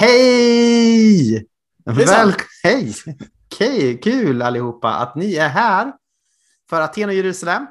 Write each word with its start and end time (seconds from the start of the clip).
Hej! 0.00 1.46
Väl... 1.84 2.34
Hej! 2.62 2.94
Okej, 3.46 4.00
kul 4.00 4.42
allihopa 4.42 4.88
att 4.94 5.14
ni 5.14 5.34
är 5.34 5.48
här 5.48 5.92
för 6.70 6.80
Aten 6.80 7.08
och 7.08 7.14
Jerusalem. 7.14 7.66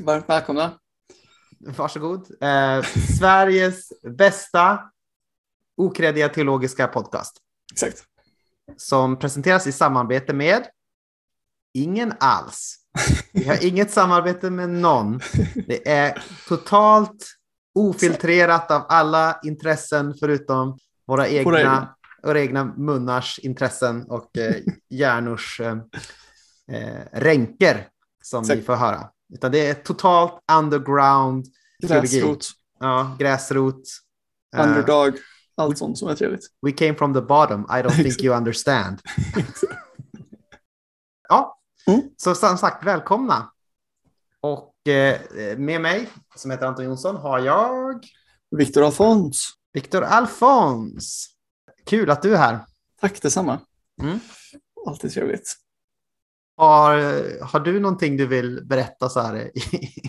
Varmt 0.00 0.28
välkomna. 0.28 0.78
Varsågod. 1.58 2.30
Eh, 2.40 2.82
Sveriges 3.18 3.92
bästa 4.02 4.78
okreddiga 5.76 6.28
teologiska 6.28 6.88
podcast 6.88 7.36
Exakt. 7.72 8.04
som 8.76 9.18
presenteras 9.18 9.66
i 9.66 9.72
samarbete 9.72 10.32
med 10.32 10.66
ingen 11.74 12.12
alls. 12.20 12.76
Vi 13.32 13.48
har 13.48 13.64
inget 13.64 13.90
samarbete 13.90 14.50
med 14.50 14.70
någon. 14.70 15.20
Det 15.66 15.88
är 15.88 16.22
totalt 16.48 17.26
ofiltrerat 17.74 18.70
av 18.70 18.86
alla 18.88 19.40
intressen 19.42 20.14
förutom 20.20 20.78
våra 21.06 21.28
egna, 21.28 21.44
Våra 21.50 21.60
egna. 21.60 21.96
våra 22.22 22.40
egna 22.40 22.64
munnars 22.64 23.38
intressen 23.38 24.04
och 24.10 24.36
eh, 24.38 24.56
hjärnors 24.88 25.60
eh, 25.60 25.76
eh, 26.72 27.00
ränker 27.12 27.88
som 28.22 28.44
vi 28.44 28.52
Exakt. 28.52 28.66
får 28.66 28.76
höra. 28.76 29.10
Utan 29.34 29.52
det 29.52 29.66
är 29.66 29.74
totalt 29.74 30.38
underground. 30.52 31.46
Gräsrot, 31.82 32.46
ja, 32.80 33.16
gräsrot. 33.18 33.82
Eh, 34.56 34.62
underdog, 34.68 35.18
allt 35.56 35.78
sånt 35.78 35.98
som 35.98 36.08
är 36.08 36.14
trevligt. 36.14 36.46
We 36.62 36.72
came 36.72 36.94
from 36.94 37.14
the 37.14 37.20
bottom. 37.20 37.60
I 37.62 37.82
don't 37.82 38.02
think 38.02 38.22
you 38.22 38.36
understand. 38.36 39.00
ja, 41.28 41.52
Mm. 41.88 42.02
så 42.16 42.34
som 42.34 42.58
sagt, 42.58 42.84
välkomna. 42.86 43.52
Och 44.40 44.88
eh, 44.88 45.20
med 45.58 45.80
mig, 45.80 46.08
som 46.34 46.50
heter 46.50 46.66
Anton 46.66 46.84
Jonsson, 46.84 47.16
har 47.16 47.38
jag 47.38 48.04
Viktor 48.56 48.84
Alfons. 48.84 49.52
Viktor 49.76 50.02
Alfons. 50.02 51.28
Kul 51.86 52.10
att 52.10 52.22
du 52.22 52.34
är 52.34 52.38
här. 52.38 52.58
Tack 53.00 53.22
detsamma. 53.22 53.60
Mm. 54.02 54.18
Alltid 54.86 55.12
trevligt. 55.12 55.54
Har, 56.56 56.92
har 57.44 57.60
du 57.60 57.80
någonting 57.80 58.16
du 58.16 58.26
vill 58.26 58.66
berätta 58.66 59.08
så 59.08 59.20
här 59.20 59.36
i, 59.36 59.50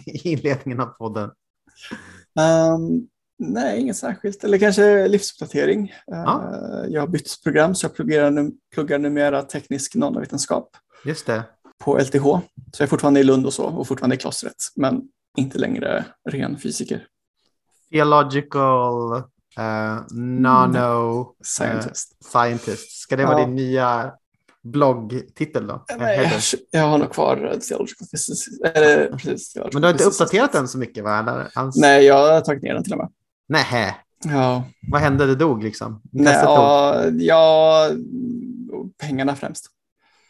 i 0.06 0.32
inledningen 0.32 0.80
av 0.80 0.86
podden? 0.86 1.32
Ehm, 2.40 3.08
nej, 3.40 3.80
inget 3.80 3.98
särskilt. 3.98 4.44
Eller 4.44 4.58
kanske 4.58 5.08
livsuppdatering. 5.08 5.84
Uh, 5.84 5.92
Ja. 6.08 6.86
Jag 6.88 7.02
har 7.02 7.08
bytt 7.08 7.44
program 7.44 7.76
så 7.76 7.86
jag 7.86 7.96
pluggar, 7.96 8.32
nu, 8.32 8.52
pluggar 8.74 9.00
numera 9.00 9.42
teknisk 9.44 9.96
nanovetenskap 9.96 10.70
Just 11.06 11.26
det. 11.26 11.44
på 11.84 11.98
LTH. 11.98 12.24
Så 12.24 12.42
jag 12.78 12.82
är 12.82 12.88
fortfarande 12.88 13.20
i 13.20 13.24
Lund 13.24 13.46
och 13.46 13.54
så 13.54 13.66
och 13.66 13.88
fortfarande 13.88 14.16
i 14.16 14.20
klostret. 14.20 14.56
Men 14.76 15.02
inte 15.38 15.58
längre 15.58 16.06
ren 16.30 16.58
fysiker. 16.60 17.08
Theological 17.92 19.24
eh, 19.58 19.98
nano 20.12 21.26
Scientist. 21.44 22.26
scientist. 22.26 22.92
Ska 23.02 23.16
det 23.16 23.26
vara 23.26 23.40
Ja. 23.40 23.46
din 23.46 23.56
nya 23.56 24.12
bloggtitel 24.64 25.68
då? 25.68 25.86
Nej, 25.98 26.18
Header. 26.18 26.32
jag, 26.32 26.82
jag 26.82 26.88
har 26.90 26.98
nog 26.98 27.12
kvar 27.12 27.38
eh, 27.54 27.60
theological 27.60 28.08
physicist. 28.12 28.62
Eller, 28.66 29.08
precis, 29.18 29.56
Men 29.56 29.82
du 29.82 29.88
har 29.88 29.92
inte 29.92 30.04
uppdaterat 30.04 30.52
den 30.52 30.68
så 30.68 30.78
mycket 30.78 31.04
va? 31.04 31.20
Eller? 31.20 31.52
Hans... 31.56 31.76
Nej, 31.78 32.06
jag 32.06 32.34
har 32.34 32.42
tagit 32.42 32.64
ner 32.64 32.74
den 32.74 32.84
till 32.84 32.94
och 32.94 33.00
med. 33.00 33.10
Nähä. 33.50 33.96
Ja, 34.26 34.64
Vad 34.92 35.02
hände? 35.02 35.26
Det 35.26 35.36
dog 35.36 35.64
liksom? 35.64 36.02
Nej, 36.12 36.34
ja, 36.44 37.04
ja, 37.18 37.90
pengarna 39.02 39.36
främst. 39.36 39.66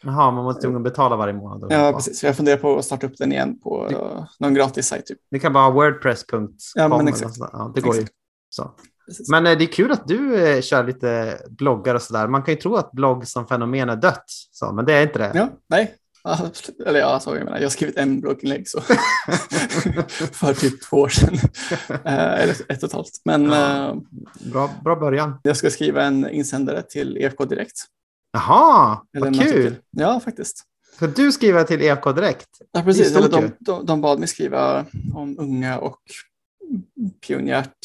Jaha, 0.02 0.30
man 0.30 0.44
måste 0.44 0.62
tvungen 0.62 0.82
betala 0.82 1.16
varje 1.16 1.34
månad. 1.34 1.72
Ja, 1.72 1.92
precis. 1.92 2.24
Jag 2.24 2.36
funderar 2.36 2.56
på 2.56 2.78
att 2.78 2.84
starta 2.84 3.06
upp 3.06 3.16
den 3.18 3.32
igen 3.32 3.60
på 3.60 3.86
uh, 3.88 4.24
någon 4.38 4.54
gratis 4.54 4.86
sajt. 4.86 5.06
Typ. 5.06 5.18
Det 5.30 5.38
kan 5.38 5.52
bara 5.52 5.64
ha 5.64 5.70
wordpress.com. 5.70 6.48
Ja, 6.74 6.88
men 6.88 7.08
exakt. 7.08 7.36
Ja, 7.38 7.72
det 7.74 7.80
går 7.80 7.94
ju. 7.94 8.00
Exakt. 8.00 8.16
Så. 8.50 8.70
Precis. 9.08 9.30
Men 9.30 9.46
eh, 9.46 9.58
det 9.58 9.64
är 9.64 9.72
kul 9.72 9.92
att 9.92 10.08
du 10.08 10.46
eh, 10.46 10.60
kör 10.60 10.84
lite 10.86 11.38
bloggar 11.50 11.94
och 11.94 12.02
sådär. 12.02 12.28
Man 12.28 12.42
kan 12.42 12.54
ju 12.54 12.60
tro 12.60 12.76
att 12.76 12.92
blogg 12.92 13.26
som 13.26 13.46
fenomen 13.46 13.88
är 13.88 13.96
dött, 13.96 14.24
så, 14.52 14.72
men 14.72 14.84
det 14.84 14.92
är 14.92 15.02
inte 15.02 15.18
det. 15.18 15.32
Ja, 15.34 15.48
nej. 15.68 15.94
Eller 16.86 17.00
ja, 17.00 17.20
så 17.20 17.36
jag 17.36 17.44
menar. 17.44 17.58
Jag 17.58 17.64
har 17.64 17.70
skrivit 17.70 17.96
en 17.96 18.20
blogginlägg 18.20 18.68
så. 18.68 18.80
för 20.32 20.54
typ 20.54 20.82
två 20.82 20.96
år 20.96 21.08
sedan. 21.08 21.34
Eh, 22.04 22.40
eller 22.40 22.54
ett 22.72 22.82
och 22.82 22.88
ett 22.88 22.92
halvt. 22.92 23.10
Men 23.24 23.44
Ja. 23.44 23.96
bra, 24.52 24.70
bra 24.84 24.96
början. 24.96 25.40
jag 25.42 25.56
ska 25.56 25.70
skriva 25.70 26.02
en 26.02 26.30
insändare 26.30 26.82
till 26.82 27.16
EFK 27.16 27.44
Direkt. 27.44 27.76
Jaha, 28.32 29.00
Eller 29.16 29.26
vad 29.26 29.34
kul. 29.40 29.48
artikel. 29.48 29.74
Ja, 29.90 30.20
faktiskt. 30.24 30.64
Ska 30.96 31.06
du 31.06 31.32
skriva 31.32 31.64
till 31.64 31.82
EFK 31.82 32.12
direkt? 32.12 32.48
Ja, 32.72 32.82
precis. 32.82 33.16
Eller 33.16 33.28
de, 33.28 33.50
de, 33.58 33.86
de 33.86 34.00
bad 34.00 34.18
mig 34.18 34.28
skriva 34.28 34.84
om 35.14 35.36
unga 35.38 35.78
och 35.78 35.98
pionjärt 37.26 37.76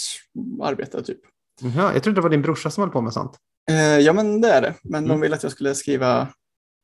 arbete. 0.61 1.03
Typ. 1.03 1.19
Jaha, 1.61 1.93
jag 1.93 2.03
trodde 2.03 2.17
det 2.17 2.21
var 2.23 2.29
din 2.29 2.41
brorsa 2.41 2.69
som 2.69 2.81
höll 2.81 2.91
på 2.91 3.01
med 3.01 3.13
sånt. 3.13 3.37
Eh, 3.69 3.75
ja, 3.99 4.13
men 4.13 4.41
det 4.41 4.47
är 4.49 4.61
det. 4.61 4.73
Men 4.83 5.03
Mm. 5.03 5.09
de 5.09 5.21
ville 5.21 5.35
att 5.35 5.43
jag 5.43 5.51
skulle 5.51 5.75
skriva 5.75 6.27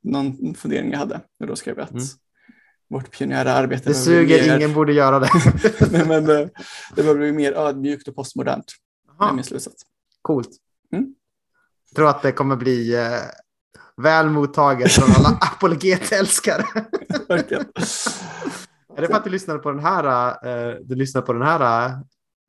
någon 0.04 0.56
fundering 0.56 0.92
jag 0.92 1.00
hade. 1.00 1.22
Och 1.40 1.48
då 1.48 1.56
skrev 1.56 1.78
jag 1.78 1.84
att 1.84 1.92
Mm. 1.92 2.04
vårt 2.90 3.12
pionjära 3.12 3.54
arbete 3.54 3.90
Det 3.90 3.94
suger, 3.96 4.48
mer, 4.48 4.56
ingen 4.58 4.74
borde 4.74 4.94
göra 4.94 5.20
det. 5.20 5.30
Nej, 5.92 6.06
men 6.08 6.26
det, 6.26 6.44
det 6.96 7.02
behöver 7.02 7.20
bli 7.20 7.32
mer 7.32 7.54
ödmjukt 7.54 8.08
och 8.08 8.16
postmodernt. 8.16 8.66
Det 9.20 9.26
är 9.26 9.34
min 9.34 9.44
slutsats. 9.44 9.84
coolt. 10.22 10.50
Mm. 10.94 11.14
Jag 11.90 11.96
tror 11.96 12.10
att 12.10 12.22
det 12.22 12.32
kommer 12.32 12.56
bli 12.56 12.96
eh, 12.96 13.20
väl 13.98 14.30
mottaget 14.30 14.92
från 14.92 15.10
alla 15.16 15.38
apologetälskare. 15.42 16.64
Verkligen. 17.28 17.66
Är 18.98 19.02
det 19.02 19.08
för 19.08 19.14
att 19.14 19.24
du 19.24 19.30
lyssnade 19.30 19.60
på 19.60 19.72
den 19.72 19.80
här, 19.80 20.30
eh, 20.48 20.76
du 20.82 20.96
lyssnade 20.96 21.26
på 21.26 21.34
den 21.34 21.42
här 21.42 21.92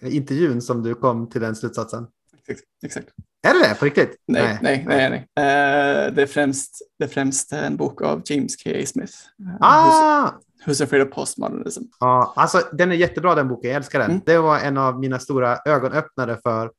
eh, 0.03 0.17
intervjun 0.17 0.63
som 0.63 0.83
du 0.83 0.95
kom 0.95 1.31
till 1.31 1.41
den 1.41 1.57
slutsatsen? 1.57 2.07
Exakt. 2.49 2.69
Exakt. 2.85 3.09
Är 3.43 3.55
det 3.55 3.69
det 3.69 3.75
på 3.79 3.85
riktigt? 3.85 4.17
Nej, 4.27 4.59
nej, 4.63 4.85
nej. 4.89 5.11
nej. 5.11 5.19
Eh, 5.19 6.13
det, 6.13 6.23
är 6.23 6.27
främst, 6.27 6.83
det 6.99 7.05
är 7.05 7.09
främst 7.09 7.53
en 7.53 7.77
bok 7.77 8.03
av 8.03 8.23
James 8.25 8.57
K. 8.65 8.71
A. 8.71 8.87
Smith. 8.87 9.13
Ah! 9.61 10.31
Who's 10.67 10.85
Afraid 10.85 11.03
of 11.03 11.15
Postmodernism. 11.15 11.83
Ja, 12.01 12.33
alltså 12.37 12.63
den 12.73 12.93
är 12.93 12.97
jättebra 12.97 13.35
den 13.35 13.49
boken, 13.49 13.71
jag 13.71 13.77
älskar 13.77 13.99
den. 13.99 14.11
Mm. 14.11 14.23
Det 14.27 14.39
var 14.39 14.59
en 14.59 14.77
av 14.77 15.01
mina 15.01 15.19
stora 15.19 15.59
ögonöppnare 15.65 16.39
för, 16.43 16.71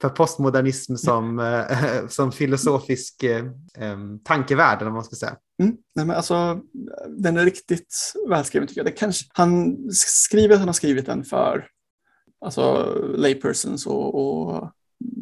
för 0.00 0.08
postmodernism 0.08 0.96
som, 0.96 1.62
som 2.08 2.32
filosofisk 2.32 3.22
eh, 3.22 3.44
tankevärld, 4.24 4.76
eller 4.76 4.90
vad 4.90 4.94
man 4.94 5.04
ska 5.04 5.16
säga. 5.16 5.36
Mm. 5.60 5.76
Nej, 5.94 6.06
men 6.06 6.16
alltså, 6.16 6.60
den 7.08 7.36
är 7.36 7.44
riktigt 7.44 7.94
välskriven 8.28 8.68
tycker 8.68 8.80
jag. 8.80 8.86
Det 8.86 8.90
kanske, 8.92 9.26
han 9.34 9.78
skriver 9.92 10.54
att 10.54 10.58
han 10.60 10.68
har 10.68 10.72
skrivit 10.72 11.06
den 11.06 11.24
för 11.24 11.66
alltså, 12.40 12.94
laypersons 13.16 13.86
och, 13.86 14.14
och 14.14 14.70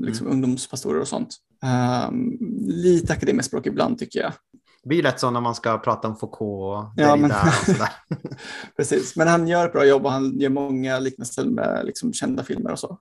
liksom 0.01 0.27
ungdomspastorer 0.27 1.01
och 1.01 1.09
sånt. 1.09 1.37
Ehm, 1.63 2.37
lite 2.69 3.13
akademiskt 3.13 3.49
språk 3.49 3.67
ibland 3.67 3.99
tycker 3.99 4.21
jag. 4.21 4.33
Det 4.83 4.89
blir 4.89 5.03
lätt 5.03 5.21
så 5.21 5.31
när 5.31 5.41
man 5.41 5.55
ska 5.55 5.79
prata 5.79 6.09
om 6.09 6.17
Foucault 6.17 6.87
och 6.97 7.03
Ja, 7.03 7.17
men- 7.17 7.31
och 7.31 7.67
sådär. 7.67 7.91
Precis, 8.77 9.17
men 9.17 9.29
han 9.29 9.49
gör 9.49 9.67
ett 9.67 9.73
bra 9.73 9.87
jobb 9.87 10.05
och 10.05 10.13
han 10.13 10.41
gör 10.41 10.51
många 10.51 10.99
liknelser 10.99 11.45
med 11.45 11.87
liksom, 11.87 12.13
kända 12.13 12.45
filmer 12.45 12.73
och 12.73 12.79
så. 12.79 12.99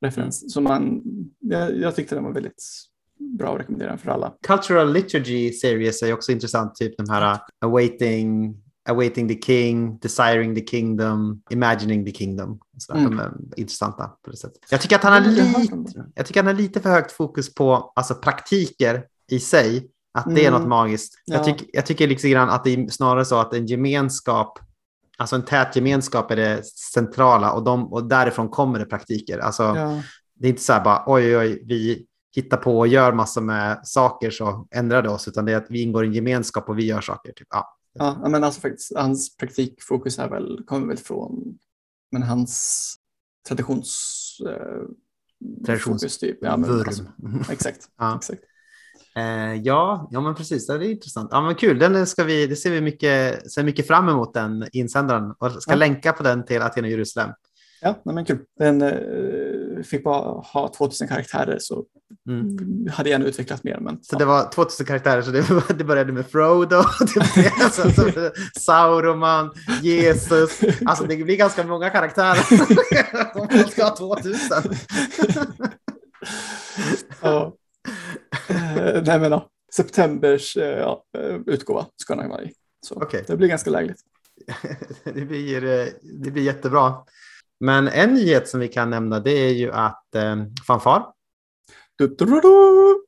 Referens. 0.00 0.52
Så 0.52 0.60
man, 0.60 1.02
jag, 1.38 1.76
jag 1.78 1.96
tyckte 1.96 2.14
den 2.14 2.24
var 2.24 2.32
väldigt 2.32 2.64
bra 3.18 3.54
att 3.54 3.60
rekommendera 3.60 3.98
för 3.98 4.10
alla. 4.10 4.32
Cultural 4.46 4.92
Liturgy 4.92 5.52
Series 5.52 6.02
är 6.02 6.12
också 6.12 6.32
intressant, 6.32 6.74
typ 6.74 6.96
de 6.96 7.10
här 7.10 7.32
uh, 7.32 7.38
Awaiting, 7.64 8.56
awaiting 8.88 9.28
the 9.28 9.42
King, 9.42 9.98
Desiring 9.98 10.54
the 10.54 10.66
Kingdom, 10.66 11.42
Imagining 11.50 12.04
the 12.04 12.12
Kingdom. 12.12 12.58
Så 12.78 12.92
Mm. 12.94 13.10
De 13.10 13.20
är 13.20 13.32
intressanta 13.56 14.04
på 14.24 14.30
det 14.30 14.36
sättet. 14.36 14.58
Jag 14.70 14.80
tycker 14.80 14.96
att 14.96 15.02
han 15.02 15.12
har 15.12 15.20
Jag 15.20 15.60
lite, 15.60 16.04
jag 16.14 16.26
tycker 16.26 16.40
han 16.42 16.46
har 16.54 16.62
lite 16.62 16.80
för 16.80 16.90
högt 16.90 17.12
fokus 17.12 17.54
på 17.54 17.92
alltså, 17.96 18.14
praktiker 18.14 19.04
i 19.30 19.40
sig, 19.40 19.90
att 20.14 20.34
det 20.34 20.44
är 20.44 20.48
Mm. 20.48 20.60
något 20.60 20.68
magiskt. 20.68 21.14
Jag, 21.24 21.40
Ja. 21.40 21.44
tycker, 21.44 21.66
jag 21.72 21.86
tycker 21.86 22.06
liksom 22.08 22.30
grann 22.30 22.50
att 22.50 22.64
det 22.64 22.74
är 22.74 22.88
snarare 22.88 23.24
så 23.24 23.38
att 23.40 23.54
en 23.54 23.66
gemenskap, 23.66 24.58
alltså 25.18 25.36
en 25.36 25.44
tät 25.44 25.76
gemenskap 25.76 26.30
är 26.30 26.36
det 26.36 26.66
centrala 26.94 27.52
och, 27.52 27.64
de, 27.64 27.92
och 27.92 28.08
därifrån 28.08 28.48
kommer 28.48 28.78
det 28.78 28.84
praktiker. 28.84 29.38
Alltså, 29.38 29.62
Ja, 29.62 30.02
det 30.34 30.46
är 30.46 30.50
inte 30.50 30.62
så 30.62 30.72
här 30.72 30.84
bara 30.84 31.02
oj, 31.06 31.36
oj, 31.36 31.36
oj, 31.38 31.62
vi 31.66 32.06
hittar 32.36 32.56
på 32.56 32.78
och 32.78 32.88
gör 32.88 33.12
massor 33.12 33.40
med 33.40 33.80
saker 33.84 34.30
så 34.30 34.68
ändrar 34.70 35.02
det 35.02 35.08
oss, 35.08 35.28
utan 35.28 35.44
det 35.44 35.52
är 35.52 35.56
att 35.56 35.70
vi 35.70 35.82
ingår 35.82 36.04
i 36.04 36.08
en 36.08 36.14
gemenskap 36.14 36.68
och 36.68 36.78
vi 36.78 36.84
gör 36.86 37.00
saker. 37.00 37.32
Typ. 37.32 37.48
Ja. 37.50 37.76
ja, 37.94 38.28
men 38.28 38.44
alltså 38.44 38.60
faktiskt, 38.60 38.92
hans 38.96 39.36
praktikfokus 39.36 40.18
är 40.18 40.28
väl, 40.28 40.62
kommer 40.66 40.86
väl 40.86 40.96
från 40.96 41.58
men 42.12 42.22
hans 42.22 42.94
traditions... 43.48 44.24
Eh, 44.46 44.82
Traditions- 45.66 45.78
fokus 45.78 46.18
typ. 46.18 46.38
Ja, 46.40 46.56
men, 46.56 46.70
alltså, 46.70 47.04
exakt. 47.50 47.88
Ja. 47.98 48.16
exakt. 48.16 48.42
Eh, 49.16 49.54
ja, 49.54 50.08
ja, 50.10 50.20
men 50.20 50.34
precis. 50.34 50.66
Det 50.66 50.74
är 50.74 50.82
intressant. 50.90 51.28
Ja, 51.32 51.40
men 51.40 51.54
kul. 51.54 51.78
Den 51.78 52.06
ska 52.06 52.24
vi, 52.24 52.46
det 52.46 52.56
ser 52.56 52.70
vi 52.70 52.80
mycket, 52.80 53.50
ser 53.52 53.62
mycket 53.64 53.86
fram 53.86 54.08
emot, 54.08 54.34
den 54.34 54.66
insändaren. 54.72 55.34
Och 55.38 55.62
ska 55.62 55.70
Ja. 55.72 55.76
länka 55.76 56.12
på 56.12 56.22
den 56.22 56.44
till 56.44 56.62
Aten 56.62 56.84
och 56.84 56.90
Jerusalem. 56.90 57.30
Ja, 57.80 58.02
nej, 58.04 58.14
men 58.14 58.24
kul. 58.24 58.38
Den 58.58 58.82
eh, 58.82 58.88
fick 59.84 60.04
bara 60.04 60.40
ha 60.40 60.72
2000 60.78 61.08
karaktärer 61.08 61.58
så 61.60 61.84
Mm. 62.28 62.88
hade 62.92 63.08
jag 63.10 63.14
gärna 63.18 63.24
utvecklat 63.24 63.64
mer. 63.64 63.78
Men, 63.80 63.98
Så 64.02 64.16
det 64.18 64.24
var 64.24 64.50
2000 64.52 64.86
karaktärer, 64.86 65.22
så 65.22 65.30
det, 65.30 65.62
det 65.78 65.84
började 65.84 66.12
med 66.12 66.26
Frodo, 66.26 66.76
det 67.14 67.34
blev, 67.34 67.70
sen 67.70 67.92
så 67.94 68.02
blev 68.02 68.14
det 68.14 68.32
Sauroman, 68.60 69.50
Jesus. 69.82 70.60
Alltså 70.86 71.04
det 71.04 71.16
blir 71.16 71.36
ganska 71.36 71.64
många 71.64 71.90
karaktärer 71.90 72.38
om 73.40 73.48
man 73.50 73.68
ska 73.68 73.84
ha 73.84 73.96
2000. 73.96 74.38
ja. 77.22 77.52
Eh, 78.48 79.02
nej 79.06 79.18
men 79.20 79.30
ja, 79.32 79.48
septembers 79.74 80.56
eh, 80.56 80.78
ja, 80.78 81.04
eh, 81.18 81.36
utgåva 81.46 81.86
ska 82.02 82.14
den 82.14 82.28
vara 82.28 82.42
i. 82.42 82.52
Så 82.86 82.94
Okej. 82.94 83.24
det 83.26 83.36
blir 83.36 83.48
ganska 83.48 83.70
lägligt. 83.70 84.00
det, 85.04 85.24
blir, 85.24 85.64
eh, 85.64 85.86
det 86.02 86.30
blir 86.30 86.42
jättebra. 86.42 86.94
Men 87.60 87.88
en 87.88 88.14
nyhet 88.14 88.48
som 88.48 88.60
vi 88.60 88.68
kan 88.68 88.90
nämna 88.90 89.20
det 89.20 89.30
är 89.30 89.52
ju 89.52 89.72
att 89.72 90.14
eh, 90.14 90.36
fanfar, 90.66 91.06
Du, 91.96 92.06
du, 92.06 92.40
du. 92.40 93.04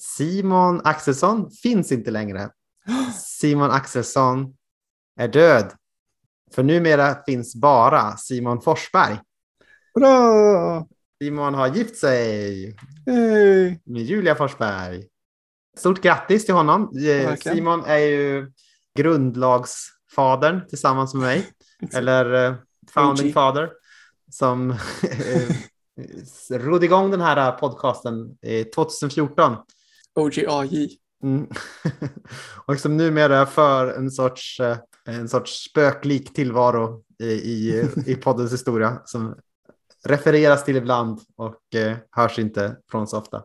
Simon 0.00 0.80
Axelsson 0.84 1.50
finns 1.50 1.92
inte 1.92 2.10
längre. 2.10 2.50
Simon 3.14 3.70
Axelsson 3.70 4.54
är 5.20 5.28
död. 5.28 5.72
För 6.52 6.62
numera 6.62 7.16
finns 7.26 7.54
bara 7.56 8.16
Simon 8.16 8.60
Forsberg. 8.62 9.20
Bra! 9.94 10.86
Simon 11.22 11.54
har 11.54 11.68
gift 11.68 11.96
sig 11.96 12.76
Hej! 13.06 13.80
med 13.84 14.02
Julia 14.02 14.34
Forsberg. 14.34 15.04
Stort 15.78 16.02
grattis 16.02 16.44
till 16.44 16.54
honom. 16.54 16.82
Eh, 16.82 17.02
Verkligen. 17.26 17.56
Simon 17.56 17.84
är 17.84 17.98
ju 17.98 18.52
grundlagsfadern 18.98 20.66
tillsammans 20.68 21.14
med 21.14 21.22
mig. 21.22 21.46
Eller 21.94 22.44
eh, 22.46 22.54
founding 22.94 23.26
OG. 23.26 23.32
father. 23.32 23.70
Som 24.38 24.70
eh, 24.70 26.58
rodde 26.58 26.86
igång 26.86 27.10
den 27.10 27.20
här 27.20 27.52
podcasten 27.52 28.38
eh, 28.42 28.66
2014. 28.66 29.56
OGAJ. 30.14 30.98
Mm. 31.22 31.46
och 32.66 32.80
som 32.80 32.96
numera 32.96 33.46
för 33.46 33.92
en 33.92 34.10
sorts, 34.10 34.60
eh, 34.60 34.78
en 35.04 35.28
sorts 35.28 35.64
spöklik 35.70 36.34
tillvaro 36.34 37.02
i, 37.18 37.26
i, 37.26 37.88
i 38.06 38.14
poddens 38.14 38.52
historia 38.52 39.02
som 39.04 39.36
refereras 40.04 40.64
till 40.64 40.76
ibland 40.76 41.20
och 41.36 41.74
eh, 41.74 41.96
hörs 42.10 42.38
inte 42.38 42.76
från 42.90 43.06
så 43.06 43.18
ofta. 43.18 43.44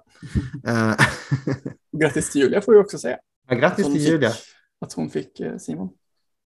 Grattis 1.97 2.31
till 2.31 2.41
Julia 2.41 2.61
får 2.61 2.73
jag 2.73 2.81
också 2.81 2.97
säga. 2.97 3.17
ja, 3.47 3.55
grattis 3.55 3.85
till 3.85 3.97
Julia. 3.97 4.29
Fick, 4.29 4.45
att 4.81 4.93
hon 4.93 5.09
fick 5.09 5.41
Simon. 5.59 5.89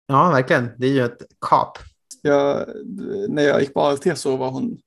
Ja, 0.07 0.29
verkligen. 0.29 0.69
Det 0.77 0.87
är 0.87 0.91
ju 0.91 1.05
ett 1.05 1.21
kap. 1.41 1.77
Jag, 2.25 2.65
när 3.29 3.43
jag 3.43 3.61
gick 3.61 3.73
på 3.73 3.81
ALT 3.81 4.17
så 4.17 4.37
var 4.37 4.51
hon 4.51 4.77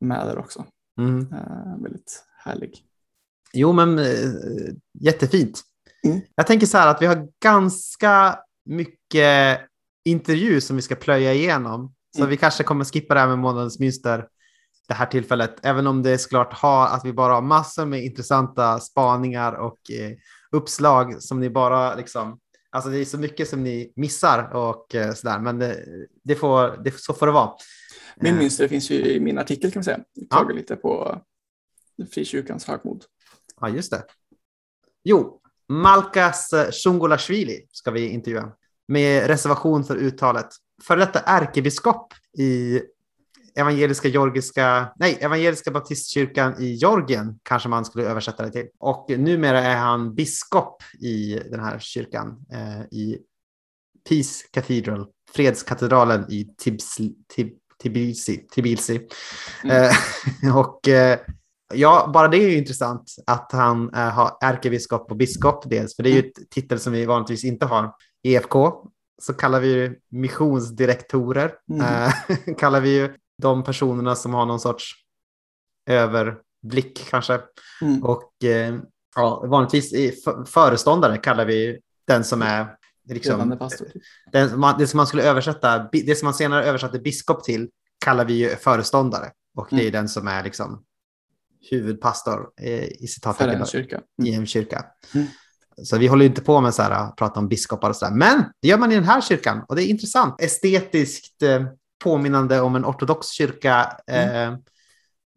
med 0.00 0.26
där 0.26 0.38
också. 0.38 0.64
Mm. 0.98 1.20
Eh, 1.32 1.82
väldigt 1.82 2.24
härlig. 2.44 2.84
Jo, 3.52 3.72
men 3.72 3.98
eh, 3.98 4.04
jättefint. 5.00 5.62
Mm. 6.04 6.20
Jag 6.34 6.46
tänker 6.46 6.66
så 6.66 6.78
här 6.78 6.88
att 6.88 7.02
vi 7.02 7.06
har 7.06 7.28
ganska 7.42 8.38
mycket 8.64 9.60
intervju 10.04 10.60
som 10.60 10.76
vi 10.76 10.82
ska 10.82 10.94
plöja 10.94 11.34
igenom. 11.34 11.94
Så 12.16 12.20
Mm. 12.20 12.30
vi 12.30 12.36
kanske 12.36 12.64
kommer 12.64 12.84
skippa 12.84 13.14
det 13.14 13.20
här 13.20 13.28
med 13.28 13.38
månadens 13.38 13.78
mönster 13.78 14.26
det 14.88 14.94
här 14.94 15.06
tillfället, 15.06 15.56
även 15.62 15.86
om 15.86 16.02
det 16.02 16.10
är 16.10 16.16
såklart 16.16 16.52
har 16.52 16.86
att 16.86 17.04
vi 17.04 17.12
bara 17.12 17.34
har 17.34 17.42
massor 17.42 17.86
med 17.86 18.04
intressanta 18.04 18.80
spaningar 18.80 19.52
och 19.52 19.90
eh, 19.90 20.12
uppslag 20.50 21.22
som 21.22 21.40
ni 21.40 21.50
bara 21.50 21.94
liksom, 21.94 22.38
alltså 22.78 22.90
det 22.90 22.98
är 22.98 23.04
så 23.04 23.18
mycket 23.18 23.48
som 23.48 23.64
ni 23.64 23.92
missar 23.96 24.50
och 24.56 24.94
eh, 24.94 25.12
sådär, 25.14 25.38
men 25.38 25.58
det, 25.58 25.84
det 26.24 26.34
får, 26.34 26.84
det, 26.84 27.00
så 27.00 27.14
får 27.14 27.26
det 27.26 27.32
vara. 27.32 27.52
Min 28.16 28.34
Eh, 28.34 28.40
mönster 28.40 28.68
finns 28.68 28.90
ju 28.90 28.94
i 28.94 29.20
min 29.20 29.38
artikel 29.38 29.72
kan 29.72 29.78
man 29.80 29.84
säga. 29.84 30.00
Jag 30.14 30.50
Ja. 30.50 30.54
lite 30.54 30.76
på 30.76 31.20
frikyrkans 32.12 32.64
högmod. 32.64 33.04
Ja, 33.60 33.68
just 33.68 33.90
det. 33.90 34.04
Jo, 35.04 35.40
Malkas 35.68 36.52
eh, 36.52 36.70
Shungulashvili 36.70 37.66
ska 37.72 37.90
vi 37.90 38.08
intervjua 38.08 38.52
med 38.88 39.26
reservation 39.26 39.84
för 39.84 39.96
uttalet. 39.96 40.48
För 40.82 40.96
detta 40.96 41.20
ärkebiskop 41.20 42.14
i 42.38 42.80
evangeliska 43.58 44.08
georgiska, 44.08 44.92
nej, 44.96 45.18
evangeliska 45.20 45.70
baptistkyrkan 45.70 46.62
i 46.62 46.72
Georgien 46.72 47.38
kanske 47.42 47.68
man 47.68 47.84
skulle 47.84 48.04
översätta 48.04 48.42
det 48.42 48.50
till. 48.50 48.66
Och 48.78 49.06
numera 49.18 49.62
är 49.62 49.76
han 49.76 50.14
biskop 50.14 50.82
i 51.00 51.40
den 51.50 51.60
här 51.60 51.78
kyrkan 51.78 52.46
eh, 52.52 52.80
i 52.98 53.18
Peace 54.08 54.44
Cathedral, 54.52 55.06
fredskatedralen 55.34 56.32
i 56.32 56.48
Tibs, 56.58 56.96
Tib, 57.34 57.52
Tbilisi. 57.82 58.36
Tbilisi. 58.54 59.08
Mm. 59.64 59.90
Eh, 60.44 60.56
och 60.58 60.88
eh, 60.88 61.18
Ja, 61.74 62.10
bara 62.14 62.28
det 62.28 62.36
är 62.36 62.50
ju 62.50 62.58
intressant 62.58 63.14
att 63.26 63.52
han 63.52 63.94
eh, 63.94 64.08
har 64.08 64.38
ärkebiskop 64.40 65.10
och 65.10 65.16
biskop 65.16 65.70
dels, 65.70 65.96
för 65.96 66.02
det 66.02 66.10
är 66.10 66.12
ju 66.12 66.18
ett 66.18 66.50
titel 66.50 66.80
som 66.80 66.92
vi 66.92 67.06
vanligtvis 67.06 67.44
inte 67.44 67.66
har. 67.66 67.92
I 68.22 68.34
EFK 68.34 68.54
så 69.22 69.34
kallar 69.34 69.60
vi 69.60 69.68
ju 69.72 69.96
missionsdirektorer, 70.10 71.52
Mm. 71.72 71.86
eh, 71.86 72.54
kallar 72.58 72.80
vi 72.80 72.96
ju 72.96 73.14
de 73.42 73.64
personerna 73.64 74.14
som 74.16 74.34
har 74.34 74.46
någon 74.46 74.60
sorts 74.60 74.92
överblick 75.86 77.06
kanske. 77.10 77.40
Mm. 77.82 78.04
Och 78.04 78.44
eh, 78.44 78.78
ja, 79.16 79.46
vanligtvis 79.46 79.92
föreståndare 80.46 81.16
kallar 81.18 81.44
vi 81.44 81.78
den 82.06 82.24
som 82.24 82.42
är 82.42 82.66
liksom, 83.08 83.58
den, 84.32 84.60
man- 84.60 84.78
det 84.78 84.86
som 84.86 84.96
man 84.96 85.06
skulle 85.06 85.22
översätta, 85.22 85.88
det 85.92 86.18
som 86.18 86.26
man 86.26 86.34
senare 86.34 86.64
översatte 86.64 86.98
biskop 86.98 87.44
till 87.44 87.70
kallar 88.04 88.24
vi 88.24 88.34
ju 88.34 88.48
föreståndare. 88.56 89.30
Och 89.56 89.66
det 89.70 89.76
är 89.76 89.80
Mm. 89.80 89.92
den 89.92 90.08
som 90.08 90.28
är 90.28 90.44
liksom 90.44 90.84
huvudpastor 91.70 92.50
eh, 92.60 92.84
i 92.84 93.06
citattecken 93.08 93.60
i 94.22 94.32
en 94.34 94.46
kyrka. 94.46 94.84
Mm. 95.14 95.26
Så 95.84 95.98
vi 95.98 96.06
håller 96.06 96.26
inte 96.26 96.40
på 96.42 96.60
med 96.60 96.74
så 96.74 96.82
här, 96.82 96.90
att 96.90 97.16
prata 97.16 97.40
om 97.40 97.48
biskopar 97.48 97.90
och 97.90 97.96
så 97.96 98.04
där. 98.04 98.12
Men 98.14 98.44
det 98.62 98.68
gör 98.68 98.78
man 98.78 98.92
i 98.92 98.94
den 98.94 99.04
här 99.04 99.20
kyrkan 99.20 99.64
och 99.68 99.76
det 99.76 99.82
är 99.82 99.86
intressant. 99.86 100.40
Estetiskt 100.42 101.42
eh, 101.42 101.64
påminnande 102.04 102.60
om 102.60 102.76
en 102.76 102.84
ortodox 102.84 103.28
kyrka. 103.30 103.92
Mm. 104.06 104.52
Eh, 104.52 104.58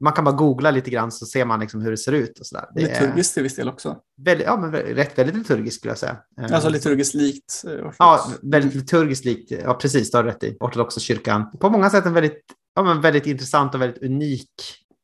man 0.04 0.13
kan 0.13 0.24
bara 0.25 0.36
googla 0.36 0.72
lite 0.72 0.90
grann 0.90 1.12
så 1.12 1.25
ser 1.25 1.46
man 1.46 1.60
liksom 1.60 1.81
hur 1.81 1.92
det 1.92 1.98
ser 1.98 2.12
ut 2.12 2.40
och 2.40 2.46
så 2.46 2.56
där. 2.56 2.66
Det 2.75 2.81
Liturgiskt 2.81 3.34
till 3.34 3.44
viss 3.44 3.56
del 3.56 3.69
också. 3.69 3.98
väldigt, 4.18 4.48
ja, 4.48 4.58
men 4.58 4.72
rätt 4.72 5.18
väldigt 5.18 5.36
liturgiskt 5.36 5.78
skulle 5.78 5.92
jag 5.92 5.98
säga. 5.98 6.18
Eh, 6.42 6.54
Alltså 6.56 6.69
liturgiskt 6.69 7.13
likt. 7.13 7.63
eh, 7.66 7.72
ortodox. 7.72 7.96
Ja, 8.00 8.31
väldigt 8.42 8.75
liturgiskt 8.75 9.25
likt. 9.25 9.52
Ja, 9.52 9.74
precis, 9.74 10.12
du 10.12 10.18
har 10.18 10.24
rätt 10.24 10.44
i. 10.44 10.58
Ortodoxa 10.60 11.00
kyrkan. 11.00 11.52
På 11.60 11.69
många 11.69 11.90
sätt 11.90 12.06
en 12.06 12.13
väldigt, 12.13 12.42
ja, 12.75 12.84
men 12.84 13.02
väldigt 13.02 13.25
intressant 13.25 13.75
och 13.75 13.81
väldigt 13.81 14.04
unik, 14.04 14.52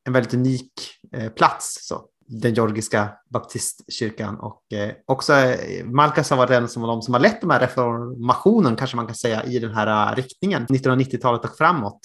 en 0.08 0.14
väldigt 0.14 0.34
unik 0.34 0.72
eh, 1.14 1.30
plats. 1.32 1.88
Så. 1.88 2.06
Den 2.30 2.54
georgiska 2.54 3.10
baptistkyrkan. 3.30 4.40
Och 4.40 4.74
eh, 4.74 4.92
också 5.06 5.34
eh, 5.34 5.86
Malkas 5.86 6.30
har 6.30 6.38
varit 6.38 6.50
den 6.50 6.68
som, 6.68 6.82
de 6.84 7.02
som 7.02 7.14
har 7.14 7.22
lett 7.22 7.42
de 7.42 7.50
här 7.50 7.60
reformationen, 7.60 8.76
kanske 8.76 8.96
man 8.96 9.06
kan 9.08 9.16
säga, 9.16 9.44
i 9.44 9.60
den 9.60 9.74
här 9.74 10.12
eh, 10.12 10.16
riktningen. 10.16 10.66
1990-talet 10.68 11.44
och 11.46 11.58
framåt. 11.58 12.00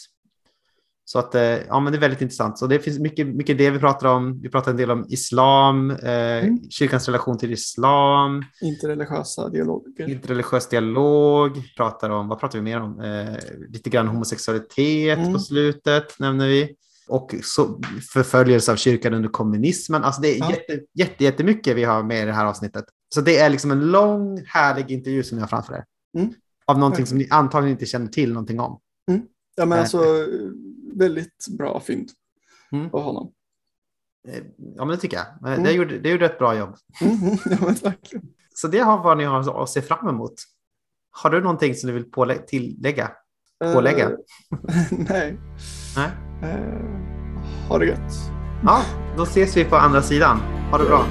Så 1.05 1.19
att, 1.19 1.35
ja, 1.69 1.81
men 1.81 1.93
det 1.93 1.99
är 1.99 2.01
väldigt 2.01 2.21
intressant. 2.23 2.59
Så 2.59 2.67
det 2.67 2.79
finns 2.79 2.99
mycket, 2.99 3.27
mycket 3.27 3.59
det 3.59 3.71
vi 3.71 3.79
pratar 3.79 4.09
om. 4.09 4.41
Vi 4.43 4.49
pratar 4.49 4.71
en 4.71 4.77
del 4.77 4.91
om 4.91 5.05
islam, 5.09 5.91
eh, 5.91 6.23
Mm. 6.45 6.59
kyrkans 6.71 7.07
relation 7.09 7.39
till 7.39 7.53
islam, 7.53 8.43
Interreligiösa 8.63 9.49
dialoger. 9.49 10.11
interreligiös 10.11 10.69
dialog, 10.69 11.63
pratar 11.77 12.11
om, 12.11 12.29
vad 12.29 12.41
pratar 12.41 12.59
vi 12.59 12.63
mer 12.65 12.81
om? 12.81 13.01
Eh, 13.01 13.37
lite 13.69 13.91
grann 13.91 14.09
homosexualitet 14.09 15.19
Mm. 15.19 15.33
på 15.33 15.39
slutet 15.39 16.19
nämner 16.19 16.47
vi. 16.49 16.77
Och 17.09 17.35
så 17.43 17.81
förföljelse 18.13 18.73
av 18.73 18.77
kyrkan 18.77 19.15
under 19.15 19.29
kommunismen. 19.29 20.05
Alltså 20.05 20.21
det 20.21 20.29
är 20.37 20.39
Ja. 20.39 20.51
jätte, 20.51 20.81
jätte, 20.95 21.25
jättemycket 21.25 21.77
vi 21.77 21.85
har 21.85 22.03
med 22.03 22.23
i 22.23 22.25
det 22.27 22.33
här 22.33 22.47
avsnittet. 22.47 22.85
Så 23.15 23.21
det 23.21 23.39
är 23.39 23.51
liksom 23.51 23.71
en 23.71 23.81
lång, 23.91 24.43
härlig 24.47 24.91
intervju 24.91 25.23
som 25.23 25.37
ni 25.37 25.41
har 25.41 25.49
framför 25.49 25.75
er. 25.75 25.85
Mm. 26.19 26.33
Av 26.67 26.79
någonting 26.79 27.07
som 27.07 27.19
ni 27.19 27.29
antagligen 27.31 27.73
inte 27.73 27.87
känner 27.87 28.07
till 28.07 28.33
någonting 28.33 28.61
om. 28.61 28.81
Ja, 29.55 29.67
men 29.67 29.73
Eh. 29.73 29.81
alltså 29.81 30.27
väldigt 30.95 31.47
bra 31.59 31.81
fynd 31.81 32.09
Mm. 32.73 32.91
av 32.93 33.03
honom. 33.03 33.33
Eh, 34.29 34.43
Ja, 34.77 34.85
men 34.85 34.89
det 34.89 34.97
tycker 34.97 35.17
jag. 35.17 35.27
Eh, 35.27 35.53
Mm. 35.53 35.65
Det, 35.65 35.73
gjorde, 35.73 35.99
det 35.99 36.11
gjorde 36.11 36.27
ett 36.27 36.39
bra 36.39 36.57
jobb. 36.59 36.77
Mhm, 37.03 37.37
ja, 37.51 37.57
men 37.61 37.75
tack. 37.75 38.13
Så 38.55 38.69
det 38.69 38.79
har 38.79 39.03
vad 39.05 39.19
ni 39.19 39.25
har 39.25 39.63
att 39.63 39.71
se 39.71 39.83
fram 39.83 40.09
emot. 40.09 40.35
Har 41.11 41.31
du 41.31 41.41
någonting 41.41 41.75
som 41.75 41.87
du 41.89 41.95
vill 41.95 42.11
pålä- 42.11 42.47
tillägga? 42.47 43.11
Pålägga? 43.75 44.05
Eh, 44.11 44.17
nej. 44.91 45.39
Nej? 45.97 46.11
Eh, 46.43 46.49
ha 47.69 47.79
det 47.79 47.87
gött. 47.87 48.31
Ja, 48.65 48.83
då 49.17 49.23
ses 49.23 49.57
vi 49.57 49.65
på 49.65 49.77
andra 49.77 50.03
sidan. 50.03 50.41
Ha 50.71 50.79
det 50.79 50.85
bra. 50.85 51.05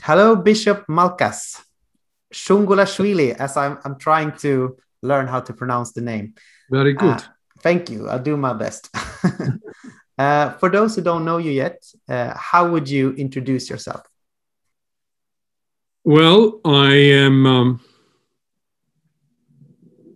Hello, 0.00 0.36
Bishop 0.36 0.88
Malkas. 0.88 1.62
Songulashvili, 2.32 3.34
as 3.36 3.56
I'm, 3.56 3.78
I'm 3.84 3.98
trying 3.98 4.32
to 4.38 4.76
learn 5.02 5.26
how 5.26 5.40
to 5.40 5.52
pronounce 5.52 5.92
the 5.92 6.00
name. 6.00 6.34
Very 6.70 6.94
good. 6.94 7.16
Uh, 7.16 7.20
thank 7.60 7.90
you. 7.90 8.08
I'll 8.08 8.22
do 8.22 8.36
my 8.36 8.52
best. 8.52 8.90
uh, 10.18 10.52
for 10.54 10.68
those 10.68 10.96
who 10.96 11.02
don't 11.02 11.24
know 11.24 11.38
you 11.38 11.50
yet, 11.50 11.84
uh, 12.08 12.34
how 12.36 12.68
would 12.70 12.88
you 12.88 13.12
introduce 13.12 13.68
yourself? 13.68 14.02
well, 16.04 16.60
I 16.64 16.94
am 16.94 17.46
um, 17.46 17.80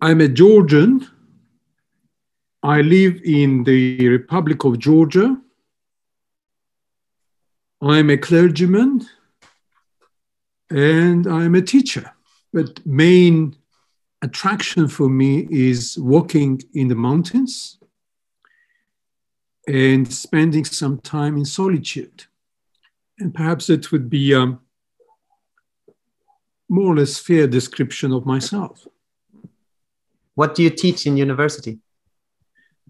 I'm 0.01 0.21
a 0.21 0.29
Georgian. 0.29 1.07
I 2.63 2.81
live 2.81 3.21
in 3.25 3.63
the 3.65 4.09
Republic 4.09 4.65
of 4.65 4.79
Georgia. 4.79 5.41
I'm 7.81 8.11
a 8.11 8.17
clergyman 8.17 9.07
and 10.71 11.27
I'm 11.27 11.55
a 11.55 11.63
teacher. 11.63 12.13
But 12.53 12.85
main 12.87 13.57
attraction 14.23 14.89
for 14.89 15.09
me 15.09 15.47
is 15.51 15.99
walking 15.99 16.63
in 16.75 16.89
the 16.89 16.95
mountains 16.95 17.79
and 19.69 20.13
spending 20.13 20.65
some 20.65 20.99
time 21.01 21.37
in 21.37 21.45
solitude. 21.45 22.25
And 23.19 23.35
perhaps 23.35 23.69
it 23.71 23.93
would 23.93 24.09
be 24.09 24.33
a 24.33 24.41
um, 24.41 24.61
more 26.69 26.93
or 26.93 26.97
less 26.97 27.19
fair 27.19 27.47
description 27.47 28.13
of 28.13 28.27
myself. 28.27 28.87
What 30.35 30.55
do 30.55 30.63
you 30.63 30.71
teach 30.71 31.07
in 31.07 31.17
university? 31.17 31.79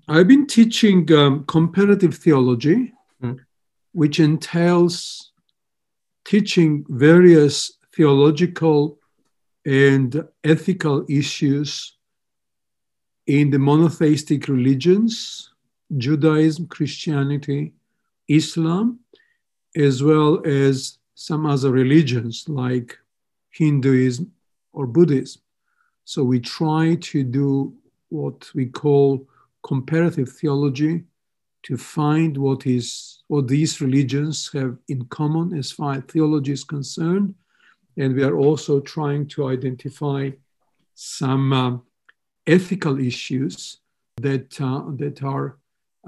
I've 0.08 0.28
been 0.28 0.46
teaching 0.46 1.10
um, 1.12 1.44
comparative 1.44 2.14
theology, 2.14 2.92
mm. 3.22 3.38
which 3.92 4.20
entails 4.20 5.25
teaching 6.26 6.84
various 6.88 7.78
theological 7.94 8.98
and 9.64 10.24
ethical 10.42 11.06
issues 11.08 11.96
in 13.26 13.50
the 13.50 13.58
monotheistic 13.58 14.48
religions, 14.48 15.50
Judaism, 15.96 16.66
Christianity, 16.66 17.72
Islam, 18.28 18.98
as 19.76 20.02
well 20.02 20.42
as 20.44 20.98
some 21.14 21.46
other 21.46 21.70
religions 21.70 22.48
like 22.48 22.98
Hinduism 23.50 24.30
or 24.72 24.86
Buddhism. 24.86 25.42
So 26.04 26.24
we 26.24 26.40
try 26.40 26.96
to 26.96 27.22
do 27.22 27.72
what 28.08 28.50
we 28.54 28.66
call 28.66 29.26
comparative 29.62 30.28
theology 30.28 31.04
to 31.66 31.76
find 31.76 32.36
what 32.36 32.66
is 32.66 33.22
what 33.28 33.48
these 33.48 33.80
religions 33.80 34.50
have 34.52 34.76
in 34.88 35.04
common 35.06 35.56
as 35.58 35.72
far 35.72 35.94
as 35.94 36.04
theology 36.04 36.52
is 36.52 36.64
concerned 36.64 37.34
and 37.96 38.14
we 38.14 38.22
are 38.22 38.36
also 38.36 38.80
trying 38.80 39.26
to 39.28 39.48
identify 39.48 40.30
some 40.94 41.52
uh, 41.52 41.76
ethical 42.46 43.00
issues 43.00 43.78
that, 44.18 44.60
uh, 44.60 44.82
that 44.96 45.22
are 45.22 45.58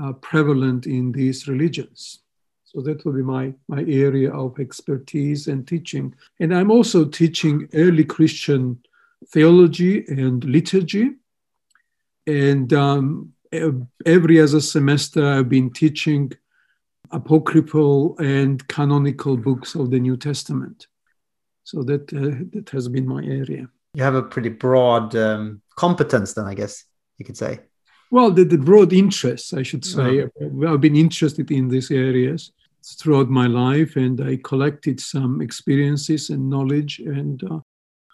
uh, 0.02 0.12
prevalent 0.14 0.86
in 0.86 1.12
these 1.12 1.48
religions. 1.48 2.20
So 2.64 2.82
that 2.82 3.04
will 3.04 3.12
be 3.12 3.22
my, 3.22 3.54
my 3.68 3.80
area 3.88 4.30
of 4.30 4.60
expertise 4.60 5.48
and 5.48 5.66
teaching. 5.66 6.14
And 6.40 6.54
I'm 6.54 6.70
also 6.70 7.06
teaching 7.06 7.68
early 7.74 8.04
Christian 8.04 8.78
theology 9.28 10.04
and 10.06 10.44
liturgy. 10.44 11.12
And 12.26 12.72
um, 12.74 13.32
every 13.52 14.40
other 14.40 14.60
semester, 14.60 15.26
I've 15.26 15.48
been 15.48 15.70
teaching 15.70 16.32
apocryphal 17.10 18.16
and 18.18 18.66
canonical 18.68 19.36
books 19.36 19.74
of 19.74 19.90
the 19.90 19.98
New 19.98 20.16
Testament. 20.16 20.86
So 21.64 21.82
that 21.82 22.12
uh, 22.12 22.44
that 22.52 22.70
has 22.70 22.88
been 22.88 23.06
my 23.06 23.22
area. 23.22 23.68
You 23.94 24.02
have 24.02 24.14
a 24.14 24.22
pretty 24.22 24.48
broad 24.48 25.14
um, 25.16 25.60
competence, 25.76 26.32
then 26.34 26.46
I 26.46 26.54
guess 26.54 26.84
you 27.18 27.24
could 27.24 27.36
say. 27.36 27.60
Well, 28.10 28.30
the, 28.30 28.44
the 28.44 28.56
broad 28.56 28.92
interests, 28.92 29.52
I 29.52 29.62
should 29.62 29.84
say. 29.84 30.24
Oh. 30.24 30.66
I've 30.66 30.80
been 30.80 30.96
interested 30.96 31.50
in 31.50 31.68
these 31.68 31.90
areas 31.90 32.52
throughout 32.98 33.28
my 33.28 33.46
life, 33.46 33.96
and 33.96 34.20
I 34.20 34.38
collected 34.42 34.98
some 34.98 35.42
experiences 35.42 36.30
and 36.30 36.48
knowledge, 36.48 37.00
and 37.00 37.42
uh, 37.44 37.60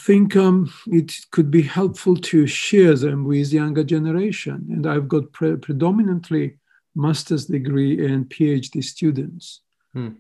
think 0.06 0.37
um, 0.37 0.73
it 0.87 1.12
could 1.30 1.50
be 1.50 1.62
helpful 1.62 2.16
to 2.16 2.46
share 2.46 2.94
them 2.94 3.25
with 3.25 3.52
younger 3.52 3.84
generation. 3.84 4.66
And 4.70 4.87
I've 4.87 5.08
got 5.08 5.32
pre- 5.32 5.56
predominantly 5.56 6.58
master's 6.94 7.46
degree 7.46 8.04
and 8.06 8.28
PhD 8.28 8.82
students. 8.82 9.62
Hmm 9.92 10.11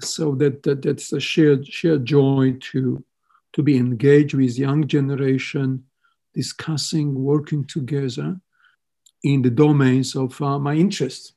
so 0.00 0.34
that, 0.36 0.62
that 0.62 0.82
that's 0.82 1.12
a 1.12 1.20
shared 1.20 1.66
shared 1.66 2.04
joy 2.04 2.56
to 2.60 3.04
to 3.52 3.62
be 3.62 3.76
engaged 3.76 4.34
with 4.34 4.58
young 4.58 4.86
generation 4.86 5.84
discussing 6.34 7.14
working 7.14 7.64
together 7.64 8.40
in 9.22 9.42
the 9.42 9.50
domains 9.50 10.16
of 10.16 10.40
uh, 10.40 10.58
my 10.58 10.74
interest 10.74 11.34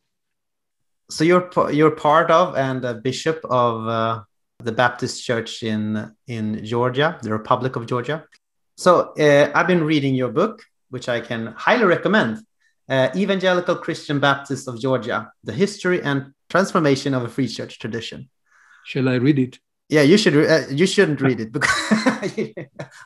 so 1.09 1.23
you're 1.23 1.49
you're 1.71 1.91
part 1.91 2.31
of 2.31 2.55
and 2.55 2.85
a 2.85 2.93
bishop 2.93 3.41
of 3.49 3.87
uh, 3.87 4.23
the 4.59 4.71
baptist 4.71 5.23
church 5.23 5.63
in 5.63 6.11
in 6.27 6.63
georgia 6.63 7.17
the 7.21 7.31
republic 7.31 7.75
of 7.75 7.85
georgia 7.85 8.25
so 8.77 9.13
uh, 9.19 9.51
i've 9.53 9.67
been 9.67 9.83
reading 9.83 10.15
your 10.15 10.29
book 10.29 10.63
which 10.89 11.07
i 11.09 11.19
can 11.19 11.47
highly 11.57 11.85
recommend 11.85 12.39
uh, 12.89 13.09
evangelical 13.15 13.75
christian 13.75 14.19
baptist 14.19 14.67
of 14.67 14.79
georgia 14.79 15.31
the 15.43 15.53
history 15.53 16.01
and 16.01 16.33
transformation 16.49 17.13
of 17.13 17.23
a 17.23 17.29
free 17.29 17.47
church 17.47 17.79
tradition 17.79 18.29
Shall 18.85 19.09
I 19.09 19.15
read 19.15 19.39
it? 19.39 19.59
Yeah, 19.89 20.03
you 20.03 20.17
should. 20.17 20.35
Uh, 20.35 20.67
you 20.69 20.85
shouldn't 20.85 21.21
read 21.21 21.39
it 21.39 21.51
because 21.51 21.71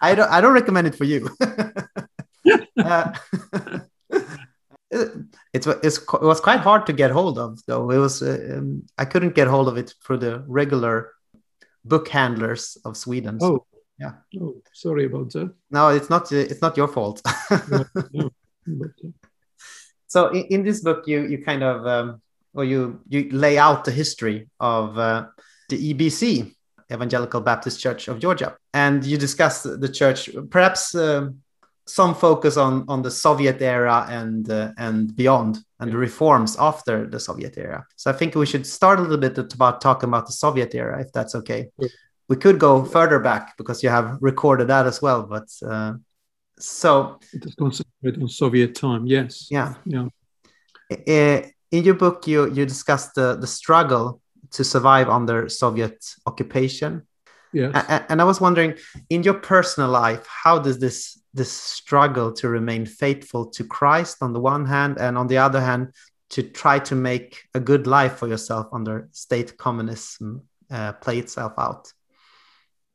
I 0.01 0.13
don't. 0.13 0.29
I 0.29 0.41
don't 0.41 0.53
recommend 0.53 0.87
it 0.87 0.95
for 0.95 1.05
you. 1.05 1.29
uh, 2.77 3.13
it's, 4.91 5.67
it's 5.67 5.97
it 5.97 6.21
was 6.21 6.41
quite 6.41 6.59
hard 6.59 6.85
to 6.87 6.93
get 6.93 7.11
hold 7.11 7.39
of 7.39 7.59
though. 7.65 7.89
It 7.91 7.97
was 7.97 8.21
uh, 8.21 8.55
um, 8.57 8.83
I 8.97 9.05
couldn't 9.05 9.35
get 9.35 9.47
hold 9.47 9.69
of 9.69 9.77
it 9.77 9.93
for 10.01 10.17
the 10.17 10.43
regular 10.47 11.13
book 11.89 12.07
handlers 12.07 12.77
of 12.85 12.95
Sweden. 12.95 13.39
So, 13.39 13.45
oh, 13.45 13.65
yeah. 13.99 14.13
Oh, 14.41 14.61
sorry 14.73 15.05
about 15.05 15.31
that. 15.33 15.53
No, 15.71 15.89
it's 15.89 16.09
not. 16.09 16.31
It's 16.31 16.61
not 16.61 16.77
your 16.77 16.87
fault. 16.87 17.21
no, 17.69 17.85
no, 18.13 18.29
but, 18.65 18.91
so 20.07 20.29
in, 20.29 20.43
in, 20.45 20.63
this 20.63 20.81
book, 20.81 21.07
you 21.07 21.25
you 21.27 21.43
kind 21.43 21.63
of 21.63 21.85
um, 21.85 22.21
or 22.53 22.63
you 22.63 23.01
you 23.09 23.29
lay 23.31 23.57
out 23.57 23.83
the 23.83 23.91
history 23.91 24.47
of 24.59 24.97
uh, 24.97 25.27
the 25.69 25.93
EBC, 25.93 26.55
Evangelical 26.91 27.41
Baptist 27.41 27.79
Church 27.79 28.07
of 28.07 28.19
Georgia. 28.19 28.55
And 28.73 29.05
you 29.05 29.17
discuss 29.17 29.63
the 29.63 29.89
church, 29.89 30.29
perhaps 30.49 30.95
uh, 30.95 31.29
some 31.89 32.13
focus 32.13 32.57
on, 32.57 32.85
on 32.87 33.01
the 33.01 33.11
Soviet 33.11 33.61
era 33.61 34.05
and, 34.09 34.49
uh, 34.49 34.71
and 34.77 35.15
beyond, 35.15 35.59
and 35.79 35.91
the 35.91 35.97
reforms 35.97 36.55
after 36.59 37.07
the 37.07 37.19
Soviet 37.19 37.57
era. 37.57 37.85
So 37.95 38.11
I 38.11 38.13
think 38.13 38.35
we 38.35 38.45
should 38.45 38.65
start 38.65 38.99
a 38.99 39.01
little 39.01 39.17
bit 39.17 39.37
about 39.53 39.81
talking 39.81 40.09
about 40.09 40.25
the 40.27 40.33
Soviet 40.33 40.75
era, 40.75 41.01
if 41.01 41.11
that's 41.11 41.35
okay. 41.35 41.69
Yeah. 41.77 41.89
We 42.27 42.35
could 42.35 42.59
go 42.59 42.85
further 42.85 43.19
back 43.19 43.57
because 43.57 43.81
you 43.83 43.89
have 43.89 44.17
recorded 44.21 44.67
that 44.67 44.85
as 44.85 45.01
well, 45.01 45.23
but 45.23 45.47
uh, 45.67 45.93
so 46.59 47.19
it 47.33 47.43
concentrate 47.57 48.21
on 48.21 48.29
Soviet 48.29 48.75
time. 48.75 49.07
Yes. 49.07 49.47
Yeah. 49.49 49.73
Yeah. 49.85 50.09
In 51.71 51.83
your 51.83 51.95
book, 51.95 52.27
you 52.27 52.51
you 52.51 52.65
discussed 52.65 53.13
the 53.15 53.35
the 53.35 53.47
struggle 53.47 54.21
to 54.51 54.63
survive 54.63 55.07
under 55.09 55.49
Soviet 55.49 56.15
occupation. 56.25 57.07
Yes. 57.53 57.85
And, 57.87 58.05
and 58.09 58.21
I 58.21 58.25
was 58.25 58.39
wondering, 58.39 58.75
in 59.09 59.23
your 59.23 59.33
personal 59.33 59.89
life, 59.89 60.25
how 60.27 60.59
does 60.59 60.79
this 60.79 61.19
this 61.33 61.51
struggle 61.51 62.33
to 62.33 62.49
remain 62.49 62.85
faithful 62.87 63.45
to 63.45 63.63
Christ 63.63 64.17
on 64.21 64.33
the 64.33 64.39
one 64.39 64.65
hand, 64.65 64.97
and 64.99 65.17
on 65.17 65.27
the 65.27 65.37
other 65.37 65.61
hand, 65.61 65.93
to 66.31 66.43
try 66.43 66.79
to 66.79 66.95
make 66.95 67.43
a 67.53 67.59
good 67.59 67.87
life 67.87 68.17
for 68.17 68.27
yourself 68.27 68.67
under 68.73 69.09
state 69.11 69.57
communism 69.57 70.43
uh, 70.71 70.93
play 70.93 71.19
itself 71.19 71.53
out? 71.57 71.91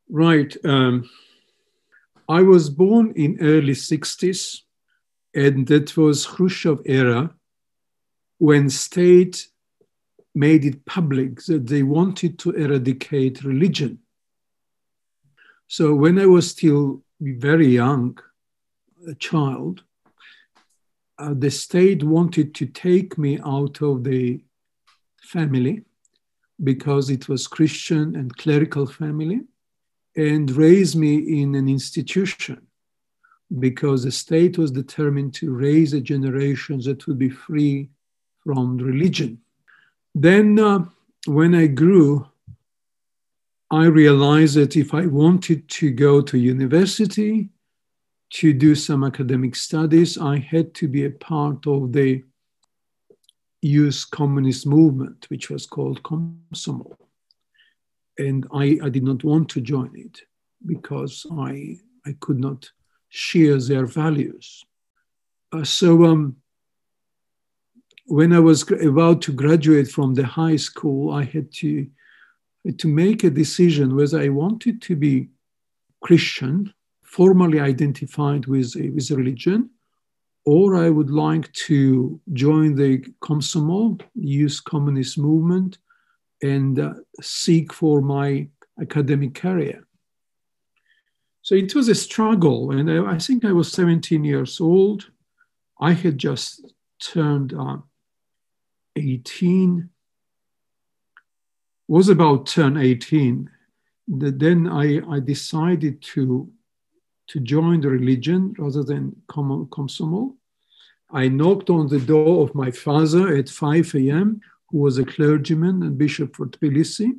Right. 0.09 0.57
Um, 0.65 1.09
I 2.29 2.43
was 2.43 2.71
born 2.71 3.13
in 3.17 3.39
early 3.41 3.75
60s, 3.75 4.61
and 5.35 5.67
that 5.67 5.97
was 5.97 6.27
Khrushchev 6.27 6.81
era 6.85 7.35
when 8.39 8.71
state 8.71 9.49
made 10.35 10.65
it 10.65 10.85
public 10.85 11.43
that 11.45 11.67
they 11.67 11.83
wanted 11.83 12.39
to 12.41 12.51
eradicate 12.51 13.45
religion. 13.45 13.99
So 15.77 15.93
when 15.93 16.21
I 16.21 16.27
was 16.27 16.49
still 16.49 17.03
very 17.21 17.67
young, 17.67 18.17
a 19.09 19.15
child, 19.17 19.83
uh, 21.19 21.35
the 21.37 21.51
state 21.51 22.05
wanted 22.05 22.55
to 22.55 22.67
take 22.67 23.19
me 23.19 23.41
out 23.45 23.83
of 23.83 24.05
the 24.05 24.45
family 25.21 25.83
because 26.63 27.11
it 27.11 27.29
was 27.29 27.49
Christian 27.49 28.15
and 28.15 28.37
clerical 28.37 28.87
family 28.87 29.41
and 30.15 30.49
raise 30.53 30.95
me 30.95 31.43
in 31.43 31.57
an 31.57 31.69
institution 31.69 32.69
because 33.59 34.05
the 34.05 34.13
state 34.13 34.57
was 34.57 34.71
determined 34.71 35.35
to 35.35 35.53
raise 35.53 35.93
a 35.93 36.01
generation 36.01 36.79
that 36.85 37.05
would 37.09 37.19
be 37.19 37.31
free 37.31 37.91
from 38.45 38.79
religion. 38.79 39.41
Then, 40.15 40.57
uh, 40.57 40.85
when 41.27 41.53
I 41.53 41.67
grew, 41.67 42.29
I 43.75 43.87
realized 43.87 44.55
that 44.55 44.77
if 44.77 44.95
I 44.95 45.07
wanted 45.07 45.69
to 45.69 45.91
go 45.91 46.23
to 46.23 46.39
university 46.39 47.49
to 48.31 48.53
do 48.53 48.77
some 48.77 49.03
academic 49.03 49.57
studies, 49.57 50.17
I 50.17 50.39
had 50.39 50.75
to 50.75 50.87
be 50.87 51.07
a 51.07 51.11
part 51.11 51.67
of 51.67 51.93
the 51.93 52.23
youth 53.63 54.07
communist 54.13 54.65
movement, 54.65 55.27
which 55.29 55.51
was 55.51 55.67
called 55.67 56.05
Komsomol. 56.05 56.97
And 58.17 58.47
I, 58.53 58.79
I 58.81 58.89
did 58.91 59.03
not 59.03 59.25
want 59.25 59.49
to 59.51 59.61
join 59.61 59.91
it 59.97 60.21
because 60.65 61.27
I, 61.33 61.79
I 62.07 62.15
could 62.21 62.39
not 62.39 62.71
share 63.09 63.59
their 63.59 63.87
values. 63.87 64.65
uh, 65.53 65.65
so 65.65 66.05
um, 66.05 66.37
when 68.07 68.33
I 68.33 68.39
was 68.39 68.71
about 68.71 69.23
to 69.23 69.33
graduate 69.33 69.89
from 69.89 70.15
the 70.15 70.27
high 70.27 70.57
school, 70.57 71.13
I 71.13 71.25
had 71.25 71.51
to 71.55 71.89
to 72.79 72.89
make 72.89 73.25
a 73.25 73.31
decision 73.31 73.95
whether 73.95 74.21
I 74.21 74.29
wanted 74.29 74.81
to 74.83 74.97
be 74.97 75.29
Christian, 76.03 76.73
formally 77.03 77.61
identified 77.61 78.47
with 78.47 78.75
with 78.77 79.11
religion, 79.11 79.71
or 80.45 80.77
I 80.77 80.91
would 80.91 81.11
like 81.11 81.53
to 81.69 82.21
join 82.33 82.75
the 82.75 82.99
Komsomol, 83.21 84.01
youth 84.15 84.61
communist 84.65 85.19
movement, 85.19 85.79
and 86.43 86.79
uh, 86.79 86.95
seek 87.21 87.73
for 87.73 88.03
my 88.03 88.49
academic 88.81 89.35
career. 89.35 89.87
So 91.43 91.55
it 91.55 91.75
was 91.75 91.89
a 91.89 91.95
struggle, 91.95 92.71
and 92.71 92.91
I, 92.91 93.15
I 93.15 93.19
think 93.19 93.45
I 93.45 93.53
was 93.53 93.71
17 93.73 94.25
years 94.25 94.61
old. 94.61 95.11
I 95.81 95.93
had 95.93 96.19
just 96.19 96.73
turned 96.99 97.53
uh, 97.53 97.79
18 98.97 99.91
was 101.89 102.09
about 102.09 102.47
turn 102.47 102.77
18 102.77 103.51
then 104.07 104.69
I, 104.69 105.01
I 105.09 105.21
decided 105.21 106.03
to 106.15 106.51
to 107.27 107.41
join 107.41 107.81
the 107.81 107.89
religion 107.89 108.55
rather 108.59 108.83
than 108.83 109.17
come 109.29 109.67
Komsomol. 109.71 110.35
I 111.11 111.29
knocked 111.29 111.71
on 111.71 111.89
the 111.89 112.01
door 112.01 112.45
of 112.45 112.55
my 112.55 112.71
father 112.71 113.35
at 113.35 113.49
5 113.49 113.95
a.m., 113.95 114.43
who 114.69 114.79
was 114.79 114.99
a 114.99 115.07
clergyman 115.07 115.83
and 115.83 115.97
bishop 115.97 116.37
for 116.37 116.47
Tbilisi, 116.47 117.13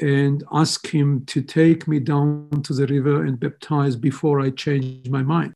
and 0.00 0.44
asked 0.52 0.86
him 0.86 1.24
to 1.26 1.42
take 1.42 1.88
me 1.88 1.98
down 1.98 2.62
to 2.62 2.72
the 2.72 2.86
river 2.86 3.24
and 3.24 3.40
baptize 3.40 3.96
before 3.96 4.40
I 4.40 4.50
changed 4.50 5.10
my 5.10 5.22
mind. 5.22 5.54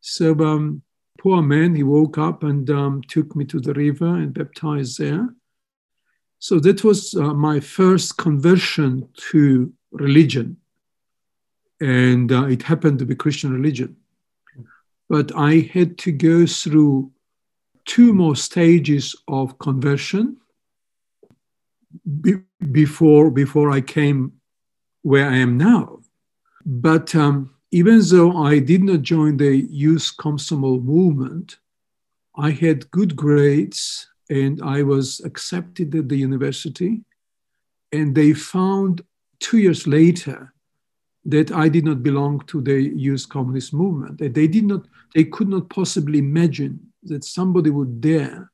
So 0.00 0.36
um, 0.40 0.82
poor 1.20 1.42
man, 1.42 1.76
he 1.76 1.84
woke 1.84 2.18
up 2.18 2.42
and 2.42 2.68
um, 2.70 3.02
took 3.06 3.36
me 3.36 3.44
to 3.44 3.60
the 3.60 3.74
river 3.74 4.16
and 4.16 4.34
baptized 4.34 4.98
there. 4.98 5.28
So 6.38 6.60
that 6.60 6.84
was 6.84 7.14
uh, 7.14 7.34
my 7.34 7.60
first 7.60 8.18
conversion 8.18 9.08
to 9.30 9.72
religion. 9.90 10.56
And 11.80 12.30
uh, 12.32 12.46
it 12.46 12.62
happened 12.62 12.98
to 13.00 13.06
be 13.06 13.14
Christian 13.14 13.52
religion. 13.52 13.96
But 15.08 15.34
I 15.36 15.70
had 15.72 15.98
to 15.98 16.12
go 16.12 16.46
through 16.46 17.12
two 17.84 18.12
more 18.12 18.36
stages 18.36 19.14
of 19.28 19.58
conversion 19.58 20.36
be- 22.20 22.42
before, 22.72 23.30
before 23.30 23.70
I 23.70 23.80
came 23.80 24.32
where 25.02 25.28
I 25.28 25.36
am 25.36 25.56
now. 25.56 26.00
But 26.64 27.14
um, 27.14 27.54
even 27.70 28.00
though 28.08 28.36
I 28.38 28.58
did 28.58 28.82
not 28.82 29.02
join 29.02 29.36
the 29.36 29.56
Youth 29.56 30.14
Komsomol 30.18 30.82
movement, 30.82 31.58
I 32.36 32.50
had 32.50 32.90
good 32.90 33.14
grades 33.14 34.08
and 34.30 34.60
I 34.62 34.82
was 34.82 35.20
accepted 35.24 35.94
at 35.94 36.08
the 36.08 36.16
university. 36.16 37.02
And 37.92 38.14
they 38.14 38.32
found 38.32 39.02
two 39.40 39.58
years 39.58 39.86
later 39.86 40.52
that 41.24 41.52
I 41.52 41.68
did 41.68 41.84
not 41.84 42.02
belong 42.02 42.40
to 42.46 42.60
the 42.60 42.80
Youth 42.80 43.28
Communist 43.28 43.72
movement. 43.72 44.18
That 44.18 44.34
they 44.34 44.46
did 44.46 44.64
not, 44.64 44.86
they 45.14 45.24
could 45.24 45.48
not 45.48 45.68
possibly 45.68 46.18
imagine 46.18 46.80
that 47.04 47.24
somebody 47.24 47.70
would 47.70 48.00
dare 48.00 48.50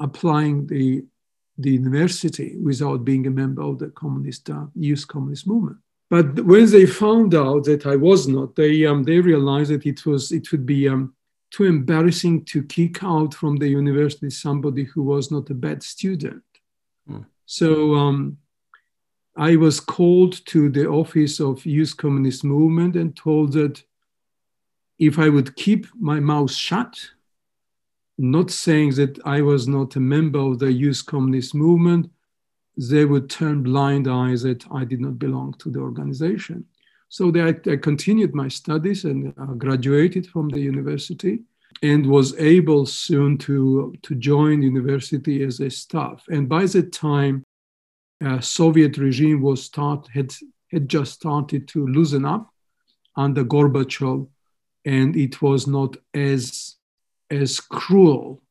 applying 0.00 0.66
the 0.66 1.04
the 1.58 1.70
university 1.70 2.56
without 2.56 3.04
being 3.04 3.26
a 3.26 3.30
member 3.30 3.62
of 3.62 3.78
the 3.78 3.88
communist 3.90 4.50
uh, 4.50 4.66
youth 4.74 5.06
communist 5.06 5.46
movement. 5.46 5.76
But 6.10 6.44
when 6.44 6.70
they 6.70 6.86
found 6.86 7.34
out 7.34 7.64
that 7.64 7.86
I 7.86 7.96
was 7.96 8.26
not, 8.28 8.56
they 8.56 8.84
um, 8.86 9.04
they 9.04 9.20
realized 9.20 9.70
that 9.70 9.86
it 9.86 10.04
was 10.04 10.32
it 10.32 10.50
would 10.52 10.66
be 10.66 10.88
um, 10.88 11.14
too 11.54 11.64
embarrassing 11.64 12.44
to 12.44 12.64
kick 12.64 13.04
out 13.04 13.32
from 13.32 13.54
the 13.56 13.68
university 13.68 14.28
somebody 14.28 14.82
who 14.82 15.04
was 15.04 15.30
not 15.30 15.48
a 15.50 15.54
bad 15.54 15.84
student. 15.84 16.42
Mm. 17.08 17.24
So 17.46 17.94
um, 17.94 18.38
I 19.36 19.54
was 19.54 19.78
called 19.78 20.44
to 20.46 20.68
the 20.68 20.88
office 20.88 21.38
of 21.38 21.64
Youth 21.64 21.96
Communist 21.96 22.42
Movement 22.42 22.96
and 22.96 23.16
told 23.16 23.52
that 23.52 23.80
if 24.98 25.16
I 25.20 25.28
would 25.28 25.54
keep 25.54 25.86
my 25.94 26.18
mouth 26.18 26.50
shut, 26.50 27.10
not 28.18 28.50
saying 28.50 28.96
that 28.96 29.20
I 29.24 29.40
was 29.40 29.68
not 29.68 29.94
a 29.94 30.00
member 30.00 30.40
of 30.40 30.58
the 30.58 30.72
Youth 30.72 31.06
Communist 31.06 31.54
Movement, 31.54 32.10
they 32.76 33.04
would 33.04 33.30
turn 33.30 33.62
blind 33.62 34.08
eyes 34.08 34.42
that 34.42 34.64
I 34.72 34.84
did 34.84 35.00
not 35.00 35.20
belong 35.20 35.54
to 35.60 35.70
the 35.70 35.78
organization. 35.78 36.64
So 37.08 37.32
I 37.36 37.76
continued 37.76 38.34
my 38.34 38.48
studies 38.48 39.04
and 39.04 39.32
uh, 39.38 39.54
graduated 39.54 40.26
from 40.26 40.48
the 40.48 40.60
university 40.60 41.40
and 41.82 42.06
was 42.06 42.36
able 42.38 42.86
soon 42.86 43.38
to, 43.38 43.94
to 44.02 44.14
join 44.14 44.62
university 44.62 45.42
as 45.44 45.60
a 45.60 45.70
staff. 45.70 46.24
And 46.28 46.48
by 46.48 46.66
the 46.66 46.82
time 46.82 47.44
uh, 48.24 48.40
Soviet 48.40 48.96
regime 48.98 49.42
was 49.42 49.64
start, 49.64 50.08
had, 50.12 50.32
had 50.72 50.88
just 50.88 51.14
started 51.14 51.68
to 51.68 51.86
loosen 51.86 52.24
up 52.24 52.50
under 53.16 53.44
Gorbachev, 53.44 54.26
and 54.84 55.16
it 55.16 55.40
was 55.40 55.66
not 55.66 55.96
as, 56.14 56.76
as 57.30 57.60
cruel, 57.60 58.42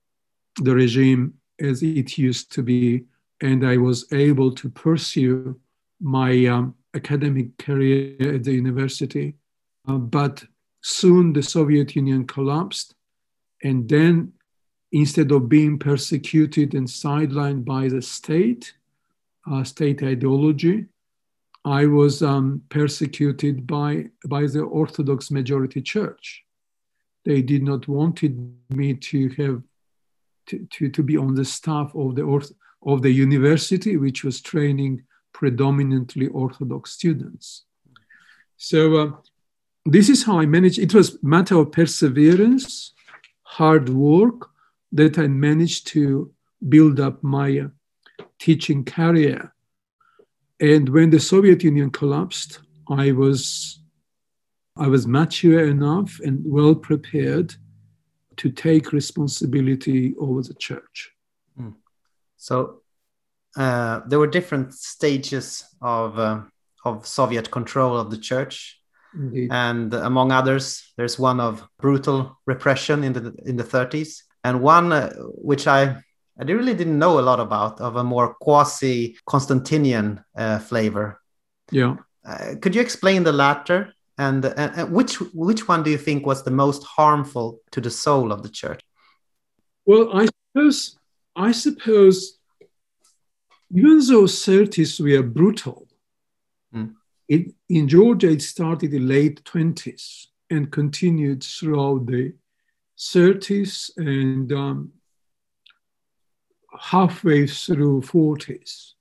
the 0.57 0.73
regime, 0.73 1.33
as 1.59 1.83
it 1.83 2.17
used 2.17 2.51
to 2.53 2.63
be 2.63 3.05
and 3.43 3.67
I 3.67 3.75
was 3.75 4.11
able 4.13 4.53
to 4.55 4.69
pursue 4.69 5.59
my 5.99 6.45
um, 6.45 6.75
academic 6.95 7.57
career 7.57 8.35
at 8.35 8.43
the 8.43 8.53
university. 8.53 9.35
Uh, 9.87 9.97
but 9.97 10.43
soon 10.81 11.33
the 11.33 11.43
Soviet 11.43 11.95
Union 11.95 12.25
collapsed, 12.25 12.95
and 13.63 13.87
then 13.89 14.33
instead 14.91 15.31
of 15.31 15.49
being 15.49 15.79
persecuted 15.79 16.73
and 16.73 16.87
sidelined 16.87 17.65
by 17.65 17.87
the 17.87 18.01
state, 18.01 18.73
uh, 19.49 19.63
state 19.63 20.03
ideology, 20.03 20.85
I 21.65 21.85
was 21.85 22.21
um, 22.21 22.61
persecuted 22.69 23.65
by, 23.65 24.09
by 24.27 24.47
the 24.47 24.61
Orthodox 24.61 25.31
majority 25.31 25.81
church. 25.81 26.43
They 27.25 27.41
did 27.41 27.63
not 27.63 27.87
wanted 27.87 28.53
me 28.69 28.95
to 28.95 29.29
have 29.29 29.63
to, 30.47 30.67
to, 30.71 30.89
to 30.89 31.03
be 31.03 31.15
on 31.17 31.35
the 31.35 31.45
staff 31.45 31.95
of 31.95 32.15
the 32.15 32.23
Orth- 32.23 32.51
of 32.85 33.01
the 33.01 33.11
university, 33.11 33.95
which 33.95 34.25
was 34.25 34.41
training 34.41 35.03
predominantly 35.33 36.27
Orthodox 36.27 36.91
students. 36.91 37.65
So 38.57 38.97
uh, 38.97 39.11
this 39.85 40.09
is 40.09 40.23
how 40.23 40.39
I 40.39 40.45
managed. 40.45 40.79
It 40.79 40.93
was 40.93 41.21
matter 41.23 41.57
of 41.57 41.71
perseverance, 41.71 42.93
hard 43.43 43.89
work 43.89 44.49
that 44.91 45.17
I 45.17 45.27
managed 45.27 45.87
to 45.87 46.31
build 46.69 46.99
up 46.99 47.23
my 47.23 47.59
uh, 47.59 48.23
teaching 48.39 48.85
career. 48.85 49.53
And 50.59 50.87
when 50.89 51.09
the 51.09 51.19
Soviet 51.19 51.63
Union 51.63 51.89
collapsed, 51.89 52.59
I 52.89 53.11
was 53.11 53.79
I 54.75 54.87
was 54.87 55.05
mature 55.05 55.67
enough 55.67 56.19
and 56.23 56.41
well 56.45 56.73
prepared 56.73 57.55
to 58.37 58.49
take 58.49 58.91
responsibility 58.91 60.15
over 60.19 60.41
the 60.41 60.55
church. 60.55 61.13
So 62.43 62.82
uh, 63.55 64.01
there 64.07 64.19
were 64.19 64.27
different 64.27 64.73
stages 64.73 65.63
of 65.81 66.17
uh, 66.17 66.41
of 66.85 67.07
Soviet 67.07 67.49
control 67.51 67.97
of 67.97 68.09
the 68.09 68.17
church, 68.17 68.79
Indeed. 69.13 69.49
and 69.51 69.93
among 69.93 70.31
others, 70.31 70.93
there's 70.97 71.17
one 71.17 71.39
of 71.39 71.65
brutal 71.79 72.39
repression 72.45 73.03
in 73.03 73.13
the 73.13 73.33
in 73.45 73.55
the 73.57 73.63
30s, 73.63 74.23
and 74.43 74.61
one 74.61 74.91
uh, 74.91 75.13
which 75.19 75.67
I 75.67 76.01
I 76.39 76.43
really 76.43 76.73
didn't 76.73 76.97
know 76.97 77.19
a 77.19 77.21
lot 77.21 77.39
about 77.39 77.79
of 77.79 77.95
a 77.95 78.03
more 78.03 78.33
quasi 78.41 79.17
Constantinian 79.27 80.23
uh, 80.35 80.59
flavor. 80.59 81.21
Yeah. 81.71 81.97
Uh, 82.25 82.55
could 82.61 82.73
you 82.73 82.81
explain 82.81 83.23
the 83.23 83.33
latter? 83.33 83.93
And, 84.17 84.45
and, 84.45 84.71
and 84.75 84.91
which 84.91 85.15
which 85.33 85.67
one 85.67 85.83
do 85.83 85.89
you 85.89 85.97
think 85.97 86.25
was 86.25 86.43
the 86.43 86.51
most 86.51 86.83
harmful 86.83 87.59
to 87.71 87.81
the 87.81 87.89
soul 87.89 88.31
of 88.31 88.43
the 88.43 88.49
church? 88.49 88.81
Well, 89.85 90.15
I 90.15 90.27
suppose 90.27 90.97
I 91.35 91.51
suppose 91.51 92.39
even 93.71 93.99
though 93.99 94.23
30s 94.23 94.99
were 94.99 95.23
brutal, 95.23 95.87
mm. 96.73 96.93
it, 97.27 97.53
in 97.69 97.87
Georgia 97.87 98.29
it 98.29 98.41
started 98.41 98.93
in 98.93 99.07
the 99.07 99.13
late 99.13 99.43
20s 99.43 100.27
and 100.49 100.71
continued 100.71 101.43
throughout 101.43 102.05
the 102.05 102.33
30s 102.97 103.91
and 103.97 104.51
um, 104.51 104.91
halfway 106.79 107.47
through 107.47 108.01
40s. 108.01 108.93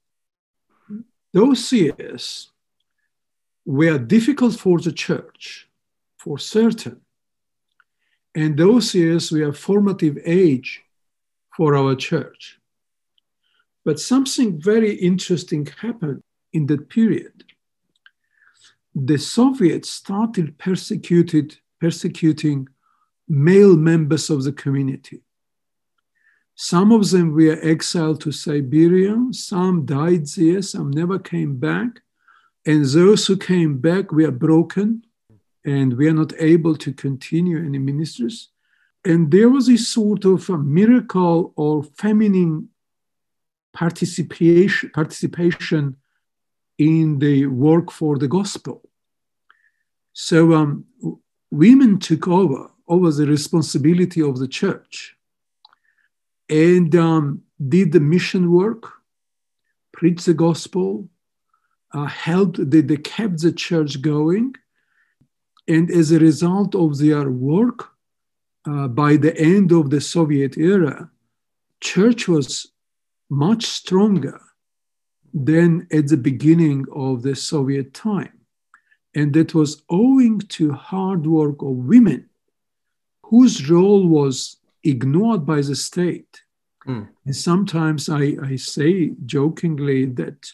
Those 1.32 1.72
years 1.72 2.50
were 3.64 3.98
difficult 3.98 4.54
for 4.54 4.78
the 4.78 4.92
church, 4.92 5.68
for 6.18 6.38
certain. 6.38 7.00
And 8.34 8.56
those 8.56 8.94
years 8.94 9.30
were 9.30 9.52
formative 9.52 10.18
age 10.24 10.82
for 11.56 11.74
our 11.76 11.94
church. 11.94 12.58
But 13.84 13.98
something 13.98 14.60
very 14.60 14.94
interesting 14.94 15.66
happened 15.80 16.22
in 16.52 16.66
that 16.66 16.88
period. 16.88 17.44
The 18.94 19.18
Soviets 19.18 19.90
started 19.90 20.58
persecuted, 20.58 21.56
persecuting 21.80 22.68
male 23.28 23.76
members 23.76 24.30
of 24.30 24.44
the 24.44 24.52
community. 24.52 25.22
Some 26.54 26.92
of 26.92 27.10
them 27.10 27.32
were 27.32 27.58
exiled 27.62 28.20
to 28.20 28.32
Siberia, 28.32 29.16
some 29.32 29.86
died 29.86 30.26
there, 30.36 30.62
some 30.62 30.90
never 30.90 31.18
came 31.18 31.56
back. 31.56 32.02
And 32.66 32.84
those 32.84 33.26
who 33.26 33.36
came 33.36 33.78
back 33.78 34.12
were 34.12 34.30
broken 34.30 35.04
and 35.64 35.96
we 35.96 36.08
are 36.08 36.12
not 36.12 36.32
able 36.38 36.76
to 36.76 36.92
continue 36.92 37.58
any 37.58 37.78
ministries. 37.78 38.48
And 39.04 39.30
there 39.30 39.48
was 39.48 39.68
a 39.68 39.76
sort 39.78 40.24
of 40.24 40.48
a 40.50 40.58
miracle 40.58 41.52
or 41.56 41.82
feminine 41.82 42.68
participation, 43.72 44.90
participation 44.90 45.96
in 46.78 47.18
the 47.18 47.46
work 47.46 47.90
for 47.90 48.18
the 48.18 48.28
gospel. 48.28 48.82
So 50.12 50.52
um, 50.52 50.84
women 51.50 51.98
took 51.98 52.28
over 52.28 52.70
over 52.88 53.10
the 53.10 53.26
responsibility 53.26 54.20
of 54.20 54.38
the 54.38 54.48
church 54.48 55.16
and 56.48 56.94
um, 56.94 57.42
did 57.68 57.92
the 57.92 58.00
mission 58.00 58.50
work, 58.50 58.92
preached 59.92 60.26
the 60.26 60.34
gospel, 60.34 61.08
uh, 61.94 62.06
helped, 62.06 62.70
they, 62.70 62.80
they 62.80 62.96
kept 62.96 63.40
the 63.40 63.52
church 63.52 64.02
going. 64.02 64.54
And 65.68 65.90
as 65.90 66.10
a 66.10 66.18
result 66.18 66.74
of 66.74 66.98
their 66.98 67.30
work, 67.30 67.90
uh, 68.66 68.88
by 68.88 69.16
the 69.16 69.36
end 69.38 69.72
of 69.72 69.90
the 69.90 70.00
Soviet 70.00 70.56
era, 70.56 71.10
church 71.80 72.28
was 72.28 72.71
much 73.32 73.64
stronger 73.64 74.38
than 75.32 75.86
at 75.90 76.08
the 76.08 76.18
beginning 76.18 76.84
of 76.94 77.22
the 77.22 77.34
Soviet 77.34 77.94
time. 77.94 78.40
And 79.14 79.32
that 79.32 79.54
was 79.54 79.82
owing 79.88 80.40
to 80.56 80.72
hard 80.72 81.26
work 81.26 81.62
of 81.62 81.88
women 81.94 82.28
whose 83.24 83.70
role 83.70 84.06
was 84.06 84.58
ignored 84.84 85.46
by 85.46 85.62
the 85.62 85.74
state. 85.74 86.42
Mm. 86.86 87.08
And 87.24 87.34
sometimes 87.34 88.10
I, 88.10 88.36
I 88.42 88.56
say 88.56 89.12
jokingly 89.24 90.04
that 90.20 90.52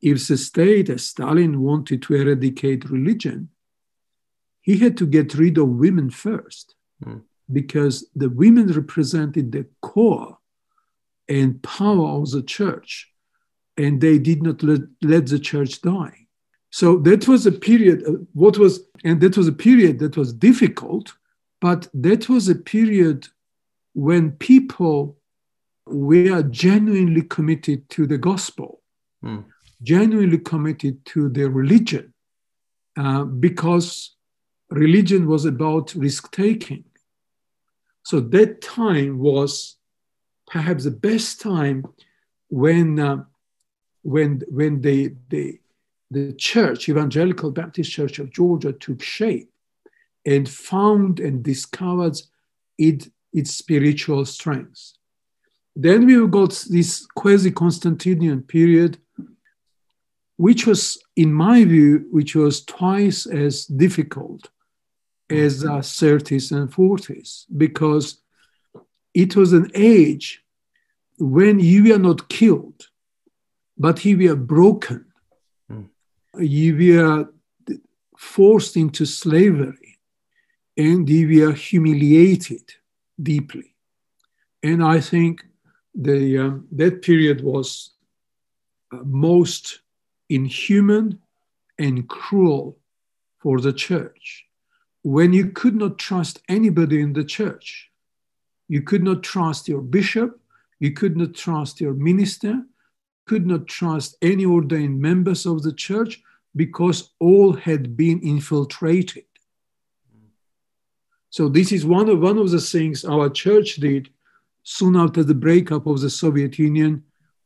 if 0.00 0.28
the 0.28 0.36
state, 0.36 0.90
as 0.90 1.04
Stalin 1.06 1.60
wanted 1.60 2.02
to 2.02 2.14
eradicate 2.14 2.88
religion, 2.88 3.48
he 4.60 4.78
had 4.78 4.96
to 4.98 5.06
get 5.06 5.34
rid 5.34 5.58
of 5.58 5.68
women 5.68 6.08
first 6.10 6.76
mm. 7.04 7.20
because 7.52 8.06
the 8.14 8.30
women 8.30 8.68
represented 8.68 9.50
the 9.50 9.66
core 9.80 10.38
and 11.28 11.62
power 11.62 12.20
of 12.20 12.30
the 12.30 12.42
church, 12.42 13.10
and 13.76 14.00
they 14.00 14.18
did 14.18 14.42
not 14.42 14.62
let, 14.62 14.80
let 15.02 15.26
the 15.26 15.38
church 15.38 15.80
die. 15.82 16.26
So 16.70 16.98
that 17.00 17.28
was 17.28 17.46
a 17.46 17.52
period, 17.52 18.02
uh, 18.06 18.12
what 18.32 18.58
was, 18.58 18.80
and 19.04 19.20
that 19.20 19.36
was 19.36 19.48
a 19.48 19.52
period 19.52 19.98
that 19.98 20.16
was 20.16 20.32
difficult, 20.32 21.14
but 21.60 21.88
that 21.94 22.28
was 22.28 22.48
a 22.48 22.54
period 22.54 23.28
when 23.94 24.32
people 24.32 25.18
were 25.86 26.42
genuinely 26.44 27.22
committed 27.22 27.88
to 27.90 28.06
the 28.06 28.18
gospel, 28.18 28.80
mm. 29.22 29.44
genuinely 29.82 30.38
committed 30.38 31.04
to 31.06 31.28
their 31.28 31.50
religion, 31.50 32.14
uh, 32.96 33.24
because 33.24 34.16
religion 34.70 35.26
was 35.26 35.44
about 35.44 35.94
risk 35.94 36.32
taking. 36.32 36.84
So 38.04 38.20
that 38.20 38.62
time 38.62 39.18
was 39.18 39.76
perhaps 40.52 40.84
the 40.84 40.90
best 40.90 41.40
time 41.40 41.82
when, 42.50 42.98
uh, 42.98 43.24
when, 44.02 44.42
when 44.48 44.82
the, 44.82 45.14
the, 45.30 45.58
the 46.10 46.34
church, 46.34 46.90
Evangelical 46.90 47.50
Baptist 47.50 47.90
Church 47.90 48.18
of 48.18 48.30
Georgia, 48.30 48.74
took 48.74 49.02
shape 49.02 49.50
and 50.26 50.46
found 50.46 51.20
and 51.20 51.42
discovered 51.42 52.20
it, 52.76 53.10
its 53.32 53.54
spiritual 53.54 54.26
strengths. 54.26 54.98
Then 55.74 56.04
we 56.04 56.28
got 56.28 56.50
this 56.68 57.06
quasi 57.06 57.50
Constantinian 57.50 58.42
period, 58.42 58.98
which 60.36 60.66
was, 60.66 61.02
in 61.16 61.32
my 61.32 61.64
view, 61.64 62.06
which 62.10 62.34
was 62.34 62.62
twice 62.62 63.24
as 63.24 63.64
difficult 63.64 64.50
as 65.30 65.60
the 65.60 65.68
30s 65.68 66.52
and 66.52 66.70
40s, 66.70 67.46
because 67.56 68.18
it 69.14 69.34
was 69.34 69.54
an 69.54 69.70
age 69.74 70.41
when 71.22 71.60
you 71.60 71.84
were 71.84 72.00
not 72.00 72.28
killed, 72.28 72.88
but 73.78 74.04
you 74.04 74.18
were 74.18 74.34
broken. 74.34 75.04
Mm. 75.70 75.88
You 76.40 76.76
were 76.76 77.32
forced 78.18 78.76
into 78.76 79.06
slavery 79.06 79.98
and 80.76 81.08
you 81.08 81.46
were 81.46 81.52
humiliated 81.52 82.72
deeply. 83.22 83.76
And 84.64 84.82
I 84.82 84.98
think 85.00 85.44
the, 85.94 86.38
um, 86.38 86.66
that 86.72 87.02
period 87.02 87.44
was 87.44 87.92
uh, 88.92 88.98
most 89.04 89.80
inhuman 90.28 91.20
and 91.78 92.08
cruel 92.08 92.78
for 93.38 93.60
the 93.60 93.72
church 93.72 94.44
when 95.04 95.32
you 95.32 95.50
could 95.50 95.76
not 95.76 95.98
trust 95.98 96.42
anybody 96.48 97.00
in 97.00 97.12
the 97.12 97.24
church. 97.24 97.90
You 98.66 98.82
could 98.82 99.04
not 99.04 99.22
trust 99.22 99.68
your 99.68 99.82
bishop, 99.82 100.41
you 100.82 100.90
could 100.90 101.16
not 101.16 101.32
trust 101.32 101.80
your 101.80 101.94
minister, 101.94 102.60
could 103.24 103.46
not 103.46 103.68
trust 103.68 104.16
any 104.20 104.44
ordained 104.44 105.00
members 105.00 105.46
of 105.46 105.62
the 105.62 105.72
church 105.72 106.20
because 106.56 107.12
all 107.20 107.52
had 107.52 107.96
been 107.96 108.18
infiltrated. 108.20 109.26
So 111.30 111.48
this 111.48 111.70
is 111.70 111.86
one 111.86 112.08
of 112.08 112.18
one 112.18 112.36
of 112.36 112.50
the 112.50 112.60
things 112.60 113.04
our 113.04 113.30
church 113.30 113.76
did 113.76 114.08
soon 114.64 114.96
after 114.96 115.22
the 115.22 115.36
breakup 115.46 115.86
of 115.86 116.00
the 116.00 116.10
Soviet 116.10 116.58
Union 116.58 117.04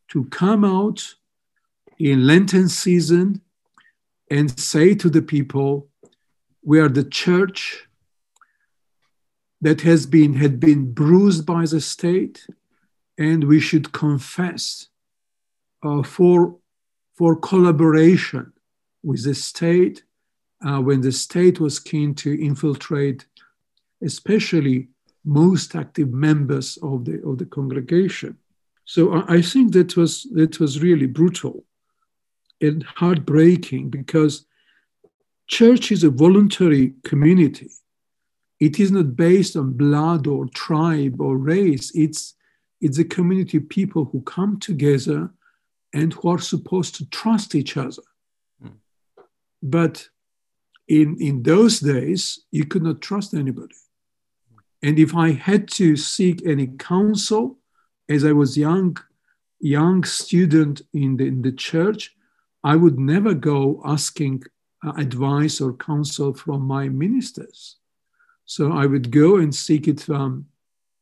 to 0.08 0.24
come 0.30 0.64
out 0.64 1.00
in 1.98 2.26
Lenten 2.26 2.70
season 2.70 3.42
and 4.30 4.58
say 4.58 4.94
to 4.94 5.10
the 5.10 5.20
people, 5.20 5.88
we 6.62 6.80
are 6.80 6.88
the 6.88 7.04
church 7.04 7.86
that 9.60 9.82
has 9.82 10.06
been 10.06 10.32
had 10.32 10.58
been 10.58 10.90
bruised 10.90 11.44
by 11.44 11.66
the 11.66 11.82
state, 11.82 12.46
and 13.18 13.44
we 13.44 13.60
should 13.60 13.92
confess 13.92 14.88
uh, 15.82 16.02
for, 16.02 16.56
for 17.14 17.36
collaboration 17.36 18.52
with 19.02 19.24
the 19.24 19.34
state 19.34 20.02
uh, 20.66 20.80
when 20.80 21.00
the 21.00 21.12
state 21.12 21.60
was 21.60 21.78
keen 21.78 22.14
to 22.14 22.42
infiltrate, 22.42 23.26
especially 24.02 24.88
most 25.24 25.74
active 25.74 26.12
members 26.12 26.78
of 26.82 27.04
the, 27.04 27.22
of 27.26 27.38
the 27.38 27.46
congregation. 27.46 28.36
So 28.84 29.12
I, 29.12 29.34
I 29.34 29.42
think 29.42 29.72
that 29.72 29.96
was, 29.96 30.24
that 30.32 30.60
was 30.60 30.82
really 30.82 31.06
brutal 31.06 31.64
and 32.60 32.82
heartbreaking 32.82 33.90
because 33.90 34.46
church 35.46 35.92
is 35.92 36.04
a 36.04 36.10
voluntary 36.10 36.94
community. 37.04 37.70
It 38.60 38.80
is 38.80 38.90
not 38.90 39.16
based 39.16 39.56
on 39.56 39.72
blood 39.72 40.26
or 40.26 40.46
tribe 40.46 41.20
or 41.20 41.36
race. 41.36 41.92
It's, 41.94 42.34
it's 42.80 42.98
a 42.98 43.04
community 43.04 43.58
of 43.58 43.68
people 43.68 44.04
who 44.06 44.20
come 44.22 44.58
together 44.58 45.30
and 45.92 46.12
who 46.12 46.28
are 46.28 46.38
supposed 46.38 46.94
to 46.96 47.06
trust 47.06 47.54
each 47.54 47.76
other. 47.76 48.02
Mm. 48.62 48.74
But 49.62 50.08
in, 50.88 51.16
in 51.20 51.42
those 51.42 51.80
days, 51.80 52.40
you 52.50 52.64
could 52.64 52.82
not 52.82 53.00
trust 53.00 53.34
anybody. 53.34 53.74
And 54.82 54.98
if 54.98 55.14
I 55.14 55.32
had 55.32 55.68
to 55.72 55.96
seek 55.96 56.46
any 56.46 56.66
counsel, 56.66 57.58
as 58.08 58.24
I 58.24 58.32
was 58.32 58.56
young, 58.56 58.96
young 59.58 60.04
student 60.04 60.82
in 60.92 61.16
the, 61.16 61.26
in 61.26 61.42
the 61.42 61.52
church, 61.52 62.14
I 62.62 62.76
would 62.76 62.98
never 62.98 63.34
go 63.34 63.80
asking 63.84 64.44
uh, 64.84 64.92
advice 64.96 65.60
or 65.60 65.72
counsel 65.72 66.34
from 66.34 66.62
my 66.62 66.88
ministers. 66.88 67.76
So 68.44 68.72
I 68.72 68.86
would 68.86 69.10
go 69.10 69.36
and 69.36 69.54
seek 69.54 69.88
it 69.88 70.00
from 70.00 70.46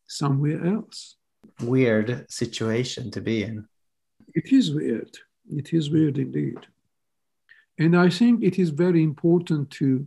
somewhere 0.06 0.64
else. 0.64 1.16
Weird 1.60 2.30
situation 2.30 3.10
to 3.12 3.20
be 3.20 3.42
in. 3.42 3.66
It 4.34 4.52
is 4.52 4.74
weird. 4.74 5.16
It 5.50 5.72
is 5.72 5.90
weird 5.90 6.18
indeed. 6.18 6.58
And 7.78 7.96
I 7.96 8.08
think 8.08 8.42
it 8.42 8.58
is 8.58 8.70
very 8.70 9.02
important 9.02 9.70
to, 9.72 10.06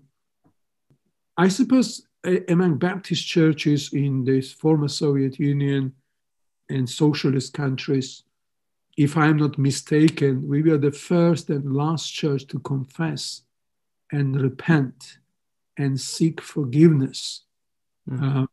I 1.38 1.48
suppose, 1.48 2.08
among 2.48 2.78
Baptist 2.78 3.28
churches 3.28 3.94
in 3.94 4.24
the 4.24 4.42
former 4.42 4.88
Soviet 4.88 5.40
Union 5.40 5.94
and 6.70 6.90
socialist 6.90 7.54
countries, 7.54 8.24
if 8.98 9.16
I'm 9.16 9.38
not 9.38 9.58
mistaken, 9.58 10.48
we 10.48 10.64
were 10.64 10.78
the 10.78 10.92
first 10.92 11.50
and 11.50 11.76
last 11.76 12.12
church 12.12 12.48
to 12.48 12.60
confess 12.60 13.44
and 14.12 14.42
repent 14.42 15.20
and 15.78 16.00
seek 16.00 16.42
forgiveness 16.42 17.44
mm-hmm. 18.10 18.24
um, 18.24 18.50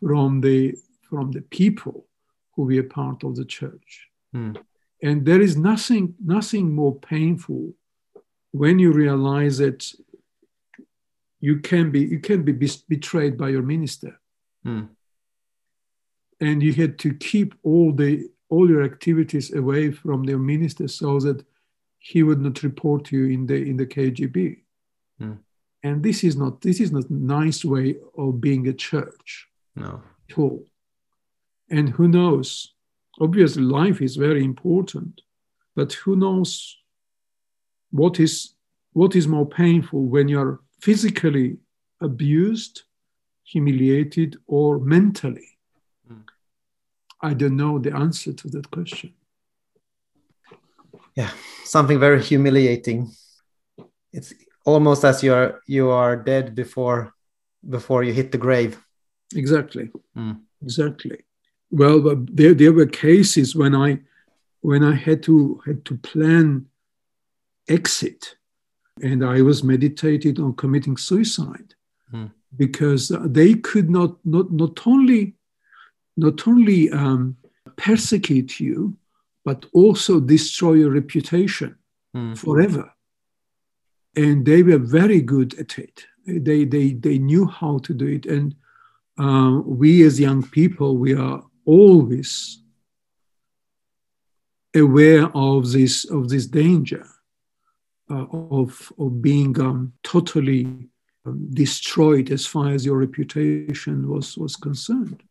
from 0.00 0.40
the 0.42 0.76
from 1.10 1.32
the 1.32 1.42
people 1.42 2.06
who 2.54 2.62
were 2.64 2.82
part 2.82 3.24
of 3.24 3.36
the 3.36 3.44
church. 3.44 4.08
Mm. 4.34 4.56
And 5.02 5.26
there 5.26 5.40
is 5.40 5.56
nothing 5.56 6.14
nothing 6.24 6.72
more 6.74 6.94
painful 6.98 7.74
when 8.52 8.78
you 8.78 8.92
realize 8.92 9.58
that 9.58 9.80
you 11.40 11.60
can 11.60 11.90
be 11.90 12.00
you 12.00 12.20
can 12.20 12.42
be 12.42 12.52
betrayed 12.88 13.36
by 13.36 13.48
your 13.48 13.62
minister, 13.62 14.12
Mm. 14.66 14.88
and 16.40 16.62
you 16.62 16.72
had 16.74 16.98
to 16.98 17.14
keep 17.14 17.54
all 17.62 17.92
the 17.92 18.28
all 18.50 18.68
your 18.68 18.82
activities 18.82 19.54
away 19.54 19.90
from 19.92 20.24
your 20.24 20.38
minister 20.38 20.88
so 20.88 21.18
that 21.20 21.44
he 21.98 22.22
would 22.22 22.40
not 22.40 22.62
report 22.62 23.12
you 23.12 23.24
in 23.26 23.46
the 23.46 23.56
in 23.70 23.76
the 23.76 23.86
KGB. 23.86 24.62
Mm. 25.20 25.38
And 25.82 26.02
this 26.02 26.24
is 26.24 26.36
not 26.36 26.60
this 26.60 26.78
is 26.80 26.92
not 26.92 27.08
a 27.08 27.14
nice 27.14 27.64
way 27.64 27.96
of 28.18 28.40
being 28.40 28.68
a 28.68 28.74
church 28.74 29.48
No. 29.76 30.02
at 30.30 30.38
all. 30.38 30.66
And 31.70 31.88
who 31.90 32.08
knows? 32.08 32.74
Obviously, 33.20 33.62
life 33.62 34.02
is 34.02 34.16
very 34.16 34.44
important, 34.44 35.20
but 35.76 35.92
who 35.92 36.16
knows 36.16 36.76
what 37.90 38.18
is 38.20 38.54
what 38.92 39.14
is 39.14 39.28
more 39.28 39.46
painful 39.46 40.04
when 40.04 40.28
you're 40.28 40.60
physically 40.80 41.58
abused, 42.00 42.82
humiliated, 43.44 44.36
or 44.46 44.78
mentally? 44.80 45.48
Mm. 46.10 46.24
I 47.20 47.34
don't 47.34 47.56
know 47.56 47.78
the 47.78 47.94
answer 47.94 48.32
to 48.32 48.48
that 48.48 48.70
question. 48.70 49.14
Yeah. 51.14 51.30
Something 51.64 52.00
very 52.00 52.22
humiliating. 52.22 53.12
It's 54.12 54.32
almost 54.64 55.04
as 55.04 55.22
you 55.22 55.34
are 55.34 55.60
you 55.66 55.90
are 55.90 56.16
dead 56.16 56.54
before 56.54 57.12
before 57.68 58.02
you 58.02 58.12
hit 58.12 58.32
the 58.32 58.38
grave. 58.38 58.82
Exactly. 59.34 59.90
Mm. 60.16 60.40
Exactly. 60.62 61.18
Well, 61.70 62.00
but 62.00 62.36
there, 62.36 62.54
there 62.54 62.72
were 62.72 62.86
cases 62.86 63.54
when 63.54 63.74
I 63.74 64.00
when 64.62 64.82
I 64.84 64.94
had 64.94 65.22
to 65.22 65.60
had 65.64 65.84
to 65.86 65.96
plan 65.98 66.66
exit, 67.68 68.36
and 69.02 69.24
I 69.24 69.42
was 69.42 69.62
meditated 69.64 70.38
on 70.38 70.54
committing 70.54 70.96
suicide 70.96 71.74
Mm. 72.12 72.32
because 72.56 73.08
they 73.32 73.54
could 73.54 73.88
not 73.88 74.18
not 74.24 74.50
not 74.50 74.84
only 74.86 75.36
not 76.16 76.46
only 76.48 76.90
um, 76.90 77.36
persecute 77.76 78.58
you, 78.58 78.96
but 79.44 79.66
also 79.72 80.20
destroy 80.20 80.74
your 80.74 80.90
reputation 80.90 81.76
Mm. 82.14 82.36
forever. 82.36 82.92
And 84.16 84.44
they 84.44 84.64
were 84.64 84.78
very 84.78 85.20
good 85.20 85.54
at 85.60 85.78
it. 85.78 86.04
They 86.26 86.64
they 86.64 86.94
they 86.94 87.18
knew 87.18 87.46
how 87.46 87.78
to 87.78 87.94
do 87.94 88.06
it. 88.06 88.26
And 88.26 88.56
uh, 89.16 89.60
we 89.64 90.04
as 90.06 90.18
young 90.18 90.42
people, 90.42 90.96
we 90.96 91.14
are 91.14 91.44
always 91.64 92.62
aware 94.74 95.28
of 95.34 95.72
this 95.72 96.04
of 96.10 96.28
this 96.28 96.46
danger 96.46 97.06
uh, 98.10 98.26
of 98.32 98.92
of 98.98 99.22
being 99.22 99.58
um, 99.60 99.92
totally 100.02 100.88
um, 101.26 101.48
destroyed 101.50 102.30
as 102.30 102.46
far 102.46 102.70
as 102.70 102.84
your 102.84 102.98
reputation 102.98 104.08
was 104.08 104.36
was 104.36 104.56
concerned. 104.56 105.22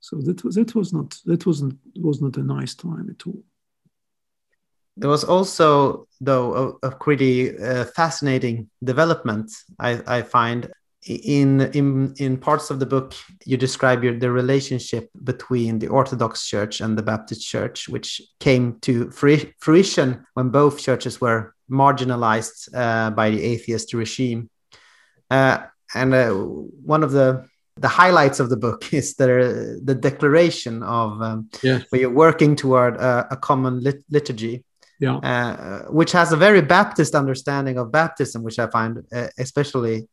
So 0.00 0.16
that 0.18 0.44
was 0.44 0.54
that 0.54 0.74
was 0.74 0.92
not 0.92 1.18
that 1.24 1.46
wasn't 1.46 1.78
was 1.96 2.20
not 2.20 2.36
a 2.36 2.42
nice 2.42 2.74
time 2.74 3.08
at 3.10 3.26
all. 3.26 3.42
There 4.96 5.10
was 5.10 5.24
also, 5.24 6.06
though, 6.20 6.78
a, 6.82 6.88
a 6.88 6.90
pretty 6.96 7.58
uh, 7.58 7.84
fascinating 7.84 8.70
development 8.82 9.50
I, 9.78 10.00
I 10.06 10.22
find 10.22 10.70
in 11.06 11.60
in 11.72 12.14
in 12.18 12.36
parts 12.38 12.70
of 12.70 12.78
the 12.78 12.86
book. 12.86 13.14
You 13.44 13.56
describe 13.56 14.02
your, 14.04 14.18
the 14.18 14.30
relationship 14.30 15.10
between 15.22 15.78
the 15.78 15.88
Orthodox 15.88 16.46
Church 16.48 16.80
and 16.80 16.96
the 16.96 17.02
Baptist 17.02 17.46
Church, 17.46 17.88
which 17.88 18.22
came 18.40 18.78
to 18.80 19.10
fruition 19.10 20.26
when 20.34 20.48
both 20.50 20.78
churches 20.80 21.20
were 21.20 21.54
marginalized 21.70 22.68
uh, 22.74 23.10
by 23.10 23.30
the 23.30 23.42
atheist 23.42 23.92
regime. 23.94 24.48
Uh, 25.30 25.58
and 25.94 26.14
uh, 26.14 26.30
one 26.32 27.02
of 27.02 27.12
the 27.12 27.46
the 27.76 27.88
highlights 27.88 28.40
of 28.40 28.48
the 28.50 28.56
book 28.56 28.92
is 28.92 29.14
the 29.16 29.80
the 29.84 29.94
declaration 29.94 30.82
of 30.82 31.20
um, 31.20 31.48
Yeah. 31.62 31.80
where 31.90 32.00
you're 32.00 32.10
working 32.10 32.56
toward 32.56 32.96
a, 32.96 33.26
a 33.30 33.36
common 33.36 33.80
lit- 33.80 34.04
liturgy 34.10 34.64
Yeah. 35.00 35.16
uh, 35.16 35.82
which 35.92 36.12
has 36.12 36.32
a 36.32 36.36
very 36.36 36.62
Baptist 36.62 37.14
understanding 37.14 37.78
of 37.78 37.90
baptism, 37.90 38.42
which 38.42 38.58
I 38.58 38.68
find 38.68 39.02
uh, 39.12 39.28
especially 39.38 40.08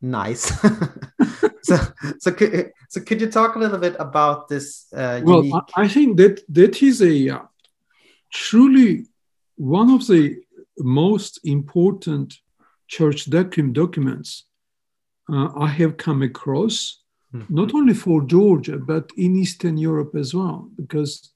nice. 0.00 0.52
so, 1.62 1.76
so 2.18 2.32
could, 2.32 2.72
so 2.88 3.00
could 3.00 3.20
you 3.20 3.30
talk 3.30 3.56
a 3.56 3.58
little 3.58 3.78
bit 3.78 3.96
about 3.98 4.48
this 4.48 4.86
uh, 4.92 5.20
Well, 5.24 5.44
unique? 5.44 5.62
I, 5.76 5.88
think 5.88 6.16
that 6.18 6.42
that 6.48 6.82
is 6.82 7.02
a 7.02 7.30
uh, 7.30 7.42
truly 8.32 9.06
one 9.56 9.90
of 9.90 10.06
the 10.06 10.36
most 10.78 11.40
important 11.44 12.38
church 12.88 13.30
docu- 13.30 13.72
documents 13.72 14.44
uh, 15.32 15.48
I 15.56 15.68
have 15.68 15.96
come 15.96 16.22
across, 16.22 17.02
Hmm. 17.32 17.42
not 17.48 17.74
only 17.74 17.94
for 17.94 18.22
Georgia, 18.22 18.78
but 18.78 19.10
in 19.16 19.36
Eastern 19.36 19.76
Europe 19.76 20.14
as 20.14 20.32
well, 20.32 20.70
because 20.76 21.32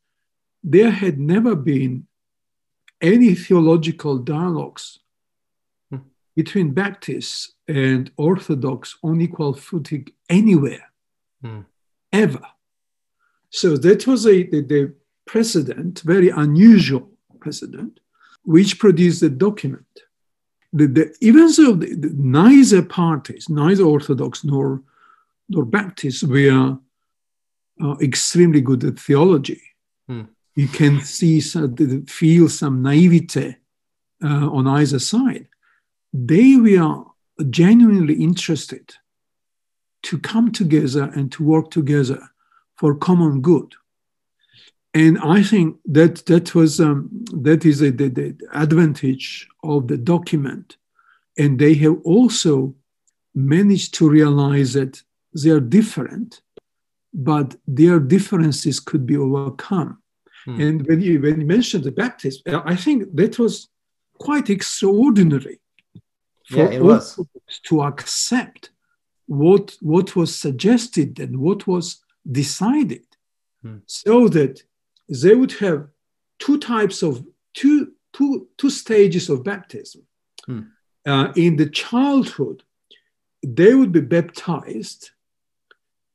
there 0.63 0.91
had 0.91 1.19
never 1.19 1.57
been 1.57 2.07
any 3.01 3.35
theological 3.35 4.19
dialogues. 4.19 5.01
Between 6.37 6.73
Baptists 6.73 7.53
and 7.69 8.11
Orthodox 8.17 8.97
on 9.03 9.21
equal 9.21 9.55
footing 9.55 10.07
anywhere, 10.29 10.85
Hmm. 11.43 11.61
ever. 12.13 12.43
So 13.51 13.77
that 13.79 14.07
was 14.07 14.27
a 14.27 14.43
the, 14.45 14.61
the 14.63 14.95
precedent, 15.27 16.01
very 16.05 16.29
unusual 16.29 17.09
precedent, 17.41 18.01
which 18.45 18.79
produced 18.79 19.23
a 19.23 19.29
document. 19.31 19.87
The, 20.73 20.87
the, 20.87 21.15
even 21.21 21.51
so, 21.53 21.73
the, 21.73 21.95
the- 21.95 22.15
neither 22.17 22.83
parties, 22.83 23.49
neither 23.49 23.85
Orthodox 23.85 24.45
nor 24.45 24.83
nor 25.49 25.65
Baptists, 25.65 26.23
were 26.23 26.79
uh, 27.83 27.97
extremely 28.01 28.61
good 28.61 28.85
at 28.85 28.99
theology. 29.01 29.61
Hmm. 30.09 30.23
You 30.55 30.69
can 30.69 31.01
see, 31.01 31.41
some, 31.41 31.75
feel 32.07 32.49
some 32.49 32.83
naivete 32.83 33.57
uh, 34.23 34.49
on 34.51 34.67
either 34.69 34.99
side. 34.99 35.49
They 36.13 36.57
were 36.57 37.05
genuinely 37.51 38.15
interested 38.15 38.95
to 40.03 40.19
come 40.19 40.51
together 40.51 41.11
and 41.15 41.31
to 41.33 41.45
work 41.45 41.71
together 41.71 42.21
for 42.77 42.95
common 42.95 43.41
good. 43.41 43.75
And 44.93 45.19
I 45.19 45.43
think 45.43 45.77
that 45.85 46.27
that 46.27 46.55
was 46.55 46.81
um, 46.81 47.09
that 47.33 47.65
is 47.65 47.81
a, 47.81 47.91
the, 47.93 48.09
the 48.09 48.37
advantage 48.53 49.47
of 49.63 49.87
the 49.87 49.97
document, 49.97 50.79
and 51.39 51.59
they 51.59 51.75
have 51.75 51.99
also 52.03 52.75
managed 53.35 53.95
to 53.95 54.11
realize 54.11 54.73
that 54.73 55.01
they 55.33 55.51
are 55.51 55.61
different, 55.61 56.43
but 57.15 57.55
their 57.69 58.01
differences 58.01 58.81
could 58.81 59.07
be 59.07 59.17
overcome. 59.17 60.03
Hmm. 60.45 60.61
And 60.61 60.87
when 60.89 61.01
you 61.01 61.21
when 61.21 61.41
you 61.41 61.47
mentioned 61.47 61.85
the 61.85 61.93
Baptist, 61.93 62.43
I 62.49 62.75
think 62.75 63.15
that 63.15 63.39
was 63.39 63.69
quite 64.19 64.51
extraordinary 64.51 65.61
for 66.51 66.57
Yeah, 66.59 66.71
it 66.77 66.83
was. 66.83 67.19
Orthodox 67.19 67.61
to 67.69 67.83
accept 67.83 68.71
what 69.27 69.77
what 69.81 70.17
was 70.17 70.31
suggested 70.47 71.21
and 71.21 71.37
what 71.47 71.67
was 71.67 71.87
decided, 72.41 73.07
Hmm. 73.63 73.79
so 73.87 74.29
that 74.29 74.55
they 75.23 75.35
would 75.35 75.53
have 75.53 75.81
two 76.39 76.59
types 76.59 77.03
of 77.03 77.13
two 77.59 77.93
two 78.13 78.49
two 78.59 78.71
stages 78.71 79.29
of 79.31 79.45
baptism. 79.45 80.03
Hmm. 80.47 80.61
Uh, 81.07 81.33
in 81.37 81.57
the 81.57 81.71
childhood, 81.71 82.63
they 83.43 83.75
would 83.75 83.93
be 83.93 84.01
baptized 84.01 85.11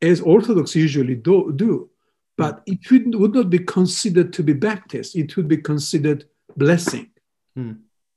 as 0.02 0.22
Orthodox 0.22 0.76
usually 0.76 1.16
do, 1.16 1.52
do 1.56 1.90
but 2.38 2.62
it 2.66 2.80
would, 2.92 3.16
would 3.16 3.34
not 3.34 3.50
be 3.50 3.60
considered 3.60 4.34
to 4.34 4.44
be 4.44 4.54
baptist. 4.54 5.16
It 5.16 5.36
would 5.36 5.48
be 5.48 5.58
considered 5.58 6.26
blessing. 6.58 7.10
Hmm. 7.56 7.74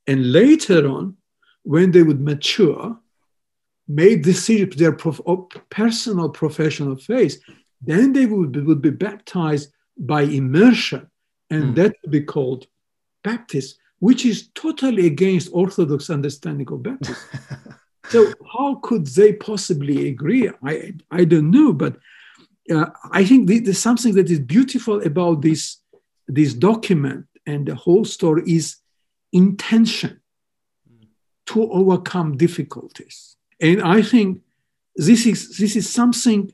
And 0.07 0.33
later 0.33 0.89
on, 0.89 1.17
when 1.63 1.91
they 1.91 2.03
would 2.03 2.21
mature, 2.21 2.99
made 3.87 4.23
decisions 4.23 4.77
their 4.77 4.93
prof- 4.93 5.21
personal 5.71 6.29
professional 6.29 6.97
faith, 6.97 7.41
then 7.81 8.13
they 8.13 8.27
would 8.27 8.53
be, 8.53 8.61
would 8.61 8.83
be 8.83 8.91
baptized 8.91 9.73
by 9.97 10.23
immersion, 10.23 11.09
and 11.51 11.65
Hmm. 11.65 11.75
that 11.75 11.97
would 12.03 12.11
be 12.11 12.23
called 12.23 12.67
baptism, 13.25 13.79
which 13.99 14.25
is 14.25 14.49
totally 14.55 15.07
against 15.07 15.51
Orthodox 15.53 16.11
understanding 16.11 16.69
of 16.71 16.83
baptism. 16.83 17.29
so 18.09 18.33
how 18.53 18.77
could 18.77 19.07
they 19.07 19.33
possibly 19.33 20.09
agree? 20.09 20.51
I 20.63 20.95
I 21.11 21.25
don't 21.25 21.51
know, 21.51 21.73
but 21.73 21.99
uh, 22.71 22.91
I 23.11 23.25
think 23.25 23.49
there's 23.49 23.79
something 23.79 24.15
that 24.15 24.31
is 24.31 24.41
beautiful 24.41 25.03
about 25.03 25.43
this 25.43 25.79
this 26.27 26.53
document 26.55 27.27
and 27.47 27.67
the 27.67 27.75
whole 27.75 28.05
story 28.05 28.43
is 28.47 28.77
intention 29.33 30.18
to 31.49 31.71
overcome 31.71 32.37
difficulties, 32.37 33.37
and 33.61 33.83
I 33.83 34.03
think 34.03 34.43
this 34.97 35.27
is 35.27 35.57
this 35.57 35.77
is 35.77 35.89
something 35.89 36.53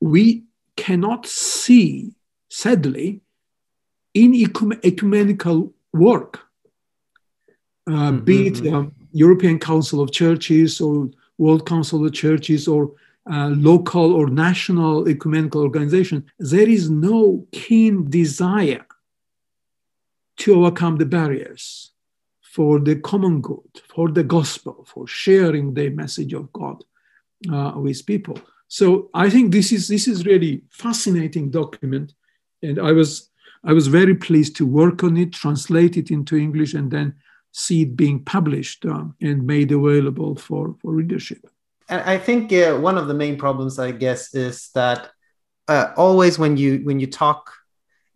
we 0.00 0.44
cannot 0.76 1.26
see, 1.26 2.14
sadly, 2.48 3.20
in 4.14 4.32
ecum- 4.32 4.80
ecumenical 4.84 5.72
work, 5.92 6.40
uh, 7.90 8.12
be 8.12 8.48
it 8.48 8.66
um, 8.72 8.92
European 9.12 9.58
Council 9.58 10.00
of 10.00 10.10
Churches 10.10 10.80
or 10.80 11.10
World 11.38 11.66
Council 11.66 12.04
of 12.06 12.12
Churches 12.12 12.66
or 12.66 12.92
uh, 13.30 13.48
local 13.48 14.14
or 14.14 14.28
national 14.28 15.08
ecumenical 15.08 15.62
organization, 15.62 16.24
there 16.38 16.68
is 16.68 16.90
no 16.90 17.46
keen 17.52 18.10
desire 18.10 18.84
to 20.38 20.54
overcome 20.54 20.96
the 20.96 21.06
barriers 21.06 21.91
for 22.52 22.78
the 22.78 22.96
common 22.96 23.40
good, 23.40 23.72
for 23.94 24.10
the 24.10 24.22
gospel, 24.22 24.84
for 24.86 25.06
sharing 25.06 25.72
the 25.72 25.88
message 25.88 26.34
of 26.34 26.52
God 26.52 26.84
uh, 27.50 27.72
with 27.76 28.04
people. 28.04 28.38
So 28.68 29.08
I 29.14 29.30
think 29.30 29.52
this 29.52 29.72
is 29.72 29.88
this 29.88 30.06
is 30.06 30.26
really 30.26 30.62
fascinating 30.70 31.50
document, 31.50 32.12
and 32.62 32.78
I 32.78 32.92
was 32.92 33.30
I 33.64 33.72
was 33.72 33.86
very 33.86 34.14
pleased 34.14 34.54
to 34.56 34.66
work 34.66 35.02
on 35.02 35.16
it, 35.16 35.32
translate 35.32 35.96
it 35.96 36.10
into 36.10 36.36
English, 36.36 36.74
and 36.74 36.90
then 36.90 37.14
see 37.52 37.82
it 37.82 37.96
being 37.96 38.22
published 38.22 38.84
uh, 38.84 39.04
and 39.22 39.46
made 39.46 39.72
available 39.72 40.36
for 40.36 40.76
for 40.82 40.92
readership. 40.92 41.46
And 41.88 42.02
I 42.02 42.18
think 42.18 42.52
uh, 42.52 42.76
one 42.76 42.98
of 42.98 43.08
the 43.08 43.14
main 43.14 43.38
problems, 43.38 43.78
I 43.78 43.92
guess, 43.92 44.34
is 44.34 44.70
that 44.74 45.10
uh, 45.68 45.92
always 45.96 46.38
when 46.38 46.58
you 46.58 46.80
when 46.84 47.00
you 47.00 47.06
talk 47.06 47.50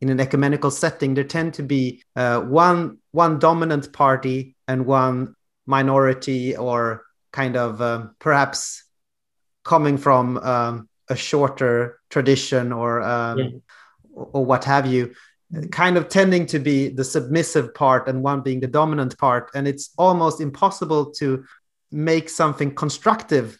in 0.01 0.11
an 0.11 0.21
ecumenical 0.21 0.71
setting, 0.71 1.15
there 1.15 1.25
tend 1.25 1.55
to 1.55 1.63
be 1.63 2.03
uh, 2.17 2.41
one 2.41 2.99
one 3.17 3.39
dominant 3.39 3.95
party 3.95 4.55
and 4.69 4.85
one 4.85 5.35
minority, 5.65 6.55
or 6.55 7.03
kind 7.33 7.57
of 7.57 7.81
um, 7.81 8.15
perhaps 8.19 8.85
coming 9.65 9.97
from 9.97 10.37
um, 10.37 10.89
a 11.09 11.17
shorter 11.17 11.99
tradition 12.11 12.73
or 12.73 13.03
um, 13.03 13.39
yeah. 13.39 13.49
or 14.15 14.45
what 14.45 14.65
have 14.65 14.87
you 14.87 15.15
kind 15.71 15.97
of 15.97 16.09
tending 16.09 16.45
to 16.47 16.59
be 16.59 16.89
the 16.89 17.05
submissive 17.05 17.75
part 17.75 18.07
and 18.09 18.23
one 18.23 18.43
being 18.43 18.61
the 18.61 18.67
dominant 18.67 19.17
part 19.17 19.51
and 19.55 19.67
it's 19.67 19.91
almost 19.97 20.41
impossible 20.41 21.13
to 21.13 21.45
make 21.93 22.29
something 22.29 22.75
constructive 22.75 23.59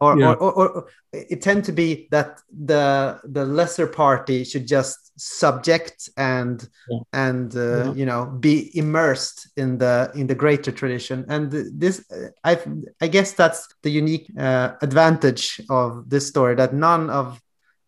or, 0.00 0.18
yeah. 0.18 0.32
or, 0.32 0.52
or, 0.52 0.68
or, 0.68 0.88
it 1.12 1.40
tend 1.42 1.64
to 1.64 1.72
be 1.72 2.08
that 2.10 2.40
the 2.66 3.20
the 3.24 3.44
lesser 3.44 3.86
party 3.86 4.44
should 4.44 4.66
just 4.66 5.12
subject 5.16 6.08
and 6.16 6.68
yeah. 6.88 6.98
and 7.12 7.56
uh, 7.56 7.84
yeah. 7.84 7.92
you 7.92 8.06
know 8.06 8.26
be 8.26 8.76
immersed 8.76 9.48
in 9.56 9.78
the 9.78 10.10
in 10.14 10.26
the 10.26 10.34
greater 10.34 10.72
tradition 10.72 11.24
and 11.28 11.52
this 11.52 12.04
i 12.42 12.58
i 13.00 13.06
guess 13.06 13.32
that's 13.32 13.68
the 13.82 13.90
unique 13.90 14.28
uh, 14.38 14.72
advantage 14.82 15.60
of 15.70 16.08
this 16.08 16.26
story 16.26 16.54
that 16.54 16.74
none 16.74 17.10
of 17.10 17.40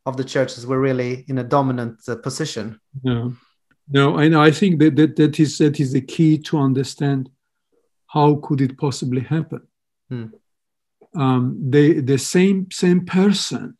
of 0.04 0.16
the 0.16 0.24
churches 0.24 0.66
were 0.66 0.80
really 0.80 1.24
in 1.28 1.38
a 1.38 1.44
dominant 1.44 1.98
uh, 2.08 2.14
position 2.16 2.80
no 3.02 3.34
no 3.90 4.18
and 4.18 4.36
i 4.36 4.50
think 4.50 4.78
that, 4.78 4.94
that 4.94 5.16
that 5.16 5.40
is 5.40 5.58
that 5.58 5.80
is 5.80 5.92
the 5.92 6.00
key 6.00 6.38
to 6.38 6.58
understand 6.58 7.28
how 8.06 8.36
could 8.36 8.60
it 8.60 8.78
possibly 8.78 9.20
happen 9.20 9.66
hmm. 10.08 10.26
Um, 11.16 11.56
the 11.70 12.00
the 12.00 12.18
same 12.18 12.70
same 12.70 13.04
person 13.04 13.76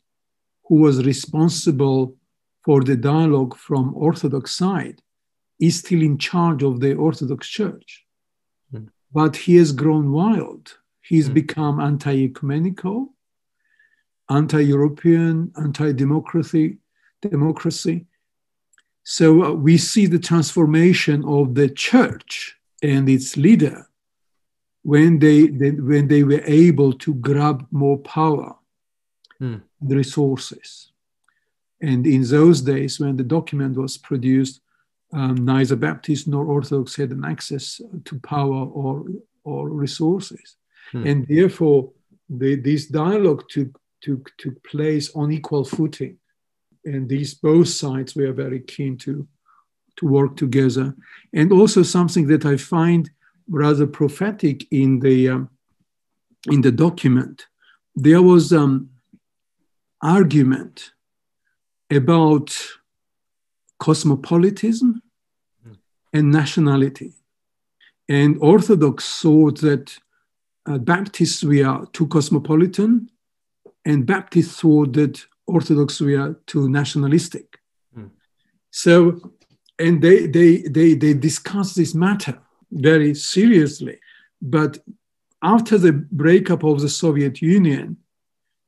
who 0.66 0.76
was 0.76 1.04
responsible 1.04 2.16
for 2.64 2.82
the 2.82 2.96
dialogue 2.96 3.56
from 3.56 3.94
Orthodox 3.94 4.52
side 4.52 5.00
is 5.60 5.78
still 5.78 6.02
in 6.02 6.18
charge 6.18 6.62
of 6.62 6.80
the 6.80 6.94
Orthodox 6.94 7.48
Church. 7.48 8.04
Mm. 8.72 8.88
But 9.12 9.36
he 9.36 9.56
has 9.56 9.72
grown 9.72 10.10
wild. 10.10 10.78
He's 11.02 11.28
mm. 11.28 11.34
become 11.34 11.78
anti 11.80 12.24
ecumenical, 12.24 13.14
anti 14.28 14.60
European, 14.60 15.52
anti 15.56 15.92
democracy. 15.92 16.78
democracy. 17.22 18.06
So 19.04 19.44
uh, 19.44 19.52
we 19.52 19.78
see 19.78 20.06
the 20.06 20.18
transformation 20.18 21.24
of 21.24 21.54
the 21.54 21.68
church 21.68 22.56
and 22.82 23.08
its 23.08 23.36
leader 23.36 23.88
when 24.86 25.18
they, 25.18 25.48
they 25.48 25.72
when 25.72 26.06
they 26.06 26.22
were 26.22 26.44
able 26.44 26.92
to 26.92 27.12
grab 27.14 27.66
more 27.72 27.98
power, 27.98 28.54
mm. 29.40 29.60
the 29.80 29.96
resources. 29.96 30.92
And 31.80 32.06
in 32.06 32.22
those 32.22 32.62
days, 32.62 33.00
when 33.00 33.16
the 33.16 33.24
document 33.24 33.76
was 33.76 33.98
produced, 33.98 34.60
um, 35.12 35.34
neither 35.44 35.74
Baptist 35.74 36.28
nor 36.28 36.44
Orthodox 36.46 36.94
had 36.94 37.10
an 37.10 37.24
access 37.24 37.80
to 38.04 38.20
power 38.20 38.64
or, 38.64 39.04
or 39.42 39.68
resources. 39.68 40.56
Hmm. 40.92 41.06
And 41.06 41.26
therefore, 41.26 41.90
the, 42.28 42.54
this 42.56 42.86
dialogue 42.86 43.44
took, 43.48 43.78
took, 44.00 44.30
took 44.38 44.62
place 44.64 45.14
on 45.14 45.32
equal 45.32 45.64
footing. 45.64 46.18
And 46.84 47.08
these 47.08 47.34
both 47.34 47.68
sides 47.68 48.14
were 48.14 48.32
very 48.32 48.60
keen 48.60 48.96
to, 48.98 49.26
to 49.96 50.06
work 50.06 50.36
together. 50.36 50.94
And 51.32 51.52
also 51.52 51.82
something 51.82 52.26
that 52.28 52.44
I 52.46 52.56
find 52.56 53.10
rather 53.48 53.86
prophetic 53.86 54.66
in 54.70 55.00
the, 55.00 55.28
um, 55.28 55.50
in 56.50 56.60
the 56.60 56.72
document, 56.72 57.46
there 57.94 58.22
was 58.22 58.52
um, 58.52 58.90
argument 60.02 60.92
about 61.90 62.56
cosmopolitanism 63.78 65.02
and 66.12 66.30
nationality. 66.30 67.12
And 68.08 68.38
Orthodox 68.40 69.20
thought 69.20 69.60
that 69.60 69.96
uh, 70.66 70.78
Baptists 70.78 71.42
were 71.44 71.86
too 71.92 72.06
cosmopolitan, 72.06 73.10
and 73.84 74.06
Baptists 74.06 74.60
thought 74.60 74.92
that 74.94 75.24
Orthodox 75.46 76.00
were 76.00 76.40
too 76.46 76.68
nationalistic. 76.68 77.58
Mm. 77.96 78.10
So, 78.70 79.32
and 79.78 80.02
they, 80.02 80.26
they, 80.26 80.62
they, 80.62 80.94
they 80.94 81.14
discussed 81.14 81.76
this 81.76 81.94
matter 81.94 82.40
very 82.70 83.14
seriously. 83.14 83.98
But 84.40 84.78
after 85.42 85.78
the 85.78 85.92
breakup 85.92 86.64
of 86.64 86.80
the 86.80 86.88
Soviet 86.88 87.40
Union, 87.40 87.98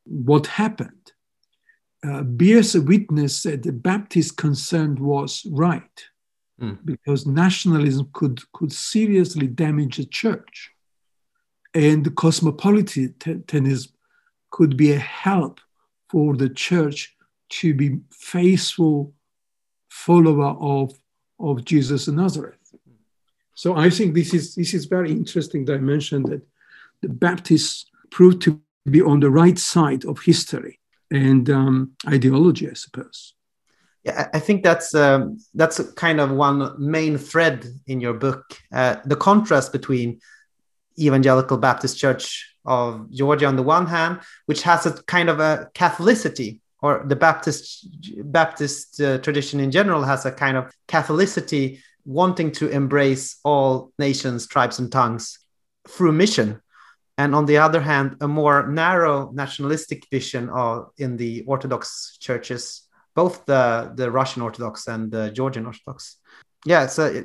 what 0.04 0.46
happened? 0.46 0.98
uh, 2.04 2.22
bears 2.22 2.74
a 2.74 2.82
witness 2.82 3.42
that 3.42 3.62
the 3.62 3.72
Baptist 3.72 4.36
concern 4.36 4.94
was 4.96 5.46
right, 5.50 6.04
mm. 6.60 6.78
because 6.84 7.26
nationalism 7.26 8.08
could, 8.12 8.40
could 8.52 8.72
seriously 8.72 9.46
damage 9.46 9.96
the 9.96 10.04
church. 10.04 10.70
And 11.74 12.14
cosmopolitanism 12.16 13.92
could 14.50 14.76
be 14.76 14.92
a 14.92 14.98
help 14.98 15.60
for 16.08 16.36
the 16.36 16.48
church 16.48 17.14
to 17.50 17.74
be 17.74 17.98
faithful 18.12 19.12
follower 19.90 20.56
of, 20.60 20.98
of 21.40 21.64
Jesus 21.64 22.08
of 22.08 22.14
Nazareth. 22.14 22.57
So 23.58 23.74
I 23.74 23.90
think 23.90 24.14
this 24.14 24.32
is 24.34 24.54
this 24.54 24.72
is 24.72 24.84
very 24.84 25.10
interesting 25.10 25.64
dimension 25.64 26.22
that 26.30 26.42
the 27.02 27.08
Baptists 27.08 27.86
proved 28.08 28.40
to 28.42 28.60
be 28.88 29.02
on 29.02 29.18
the 29.18 29.30
right 29.30 29.58
side 29.58 30.04
of 30.04 30.20
history 30.20 30.78
and 31.10 31.50
um, 31.50 31.90
ideology, 32.06 32.70
I 32.70 32.74
suppose. 32.74 33.34
Yeah, 34.04 34.28
I 34.32 34.38
think 34.38 34.62
that's 34.62 34.94
um, 34.94 35.38
that's 35.54 35.80
kind 35.94 36.20
of 36.20 36.30
one 36.30 36.72
main 36.78 37.18
thread 37.18 37.66
in 37.88 38.00
your 38.00 38.14
book. 38.14 38.44
Uh, 38.72 38.94
the 39.04 39.16
contrast 39.16 39.72
between 39.72 40.20
Evangelical 40.96 41.58
Baptist 41.58 41.98
Church 41.98 42.54
of 42.64 43.10
Georgia 43.10 43.46
on 43.46 43.56
the 43.56 43.64
one 43.64 43.86
hand, 43.86 44.20
which 44.46 44.62
has 44.62 44.86
a 44.86 44.92
kind 45.02 45.28
of 45.28 45.40
a 45.40 45.68
Catholicity, 45.74 46.60
or 46.80 47.02
the 47.04 47.16
Baptist 47.16 47.88
Baptist 48.22 49.00
uh, 49.00 49.18
tradition 49.18 49.58
in 49.58 49.72
general 49.72 50.04
has 50.04 50.24
a 50.26 50.30
kind 50.30 50.56
of 50.56 50.72
Catholicity, 50.86 51.80
wanting 52.08 52.50
to 52.50 52.68
embrace 52.68 53.38
all 53.44 53.92
nations, 53.98 54.46
tribes, 54.48 54.78
and 54.80 54.90
tongues 54.90 55.38
through 55.86 56.12
mission 56.12 56.60
and 57.18 57.34
on 57.34 57.46
the 57.46 57.58
other 57.58 57.80
hand, 57.80 58.16
a 58.20 58.28
more 58.28 58.68
narrow 58.68 59.32
nationalistic 59.32 60.06
vision 60.08 60.48
of, 60.50 60.90
in 60.98 61.16
the 61.16 61.42
Orthodox 61.48 62.16
churches, 62.20 62.86
both 63.16 63.44
the, 63.44 63.92
the 63.96 64.08
Russian 64.08 64.40
Orthodox 64.40 64.86
and 64.86 65.10
the 65.10 65.30
Georgian 65.30 65.66
Orthodox. 65.66 66.18
Yeah, 66.64 66.86
so 66.86 67.22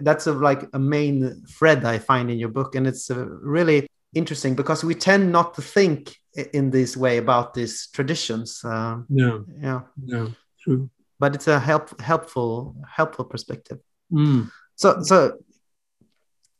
that's 0.00 0.26
a, 0.26 0.32
like 0.34 0.68
a 0.74 0.78
main 0.78 1.44
thread 1.46 1.84
I 1.86 1.98
find 1.98 2.30
in 2.30 2.38
your 2.38 2.50
book, 2.50 2.74
and 2.74 2.86
it's 2.86 3.10
really 3.10 3.86
interesting 4.14 4.54
because 4.54 4.84
we 4.84 4.94
tend 4.94 5.32
not 5.32 5.54
to 5.54 5.62
think 5.62 6.14
in 6.52 6.70
this 6.70 6.94
way 6.94 7.16
about 7.16 7.54
these 7.54 7.88
traditions. 7.92 8.60
Uh, 8.62 8.98
no, 9.08 9.46
yeah, 9.62 9.80
no, 9.96 10.32
true. 10.60 10.90
But 11.18 11.34
it's 11.34 11.48
a 11.48 11.58
help, 11.58 11.98
helpful, 12.00 12.76
helpful 12.86 13.24
perspective. 13.24 13.78
Mm. 14.12 14.50
So, 14.76 15.02
so 15.02 15.38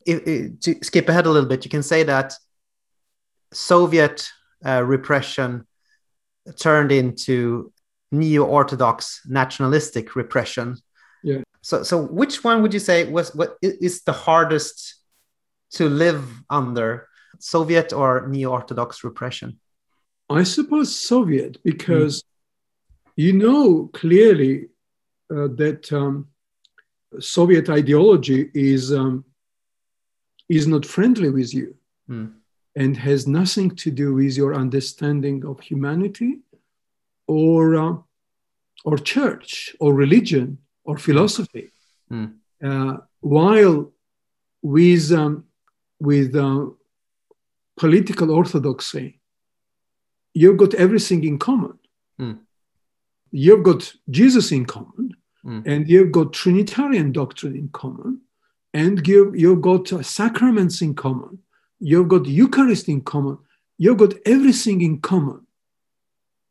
if, 0.06 0.26
if, 0.26 0.60
to 0.60 0.76
skip 0.82 1.08
ahead 1.08 1.26
a 1.26 1.30
little 1.30 1.48
bit, 1.48 1.64
you 1.64 1.70
can 1.70 1.82
say 1.82 2.02
that 2.04 2.34
Soviet 3.52 4.28
uh, 4.64 4.82
repression 4.82 5.66
turned 6.58 6.92
into 6.92 7.72
neo-orthodox 8.10 9.22
nationalistic 9.26 10.16
repression. 10.16 10.76
Yeah. 11.22 11.42
So, 11.62 11.82
so 11.82 12.02
which 12.02 12.42
one 12.42 12.62
would 12.62 12.74
you 12.74 12.80
say 12.80 13.04
was 13.04 13.34
what 13.34 13.56
is 13.62 14.02
the 14.02 14.12
hardest 14.12 14.96
to 15.72 15.88
live 15.88 16.24
under, 16.50 17.08
Soviet 17.38 17.92
or 17.92 18.26
neo-orthodox 18.28 19.04
repression? 19.04 19.58
I 20.28 20.42
suppose 20.42 20.94
Soviet, 20.94 21.62
because 21.62 22.22
mm. 22.22 22.26
you 23.16 23.32
know 23.32 23.90
clearly 23.92 24.68
uh, 25.30 25.48
that 25.56 25.92
um, 25.92 26.28
Soviet 27.20 27.68
ideology 27.68 28.50
is 28.54 28.92
um, 28.92 29.24
is 30.48 30.66
not 30.66 30.84
friendly 30.84 31.30
with 31.30 31.54
you 31.54 31.76
Mm. 32.10 32.32
and 32.74 32.96
has 32.96 33.26
nothing 33.26 33.70
to 33.76 33.90
do 33.90 34.14
with 34.14 34.36
your 34.36 34.54
understanding 34.54 35.44
of 35.44 35.60
humanity 35.60 36.40
or, 37.28 37.76
uh, 37.76 37.96
or 38.84 38.98
church 38.98 39.74
or 39.78 39.94
religion 39.94 40.58
or 40.84 40.98
philosophy. 40.98 41.70
Mm. 42.10 42.34
Uh, 42.62 42.96
while 43.20 43.92
with, 44.62 45.12
um, 45.12 45.44
with 46.00 46.34
uh, 46.34 46.66
political 47.76 48.30
orthodoxy, 48.30 49.20
you've 50.34 50.56
got 50.56 50.74
everything 50.74 51.22
in 51.24 51.38
common. 51.38 51.78
Mm. 52.20 52.40
You've 53.30 53.62
got 53.62 53.92
Jesus 54.10 54.50
in 54.50 54.66
common, 54.66 55.16
Mm. 55.44 55.66
and 55.66 55.88
you've 55.88 56.12
got 56.12 56.32
Trinitarian 56.32 57.10
doctrine 57.10 57.56
in 57.56 57.68
common, 57.70 58.20
and 58.72 59.06
you've, 59.06 59.36
you've 59.36 59.60
got 59.60 59.92
uh, 59.92 60.02
sacraments 60.02 60.80
in 60.82 60.94
common, 60.94 61.40
you've 61.80 62.08
got 62.08 62.26
Eucharist 62.26 62.88
in 62.88 63.00
common, 63.00 63.38
you've 63.76 63.98
got 63.98 64.14
everything 64.24 64.82
in 64.82 65.00
common. 65.00 65.44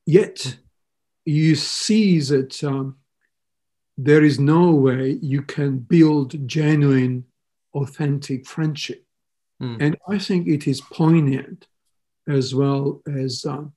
Yet 0.05 0.57
you 1.23 1.55
see 1.55 2.19
that 2.19 2.61
um, 2.63 2.97
there 3.97 4.23
is 4.23 4.39
no 4.39 4.71
way 4.71 5.19
you 5.21 5.41
can 5.43 5.79
build 5.79 6.47
genuine, 6.47 7.25
authentic 7.73 8.45
friendship. 8.45 9.05
Mm. 9.61 9.77
And 9.79 9.97
I 10.09 10.17
think 10.17 10.47
it 10.47 10.67
is 10.67 10.81
poignant 10.81 11.67
as 12.27 12.53
well 12.53 13.01
as 13.07 13.45
um, 13.45 13.73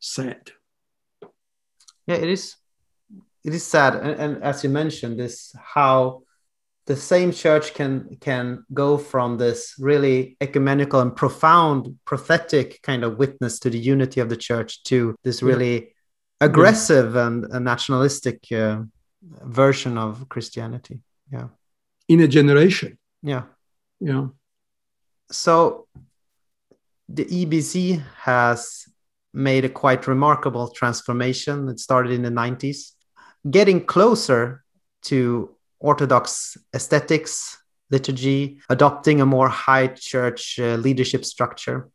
sad. 0.00 0.52
Yeah, 2.06 2.16
it 2.16 2.30
is. 2.30 2.56
It 3.48 3.54
is 3.54 3.64
sad, 3.66 3.94
and, 3.94 4.14
and 4.22 4.32
as 4.50 4.62
you 4.62 4.68
mentioned, 4.82 5.18
this 5.18 5.54
how 5.74 6.22
the 6.84 6.96
same 6.96 7.30
church 7.32 7.66
can 7.72 8.18
can 8.20 8.46
go 8.82 8.98
from 8.98 9.38
this 9.38 9.60
really 9.78 10.36
ecumenical 10.46 11.00
and 11.00 11.16
profound 11.16 11.80
prophetic 12.04 12.68
kind 12.82 13.04
of 13.04 13.16
witness 13.16 13.58
to 13.60 13.70
the 13.70 13.78
unity 13.94 14.20
of 14.20 14.28
the 14.28 14.36
church 14.48 14.82
to 14.90 15.14
this 15.24 15.42
really 15.42 15.94
aggressive 16.42 17.16
and, 17.16 17.46
and 17.54 17.64
nationalistic 17.64 18.38
uh, 18.52 18.82
version 19.60 19.96
of 19.96 20.28
Christianity. 20.28 21.00
Yeah, 21.32 21.48
In 22.08 22.20
a 22.20 22.28
generation. 22.28 22.98
yeah. 23.22 23.44
Yeah. 24.00 24.26
So 25.30 25.86
the 27.08 27.24
EBC 27.24 28.02
has 28.28 28.84
made 29.32 29.64
a 29.64 29.68
quite 29.82 30.06
remarkable 30.06 30.68
transformation. 30.80 31.68
It 31.68 31.80
started 31.80 32.12
in 32.12 32.22
the 32.22 32.34
90s, 32.44 32.92
getting 33.48 33.84
closer 33.84 34.64
to 35.02 35.54
Orthodox 35.80 36.56
aesthetics, 36.74 37.58
liturgy, 37.90 38.60
adopting 38.68 39.20
a 39.20 39.26
more 39.26 39.48
high 39.48 39.86
church 39.88 40.58
uh, 40.58 40.74
leadership 40.74 41.24
structure. 41.24 41.88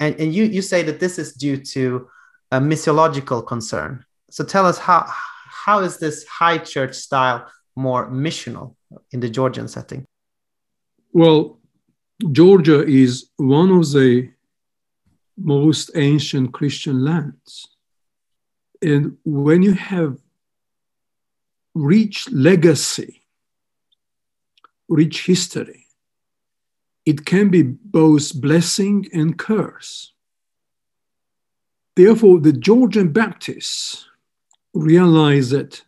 And, 0.00 0.18
and 0.18 0.34
you, 0.34 0.44
you 0.44 0.62
say 0.62 0.82
that 0.82 1.00
this 1.00 1.18
is 1.18 1.34
due 1.34 1.58
to 1.58 2.08
a 2.50 2.60
missiological 2.60 3.46
concern. 3.46 4.04
So 4.30 4.44
tell 4.44 4.66
us 4.66 4.78
how, 4.78 5.04
how 5.06 5.80
is 5.80 5.98
this 5.98 6.26
high 6.26 6.58
church 6.58 6.94
style 6.94 7.46
more 7.74 8.10
missional 8.10 8.74
in 9.12 9.20
the 9.20 9.28
Georgian 9.28 9.68
setting? 9.68 10.06
Well, 11.12 11.60
Georgia 12.32 12.82
is 12.84 13.30
one 13.36 13.70
of 13.70 13.92
the 13.92 14.30
most 15.36 15.90
ancient 15.94 16.52
Christian 16.52 17.04
lands. 17.04 17.68
And 18.80 19.18
when 19.24 19.62
you 19.62 19.74
have 19.74 20.18
rich 21.76 22.26
legacy, 22.30 23.22
rich 24.88 25.26
history, 25.26 25.86
it 27.04 27.26
can 27.26 27.50
be 27.50 27.62
both 27.62 28.40
blessing 28.40 29.06
and 29.12 29.38
curse. 29.38 30.12
Therefore, 31.94 32.40
the 32.40 32.52
Georgian 32.52 33.12
Baptists 33.12 34.06
realize 34.72 35.50
that 35.50 35.82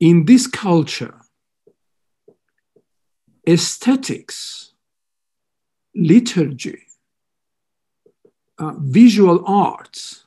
in 0.00 0.24
this 0.24 0.46
culture, 0.46 1.20
aesthetics, 3.48 4.72
liturgy, 5.94 6.82
uh, 8.58 8.74
visual 8.78 9.44
arts 9.46 10.24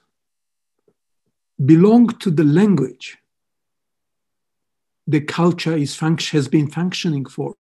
belong 1.64 2.08
to 2.20 2.32
the 2.32 2.44
language. 2.46 3.21
The 5.08 5.22
culture 5.22 5.76
is 5.76 6.00
has 6.00 6.48
been 6.48 6.70
functioning 6.70 7.26
for 7.26 7.56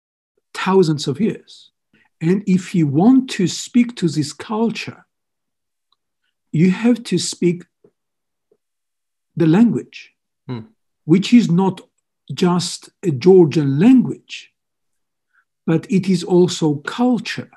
thousands 0.53 1.07
of 1.07 1.19
years. 1.19 1.71
And 2.19 2.43
if 2.47 2.73
you 2.73 2.87
want 2.87 3.29
to 3.31 3.47
speak 3.47 3.95
to 3.97 4.07
this 4.07 4.33
culture, 4.33 5.05
you 6.51 6.71
have 6.71 7.03
to 7.03 7.17
speak 7.17 7.65
the 9.35 9.45
language, 9.45 10.13
Hmm. 10.47 10.65
which 11.05 11.33
is 11.33 11.51
not 11.51 11.81
just 12.33 12.89
a 13.03 13.11
Georgian 13.11 13.79
language, 13.79 14.53
but 15.65 15.85
it 15.91 16.09
is 16.09 16.23
also 16.23 16.75
culture, 16.75 17.51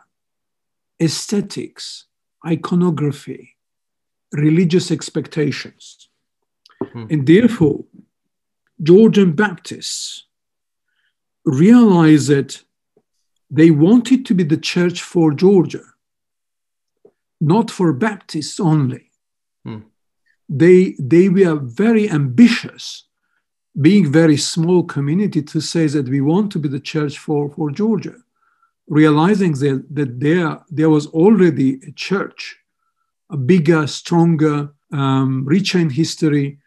aesthetics, 1.01 2.07
iconography, 2.47 3.57
religious 4.33 4.91
expectations. 4.91 6.09
Hmm. 6.93 7.07
And 7.11 7.27
therefore, 7.27 7.85
Georgian 8.83 9.33
Baptists 9.33 10.25
realized 11.45 12.29
that 12.29 12.63
they 13.51 13.71
wanted 13.71 14.25
to 14.27 14.35
be 14.35 14.45
the 14.45 14.57
church 14.57 15.03
for 15.03 15.33
Georgia, 15.33 15.83
not 17.41 17.71
for 17.71 17.93
Baptists 17.93 18.61
only. 18.61 19.11
Hmm. 19.65 19.81
They, 20.49 20.95
they 20.99 21.29
were 21.29 21.57
very 21.57 22.09
ambitious, 22.11 23.05
being 23.81 24.11
very 24.11 24.37
small 24.37 24.85
community, 24.85 25.43
to 25.43 25.61
say 25.61 25.87
that 25.89 26.09
we 26.09 26.21
want 26.21 26.53
to 26.53 26.59
be 26.59 26.69
the 26.69 26.81
church 26.81 27.19
for, 27.19 27.51
for 27.51 27.71
Georgia, 27.71 28.17
realizing 28.89 29.53
that, 29.55 29.85
that 29.91 30.21
there, 30.21 30.61
there 30.71 30.91
was 30.91 31.07
already 31.09 31.81
a 31.87 31.93
church, 31.93 32.57
a 33.31 33.37
bigger, 33.37 33.87
stronger, 33.87 34.73
um, 34.93 35.45
richer 35.45 35.79
in 35.79 35.91
history, 35.91 36.60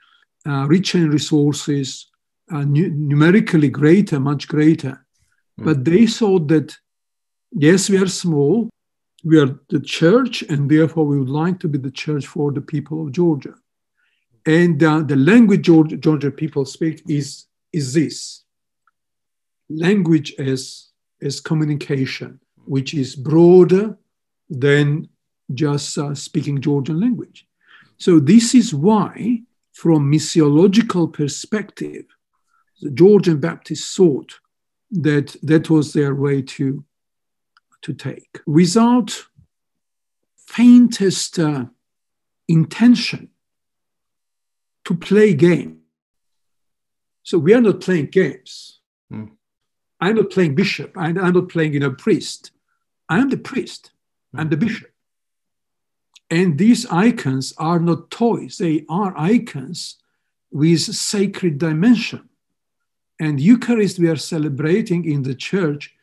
uh, 0.47 0.65
richer 0.67 0.97
in 0.97 1.09
resources, 1.09 2.07
uh, 2.51 2.63
nu- 2.63 2.89
numerically 2.89 3.69
greater, 3.69 4.19
much 4.19 4.47
greater. 4.47 5.05
Mm. 5.59 5.65
But 5.65 5.85
they 5.85 6.07
thought 6.07 6.47
that, 6.49 6.75
yes, 7.51 7.89
we 7.89 7.97
are 7.97 8.07
small, 8.07 8.69
we 9.23 9.39
are 9.39 9.59
the 9.69 9.79
church, 9.79 10.41
and 10.43 10.69
therefore 10.69 11.05
we 11.05 11.19
would 11.19 11.29
like 11.29 11.59
to 11.61 11.67
be 11.67 11.77
the 11.77 11.91
church 11.91 12.27
for 12.27 12.51
the 12.51 12.61
people 12.61 13.05
of 13.05 13.11
Georgia. 13.11 13.55
And 14.45 14.83
uh, 14.83 15.01
the 15.01 15.15
language 15.15 15.61
Georgia, 15.61 15.95
Georgia 15.95 16.31
people 16.31 16.65
speak 16.65 17.01
is, 17.07 17.45
is 17.71 17.93
this 17.93 18.43
language 19.69 20.33
as, 20.37 20.89
as 21.21 21.39
communication, 21.39 22.39
which 22.65 22.93
is 22.93 23.15
broader 23.15 23.97
than 24.49 25.07
just 25.53 25.97
uh, 25.97 26.13
speaking 26.13 26.59
Georgian 26.59 26.99
language. 26.99 27.47
So, 27.97 28.19
this 28.19 28.53
is 28.53 28.73
why, 28.73 29.43
from 29.74 30.11
missiological 30.11 31.11
perspective, 31.11 32.05
the 32.82 32.91
Georgian 32.91 33.39
Baptists 33.39 33.95
thought 33.95 34.39
that 34.91 35.36
that 35.41 35.69
was 35.69 35.93
their 35.93 36.13
way 36.15 36.41
to, 36.41 36.86
to 37.82 37.93
take 37.93 38.39
without 38.45 39.26
faintest 40.38 41.39
uh, 41.39 41.65
intention 42.47 43.30
to 44.86 44.93
play 44.93 45.34
game. 45.34 45.80
So 47.24 47.38
we 47.39 47.53
are 47.53 47.61
not 47.61 47.82
playing 47.82 48.07
games. 48.07 48.80
Hmm. 49.09 49.26
I'm 49.99 50.15
not 50.15 50.30
playing 50.30 50.55
bishop. 50.55 50.93
I'm, 50.97 51.17
I'm 51.17 51.34
not 51.34 51.49
playing, 51.49 51.74
you 51.74 51.80
know, 51.80 51.91
priest. 51.91 52.51
I'm 53.09 53.30
the 53.30 53.38
priest. 53.38 53.91
I'm 54.36 54.49
the 54.49 54.57
bishop. 54.57 54.92
And 56.34 56.57
these 56.57 56.88
icons 56.88 57.53
are 57.59 57.79
not 57.79 58.09
toys. 58.09 58.57
They 58.57 58.86
are 58.89 59.13
icons 59.15 59.97
with 60.49 60.79
sacred 60.79 61.59
dimension. 61.59 62.27
And 63.19 63.39
Eucharist 63.39 63.99
we 63.99 64.09
are 64.09 64.15
celebrating 64.15 65.05
in 65.05 65.21
the 65.21 65.36
church 65.36 65.93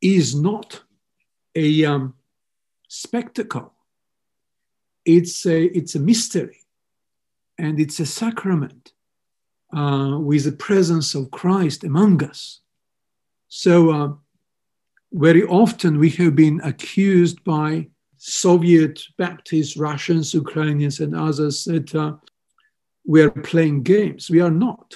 is 0.00 0.36
not 0.36 0.82
a 1.56 1.84
um, 1.84 2.14
spectacle. 2.86 3.72
It's 5.04 5.44
a, 5.46 5.64
it's 5.64 5.96
a 5.96 6.00
mystery 6.00 6.60
and 7.58 7.80
it's 7.80 7.98
a 7.98 8.06
sacrament 8.06 8.92
uh, 9.76 10.16
with 10.20 10.44
the 10.44 10.52
presence 10.52 11.12
of 11.16 11.32
Christ 11.32 11.82
among 11.82 12.22
us. 12.22 12.60
So, 13.48 13.90
uh, 13.90 14.12
very 15.12 15.42
often 15.42 15.98
we 15.98 16.10
have 16.10 16.36
been 16.36 16.60
accused 16.62 17.42
by 17.42 17.88
Soviet 18.24 19.02
Baptists, 19.18 19.76
Russians, 19.76 20.32
Ukrainians, 20.32 21.00
and 21.00 21.12
others 21.14 21.64
that 21.64 21.92
uh, 21.94 22.14
we 23.04 23.20
are 23.20 23.30
playing 23.30 23.82
games. 23.82 24.30
We 24.30 24.40
are 24.40 24.50
not. 24.50 24.94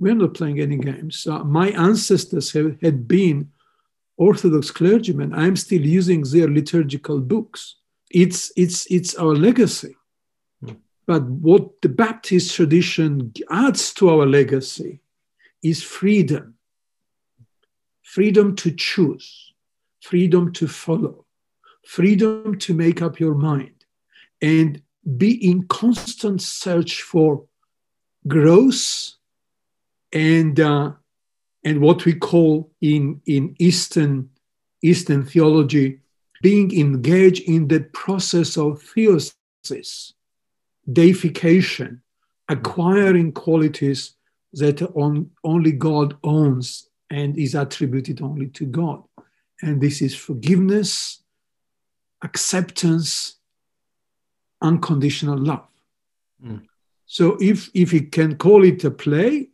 We 0.00 0.10
are 0.10 0.14
not 0.14 0.34
playing 0.34 0.58
any 0.60 0.78
games. 0.78 1.26
Uh, 1.26 1.44
my 1.44 1.68
ancestors 1.70 2.50
have, 2.52 2.76
had 2.82 3.06
been 3.06 3.52
Orthodox 4.16 4.70
clergymen, 4.70 5.32
I'm 5.32 5.56
still 5.56 5.80
using 5.80 6.22
their 6.22 6.48
liturgical 6.48 7.20
books. 7.20 7.76
It's, 8.10 8.52
it's, 8.56 8.86
it's 8.90 9.14
our 9.14 9.34
legacy. 9.34 9.96
Mm. 10.64 10.76
But 11.06 11.22
what 11.24 11.80
the 11.82 11.88
Baptist 11.88 12.54
tradition 12.54 13.32
adds 13.50 13.94
to 13.94 14.10
our 14.10 14.26
legacy 14.26 15.00
is 15.62 15.82
freedom 15.82 16.54
freedom 18.02 18.54
to 18.54 18.70
choose, 18.72 19.54
freedom 20.02 20.52
to 20.52 20.68
follow, 20.68 21.24
freedom 21.84 22.58
to 22.58 22.74
make 22.74 23.02
up 23.02 23.20
your 23.20 23.34
mind, 23.34 23.84
and 24.40 24.82
be 25.16 25.32
in 25.50 25.66
constant 25.68 26.40
search 26.40 27.02
for 27.02 27.44
growth 28.28 29.14
and 30.12 30.60
uh, 30.60 30.92
and 31.64 31.80
what 31.80 32.04
we 32.04 32.14
call 32.14 32.70
in 32.80 33.20
in 33.26 33.54
Eastern 33.58 34.30
Eastern 34.82 35.24
theology 35.24 35.98
being 36.42 36.76
engaged 36.76 37.48
in 37.48 37.68
the 37.68 37.80
process 37.92 38.56
of 38.56 38.82
theosis, 38.82 40.12
deification, 40.92 42.02
acquiring 42.48 43.30
qualities 43.32 44.16
that 44.52 44.82
on, 44.96 45.30
only 45.44 45.70
God 45.70 46.16
owns 46.24 46.88
and 47.10 47.38
is 47.38 47.54
attributed 47.54 48.20
only 48.20 48.48
to 48.48 48.66
God. 48.66 49.02
And 49.62 49.80
this 49.80 50.02
is 50.02 50.16
forgiveness, 50.16 51.21
acceptance, 52.22 53.36
unconditional 54.60 55.38
love. 55.38 55.66
Mm. 56.44 56.62
So 57.06 57.36
if 57.40 57.70
if 57.74 57.92
you 57.92 58.06
can 58.06 58.36
call 58.36 58.64
it 58.64 58.84
a 58.84 58.90
play, 58.90 59.48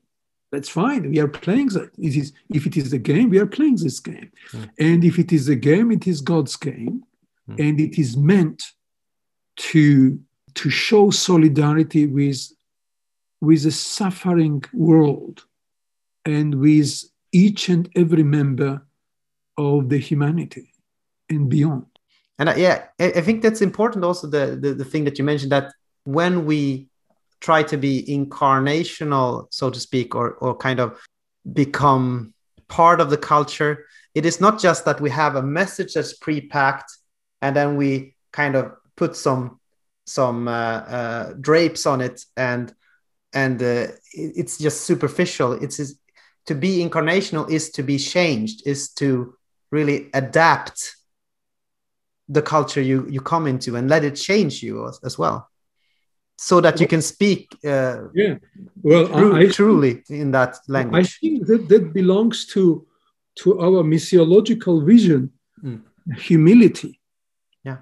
that's 0.53 0.69
fine. 0.69 1.11
We 1.11 1.19
are 1.19 1.29
playing 1.29 1.69
that. 1.69 1.91
It 1.99 2.17
is 2.17 2.33
if 2.51 2.67
it 2.67 2.77
is 2.77 2.93
a 2.93 2.99
game, 2.99 3.31
we 3.31 3.39
are 3.39 3.47
playing 3.47 3.77
this 3.77 4.01
game. 4.01 4.31
Mm. 4.53 4.71
And 4.79 5.05
if 5.05 5.19
it 5.19 5.33
is 5.33 5.49
a 5.49 5.57
game, 5.57 5.91
it 5.91 6.07
is 6.07 6.21
God's 6.21 6.57
game. 6.57 7.05
Mm. 7.51 7.69
And 7.69 7.81
it 7.81 7.99
is 7.99 8.17
meant 8.17 8.63
to 9.57 10.19
to 10.55 10.71
show 10.71 11.11
solidarity 11.11 12.07
with 12.07 12.53
with 13.41 13.67
a 13.67 13.71
suffering 13.71 14.63
world 14.73 15.45
and 16.25 16.55
with 16.57 17.05
each 17.33 17.69
and 17.69 17.89
every 17.95 18.23
member 18.23 18.83
of 19.57 19.89
the 19.89 19.99
humanity 19.99 20.73
and 21.29 21.49
beyond. 21.49 21.87
And 22.39 22.49
uh, 22.49 22.55
yeah, 22.57 22.85
I, 23.01 23.21
think 23.21 23.43
that's 23.43 23.63
important 23.63 24.05
also 24.05 24.29
the, 24.29 24.57
the 24.61 24.75
the 24.75 24.85
thing 24.85 25.05
that 25.05 25.19
you 25.19 25.25
mentioned 25.25 25.53
that 25.53 25.73
when 26.05 26.45
we 26.47 26.89
try 27.41 27.63
to 27.63 27.77
be 27.77 28.05
incarnational, 28.09 29.47
so 29.51 29.71
to 29.71 29.81
speak, 29.81 30.15
or, 30.15 30.33
or 30.35 30.57
kind 30.57 30.81
of 30.81 31.01
become 31.53 32.35
part 32.69 33.01
of 33.01 33.11
the 33.11 33.17
culture. 33.17 33.87
It 34.15 34.27
is 34.27 34.41
not 34.41 34.59
just 34.59 34.85
that 34.85 35.01
we 35.01 35.11
have 35.11 35.37
a 35.37 35.43
message 35.43 35.95
that's 35.95 36.15
pre-packed 36.15 36.91
and 37.41 37.55
then 37.55 37.77
we 37.77 38.15
kind 38.33 38.55
of 38.57 38.73
put 38.97 39.17
some 39.17 39.61
some 40.07 40.49
uh, 40.49 40.51
uh, 40.51 41.33
drapes 41.41 41.85
on 41.87 42.01
it 42.01 42.25
and 42.37 42.75
and 43.35 43.63
uh, 43.63 43.89
it's 44.13 44.59
just 44.59 44.83
superficial. 44.83 45.53
It's 45.53 45.95
to 46.47 46.55
be 46.55 46.79
incarnational 46.79 47.51
is 47.51 47.71
to 47.73 47.83
be 47.83 47.99
changed, 47.99 48.67
is 48.67 48.91
to 48.95 49.35
really 49.71 50.09
adapt 50.15 50.97
the 52.29 52.43
culture 52.43 52.83
you 52.83 53.07
you 53.09 53.21
come 53.21 53.47
into 53.47 53.77
and 53.77 53.89
let 53.89 54.05
it 54.05 54.15
change 54.17 54.63
you 54.63 54.87
as, 54.89 55.01
as 55.05 55.19
well. 55.19 55.49
So 56.37 56.61
that 56.61 56.81
you 56.81 56.87
can 56.87 57.03
speak 57.03 57.57
uh, 57.65 58.09
yeah. 58.15 58.37
Well 58.83 59.35
I, 59.35 59.47
truly 59.47 60.03
in 60.09 60.31
that 60.33 60.59
language. 60.69 61.07
I 61.07 61.09
think 61.09 61.47
that 61.47 61.69
that 61.69 61.93
belongs 61.93 62.47
to 62.47 62.87
to 63.41 63.61
our 63.61 63.83
missiological 63.83 64.85
vision 64.85 65.33
mm. 65.65 65.81
humility. 66.17 67.01
Yeah. 67.65 67.79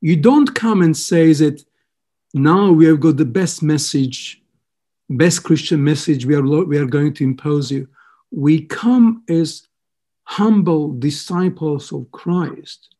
You 0.00 0.16
don't 0.16 0.54
come 0.54 0.82
and 0.82 0.96
say 0.96 1.32
that 1.34 1.62
now 2.34 2.72
we 2.72 2.86
have 2.86 3.00
got 3.00 3.16
the 3.16 3.24
best 3.24 3.62
message 3.62 4.42
best 5.10 5.42
christian 5.42 5.82
message 5.82 6.26
we 6.26 6.34
are 6.34 6.42
we 6.42 6.76
are 6.76 6.86
going 6.86 7.14
to 7.14 7.24
impose 7.24 7.70
you. 7.70 7.88
We 8.30 8.66
come 8.66 9.22
as 9.28 9.66
humble 10.24 10.92
disciples 10.92 11.90
of 11.92 12.10
christ 12.12 12.94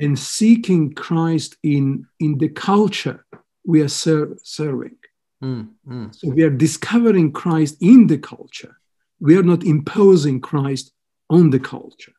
and 0.00 0.18
seeking 0.18 0.92
christ 0.94 1.56
in 1.62 2.06
in 2.18 2.38
the 2.38 2.48
culture 2.48 3.24
we 3.64 3.80
are 3.82 3.88
ser- 3.88 4.36
serving. 4.42 4.96
Mm, 5.42 5.68
mm. 5.88 6.14
So 6.14 6.28
we 6.28 6.42
are 6.42 6.50
discovering 6.50 7.32
Christ 7.32 7.76
in 7.80 8.06
the 8.06 8.18
culture. 8.18 8.76
We 9.20 9.36
are 9.36 9.42
not 9.42 9.64
imposing 9.64 10.40
Christ 10.40 10.92
on 11.28 11.50
the 11.50 11.60
culture. 11.60 12.12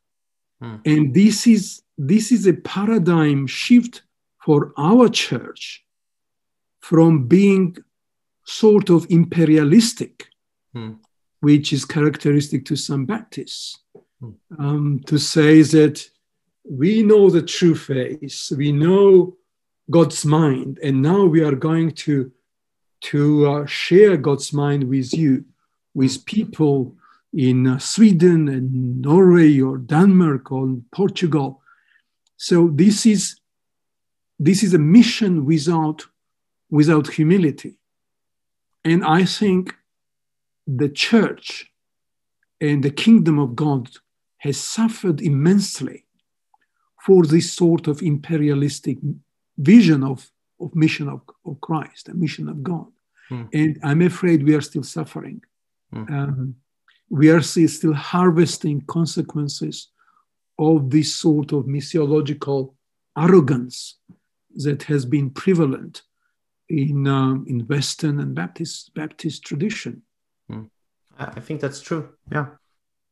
Mm. 0.64 0.82
And 0.86 1.14
this 1.14 1.48
is 1.48 1.82
this 1.98 2.32
is 2.32 2.48
a 2.48 2.54
paradigm 2.54 3.46
shift 3.48 4.04
for 4.44 4.74
our 4.78 5.08
church 5.10 5.86
from 6.80 7.28
being 7.28 7.78
sort 8.46 8.90
of 8.90 9.06
imperialistic, 9.12 10.26
hmm. 10.74 10.94
which 11.42 11.72
is 11.72 11.86
characteristic 11.86 12.66
to 12.66 12.76
some 12.76 13.06
Baptists, 13.06 13.78
hmm. 14.20 14.32
um, 14.58 15.00
to 15.06 15.20
say 15.20 15.62
that 15.62 16.10
we 16.64 17.04
know 17.04 17.30
the 17.30 17.42
true 17.42 17.76
face, 17.76 18.52
we 18.56 18.72
know 18.72 19.36
God's 19.90 20.26
mind. 20.26 20.80
And 20.84 21.02
now 21.02 21.26
we 21.26 21.44
are 21.44 21.56
going 21.56 21.92
to, 21.92 22.32
to 23.02 23.48
uh, 23.48 23.66
share 23.66 24.18
God's 24.18 24.54
mind 24.54 24.86
with 24.86 25.14
you, 25.14 25.46
with 25.94 26.26
people 26.26 26.96
in 27.34 27.68
uh, 27.68 27.80
Sweden 27.80 28.48
and 28.50 29.02
Norway 29.02 29.60
or 29.60 29.78
Denmark 29.78 30.52
or 30.52 30.78
Portugal. 30.92 31.62
So 32.38 32.70
this 32.74 33.06
is, 33.06 33.40
this 34.40 34.64
is 34.64 34.74
a 34.74 34.80
mission 34.80 35.46
without, 35.46 36.06
without 36.70 37.08
humility. 37.08 37.76
And 38.84 39.04
I 39.04 39.26
think 39.26 39.76
the 40.68 40.90
church 40.90 41.72
and 42.60 42.84
the 42.84 42.92
kingdom 42.92 43.40
of 43.40 43.56
God 43.56 43.90
has 44.38 44.58
suffered 44.58 45.22
immensely 45.22 46.06
for 47.06 47.26
this 47.26 47.52
sort 47.52 47.88
of 47.88 48.02
imperialistic 48.02 48.98
vision 49.58 50.04
of, 50.04 50.30
of 50.60 50.74
mission 50.76 51.10
of, 51.10 51.22
of 51.46 51.60
Christ, 51.62 52.10
a 52.10 52.14
mission 52.14 52.48
of 52.48 52.62
God. 52.64 52.88
Mm. 53.30 53.50
And 53.54 53.80
I'm 53.84 54.02
afraid 54.02 54.46
we 54.46 54.56
are 54.56 54.62
still 54.62 54.84
suffering. 54.84 55.42
Mm. 55.94 56.12
Um, 56.12 56.56
we 57.10 57.30
are 57.30 57.42
still 57.42 57.94
harvesting 57.94 58.82
consequences 58.82 59.90
of 60.58 60.90
this 60.90 61.16
sort 61.16 61.52
of 61.52 61.66
missiological 61.66 62.74
arrogance 63.18 63.98
that 64.56 64.84
has 64.84 65.06
been 65.06 65.30
prevalent 65.30 66.04
in, 66.70 67.08
um, 67.08 67.46
in 67.48 67.62
Western 67.62 68.20
and 68.20 68.36
Baptist, 68.36 68.94
Baptist 68.94 69.44
tradition. 69.44 70.04
Mm. 70.50 70.70
I 71.18 71.40
think 71.40 71.62
that's 71.62 71.82
true. 71.82 72.10
Yeah. 72.32 72.48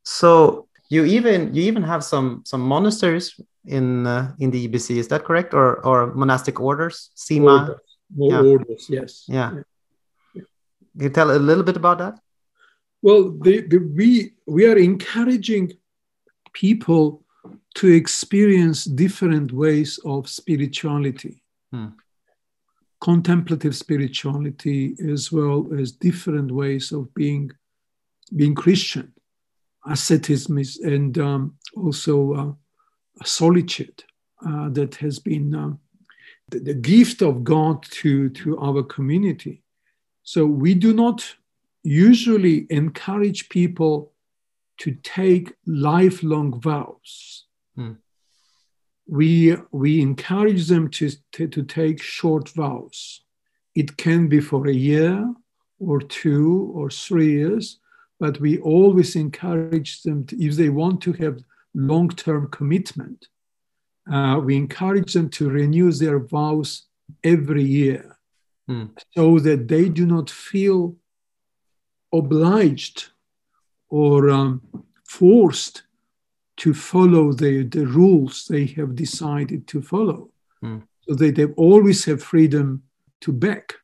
So 0.04 0.69
you 0.90 1.06
even 1.06 1.54
you 1.54 1.64
even 1.64 1.84
have 1.84 2.04
some 2.04 2.42
some 2.46 2.62
monasteries 2.62 3.40
in 3.66 4.08
uh, 4.08 4.34
in 4.40 4.50
the 4.52 4.68
EBC. 4.68 4.98
Is 4.98 5.08
that 5.10 5.24
correct, 5.24 5.54
or 5.54 5.86
or 5.86 6.14
monastic 6.14 6.60
orders? 6.60 7.12
SIMA. 7.16 7.46
Orders, 7.46 7.82
yeah. 8.18 8.42
orders 8.42 8.86
yes. 8.90 9.26
Yeah. 9.28 9.52
yeah. 10.34 10.42
Can 10.98 11.04
you 11.04 11.10
tell 11.10 11.32
a 11.32 11.38
little 11.38 11.64
bit 11.64 11.78
about 11.78 12.00
that? 12.00 12.20
Well, 13.02 13.32
the, 13.32 13.62
the, 13.62 13.78
we 13.78 14.34
we 14.48 14.66
are 14.66 14.78
encouraging 14.78 15.74
people 16.54 17.24
to 17.76 17.88
experience 17.88 18.84
different 18.86 19.54
ways 19.54 20.00
of 20.04 20.28
spirituality. 20.28 21.44
Hmm. 21.72 21.90
Contemplative 23.00 23.76
spirituality, 23.76 24.96
as 25.08 25.32
well 25.32 25.68
as 25.80 25.92
different 25.92 26.52
ways 26.52 26.92
of 26.92 27.14
being 27.14 27.52
being 28.36 28.56
Christian 28.56 29.14
asceticism 29.86 30.58
is, 30.58 30.78
and 30.78 31.18
um, 31.18 31.56
also 31.76 32.34
uh, 32.34 33.24
solitude 33.26 34.04
uh, 34.46 34.70
that 34.70 34.96
has 34.96 35.20
been 35.20 35.56
uh, 35.56 35.72
the, 36.50 36.60
the, 36.60 36.74
gift 36.74 37.22
of 37.22 37.44
God 37.44 37.84
to, 37.84 38.30
to 38.30 38.58
our 38.60 38.84
community. 38.84 39.64
So 40.24 40.46
we 40.46 40.74
do 40.74 40.94
not 40.94 41.36
usually 41.84 42.68
encourage 42.70 43.50
people 43.50 44.14
to 44.80 44.92
take 45.04 45.54
lifelong 45.66 46.60
vows. 46.60 47.46
Hmm. 47.76 47.94
We, 49.08 49.58
we 49.72 50.02
encourage 50.02 50.68
them 50.68 50.90
to, 50.92 51.10
to, 51.34 51.48
to 51.48 51.64
take 51.64 52.02
short 52.02 52.50
vows. 52.50 53.22
It 53.76 53.98
can 53.98 54.28
be 54.28 54.40
for 54.40 54.68
a 54.68 54.74
year 54.74 55.34
or 55.80 56.00
two 56.00 56.72
or 56.76 56.90
three 56.90 57.32
years, 57.32 57.80
but 58.20 58.40
we 58.40 58.60
always 58.60 59.16
encourage 59.16 60.02
them 60.04 60.26
to, 60.26 60.44
if 60.44 60.56
they 60.56 60.70
want 60.70 61.02
to 61.02 61.14
have 61.14 61.40
long-term 61.74 62.50
commitment 62.50 63.28
uh, 64.12 64.40
we 64.44 64.56
encourage 64.56 65.14
them 65.14 65.30
to 65.30 65.50
renew 65.50 65.92
their 65.92 66.20
vows 66.20 66.88
every 67.24 67.64
year 67.64 68.18
mm. 68.70 68.90
so 69.16 69.40
that 69.40 69.68
they 69.68 69.88
do 69.88 70.06
not 70.06 70.30
feel 70.30 70.96
obliged 72.14 73.10
or 73.90 74.30
um, 74.30 74.62
forced 75.04 75.84
to 76.58 76.74
follow 76.74 77.32
the, 77.32 77.64
the 77.64 77.86
rules 77.86 78.46
they 78.46 78.66
have 78.66 78.96
decided 78.96 79.68
to 79.68 79.82
follow. 79.82 80.30
Mm. 80.64 80.84
So 81.08 81.16
they, 81.16 81.32
they 81.32 81.46
always 81.46 82.06
have 82.06 82.22
freedom 82.22 82.84
to 83.22 83.32
back. 83.32 83.76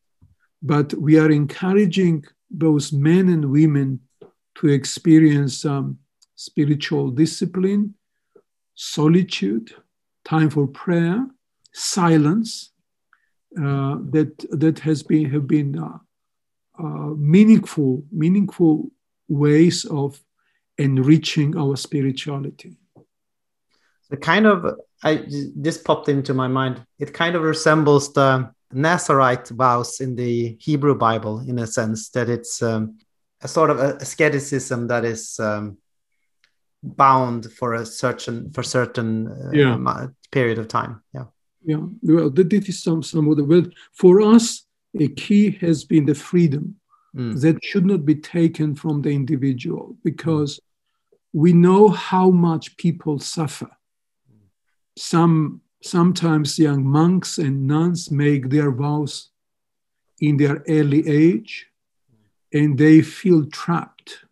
But 0.61 0.93
we 0.95 1.19
are 1.19 1.31
encouraging 1.31 2.25
both 2.49 2.91
men 2.91 3.29
and 3.29 3.51
women 3.51 3.99
to 4.56 4.70
experience 4.70 5.66
um, 5.66 5.99
spiritual 6.36 7.12
discipline, 7.12 7.95
solitude, 8.76 9.74
time 10.24 10.49
for 10.49 10.68
prayer, 10.68 11.28
silence. 11.74 12.72
Uh, 13.58 13.95
that 14.10 14.34
that 14.51 14.80
has 14.80 15.01
been 15.01 15.30
have 15.30 15.47
been 15.47 15.80
uh, 15.80 15.97
uh, 16.78 17.14
meaningful 17.16 18.03
meaningful 18.12 18.91
ways 19.30 19.86
of 19.86 20.20
enriching 20.78 21.58
our 21.58 21.78
spirituality. 21.78 22.76
The 24.10 24.18
kind 24.18 24.45
of 24.45 24.78
I 25.03 25.26
this 25.56 25.78
popped 25.78 26.10
into 26.10 26.34
my 26.34 26.49
mind. 26.49 26.86
It 26.99 27.14
kind 27.14 27.36
of 27.36 27.43
resembles 27.43 28.12
the 28.12 28.51
Nazarite 28.74 29.47
vows 29.49 30.01
in 30.01 30.16
the 30.16 30.58
Hebrew 30.60 30.95
Bible 30.95 31.39
in 31.47 31.60
a 31.60 31.68
sense 31.68 32.10
that 32.10 32.30
it's 32.30 32.62
um, 32.62 32.97
a 33.46 33.48
sort 33.48 33.70
of 33.70 33.80
asceticism 33.80 34.88
that 34.88 35.06
is 35.06 35.39
um, 35.39 35.78
bound 36.84 37.52
for 37.58 37.74
a 37.76 37.86
certain 37.86 38.52
for 38.52 38.64
certain 38.64 39.28
uh, 39.28 39.52
Yeah. 39.54 40.08
period 40.32 40.58
of 40.60 40.68
time. 40.68 40.93
Yeah. 41.14 41.28
Yeah, 41.68 41.84
well, 42.04 42.30
that 42.30 42.54
is 42.54 42.84
some 42.84 43.02
some 43.04 43.32
of 43.32 43.38
the 43.38 43.43
well 43.43 43.66
for 43.93 44.22
us. 44.36 44.66
A 45.00 45.08
key 45.10 45.52
has 45.62 45.86
been 45.86 46.06
the 46.06 46.16
freedom 46.16 46.76
Mm. 47.16 47.39
that 47.41 47.64
should 47.64 47.86
not 47.86 48.04
be 48.06 48.16
taken 48.16 48.76
from 48.76 49.02
the 49.02 49.10
individual 49.10 49.96
because 50.04 50.60
we 51.34 51.54
know 51.54 51.88
how 52.12 52.30
much 52.32 52.76
people 52.78 53.20
suffer. 53.20 53.70
Some 54.98 55.62
sometimes 55.82 56.60
young 56.60 56.84
monks 57.00 57.38
and 57.38 57.68
nuns 57.68 58.12
make 58.12 58.50
their 58.50 58.72
vows 58.72 59.32
in 60.20 60.38
their 60.38 60.58
early 60.68 61.02
age 61.08 61.68
and 62.54 62.78
they 62.78 63.02
feel 63.02 63.46
trapped 63.48 64.26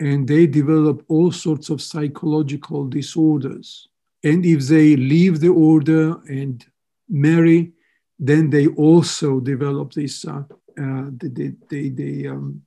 and 0.00 0.26
they 0.28 0.46
develop 0.46 1.04
all 1.08 1.30
sorts 1.32 1.70
of 1.70 1.80
psychological 1.80 2.86
disorders. 2.86 3.88
And 4.22 4.44
if 4.44 4.66
they 4.68 4.96
leave 4.96 5.40
the 5.40 5.50
order 5.50 6.20
and 6.28 6.64
marry, 7.08 7.72
then 8.18 8.50
they 8.50 8.66
also 8.68 9.40
develop 9.40 9.92
this 9.92 10.24
uh, 10.24 10.44
uh, 10.76 11.10
the, 11.20 11.28
the, 11.32 11.54
the, 11.68 11.90
the 11.90 12.28
um, 12.28 12.62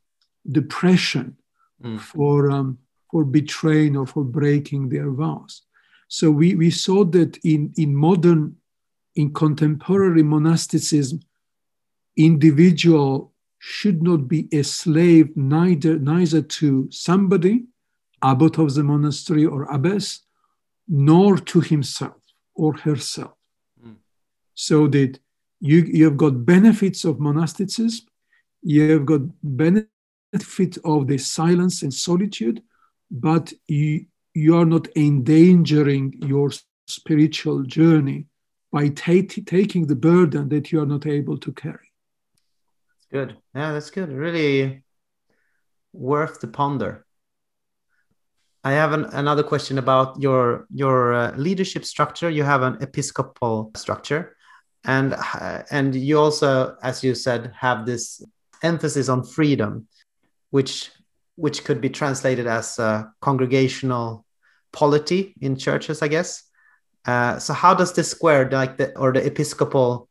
depression 0.50 1.36
Mm. 1.84 2.00
for, 2.00 2.50
um, 2.50 2.80
for 3.12 3.24
betraying 3.24 3.96
or 3.96 4.08
for 4.08 4.24
breaking 4.24 4.90
their 4.90 5.12
vows. 5.12 5.62
So 6.08 6.32
we, 6.32 6.56
we 6.56 6.72
saw 6.72 7.06
that 7.06 7.38
in, 7.44 7.72
in 7.78 7.96
modern, 7.96 8.56
in 9.16 9.32
contemporary 9.32 10.24
monasticism, 10.24 11.20
individual 12.16 13.32
should 13.60 14.04
not 14.04 14.28
be 14.28 14.48
a 14.52 14.64
slave 14.64 15.36
neither, 15.36 15.98
neither 16.00 16.42
to 16.42 16.88
somebody, 16.92 17.66
abbot 18.22 18.58
of 18.58 18.74
the 18.74 18.84
monastery 18.84 19.46
or 19.46 19.64
abbess, 19.66 20.22
nor 20.88 21.38
to 21.38 21.60
himself 21.62 22.22
or 22.56 22.78
herself. 22.78 23.34
Mm. 23.84 23.96
So 24.54 24.88
that 24.88 25.20
you, 25.60 25.82
you 25.82 26.06
have 26.06 26.18
got 26.18 26.46
benefits 26.46 27.04
of 27.04 27.20
monasticism, 27.20 28.06
you 28.62 28.92
have 28.92 29.06
got 29.06 29.22
benefit 29.44 30.78
of 30.84 31.08
the 31.08 31.18
silence 31.18 31.82
and 31.84 31.94
solitude, 31.94 32.62
but 33.10 33.54
you, 33.68 34.06
you 34.34 34.56
are 34.56 34.66
not 34.66 34.88
endangering 34.96 36.14
your 36.26 36.52
spiritual 36.88 37.64
journey 37.64 38.26
by 38.72 38.90
ta- 38.90 39.42
taking 39.46 39.88
the 39.88 39.96
burden 39.96 40.50
that 40.50 40.72
you 40.72 40.82
are 40.82 40.86
not 40.86 41.06
able 41.06 41.38
to 41.38 41.52
carry. 41.54 41.87
Good. 43.12 43.38
Yeah, 43.56 43.72
that's 43.72 43.90
good. 43.90 44.12
Really 44.12 44.84
worth 45.94 46.40
to 46.42 46.48
ponder. 46.48 47.06
I 48.64 48.72
have 48.72 48.92
an, 48.92 49.06
another 49.06 49.44
question 49.44 49.78
about 49.78 50.20
your 50.20 50.68
your 50.74 51.14
uh, 51.14 51.32
leadership 51.38 51.86
structure. 51.86 52.30
You 52.30 52.44
have 52.44 52.64
an 52.64 52.78
episcopal 52.82 53.72
structure, 53.76 54.36
and 54.84 55.14
uh, 55.14 55.64
and 55.72 55.96
you 55.96 56.20
also, 56.20 56.76
as 56.84 57.04
you 57.04 57.16
said, 57.16 57.54
have 57.58 57.86
this 57.86 58.22
emphasis 58.62 59.08
on 59.08 59.24
freedom, 59.24 59.88
which 60.50 60.92
which 61.36 61.64
could 61.64 61.80
be 61.80 61.90
translated 61.90 62.46
as 62.46 62.78
uh, 62.78 63.04
congregational 63.22 64.26
polity 64.74 65.34
in 65.40 65.56
churches, 65.56 66.02
I 66.02 66.10
guess. 66.10 66.44
Uh, 67.06 67.40
so 67.40 67.54
how 67.54 67.74
does 67.74 67.94
this 67.94 68.12
square, 68.12 68.50
like 68.52 68.76
the 68.76 68.98
or 68.98 69.14
the 69.14 69.26
episcopal 69.26 70.10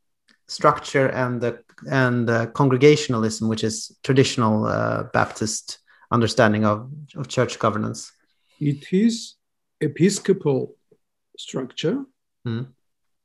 structure 0.49 1.09
and 1.09 1.43
the 1.43 1.63
and 1.91 2.29
uh, 2.31 2.47
congregationalism, 2.47 3.49
which 3.49 3.65
is 3.65 3.97
traditional 4.03 4.65
uh, 4.67 5.05
Baptist 5.13 5.79
understanding 6.11 6.65
of, 6.65 6.91
of 7.17 7.29
church 7.29 7.59
governance. 7.59 8.13
It 8.61 8.93
is 8.93 9.35
episcopal 9.81 10.77
structure, 11.39 12.05
Mm. 12.47 12.69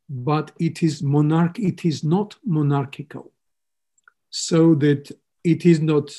but 0.09 0.51
it 0.59 0.81
is 0.83 1.03
monarch. 1.03 1.59
It 1.59 1.85
is 1.85 2.03
not 2.03 2.35
monarchical, 2.43 3.31
so 4.29 4.75
that 4.75 5.11
it 5.43 5.65
is 5.65 5.79
not 5.79 6.11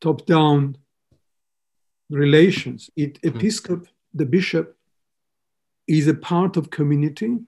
top-down 0.00 0.78
relations. 2.08 2.88
It 2.96 3.20
episcop, 3.22 3.86
the 4.14 4.26
bishop, 4.26 4.76
is 5.86 6.06
a 6.08 6.14
part 6.14 6.56
of 6.56 6.70
community, 6.70 7.38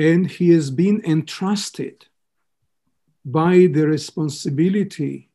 and 0.00 0.30
he 0.30 0.48
has 0.48 0.70
been 0.70 0.98
entrusted 1.04 2.06
by 3.22 3.54
the 3.74 3.86
responsibility 3.86 5.28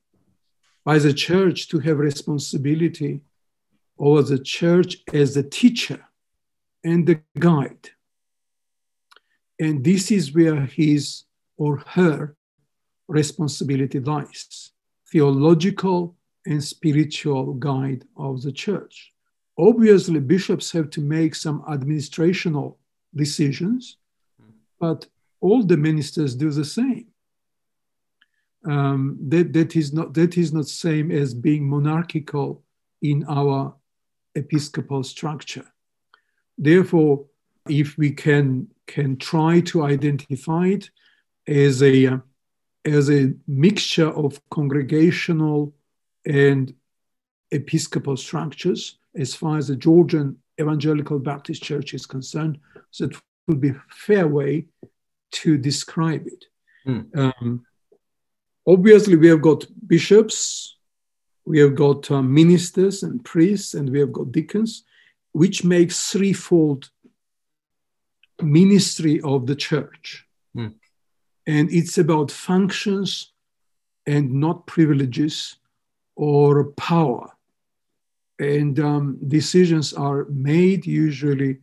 by 0.83 0.97
the 0.97 1.13
church 1.13 1.67
to 1.67 1.77
have 1.79 1.97
responsibility 1.97 3.21
over 3.99 4.21
the 4.23 4.39
church 4.39 4.97
as 5.13 5.33
the 5.33 5.43
teacher 5.43 5.99
and 6.83 7.05
the 7.07 7.19
guide. 7.39 7.89
And 9.59 9.83
this 9.83 10.11
is 10.11 10.33
where 10.33 10.61
his 10.65 11.23
or 11.57 11.77
her 11.97 12.35
responsibility 13.07 13.99
lies 13.99 14.71
theological 15.11 16.15
and 16.47 16.63
spiritual 16.63 17.53
guide 17.53 18.03
of 18.17 18.41
the 18.41 18.51
church. 18.51 19.13
Obviously, 19.57 20.19
bishops 20.19 20.71
have 20.71 20.89
to 20.89 21.01
make 21.01 21.33
some 21.35 21.61
administrational 21.75 22.77
decisions, 23.15 23.97
but 24.85 25.07
all 25.41 25.61
the 25.63 25.77
ministers 25.89 26.35
do 26.35 26.49
the 26.51 26.69
same. 26.79 27.07
Um, 28.73 29.17
that, 29.31 29.53
that 29.53 29.75
is 29.75 29.89
not 29.97 30.13
that 30.19 30.33
is 30.43 30.51
not 30.57 30.67
same 30.67 31.07
as 31.21 31.43
being 31.47 31.63
monarchical 31.75 32.63
in 33.01 33.17
our 33.39 33.75
episcopal 34.41 35.03
structure. 35.03 35.67
Therefore, 36.57 37.25
if 37.83 37.97
we 38.01 38.09
can 38.25 38.67
can 38.95 39.17
try 39.17 39.53
to 39.71 39.77
identify 39.95 40.65
it 40.77 40.85
as 41.47 41.75
a 41.83 41.95
as 42.97 43.05
a 43.09 43.33
mixture 43.47 44.11
of 44.23 44.41
congregational 44.57 45.59
and 46.25 46.73
episcopal 47.51 48.17
structures, 48.17 48.99
as 49.15 49.35
far 49.39 49.57
as 49.57 49.67
the 49.67 49.75
Georgian 49.75 50.27
Evangelical 50.61 51.19
Baptist 51.19 51.61
Church 51.69 51.93
is 51.93 52.05
concerned, 52.05 52.55
so 52.91 53.05
it 53.05 53.15
would 53.47 53.61
be 53.61 53.69
a 53.69 53.83
fair 53.89 54.27
way 54.27 54.65
to 55.41 55.57
describe 55.57 56.25
it. 56.27 56.45
Mm. 56.87 57.15
Um, 57.17 57.65
obviously, 58.65 59.15
we 59.15 59.27
have 59.27 59.41
got 59.41 59.65
bishops, 59.87 60.77
we 61.45 61.59
have 61.59 61.75
got 61.75 62.09
uh, 62.09 62.21
ministers 62.21 63.03
and 63.03 63.23
priests, 63.23 63.73
and 63.73 63.89
we 63.89 63.99
have 63.99 64.11
got 64.11 64.31
deacons, 64.31 64.83
which 65.33 65.63
makes 65.63 66.11
threefold 66.11 66.89
ministry 68.41 69.21
of 69.21 69.45
the 69.45 69.55
church. 69.55 70.25
Mm. 70.55 70.73
And 71.47 71.71
it's 71.71 71.97
about 71.97 72.31
functions 72.31 73.33
and 74.07 74.33
not 74.33 74.65
privileges 74.65 75.57
or 76.15 76.71
power. 76.71 77.31
And 78.39 78.79
um, 78.79 79.17
decisions 79.27 79.93
are 79.93 80.25
made 80.25 80.85
usually 80.85 81.59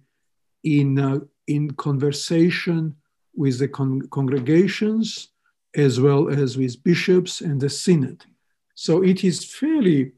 in, 0.63 0.99
uh, 0.99 1.21
in 1.47 1.73
conversation 1.73 2.97
with 3.35 3.59
the 3.59 3.69
con- 3.69 4.09
congregations 4.11 5.29
as 5.75 6.01
well 6.01 6.29
as 6.29 6.57
with 6.57 6.83
bishops 6.85 7.41
and 7.41 7.61
the 7.61 7.71
synod. 7.71 8.25
So 8.75 9.03
it 9.03 9.25
is 9.25 9.45
fairly, 9.45 10.13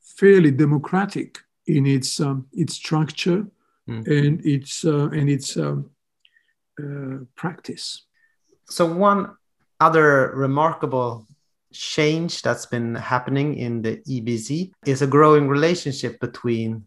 fairly 0.00 0.50
democratic 0.50 1.38
in 1.66 1.86
its 1.86 2.20
um, 2.20 2.46
its 2.52 2.74
structure 2.74 3.46
Mm. 3.88 4.06
and 4.06 4.46
its 4.46 4.84
uh, 4.84 5.08
and 5.10 5.28
its 5.28 5.56
um, 5.56 5.90
uh, 6.80 7.24
practice. 7.34 8.06
So 8.68 8.86
one 8.86 9.36
other 9.80 10.32
remarkable 10.36 11.26
change 11.72 12.42
that's 12.42 12.66
been 12.66 12.94
happening 12.94 13.56
in 13.56 13.82
the 13.82 13.96
EBC 14.06 14.72
is 14.86 15.02
a 15.02 15.06
growing 15.06 15.48
relationship 15.48 16.20
between 16.20 16.86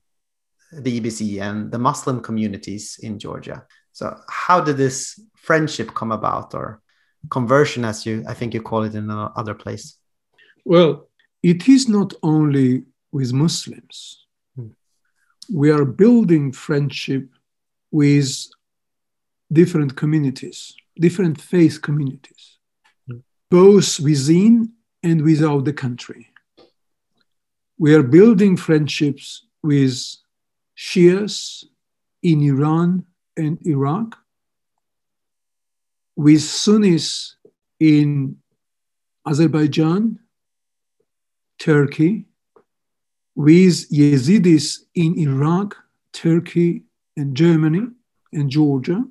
the 0.72 0.99
EBC 1.01 1.41
and 1.41 1.72
the 1.72 1.80
Muslim 1.80 2.22
communities 2.22 2.97
in 3.03 3.20
Georgia. 3.20 3.66
So, 3.91 4.18
how 4.30 4.61
did 4.61 4.78
this 4.78 5.20
friendship 5.45 5.93
come 5.93 6.11
about, 6.11 6.53
or 6.53 6.81
conversion, 7.29 7.85
as 7.85 8.05
you 8.05 8.23
I 8.27 8.33
think 8.33 8.53
you 8.53 8.61
call 8.61 8.83
it 8.83 8.95
in 8.95 9.09
another 9.09 9.53
place? 9.53 9.97
Well, 10.63 11.09
it 11.43 11.67
is 11.67 11.87
not 11.87 12.13
only 12.23 12.85
with 13.11 13.31
Muslims. 13.33 14.25
Hmm. 14.55 14.69
We 15.53 15.71
are 15.71 15.85
building 15.85 16.51
friendship 16.51 17.29
with 17.91 18.29
different 19.51 19.95
communities, 19.95 20.75
different 20.99 21.39
faith 21.39 21.81
communities, 21.81 22.57
hmm. 23.07 23.19
both 23.49 23.99
within 23.99 24.73
and 25.03 25.21
without 25.21 25.65
the 25.65 25.73
country. 25.73 26.31
We 27.77 27.93
are 27.93 28.03
building 28.03 28.57
friendships 28.57 29.45
with 29.61 29.93
Shias 30.75 31.65
in 32.23 32.41
Iran 32.41 33.05
and 33.37 33.59
Iraq, 33.67 34.17
with 36.16 36.41
Sunnis 36.41 37.36
in 37.80 38.38
Azerbaijan, 39.26 40.20
Turkey, 41.59 42.26
with 43.36 43.89
Yazidis 43.91 44.80
in 44.93 45.18
Iraq, 45.18 45.76
Turkey, 46.13 46.84
and 47.18 47.36
Germany 47.36 47.88
and 48.32 48.49
Georgia, 48.49 49.03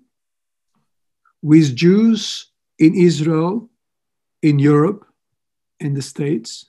with 1.43 1.77
Jews 1.77 2.47
in 2.79 2.95
Israel, 2.95 3.69
in 4.43 4.59
Europe, 4.59 5.07
and 5.81 5.97
the 5.97 6.03
States. 6.03 6.67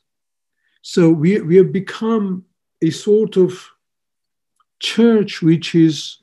So 0.82 1.10
we, 1.10 1.40
we 1.42 1.56
have 1.58 1.72
become 1.72 2.46
a 2.82 2.90
sort 2.90 3.38
of 3.38 3.70
church 4.80 5.42
which 5.42 5.76
is 5.76 6.18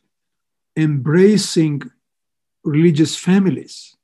embracing 0.76 1.82
religious 2.64 3.16
families 3.16 3.96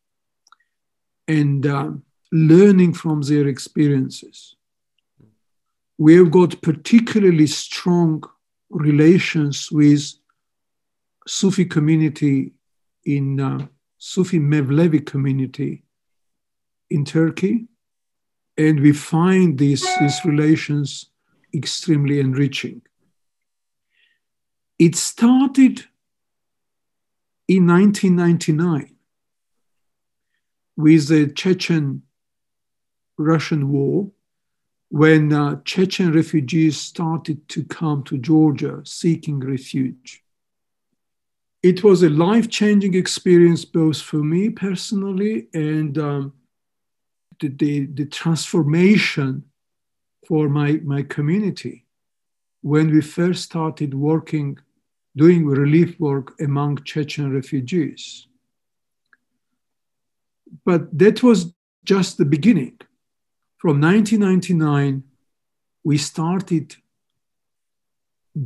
and 1.28 1.66
uh, 1.66 1.90
learning 2.32 2.94
from 2.94 3.20
their 3.22 3.46
experiences. 3.46 4.56
We 5.98 6.14
have 6.14 6.30
got 6.30 6.60
particularly 6.62 7.46
strong 7.46 8.24
relations 8.70 9.70
with 9.70 10.14
Sufi 11.26 11.66
community 11.66 12.52
in 13.04 13.38
uh, 13.40 13.66
Sufi 13.98 14.38
Mevlevi 14.38 15.04
community 15.04 15.84
in 16.90 17.04
Turkey, 17.04 17.66
and 18.56 18.80
we 18.80 18.92
find 18.92 19.58
these, 19.58 19.86
these 20.00 20.24
relations 20.24 21.06
extremely 21.52 22.20
enriching. 22.20 22.82
It 24.78 24.94
started 24.94 25.84
in 27.48 27.66
1999 27.66 28.97
with 30.78 31.08
the 31.08 31.26
Chechen 31.26 32.02
Russian 33.18 33.72
war 33.72 34.12
when 34.90 35.32
uh, 35.32 35.60
Chechen 35.64 36.12
refugees 36.12 36.80
started 36.80 37.46
to 37.48 37.64
come 37.64 38.04
to 38.04 38.16
Georgia 38.16 38.80
seeking 38.84 39.40
refuge. 39.40 40.22
It 41.64 41.82
was 41.82 42.04
a 42.04 42.08
life 42.08 42.48
changing 42.48 42.94
experience 42.94 43.64
both 43.64 44.00
for 44.00 44.18
me 44.18 44.50
personally 44.50 45.48
and 45.52 45.98
um, 45.98 46.32
the, 47.40 47.48
the, 47.48 47.86
the 47.86 48.06
transformation 48.06 49.42
for 50.28 50.48
my, 50.48 50.80
my 50.84 51.02
community 51.02 51.86
when 52.62 52.92
we 52.92 53.00
first 53.00 53.42
started 53.42 53.94
working 53.94 54.56
doing 55.16 55.44
relief 55.44 55.98
work 55.98 56.40
among 56.40 56.84
Chechen 56.84 57.34
refugees. 57.34 58.28
But 60.64 60.98
that 60.98 61.22
was 61.22 61.52
just 61.84 62.18
the 62.18 62.24
beginning. 62.24 62.78
From 63.56 63.80
1999, 63.80 65.02
we 65.84 65.98
started 65.98 66.76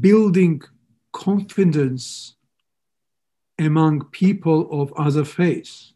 building 0.01 0.63
confidence 1.13 2.37
among 3.59 4.05
people 4.07 4.69
of 4.83 4.93
other 4.95 5.25
faiths. 5.25 5.93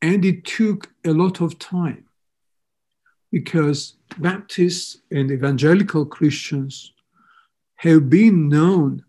And 0.00 0.24
it 0.24 0.44
took 0.44 0.92
a 1.04 1.12
lot 1.12 1.40
of 1.40 1.58
time 1.58 2.04
because 3.30 3.96
Baptists 4.18 4.98
and 5.10 5.30
evangelical 5.30 6.06
Christians 6.06 6.92
have 7.76 8.08
been 8.08 8.48
known 8.48 9.04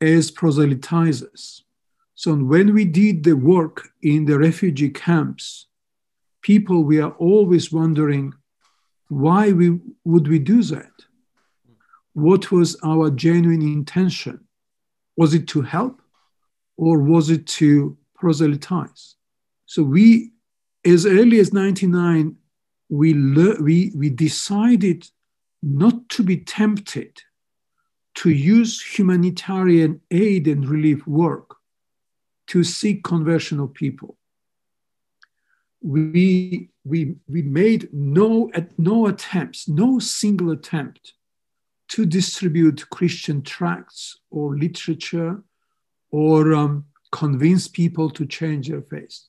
as 0.00 0.30
proselytizers. 0.30 1.62
So 2.18 2.34
when 2.34 2.74
we 2.74 2.84
did 2.84 3.22
the 3.22 3.36
work 3.36 3.90
in 4.02 4.24
the 4.24 4.40
refugee 4.40 4.90
camps, 4.90 5.68
people 6.42 6.82
were 6.82 7.10
always 7.10 7.70
wondering 7.70 8.34
why 9.06 9.52
we 9.52 9.78
would 10.02 10.26
we 10.26 10.40
do 10.40 10.64
that? 10.64 10.90
What 12.14 12.50
was 12.50 12.76
our 12.82 13.08
genuine 13.10 13.62
intention? 13.62 14.40
Was 15.16 15.32
it 15.32 15.46
to 15.50 15.62
help 15.62 16.02
or 16.76 16.98
was 16.98 17.30
it 17.30 17.46
to 17.58 17.96
proselytize? 18.16 19.14
So 19.66 19.84
we, 19.84 20.32
as 20.84 21.06
early 21.06 21.38
as 21.38 21.52
99, 21.52 22.34
we, 22.88 23.14
le- 23.14 23.62
we, 23.62 23.92
we 23.94 24.10
decided 24.10 25.08
not 25.62 26.08
to 26.08 26.24
be 26.24 26.38
tempted 26.38 27.22
to 28.16 28.30
use 28.30 28.82
humanitarian 28.82 30.00
aid 30.10 30.48
and 30.48 30.68
relief 30.68 31.06
work 31.06 31.57
to 32.48 32.64
seek 32.64 33.04
conversion 33.04 33.60
of 33.60 33.74
people. 33.74 34.16
We, 35.80 36.70
we, 36.84 37.16
we 37.28 37.42
made 37.42 37.88
no, 37.92 38.50
no 38.76 39.06
attempts, 39.06 39.68
no 39.68 39.98
single 39.98 40.50
attempt 40.50 41.14
to 41.88 42.04
distribute 42.04 42.88
Christian 42.90 43.42
tracts 43.42 44.18
or 44.30 44.56
literature 44.56 45.42
or 46.10 46.54
um, 46.54 46.84
convince 47.12 47.68
people 47.68 48.10
to 48.10 48.26
change 48.26 48.68
their 48.68 48.82
faith. 48.82 49.20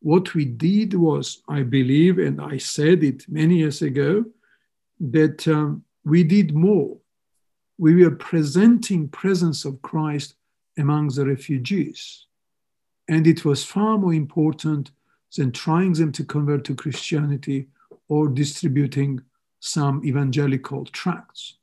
What 0.00 0.34
we 0.34 0.46
did 0.46 0.94
was, 0.94 1.42
I 1.48 1.62
believe, 1.62 2.18
and 2.18 2.40
I 2.40 2.56
said 2.56 3.04
it 3.04 3.28
many 3.28 3.58
years 3.58 3.82
ago, 3.82 4.24
that 4.98 5.46
um, 5.46 5.84
we 6.04 6.24
did 6.24 6.54
more 6.54 6.96
we 7.80 8.04
were 8.04 8.10
presenting 8.10 9.08
presence 9.08 9.64
of 9.64 9.80
Christ 9.80 10.34
among 10.78 11.08
the 11.08 11.26
refugees. 11.26 12.26
And 13.08 13.26
it 13.26 13.44
was 13.44 13.64
far 13.64 13.98
more 13.98 14.14
important 14.14 14.92
than 15.36 15.52
trying 15.52 15.92
them 15.94 16.12
to 16.12 16.24
convert 16.24 16.64
to 16.64 16.74
Christianity 16.74 17.68
or 18.08 18.28
distributing 18.28 19.20
some 19.60 20.04
evangelical 20.04 20.84
tracts. 20.86 21.56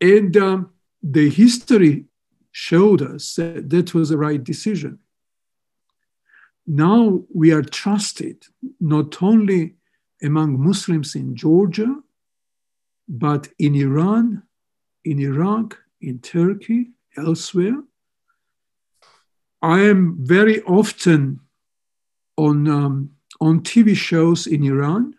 And 0.00 0.36
um, 0.36 0.70
the 1.02 1.30
history 1.30 2.06
showed 2.50 3.00
us 3.02 3.34
that 3.36 3.70
that 3.70 3.94
was 3.94 4.10
the 4.10 4.18
right 4.18 4.42
decision. 4.42 4.98
Now 6.66 7.22
we 7.32 7.52
are 7.52 7.62
trusted 7.62 8.44
not 8.80 9.22
only 9.22 9.74
among 10.22 10.60
Muslims 10.60 11.14
in 11.14 11.34
Georgia, 11.34 11.96
but 13.08 13.48
in 13.58 13.74
Iran, 13.74 14.42
in 15.04 15.18
Iraq, 15.18 15.78
in 16.02 16.18
Turkey, 16.18 16.90
elsewhere, 17.16 17.82
I 19.62 19.80
am 19.82 20.16
very 20.18 20.60
often 20.62 21.40
on, 22.36 22.68
um, 22.68 23.10
on 23.40 23.60
TV 23.60 23.94
shows 23.94 24.46
in 24.46 24.64
Iran, 24.64 25.14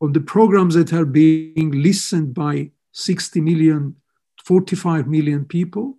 on 0.00 0.12
the 0.12 0.20
programs 0.20 0.74
that 0.74 0.92
are 0.92 1.04
being 1.04 1.70
listened 1.70 2.34
by 2.34 2.72
60 2.90 3.40
million, 3.40 3.96
45 4.44 5.06
million 5.06 5.44
people. 5.44 5.96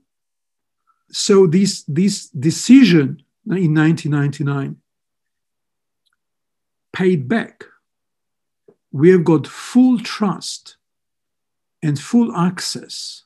So 1.10 1.48
this, 1.48 1.84
this 1.88 2.28
decision 2.30 3.24
in 3.46 3.74
1999 3.74 4.78
paid 6.92 7.28
back. 7.28 7.66
We 8.92 9.10
have 9.10 9.24
got 9.24 9.48
full 9.48 10.00
trust 10.00 10.78
and 11.82 12.00
full 12.00 12.36
access 12.36 13.24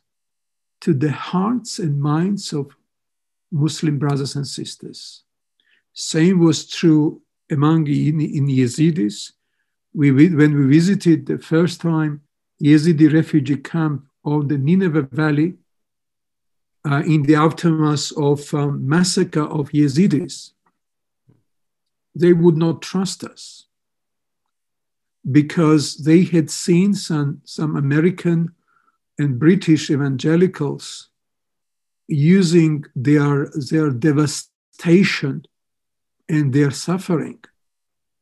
to 0.88 0.94
the 0.94 1.12
hearts 1.12 1.80
and 1.80 2.00
minds 2.00 2.54
of 2.54 2.66
Muslim 3.52 4.00
brothers 4.00 4.38
and 4.38 4.48
sisters. 4.48 5.24
Same 5.92 6.40
was 6.40 6.66
true 6.66 7.22
among 7.52 7.88
in, 7.88 8.22
in 8.22 8.48
Yazidis. 8.48 9.34
We, 9.94 10.12
when 10.12 10.56
we 10.58 10.66
visited 10.78 11.26
the 11.26 11.40
first 11.40 11.82
time 11.82 12.22
Yazidi 12.64 13.12
refugee 13.12 13.58
camp 13.58 14.06
of 14.24 14.48
the 14.48 14.58
Nineveh 14.58 15.10
Valley 15.12 15.56
uh, 16.90 17.04
in 17.06 17.24
the 17.24 17.36
aftermath 17.36 18.14
of 18.16 18.54
um, 18.54 18.88
massacre 18.88 19.44
of 19.44 19.72
Yazidis, 19.72 20.54
they 22.16 22.32
would 22.32 22.56
not 22.56 22.82
trust 22.82 23.26
us. 23.26 23.68
because 25.30 25.98
they 25.98 26.24
had 26.24 26.50
seen 26.50 26.94
some, 26.94 27.42
some 27.44 27.76
American 27.76 28.54
and 29.20 29.40
British 29.40 29.90
evangelicals 29.90 31.10
using 32.08 32.86
their, 32.96 33.50
their 33.72 33.90
devastation 33.90 35.46
and 36.30 36.54
their 36.54 36.72
suffering 36.72 37.40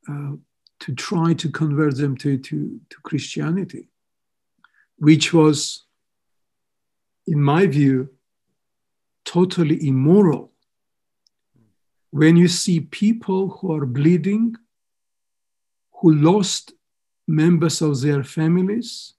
uh, 0.10 0.32
to 0.80 0.96
try 0.96 1.34
to 1.34 1.50
convert 1.50 1.98
them 1.98 2.16
to, 2.18 2.38
to, 2.38 2.80
to 2.89 2.98
Christianity, 3.04 3.89
which 4.98 5.34
was, 5.34 5.86
in 7.28 7.41
my 7.41 7.66
view, 7.68 8.10
totally 9.26 9.88
immoral. 9.88 10.52
When 12.12 12.38
you 12.38 12.48
see 12.48 12.80
people 12.80 13.50
who 13.50 13.74
are 13.74 13.86
bleeding, 13.86 14.56
who 16.02 16.14
lost 16.14 16.74
members 17.28 17.82
of 17.82 18.02
their 18.02 18.24
families, 18.24 19.14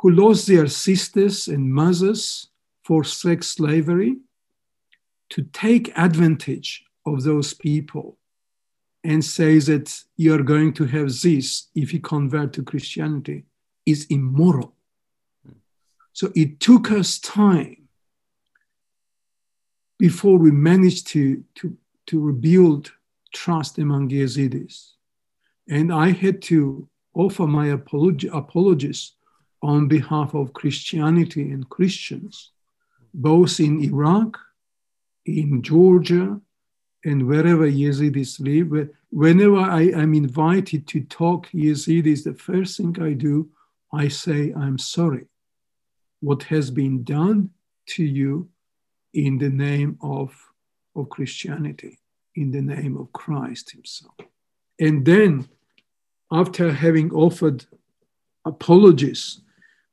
who 0.00 0.10
lost 0.10 0.46
their 0.46 0.66
sisters 0.66 1.48
and 1.48 1.72
mothers 1.72 2.48
for 2.84 3.04
sex 3.04 3.48
slavery, 3.48 4.16
to 5.30 5.42
take 5.52 5.96
advantage 5.96 6.84
of 7.06 7.22
those 7.22 7.54
people 7.54 8.18
and 9.04 9.24
say 9.24 9.58
that 9.58 10.02
you're 10.16 10.42
going 10.42 10.72
to 10.74 10.84
have 10.84 11.08
this 11.22 11.68
if 11.74 11.92
you 11.92 12.00
convert 12.00 12.52
to 12.52 12.62
Christianity 12.62 13.44
is 13.86 14.06
immoral. 14.10 14.74
So 16.12 16.30
it 16.34 16.60
took 16.60 16.90
us 16.90 17.18
time 17.18 17.88
before 19.98 20.38
we 20.38 20.50
managed 20.50 21.06
to, 21.08 21.42
to, 21.56 21.76
to 22.06 22.20
rebuild 22.20 22.92
trust 23.32 23.78
among 23.78 24.10
Yazidis. 24.10 24.90
And 25.68 25.92
I 25.92 26.10
had 26.10 26.42
to 26.42 26.88
offer 27.14 27.46
my 27.46 27.68
apology, 27.68 28.28
apologies 28.32 29.12
on 29.62 29.86
behalf 29.88 30.34
of 30.34 30.52
Christianity 30.52 31.50
and 31.50 31.68
Christians, 31.68 32.50
both 33.14 33.60
in 33.60 33.82
Iraq, 33.82 34.38
in 35.24 35.62
Georgia, 35.62 36.40
and 37.04 37.26
wherever 37.26 37.68
Yazidis 37.68 38.40
live. 38.40 38.90
Whenever 39.10 39.56
I 39.56 39.82
am 39.82 40.14
invited 40.14 40.86
to 40.88 41.00
talk 41.02 41.48
Yazidis, 41.50 42.24
the 42.24 42.34
first 42.34 42.76
thing 42.76 42.96
I 43.00 43.12
do, 43.12 43.50
I 43.92 44.08
say, 44.08 44.52
I'm 44.52 44.78
sorry. 44.78 45.26
What 46.20 46.44
has 46.44 46.70
been 46.70 47.04
done 47.04 47.50
to 47.86 48.04
you 48.04 48.48
in 49.12 49.38
the 49.38 49.50
name 49.50 49.98
of, 50.00 50.34
of 50.96 51.08
Christianity, 51.08 51.98
in 52.34 52.50
the 52.50 52.62
name 52.62 52.96
of 52.96 53.12
Christ 53.12 53.72
Himself. 53.72 54.14
And 54.80 55.04
then, 55.04 55.48
after 56.30 56.72
having 56.72 57.12
offered 57.12 57.66
apologies, 58.44 59.40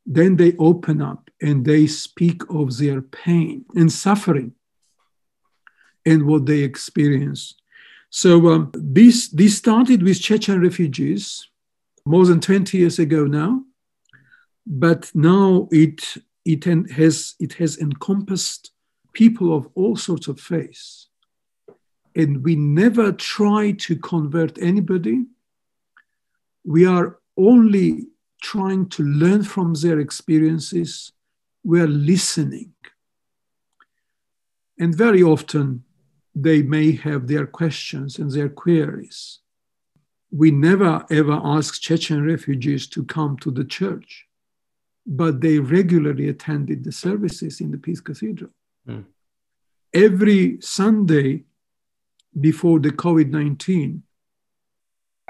then 0.06 0.36
they 0.36 0.56
open 0.58 1.02
up 1.02 1.30
and 1.42 1.66
they 1.66 1.88
speak 1.88 2.42
of 2.50 2.78
their 2.78 3.02
pain 3.02 3.66
and 3.76 3.92
suffering 3.92 4.54
and 6.06 6.26
what 6.26 6.46
they 6.46 6.60
experience. 6.60 7.56
So 8.10 8.50
um, 8.50 8.72
this, 8.74 9.30
this 9.30 9.58
started 9.58 10.02
with 10.02 10.20
Chechen 10.20 10.62
refugees 10.62 11.48
more 12.06 12.26
than 12.26 12.40
20 12.40 12.78
years 12.78 12.98
ago 12.98 13.26
now, 13.26 13.64
but 14.66 15.12
now 15.14 15.68
it, 15.72 16.16
it 16.46 16.64
has, 16.92 17.36
it 17.40 17.54
has 17.54 17.78
encompassed 17.78 18.72
people 19.14 19.56
of 19.56 19.70
all 19.76 19.96
sorts 19.96 20.28
of 20.28 20.40
faiths. 20.40 21.08
And 22.16 22.44
we 22.44 22.56
never 22.56 23.12
try 23.12 23.74
to 23.74 23.96
convert 23.96 24.58
anybody. 24.60 25.26
We 26.66 26.86
are 26.86 27.20
only 27.38 28.08
trying 28.42 28.88
to 28.90 29.04
learn 29.04 29.44
from 29.44 29.74
their 29.74 30.00
experiences. 30.00 31.12
We 31.64 31.82
are 31.82 31.88
listening. 31.88 32.74
And 34.80 34.96
very 34.96 35.22
often, 35.22 35.84
they 36.34 36.62
may 36.62 36.94
have 36.94 37.28
their 37.28 37.46
questions 37.46 38.18
and 38.18 38.32
their 38.32 38.50
queries. 38.50 39.40
We 40.32 40.52
never 40.52 41.06
ever 41.10 41.40
ask 41.44 41.82
Chechen 41.82 42.24
refugees 42.24 42.88
to 42.88 43.04
come 43.04 43.38
to 43.38 43.52
the 43.52 43.66
church, 43.66 44.28
but 45.06 45.42
they 45.42 45.60
regularly 45.60 46.30
attended 46.30 46.84
the 46.84 46.92
services 46.92 47.60
in 47.62 47.72
the 47.72 47.78
Peace 47.78 48.00
Cathedral. 48.00 48.52
Mm. 48.88 49.06
Every 49.94 50.62
Sunday 50.62 51.44
before 52.40 52.80
the 52.80 52.92
COVID 52.92 53.32
19, 53.32 54.04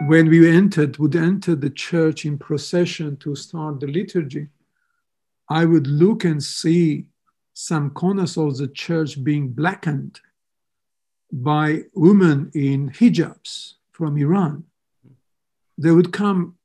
when 0.07 0.29
we 0.29 0.49
entered, 0.49 0.97
would 0.97 1.15
enter 1.15 1.55
the 1.55 1.69
church 1.69 2.25
in 2.25 2.37
procession 2.37 3.17
to 3.17 3.35
start 3.35 3.79
the 3.79 3.87
liturgy, 3.87 4.47
I 5.49 5.65
would 5.65 5.87
look 5.87 6.23
and 6.23 6.41
see 6.41 7.05
some 7.53 7.89
corners 7.89 8.37
of 8.37 8.57
the 8.57 8.69
church 8.69 9.21
being 9.23 9.49
blackened 9.49 10.21
by 11.31 11.83
women 11.93 12.49
in 12.53 12.89
hijabs 12.91 13.73
from 13.91 14.17
Iran. 14.17 14.63
They 15.77 15.91
would 15.91 16.13
come 16.13 16.55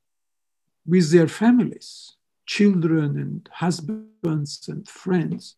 with 0.87 1.11
their 1.11 1.27
families, 1.27 2.13
children 2.45 3.17
and 3.17 3.49
husbands 3.51 4.69
and 4.69 4.87
friends. 4.87 5.55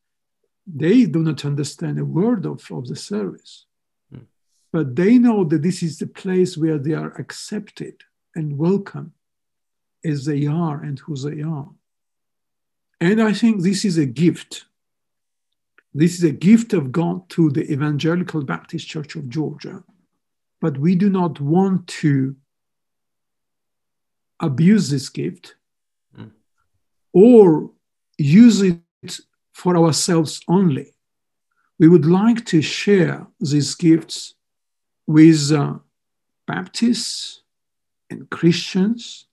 They 0.65 1.05
do 1.05 1.19
not 1.19 1.45
understand 1.45 1.99
a 1.99 2.05
word 2.05 2.45
of, 2.45 2.69
of 2.71 2.87
the 2.87 2.95
service. 2.95 3.66
But 4.77 4.95
they 4.95 5.17
know 5.17 5.43
that 5.43 5.63
this 5.63 5.81
is 5.81 5.97
the 5.97 6.05
place 6.05 6.55
where 6.55 6.77
they 6.77 6.93
are 6.93 7.19
accepted 7.19 7.95
and 8.35 8.59
welcome 8.59 9.11
as 10.05 10.25
they 10.25 10.45
are 10.45 10.83
and 10.83 10.99
who 10.99 11.15
they 11.15 11.41
are. 11.41 11.69
And 13.01 13.19
I 13.19 13.33
think 13.33 13.63
this 13.63 13.83
is 13.83 13.97
a 13.97 14.05
gift 14.05 14.65
this 15.95 16.13
is 16.19 16.23
a 16.23 16.31
gift 16.31 16.73
of 16.73 16.91
God 16.91 17.27
to 17.29 17.49
the 17.49 17.71
Evangelical 17.71 18.43
Baptist 18.43 18.87
Church 18.87 19.15
of 19.15 19.29
Georgia. 19.29 19.83
But 20.61 20.77
we 20.77 20.93
do 20.93 21.09
not 21.09 21.41
want 21.41 21.87
to 22.03 22.35
abuse 24.39 24.91
this 24.91 25.09
gift 25.09 25.55
mm. 26.15 26.29
or 27.13 27.71
use 28.19 28.61
it 28.61 29.19
for 29.53 29.75
ourselves 29.75 30.39
only. 30.47 30.93
We 31.79 31.87
would 31.87 32.05
like 32.05 32.45
to 32.47 32.61
share 32.61 33.25
these 33.39 33.73
gifts 33.73 34.35
with 35.07 35.51
uh, 35.51 35.75
Baptists 36.45 37.41
and 38.09 38.29
Christians 38.29 39.25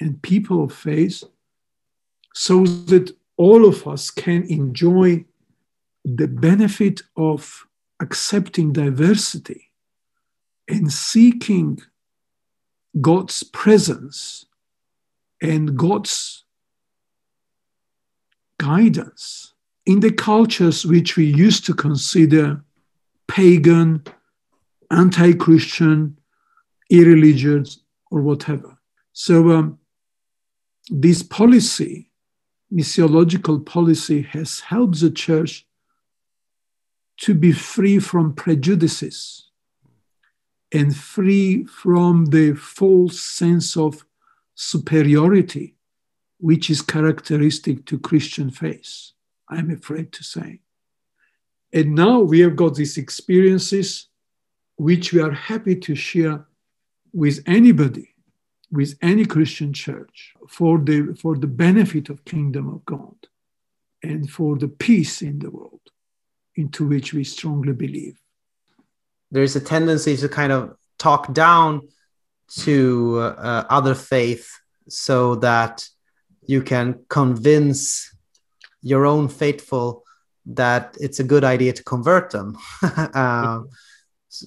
and 0.00 0.20
people 0.22 0.64
of 0.64 0.72
faith 0.74 1.22
so 2.34 2.64
that 2.64 3.14
all 3.36 3.66
of 3.66 3.86
us 3.86 4.10
can 4.10 4.44
enjoy 4.44 5.24
the 6.04 6.26
benefit 6.26 7.02
of 7.16 7.66
accepting 8.00 8.72
diversity 8.72 9.70
and 10.68 10.92
seeking 10.92 11.80
God's 13.00 13.42
presence 13.42 14.46
and 15.40 15.76
God's 15.76 16.44
guidance 18.58 19.54
in 19.86 20.00
the 20.00 20.12
cultures 20.12 20.86
which 20.86 21.16
we 21.16 21.24
used 21.24 21.66
to 21.66 21.74
consider 21.74 22.62
pagan, 23.26 24.04
anti 24.92 25.32
Christian, 25.32 26.18
irreligious, 26.90 27.80
or 28.10 28.22
whatever. 28.22 28.78
So, 29.12 29.50
um, 29.50 29.78
this 30.88 31.22
policy, 31.22 32.10
missiological 32.72 33.64
policy, 33.64 34.22
has 34.22 34.60
helped 34.60 35.00
the 35.00 35.10
church 35.10 35.66
to 37.18 37.34
be 37.34 37.52
free 37.52 37.98
from 37.98 38.34
prejudices 38.34 39.48
and 40.72 40.96
free 40.96 41.64
from 41.64 42.26
the 42.26 42.54
false 42.54 43.20
sense 43.20 43.76
of 43.76 44.04
superiority, 44.54 45.76
which 46.38 46.70
is 46.70 46.82
characteristic 46.82 47.84
to 47.86 47.98
Christian 47.98 48.50
faith, 48.50 49.12
I'm 49.48 49.70
afraid 49.70 50.12
to 50.12 50.24
say. 50.24 50.60
And 51.72 51.94
now 51.94 52.20
we 52.20 52.40
have 52.40 52.56
got 52.56 52.74
these 52.74 52.98
experiences 52.98 54.08
which 54.76 55.12
we 55.12 55.20
are 55.20 55.32
happy 55.32 55.76
to 55.76 55.94
share 55.94 56.46
with 57.12 57.42
anybody, 57.46 58.14
with 58.70 58.96
any 59.02 59.24
Christian 59.24 59.72
church, 59.72 60.34
for 60.48 60.78
the, 60.78 61.14
for 61.20 61.36
the 61.36 61.46
benefit 61.46 62.08
of 62.08 62.24
kingdom 62.24 62.68
of 62.68 62.84
God 62.84 63.14
and 64.02 64.28
for 64.28 64.56
the 64.56 64.68
peace 64.68 65.22
in 65.22 65.38
the 65.38 65.50
world 65.50 65.80
into 66.56 66.86
which 66.86 67.14
we 67.14 67.24
strongly 67.24 67.72
believe. 67.72 68.18
There's 69.30 69.56
a 69.56 69.60
tendency 69.60 70.16
to 70.16 70.28
kind 70.28 70.52
of 70.52 70.76
talk 70.98 71.32
down 71.32 71.88
to 72.60 73.18
uh, 73.18 73.64
other 73.70 73.94
faith 73.94 74.50
so 74.88 75.36
that 75.36 75.88
you 76.46 76.62
can 76.62 77.04
convince 77.08 78.14
your 78.82 79.06
own 79.06 79.28
faithful 79.28 80.04
that 80.44 80.96
it's 81.00 81.20
a 81.20 81.24
good 81.24 81.44
idea 81.44 81.72
to 81.72 81.84
convert 81.84 82.30
them. 82.30 82.58
uh, 82.82 83.60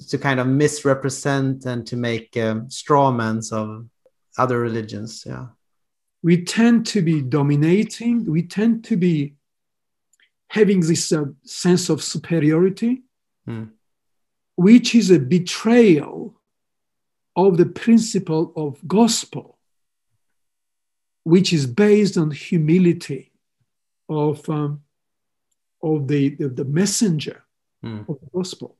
to 0.10 0.18
kind 0.18 0.40
of 0.40 0.48
misrepresent 0.48 1.66
and 1.66 1.86
to 1.88 1.96
make 1.96 2.36
um, 2.38 2.68
strawmans 2.68 3.52
of 3.52 3.86
other 4.38 4.60
religions. 4.60 5.24
Yeah. 5.26 5.48
We 6.24 6.44
tend 6.44 6.88
to 6.88 7.02
be 7.02 7.22
dominating, 7.22 8.26
we 8.26 8.44
tend 8.44 8.84
to 8.86 8.98
be 8.98 9.36
having 10.48 10.80
this 10.82 11.12
uh, 11.12 11.26
sense 11.44 11.90
of 11.90 12.04
superiority, 12.04 13.02
Mm. 13.48 13.70
which 14.56 14.96
is 14.96 15.12
a 15.12 15.20
betrayal 15.20 16.34
of 17.36 17.58
the 17.58 17.68
principle 17.68 18.52
of 18.56 18.80
gospel, 18.88 19.60
which 21.24 21.54
is 21.54 21.68
based 21.68 22.18
on 22.18 22.32
humility 22.32 23.32
of, 24.10 24.50
um, 24.50 24.82
of 25.84 26.08
the, 26.08 26.30
the, 26.30 26.48
the 26.50 26.66
messenger 26.66 27.44
Mm. 27.84 28.10
of 28.10 28.20
the 28.20 28.30
gospel. 28.34 28.76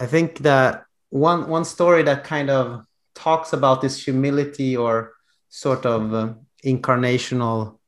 I 0.00 0.06
think 0.06 0.38
that 0.38 0.84
one 1.10 1.48
one 1.48 1.64
story 1.64 2.02
that 2.04 2.24
kind 2.24 2.48
of 2.50 2.84
talks 3.14 3.52
about 3.52 3.82
this 3.82 4.02
humility 4.02 4.76
or 4.76 5.12
sort 5.50 5.84
of 5.84 6.14
uh, 6.14 6.34
incarnational 6.64 7.78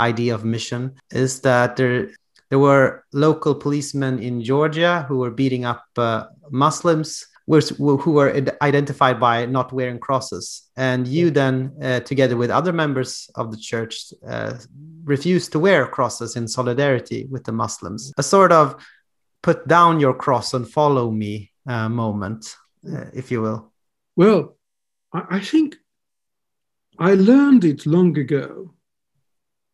idea 0.00 0.34
of 0.34 0.44
mission 0.44 0.94
is 1.10 1.40
that 1.42 1.76
there 1.76 2.10
there 2.48 2.58
were 2.58 3.04
local 3.12 3.54
policemen 3.54 4.18
in 4.18 4.42
Georgia 4.42 5.04
who 5.08 5.18
were 5.18 5.30
beating 5.30 5.66
up 5.66 5.84
uh, 5.98 6.24
Muslims 6.50 7.26
who 7.46 7.96
who 7.96 8.12
were 8.12 8.32
identified 8.62 9.18
by 9.20 9.46
not 9.46 9.72
wearing 9.72 9.98
crosses, 9.98 10.70
and 10.76 11.08
you 11.08 11.30
then, 11.30 11.72
uh, 11.82 12.00
together 12.00 12.36
with 12.36 12.50
other 12.50 12.72
members 12.72 13.30
of 13.34 13.50
the 13.50 13.56
church, 13.56 14.12
uh, 14.26 14.54
refused 15.04 15.52
to 15.52 15.58
wear 15.58 15.86
crosses 15.86 16.36
in 16.36 16.46
solidarity 16.46 17.26
with 17.30 17.44
the 17.44 17.52
Muslims. 17.52 18.12
A 18.18 18.22
sort 18.22 18.52
of 18.52 18.76
put 19.42 19.66
down 19.66 20.00
your 20.00 20.14
cross 20.14 20.52
and 20.52 20.68
follow 20.68 21.10
me 21.10 21.50
uh, 21.68 21.88
moment, 21.88 22.56
uh, 22.90 23.06
if 23.12 23.30
you 23.30 23.42
will. 23.42 23.72
Well, 24.16 24.56
I, 25.12 25.36
I 25.36 25.40
think 25.40 25.76
I 26.98 27.14
learned 27.14 27.64
it 27.64 27.86
long 27.86 28.18
ago 28.18 28.74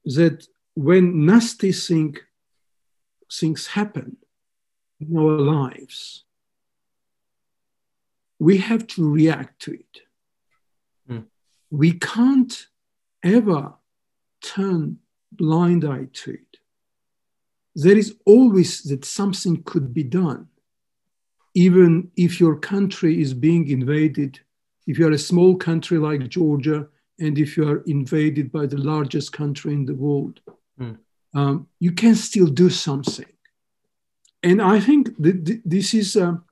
that 0.04 0.46
when 0.74 1.24
nasty 1.24 1.72
thing, 1.72 2.16
things 3.32 3.68
happen 3.68 4.16
in 5.00 5.16
our 5.16 5.38
lives, 5.38 6.24
we 8.38 8.58
have 8.58 8.86
to 8.88 9.10
react 9.10 9.62
to 9.62 9.72
it. 9.72 10.00
Mm. 11.08 11.24
We 11.70 11.92
can't 11.92 12.66
ever 13.22 13.74
turn 14.42 14.98
blind 15.32 15.84
eye 15.84 16.08
to 16.12 16.32
it. 16.32 16.56
There 17.74 17.96
is 17.96 18.16
always 18.26 18.82
that 18.82 19.04
something 19.04 19.62
could 19.62 19.94
be 19.94 20.04
done, 20.04 20.48
even 21.54 22.10
if 22.16 22.40
your 22.40 22.56
country 22.58 23.20
is 23.22 23.32
being 23.34 23.68
invaded. 23.68 24.40
If 24.86 24.98
you 24.98 25.06
are 25.06 25.12
a 25.12 25.18
small 25.18 25.56
country 25.56 25.98
like 25.98 26.28
Georgia, 26.28 26.88
and 27.20 27.38
if 27.38 27.56
you 27.56 27.68
are 27.68 27.82
invaded 27.86 28.50
by 28.50 28.66
the 28.66 28.76
largest 28.78 29.32
country 29.32 29.72
in 29.72 29.84
the 29.86 29.94
world, 29.94 30.40
Mm. 30.80 30.98
um, 31.34 31.68
you 31.78 31.92
can 31.92 32.14
still 32.16 32.46
do 32.48 32.68
something. 32.68 33.30
And 34.42 34.60
I 34.60 34.80
think 34.80 35.16
that 35.22 35.46
th- 35.46 35.60
this 35.64 35.94
is 35.94 36.16
um, 36.16 36.44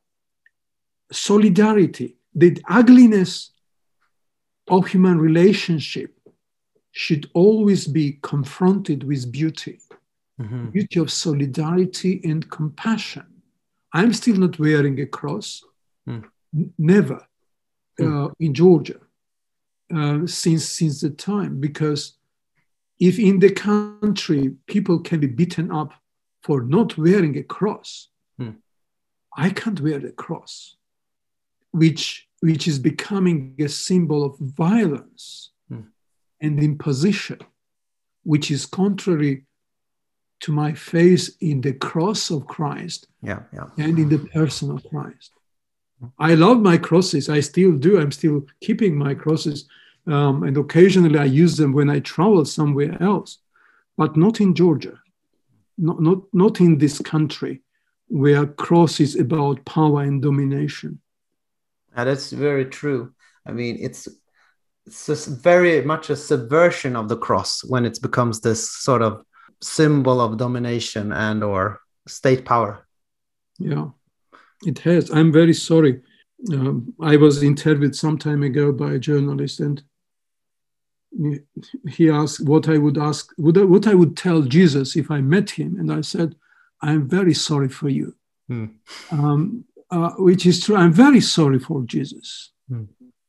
solidarity. 1.11 2.17
The 2.35 2.57
ugliness 2.69 3.51
of 4.69 4.87
human 4.87 5.19
relationship 5.19 6.19
should 6.93 7.29
always 7.35 7.87
be 7.87 8.19
confronted 8.23 9.03
with 9.03 9.33
beauty, 9.33 9.81
Mhm. 10.41 10.73
beauty 10.73 11.01
of 11.01 11.11
solidarity 11.11 12.21
and 12.25 12.49
compassion. 12.49 13.25
I'm 13.93 14.12
still 14.12 14.36
not 14.36 14.59
wearing 14.59 15.01
a 15.01 15.07
cross, 15.07 15.64
Mm. 16.09 16.24
Never 16.78 17.26
Mm. 18.01 18.07
uh, 18.28 18.28
in 18.40 18.53
Georgia 18.55 19.01
uh, 19.95 20.26
since 20.26 20.64
since 20.78 21.01
the 21.03 21.11
time 21.11 21.61
because 21.61 22.18
if 22.99 23.18
in 23.18 23.38
the 23.38 23.53
country 23.53 24.43
people 24.66 24.99
can 25.01 25.20
be 25.20 25.26
beaten 25.26 25.70
up 25.70 25.93
for 26.43 26.62
not 26.62 26.97
wearing 26.99 27.36
a 27.38 27.43
cross, 27.43 28.09
Hmm. 28.38 28.57
I 29.36 29.51
can't 29.51 29.80
wear 29.80 29.99
the 30.01 30.12
cross, 30.12 30.76
which 31.72 32.28
which 32.40 32.66
is 32.66 32.78
becoming 32.80 33.55
a 33.61 33.68
symbol 33.68 34.24
of 34.24 34.36
violence 34.38 35.53
Hmm. 35.68 35.84
and 36.40 36.59
imposition, 36.62 37.38
which 38.24 38.51
is 38.51 38.66
contrary 38.66 39.47
to 40.43 40.53
my 40.53 40.72
faith 40.74 41.36
in 41.40 41.61
the 41.61 41.72
cross 41.72 42.30
of 42.30 42.47
Christ 42.47 43.07
Yeah, 43.22 43.40
yeah. 43.53 43.66
and 43.78 43.99
in 43.99 44.09
the 44.09 44.18
person 44.18 44.70
of 44.70 44.84
Christ. 44.90 45.32
I 46.18 46.34
love 46.34 46.61
my 46.61 46.78
crosses. 46.78 47.28
I 47.28 47.40
still 47.40 47.72
do. 47.72 48.01
I'm 48.01 48.11
still 48.11 48.45
keeping 48.61 48.97
my 48.97 49.14
crosses. 49.14 49.68
Um, 50.07 50.43
and 50.43 50.57
occasionally 50.57 51.18
I 51.18 51.24
use 51.24 51.57
them 51.57 51.72
when 51.72 51.88
I 51.88 52.01
travel 52.01 52.45
somewhere 52.45 53.01
else, 53.01 53.38
but 53.97 54.16
not 54.16 54.40
in 54.40 54.55
Georgia, 54.55 54.99
not, 55.78 56.03
not, 56.03 56.18
not 56.32 56.61
in 56.61 56.78
this 56.78 56.99
country 56.99 57.62
where 58.09 58.47
cross 58.47 58.99
is 59.01 59.14
about 59.16 59.64
power 59.64 60.03
and 60.03 60.20
domination. 60.20 61.01
And 61.95 62.09
that's 62.09 62.32
very 62.32 62.66
true. 62.66 63.14
I 63.47 63.53
mean, 63.53 63.78
it's 63.80 64.09
it's 64.86 65.26
very 65.26 65.82
much 65.82 66.11
a 66.11 66.16
subversion 66.16 66.97
of 66.97 67.09
the 67.09 67.16
cross 67.16 67.62
when 67.62 67.84
it 67.84 67.99
becomes 68.03 68.40
this 68.40 68.68
sort 68.68 69.03
of 69.03 69.24
symbol 69.63 70.21
of 70.21 70.37
domination 70.37 71.13
and 71.13 71.43
or 71.43 71.81
state 72.07 72.45
power. 72.45 72.87
Yeah, 73.59 73.91
it 74.67 74.81
has. 74.81 75.11
I'm 75.11 75.33
very 75.33 75.55
sorry. 75.55 76.03
Um, 76.53 76.95
I 77.01 77.17
was 77.17 77.43
interviewed 77.43 77.95
some 77.95 78.19
time 78.19 78.43
ago 78.43 78.73
by 78.73 78.95
a 78.95 78.99
journalist, 78.99 79.61
and 79.61 79.83
he- 81.89 82.11
asked 82.11 82.45
what 82.45 82.69
I 82.69 82.79
would 82.79 82.99
ask, 82.99 83.33
would 83.39 83.59
I, 83.59 83.65
what 83.65 83.87
I 83.87 83.95
would 83.95 84.17
tell 84.17 84.43
Jesus 84.43 84.97
if 84.97 85.11
I 85.11 85.21
met 85.21 85.51
him, 85.51 85.79
and 85.79 85.93
I 85.93 86.01
said, 86.01 86.35
"I'm 86.81 87.09
very 87.09 87.35
sorry 87.35 87.69
for 87.69 87.89
you," 87.89 88.17
Hmm. 88.49 88.67
um, 89.11 89.65
uh, 89.91 90.13
which 90.19 90.47
is 90.47 90.61
true. 90.61 90.77
I'm 90.77 90.93
very 90.93 91.21
sorry 91.21 91.61
for 91.61 91.83
Jesus. 91.85 92.51
Hmm. 92.69 92.85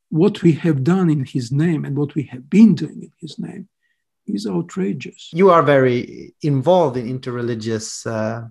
What 0.10 0.42
we 0.42 0.54
have 0.54 0.84
done 0.84 1.10
in 1.10 1.26
His 1.26 1.52
name 1.52 1.86
and 1.86 1.96
what 1.98 2.16
we 2.16 2.24
have 2.24 2.50
been 2.50 2.74
doing 2.76 3.04
in 3.04 3.12
His 3.20 3.38
name 3.38 3.68
is 4.28 4.48
outrageous. 4.48 5.30
You 5.34 5.50
are 5.50 5.64
very 5.64 6.34
involved 6.42 6.98
in 6.98 7.08
interreligious 7.20 8.06
uh, 8.06 8.48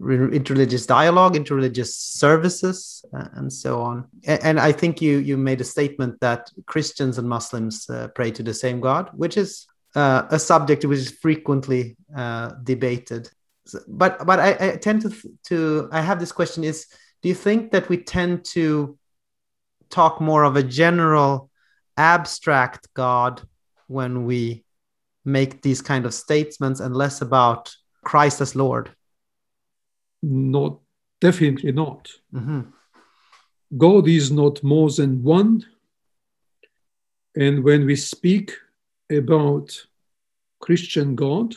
interreligious 0.00 0.86
dialogue, 0.86 1.34
interreligious 1.36 1.92
services, 1.94 3.02
uh, 3.16 3.28
and 3.34 3.50
so 3.52 3.80
on. 3.80 4.04
A- 4.26 4.44
And, 4.44 4.60
I 4.60 4.72
think 4.72 5.00
you 5.00 5.18
you 5.18 5.36
made 5.38 5.60
a 5.60 5.64
statement 5.64 6.20
that 6.20 6.50
Christians 6.66 7.18
and 7.18 7.28
Muslims 7.28 7.88
uh, 7.88 8.08
pray 8.08 8.30
to 8.32 8.42
the 8.42 8.54
same 8.54 8.80
God, 8.80 9.10
which 9.14 9.36
is 9.36 9.66
uh, 9.94 10.22
a 10.30 10.38
subject 10.38 10.84
which 10.84 10.98
is 10.98 11.10
frequently 11.10 11.96
uh, 12.14 12.50
debated. 12.62 13.30
So- 13.66 13.80
but 13.88 14.26
but 14.26 14.38
I, 14.38 14.50
I 14.60 14.76
tend 14.76 15.02
to 15.02 15.10
to 15.48 15.88
I 15.92 16.00
have 16.02 16.20
this 16.20 16.32
question: 16.32 16.62
Is 16.64 16.86
do 17.22 17.28
you 17.30 17.34
think 17.34 17.72
that 17.72 17.88
we 17.88 17.96
tend 17.96 18.44
to 18.52 18.98
talk 19.88 20.20
more 20.20 20.44
of 20.44 20.56
a 20.56 20.62
general, 20.62 21.50
abstract 21.96 22.88
God 22.94 23.42
when 23.88 24.26
we 24.26 24.65
make 25.26 25.62
these 25.62 25.82
kind 25.82 26.06
of 26.06 26.14
statements 26.14 26.80
and 26.80 26.96
less 26.96 27.20
about 27.20 27.74
Christ 28.04 28.40
as 28.40 28.54
Lord? 28.54 28.90
Not 30.22 30.78
definitely 31.20 31.72
not. 31.72 32.10
Mhm. 32.32 32.72
God 33.76 34.08
is 34.08 34.30
not 34.30 34.62
more 34.62 34.90
than 34.90 35.22
one. 35.22 35.66
And 37.34 37.64
when 37.64 37.84
we 37.84 37.96
speak 37.96 38.52
about 39.10 39.86
Christian 40.60 41.14
God 41.14 41.54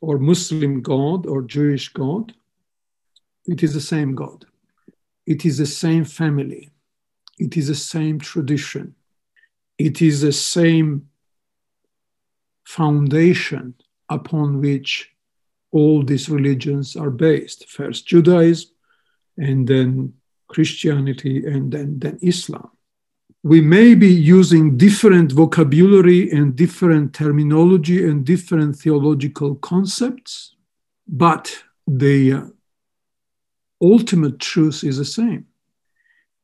or 0.00 0.18
Muslim 0.18 0.82
God 0.82 1.26
or 1.26 1.42
Jewish 1.42 1.92
God, 1.92 2.34
it 3.46 3.62
is 3.62 3.74
the 3.74 3.80
same 3.80 4.14
God. 4.14 4.46
It 5.26 5.46
is 5.46 5.58
the 5.58 5.66
same 5.66 6.04
family. 6.04 6.70
It 7.38 7.56
is 7.56 7.68
the 7.68 7.74
same 7.74 8.18
tradition. 8.18 8.94
It 9.78 10.02
is 10.02 10.20
the 10.20 10.32
same 10.32 11.08
foundation 12.64 13.74
upon 14.08 14.60
which 14.60 15.10
all 15.70 16.02
these 16.02 16.28
religions 16.28 16.96
are 16.96 17.10
based. 17.10 17.68
First 17.68 18.06
Judaism, 18.06 18.70
and 19.36 19.66
then 19.66 20.14
Christianity, 20.48 21.44
and 21.46 21.72
then, 21.72 21.98
then 21.98 22.18
Islam. 22.22 22.70
We 23.42 23.60
may 23.60 23.94
be 23.94 24.08
using 24.08 24.78
different 24.78 25.32
vocabulary 25.32 26.30
and 26.30 26.56
different 26.56 27.12
terminology 27.12 28.08
and 28.08 28.24
different 28.24 28.76
theological 28.76 29.56
concepts, 29.56 30.54
but 31.06 31.62
the 31.86 32.32
uh, 32.32 32.46
ultimate 33.82 34.38
truth 34.38 34.82
is 34.82 34.96
the 34.96 35.04
same. 35.04 35.46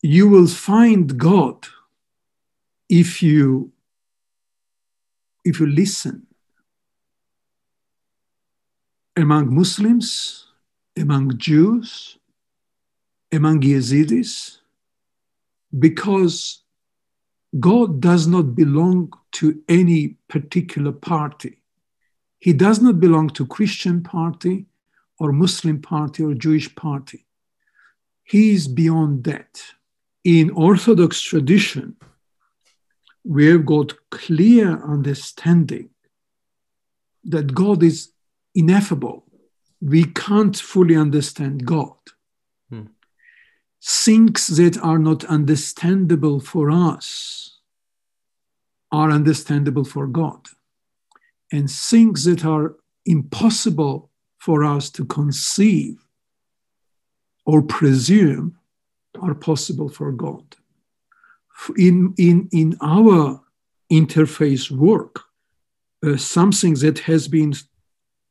You 0.03 0.29
will 0.29 0.47
find 0.47 1.17
God 1.17 1.67
if 2.89 3.23
you 3.23 3.73
if 5.51 5.61
you 5.61 5.67
listen 5.67 6.27
among 9.17 9.55
Muslims, 9.55 10.47
among 10.97 11.37
Jews, 11.37 12.19
among 13.33 13.61
Yazidis 13.61 14.59
because 15.77 16.63
God 17.59 18.01
does 18.01 18.27
not 18.27 18.55
belong 18.55 19.13
to 19.33 19.61
any 19.69 20.17
particular 20.29 20.93
party. 20.93 21.63
He 22.39 22.53
does 22.53 22.81
not 22.81 23.01
belong 23.01 23.31
to 23.31 23.47
Christian 23.47 24.03
party 24.03 24.67
or 25.19 25.33
Muslim 25.33 25.83
party 25.83 26.23
or 26.23 26.35
Jewish 26.35 26.75
party. 26.75 27.27
He 28.25 28.53
is 28.53 28.69
beyond 28.69 29.25
that. 29.25 29.63
In 30.23 30.51
Orthodox 30.51 31.21
tradition, 31.21 31.97
we 33.25 33.47
have 33.47 33.67
got 33.67 33.93
clear 34.11 34.83
understanding 34.83 35.91
that 37.25 37.55
God 37.55 37.83
is 37.83 38.13
ineffable. 38.55 39.25
We 39.81 40.05
can't 40.05 40.57
fully 40.57 40.97
understand 40.97 41.67
God. 41.67 41.97
Hmm. 42.71 42.87
Things 43.83 44.47
that 44.57 44.79
are 44.79 44.99
not 44.99 45.25
understandable 45.25 46.41
for 46.41 46.71
us 46.71 47.59
are 48.93 49.11
understandable 49.11 49.85
for 49.85 50.07
God. 50.07 50.49
And 51.53 51.71
things 51.71 52.25
that 52.25 52.45
are 52.45 52.77
impossible 53.07 54.11
for 54.39 54.65
us 54.65 54.91
to 54.91 55.05
conceive 55.05 56.07
or 57.45 57.63
presume 57.63 58.57
are 59.21 59.35
possible 59.35 59.89
for 59.89 60.13
God. 60.13 60.57
In, 61.77 62.15
in, 62.17 62.49
in 62.53 62.77
our 62.81 63.41
interfaith 63.93 64.71
work, 64.71 65.21
uh, 66.05 66.17
something 66.17 66.75
that 66.75 67.01
has 67.01 67.29
been 67.29 67.53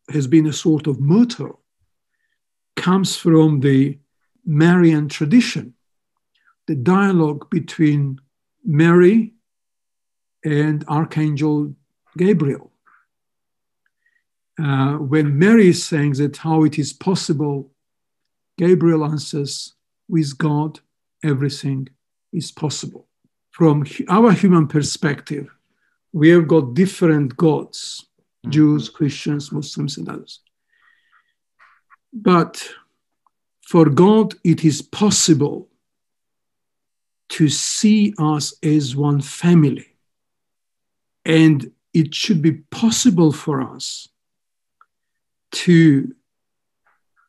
has 0.09 0.27
been 0.27 0.47
a 0.47 0.53
sort 0.53 0.88
of 0.88 0.99
motto 0.99 1.59
comes 2.75 3.15
from 3.15 3.59
the 3.59 3.99
Marian 4.45 5.07
tradition, 5.07 5.75
the 6.67 6.75
dialogue 6.75 7.49
between 7.49 8.19
Mary 8.65 9.34
and 10.43 10.84
Archangel 10.88 11.75
Gabriel. 12.17 12.71
Uh, 14.57 14.93
when 14.93 15.38
Mary 15.38 15.69
is 15.69 15.86
saying 15.86 16.13
that 16.13 16.38
how 16.38 16.63
it 16.63 16.80
is 16.80 16.91
possible, 16.91 17.71
Gabriel 18.57 19.05
answers, 19.05 19.75
with 20.07 20.38
God, 20.38 20.80
everything 21.23 21.88
is 22.34 22.51
possible. 22.51 23.09
From 23.60 23.86
our 24.07 24.32
human 24.32 24.70
perspective, 24.70 25.53
we 26.14 26.30
have 26.30 26.47
got 26.47 26.76
different 26.76 27.36
gods 27.36 28.05
mm-hmm. 28.05 28.51
Jews, 28.51 28.88
Christians, 28.88 29.51
Muslims, 29.51 29.97
and 29.97 30.07
others. 30.07 30.39
But 32.14 32.66
for 33.68 33.89
God, 33.89 34.36
it 34.45 34.64
is 34.64 34.82
possible 34.82 35.68
to 37.36 37.49
see 37.49 38.14
us 38.18 38.53
as 38.64 38.95
one 38.95 39.20
family. 39.20 39.88
And 41.26 41.70
it 41.93 42.16
should 42.16 42.41
be 42.41 42.53
possible 42.53 43.34
for 43.34 43.60
us 43.62 44.07
to, 45.51 46.16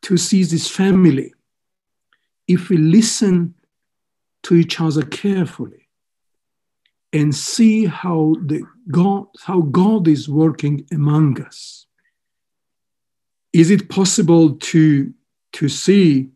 to 0.03 0.15
see 0.15 0.45
this 0.45 0.69
family 0.69 1.33
if 2.47 2.69
we 2.69 2.77
listen 2.77 3.53
to 4.43 4.55
each 4.55 4.79
other 4.79 5.03
carefully 5.03 5.80
and 7.13 7.35
see 7.35 7.85
how 7.85 8.35
the 8.45 8.63
God, 8.89 9.25
how 9.41 9.61
God 9.61 10.07
is 10.07 10.29
working 10.29 10.87
among 10.91 11.41
us. 11.41 11.85
Is 13.53 13.69
it 13.69 13.89
possible 13.89 14.55
to, 14.55 15.13
to 15.53 15.69
see 15.69 16.29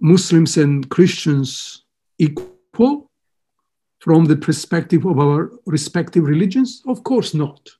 Muslims 0.00 0.56
and 0.56 0.88
Christians 0.88 1.84
equal 2.18 3.10
from 3.98 4.26
the 4.26 4.36
perspective 4.36 5.04
of 5.04 5.18
our 5.18 5.50
respective 5.66 6.24
religions? 6.24 6.82
Of 6.86 7.02
course 7.02 7.34
not. 7.34 7.70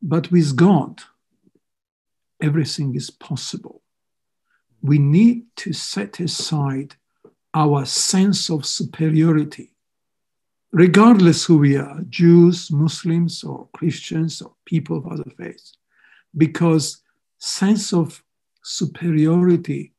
But 0.00 0.30
with 0.30 0.54
God, 0.54 1.00
everything 2.40 2.94
is 2.94 3.10
possible. 3.10 3.82
We 4.80 4.98
need 4.98 5.46
to 5.56 5.72
set 5.72 6.20
aside 6.20 6.94
our 7.52 7.84
sense 7.84 8.50
of 8.50 8.66
superiority 8.66 9.73
regardless 10.74 11.44
who 11.44 11.58
we 11.58 11.76
are 11.76 12.00
Jews, 12.10 12.68
Muslims, 12.72 13.44
or 13.44 13.68
Christians, 13.72 14.42
or 14.42 14.52
people 14.64 14.98
of 14.98 15.06
other 15.06 15.30
faiths, 15.38 15.76
because 16.36 17.00
sense 17.38 17.92
of 17.92 18.24
superiority 18.62 19.92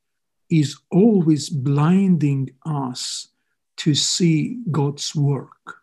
is 0.49 0.77
always 0.91 1.49
blinding 1.49 2.49
us 2.65 3.29
to 3.77 3.95
see 3.95 4.59
God's 4.69 5.15
work 5.15 5.77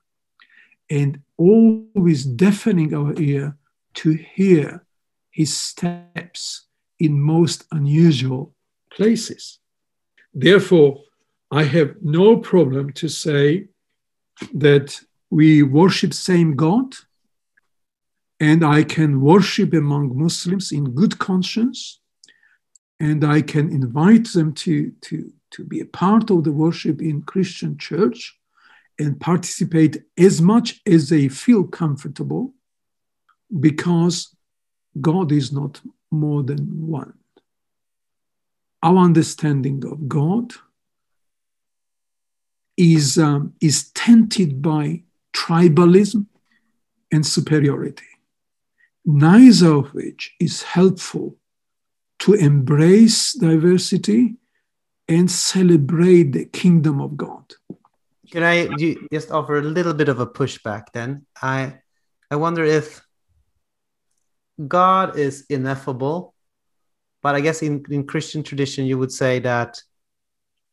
and 0.90 1.22
always 1.38 2.26
deafening 2.26 2.94
our 2.94 3.18
ear 3.18 3.56
to 3.94 4.12
hear 4.12 4.84
his 5.30 5.56
steps 5.56 6.66
in 6.98 7.18
most 7.18 7.64
unusual 7.72 8.54
places. 8.90 9.58
Therefore, 10.34 11.00
I 11.50 11.64
have 11.64 11.94
no 12.02 12.36
problem 12.36 12.92
to 12.94 13.08
say 13.08 13.68
that 14.52 15.00
we 15.30 15.62
worship 15.62 16.12
same 16.12 16.56
God 16.56 16.94
and 18.40 18.64
I 18.64 18.82
can 18.82 19.20
worship 19.20 19.72
among 19.72 20.18
Muslims 20.18 20.72
in 20.72 20.94
good 20.94 21.18
conscience 21.18 22.00
and 22.98 23.24
I 23.24 23.42
can 23.42 23.70
invite 23.70 24.28
them 24.32 24.52
to, 24.54 24.92
to, 25.02 25.32
to 25.52 25.64
be 25.64 25.80
a 25.80 25.86
part 25.86 26.30
of 26.30 26.44
the 26.44 26.52
worship 26.52 27.00
in 27.00 27.22
Christian 27.22 27.78
church 27.78 28.38
and 28.98 29.20
participate 29.20 30.02
as 30.18 30.40
much 30.40 30.80
as 30.86 31.08
they 31.08 31.28
feel 31.28 31.64
comfortable 31.64 32.54
because 33.60 34.34
God 35.00 35.32
is 35.32 35.52
not 35.52 35.80
more 36.10 36.42
than 36.42 36.86
one. 36.86 37.14
Our 38.82 38.98
understanding 38.98 39.84
of 39.84 40.08
God 40.08 40.52
is, 42.82 43.18
um, 43.18 43.54
is 43.60 43.90
tainted 43.92 44.60
by 44.60 45.02
tribalism 45.32 46.26
and 47.12 47.26
superiority, 47.26 48.12
neither 49.04 49.72
of 49.72 49.94
which 49.94 50.34
is 50.40 50.62
helpful 50.62 51.36
to 52.18 52.34
embrace 52.34 53.32
diversity 53.32 54.36
and 55.08 55.30
celebrate 55.30 56.32
the 56.32 56.46
kingdom 56.46 57.00
of 57.00 57.16
God. 57.16 57.44
Can 58.30 58.42
I 58.42 58.68
just 59.12 59.30
offer 59.30 59.58
a 59.58 59.62
little 59.62 59.92
bit 59.92 60.08
of 60.08 60.20
a 60.20 60.26
pushback 60.26 60.84
then? 60.92 61.26
I, 61.40 61.80
I 62.30 62.36
wonder 62.36 62.64
if 62.64 63.02
God 64.68 65.18
is 65.18 65.44
ineffable, 65.50 66.34
but 67.22 67.34
I 67.34 67.40
guess 67.40 67.62
in, 67.62 67.84
in 67.90 68.06
Christian 68.06 68.42
tradition, 68.42 68.86
you 68.86 68.98
would 68.98 69.12
say 69.12 69.38
that 69.40 69.82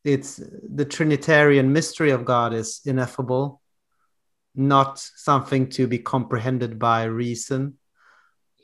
it's 0.04 0.42
the 0.64 0.86
Trinitarian 0.86 1.74
mystery 1.74 2.12
of 2.12 2.26
God 2.26 2.54
is 2.54 2.82
ineffable, 2.86 3.62
not 4.56 5.00
something 5.00 5.70
to 5.70 5.88
be 5.88 6.00
comprehended 6.00 6.80
by 6.80 7.04
reason. 7.04 7.78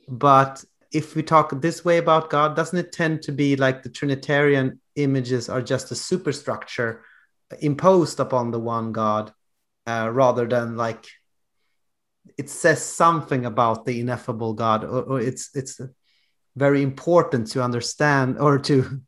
But 0.07 0.63
if 0.91 1.15
we 1.15 1.23
talk 1.23 1.61
this 1.61 1.83
way 1.83 1.97
about 1.97 2.29
God, 2.29 2.55
doesn't 2.55 2.79
it 2.79 2.91
tend 2.91 3.23
to 3.23 3.31
be 3.31 3.55
like 3.55 3.83
the 3.83 3.89
Trinitarian 3.89 4.79
images 4.95 5.49
are 5.49 5.61
just 5.61 5.91
a 5.91 5.95
superstructure 5.95 7.03
imposed 7.59 8.19
upon 8.19 8.51
the 8.51 8.59
one 8.59 8.91
God, 8.91 9.33
uh, 9.85 10.09
rather 10.11 10.47
than 10.47 10.77
like 10.77 11.05
it 12.37 12.49
says 12.49 12.83
something 12.83 13.45
about 13.45 13.85
the 13.85 13.99
ineffable 13.99 14.53
God, 14.53 14.83
or, 14.83 15.03
or 15.03 15.19
it's 15.19 15.55
it's 15.55 15.79
very 16.55 16.81
important 16.81 17.51
to 17.51 17.61
understand 17.61 18.39
or 18.39 18.57
to 18.59 19.01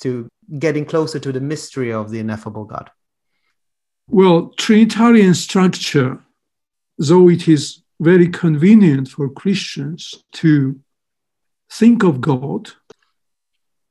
to 0.00 0.28
getting 0.58 0.84
closer 0.84 1.18
to 1.18 1.32
the 1.32 1.40
mystery 1.40 1.92
of 1.92 2.10
the 2.10 2.18
ineffable 2.18 2.64
God? 2.64 2.90
Well, 4.08 4.52
Trinitarian 4.56 5.34
structure, 5.34 6.22
though 6.98 7.28
it 7.28 7.48
is 7.48 7.82
very 8.00 8.28
convenient 8.28 9.08
for 9.08 9.28
Christians 9.28 10.24
to 10.32 10.78
think 11.70 12.02
of 12.02 12.20
God 12.20 12.70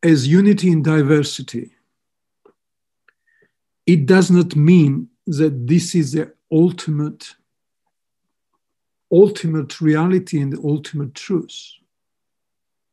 as 0.03 0.27
unity 0.27 0.71
in 0.71 0.83
diversity, 0.83 1.71
it 3.85 4.05
does 4.05 4.29
not 4.29 4.55
mean 4.55 5.09
that 5.25 5.67
this 5.67 5.95
is 5.95 6.11
the 6.11 6.33
ultimate 6.51 7.35
ultimate 9.11 9.79
reality 9.79 10.41
and 10.41 10.53
the 10.53 10.61
ultimate 10.63 11.13
truth 11.13 11.73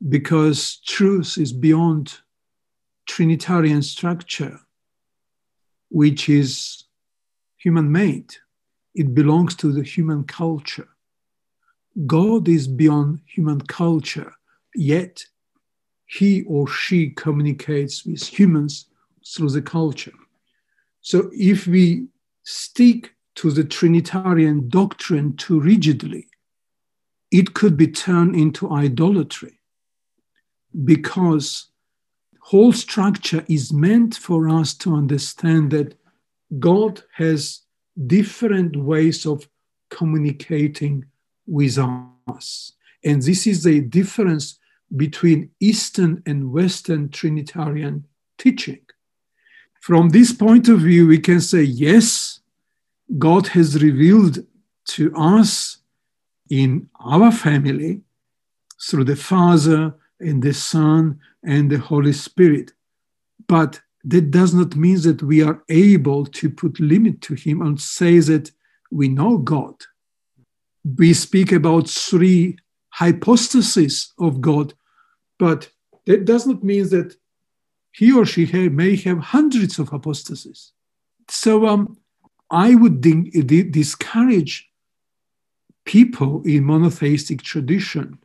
because 0.07 0.77
truth 0.85 1.39
is 1.39 1.51
beyond 1.51 2.19
Trinitarian 3.11 3.83
structure, 3.83 4.61
which 5.89 6.29
is 6.29 6.85
human 7.57 7.91
made. 7.91 8.31
It 8.95 9.15
belongs 9.15 9.57
to 9.57 9.73
the 9.73 9.83
human 9.83 10.23
culture. 10.23 10.89
God 12.07 12.49
is 12.49 12.69
beyond 12.69 13.19
human 13.27 13.63
culture, 13.63 14.33
yet 14.77 15.25
he 16.07 16.43
or 16.43 16.69
she 16.69 17.11
communicates 17.11 18.07
with 18.07 18.23
humans 18.23 18.87
through 19.27 19.51
the 19.51 19.63
culture. 19.63 20.19
So 21.01 21.31
if 21.35 21.67
we 21.67 22.07
stick 22.45 23.17
to 23.41 23.51
the 23.51 23.65
Trinitarian 23.65 24.69
doctrine 24.69 25.37
too 25.37 25.59
rigidly, 25.61 26.29
it 27.33 27.55
could 27.55 27.77
be 27.77 27.89
turned 27.89 28.37
into 28.37 28.71
idolatry 28.71 29.59
because 30.85 31.70
whole 32.41 32.73
structure 32.73 33.45
is 33.49 33.73
meant 33.73 34.17
for 34.17 34.49
us 34.49 34.75
to 34.75 34.95
understand 34.95 35.71
that 35.71 35.95
God 36.59 37.03
has 37.15 37.61
different 38.07 38.77
ways 38.77 39.27
of 39.27 39.49
communicating 39.91 41.05
with 41.47 41.79
us. 42.29 42.73
And 43.05 43.23
this 43.23 43.47
is 43.47 43.63
the 43.63 43.81
difference 43.81 44.59
between 44.97 45.51
Eastern 45.61 46.23
and 46.27 46.53
Western 46.53 47.09
Trinitarian 47.11 48.07
teaching. 48.39 48.81
From 49.81 50.11
this 50.11 50.33
point 50.33 50.69
of 50.69 50.81
view, 50.81 51.07
we 51.07 51.19
can 51.19 51.41
say, 51.41 51.63
yes, 51.63 52.41
God 53.19 53.49
has 53.49 53.83
revealed 53.83 54.39
to 54.89 55.15
us 55.17 55.79
in 56.51 56.89
our 57.01 57.31
family 57.31 58.03
through 58.83 59.05
the 59.05 59.17
Father 59.17 59.95
and 60.21 60.43
the 60.43 60.55
Son 60.55 61.19
and 61.43 61.71
the 61.71 61.79
Holy 61.79 62.13
Spirit. 62.13 62.73
But 63.47 63.81
that 64.05 64.31
does 64.31 64.55
not 64.55 64.77
mean 64.77 65.01
that 65.03 65.23
we 65.23 65.43
are 65.43 65.63
able 65.69 66.27
to 66.27 66.51
put 66.51 66.81
limit 66.81 67.21
to 67.23 67.35
Him 67.35 67.63
and 67.63 67.81
say 67.81 68.19
that 68.21 68.51
we 68.91 69.09
know 69.09 69.39
God. 69.39 69.75
We 70.97 71.13
speak 71.15 71.53
about 71.53 71.89
three 71.89 72.57
hypostases 72.91 74.13
of 74.19 74.41
God, 74.41 74.75
but 75.39 75.71
that 76.07 76.25
does 76.25 76.47
not 76.47 76.65
mean 76.65 76.89
that 76.89 77.17
he 77.93 78.13
or 78.13 78.25
she 78.25 78.47
may 78.69 78.97
have 78.97 79.19
hundreds 79.19 79.79
of 79.79 79.91
hypostases. 79.91 80.71
So 81.29 81.67
um, 81.67 81.99
I 82.51 82.75
would 82.75 83.01
discourage 83.01 84.69
people 85.85 86.43
in 86.45 86.65
monotheistic 86.65 87.43
tradition 87.43 88.19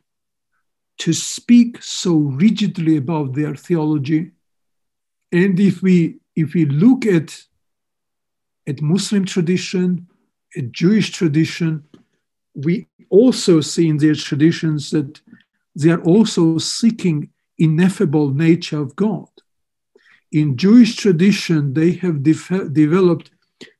to 0.98 1.12
speak 1.12 1.82
so 1.82 2.16
rigidly 2.16 2.96
about 2.96 3.34
their 3.34 3.54
theology. 3.54 4.32
And 5.32 5.58
if 5.60 5.82
we 5.82 6.16
if 6.34 6.54
we 6.54 6.66
look 6.66 7.06
at 7.06 7.44
at 8.66 8.82
Muslim 8.82 9.24
tradition, 9.24 10.08
at 10.56 10.72
Jewish 10.72 11.10
tradition, 11.10 11.84
we 12.54 12.86
also 13.10 13.60
see 13.60 13.88
in 13.88 13.98
their 13.98 14.14
traditions 14.14 14.90
that 14.90 15.20
they 15.74 15.90
are 15.90 16.02
also 16.02 16.58
seeking 16.58 17.30
ineffable 17.58 18.30
nature 18.30 18.80
of 18.80 18.96
God. 18.96 19.28
In 20.32 20.56
Jewish 20.56 20.96
tradition, 20.96 21.74
they 21.74 21.92
have 21.92 22.22
de- 22.22 22.68
developed 22.70 23.30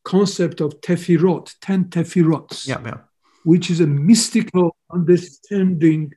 concept 0.04 0.60
of 0.60 0.80
sefirot, 0.80 1.54
ten 1.60 1.84
sefirots, 1.86 2.66
yeah, 2.66 2.80
yeah. 2.84 2.98
which 3.44 3.70
is 3.70 3.80
a 3.80 3.86
mystical 3.86 4.76
understanding 4.92 6.12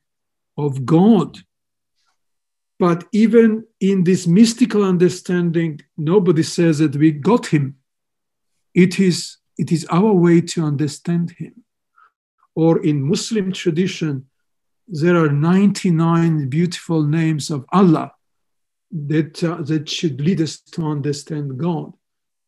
of 0.66 0.86
God. 0.86 1.40
But 2.78 3.06
even 3.12 3.66
in 3.80 4.04
this 4.04 4.26
mystical 4.26 4.84
understanding, 4.84 5.82
nobody 5.98 6.44
says 6.44 6.80
that 6.80 6.96
we 6.96 7.12
got 7.12 7.48
him. 7.48 7.76
It 8.74 9.00
is, 9.00 9.38
it 9.58 9.72
is 9.72 9.86
our 9.90 10.14
way 10.14 10.42
to 10.42 10.64
understand 10.64 11.32
him. 11.32 11.64
Or 12.56 12.84
in 12.84 13.02
Muslim 13.02 13.52
tradition, 13.52 14.28
there 14.88 15.18
are 15.18 15.30
99 15.30 16.50
beautiful 16.50 17.04
names 17.04 17.50
of 17.50 17.66
Allah 17.72 18.12
that, 18.92 19.44
uh, 19.44 19.62
that 19.62 19.88
should 19.88 20.20
lead 20.20 20.42
us 20.42 20.60
to 20.72 20.86
understand 20.86 21.58
God. 21.58 21.94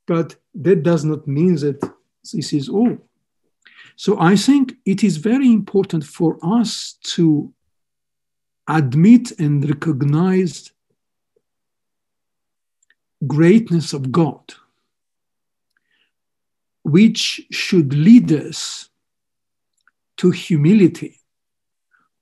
But 0.07 0.35
that 0.55 0.83
does 0.83 1.05
not 1.05 1.27
mean 1.27 1.55
that 1.55 1.79
this 2.23 2.53
is 2.53 2.67
all. 2.67 2.97
So 3.95 4.19
I 4.19 4.35
think 4.35 4.73
it 4.85 5.03
is 5.03 5.17
very 5.17 5.51
important 5.51 6.03
for 6.03 6.37
us 6.41 6.97
to 7.15 7.53
admit 8.67 9.31
and 9.39 9.67
recognize 9.67 10.71
greatness 13.27 13.93
of 13.93 14.11
God, 14.11 14.53
which 16.83 17.41
should 17.51 17.93
lead 17.93 18.31
us 18.31 18.89
to 20.17 20.31
humility, 20.31 21.19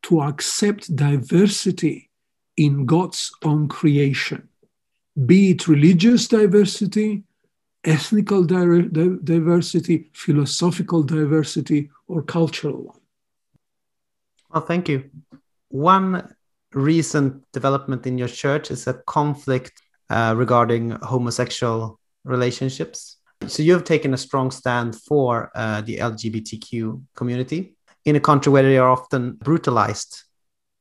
to 0.04 0.22
accept 0.22 0.96
diversity 0.96 2.10
in 2.58 2.86
God's 2.86 3.32
own 3.44 3.68
creation, 3.68 4.50
be 5.26 5.52
it 5.52 5.68
religious 5.68 6.28
diversity, 6.28 7.24
ethnical 7.86 8.44
diversity, 8.44 10.10
philosophical 10.14 11.04
diversity, 11.04 11.90
or 12.08 12.22
cultural 12.22 12.84
one. 12.84 13.00
Well, 14.52 14.66
thank 14.66 14.90
you. 14.90 15.10
One 15.70 16.36
recent 16.74 17.44
development 17.54 18.06
in 18.06 18.18
your 18.18 18.28
church 18.28 18.72
is 18.72 18.88
a 18.88 18.94
conflict 18.94 19.82
uh, 20.10 20.34
regarding 20.38 20.92
homosexual 20.92 22.00
relationships. 22.24 23.18
So 23.48 23.64
you 23.64 23.74
have 23.74 23.84
taken 23.84 24.14
a 24.14 24.18
strong 24.18 24.52
stand 24.52 24.96
for 24.96 25.52
uh, 25.56 25.82
the 25.82 25.98
LGBTQ 25.98 27.02
community 27.16 27.76
in 28.06 28.16
a 28.16 28.20
country 28.20 28.52
where 28.52 28.64
they 28.64 28.78
are 28.78 28.90
often 28.90 29.34
brutalized. 29.34 30.24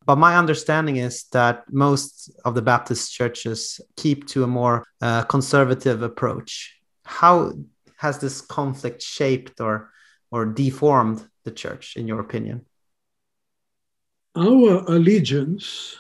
But 0.05 0.17
my 0.17 0.37
understanding 0.37 0.97
is 0.97 1.25
that 1.33 1.65
most 1.71 2.33
of 2.45 2.55
the 2.55 2.63
Baptist 2.63 3.13
churches 3.13 3.81
keep 3.97 4.27
to 4.29 4.43
a 4.43 4.47
more 4.47 4.85
uh, 5.03 5.25
conservative 5.25 6.03
approach. 6.03 6.81
How 7.05 7.53
has 7.99 8.19
this 8.19 8.41
conflict 8.41 9.03
shaped 9.03 9.61
or 9.61 9.91
or 10.31 10.45
deformed 10.45 11.27
the 11.45 11.51
church, 11.51 11.97
in 11.97 12.07
your 12.07 12.21
opinion? 12.21 12.67
Our 14.39 14.85
allegiance 14.87 15.97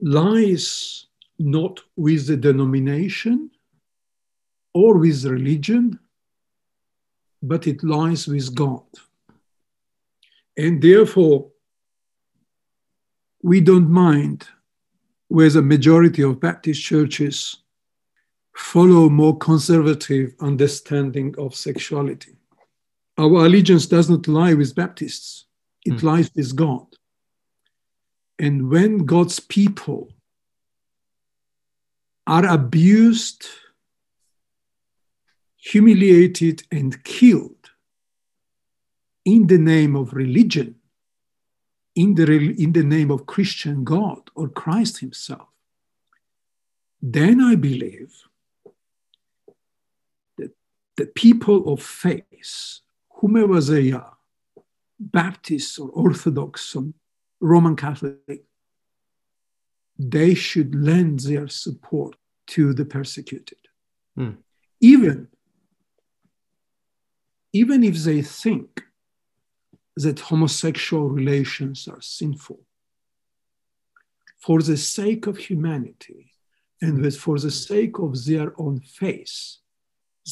lies 0.00 1.06
not 1.38 1.80
with 1.94 2.26
the 2.26 2.36
denomination 2.36 3.52
or 4.74 4.98
with 4.98 5.24
religion, 5.24 6.00
but 7.40 7.68
it 7.68 7.84
lies 7.84 8.26
with 8.26 8.52
God. 8.56 8.82
And 10.56 10.82
therefore, 10.82 11.52
we 13.40 13.60
don't 13.60 13.88
mind 13.88 14.48
whether 15.28 15.60
the 15.60 15.62
majority 15.62 16.22
of 16.22 16.40
Baptist 16.40 16.82
churches 16.82 17.58
follow 18.52 19.08
more 19.08 19.38
conservative 19.38 20.34
understanding 20.40 21.36
of 21.38 21.54
sexuality. 21.54 22.36
Our 23.16 23.46
allegiance 23.46 23.86
does 23.86 24.10
not 24.10 24.26
lie 24.26 24.54
with 24.54 24.74
Baptists, 24.74 25.45
it 25.86 25.94
mm. 25.94 26.02
lies 26.02 26.30
with 26.34 26.54
God. 26.56 26.86
And 28.38 28.68
when 28.70 28.98
God's 28.98 29.40
people 29.40 30.12
are 32.26 32.46
abused, 32.46 33.46
humiliated, 35.56 36.64
and 36.70 37.02
killed 37.04 37.70
in 39.24 39.46
the 39.46 39.58
name 39.58 39.96
of 39.96 40.12
religion, 40.12 40.76
in 41.94 42.14
the, 42.14 42.24
in 42.58 42.72
the 42.72 42.82
name 42.82 43.10
of 43.10 43.26
Christian 43.26 43.84
God 43.84 44.30
or 44.34 44.48
Christ 44.48 44.98
Himself, 44.98 45.48
then 47.00 47.40
I 47.40 47.54
believe 47.54 48.12
that 50.36 50.50
the 50.96 51.06
people 51.06 51.72
of 51.72 51.82
faith, 51.82 52.80
whomever 53.20 53.60
they 53.60 53.92
are, 53.92 54.15
Baptists 54.98 55.78
or 55.78 55.88
Orthodox 55.90 56.74
or 56.74 56.92
Roman 57.40 57.76
Catholic, 57.76 58.44
they 59.98 60.34
should 60.34 60.74
lend 60.74 61.20
their 61.20 61.48
support 61.48 62.16
to 62.48 62.72
the 62.72 62.84
persecuted. 62.84 63.58
Mm. 64.18 64.38
Even, 64.80 65.28
even 67.52 67.82
if 67.82 67.96
they 67.98 68.22
think 68.22 68.84
that 69.96 70.20
homosexual 70.20 71.08
relations 71.08 71.88
are 71.88 72.00
sinful. 72.00 72.60
For 74.38 74.60
the 74.62 74.76
sake 74.76 75.26
of 75.26 75.38
humanity 75.38 76.32
and 76.82 77.02
that 77.02 77.14
for 77.14 77.38
the 77.38 77.50
sake 77.50 77.98
of 77.98 78.24
their 78.26 78.52
own 78.60 78.80
faith, 78.80 79.56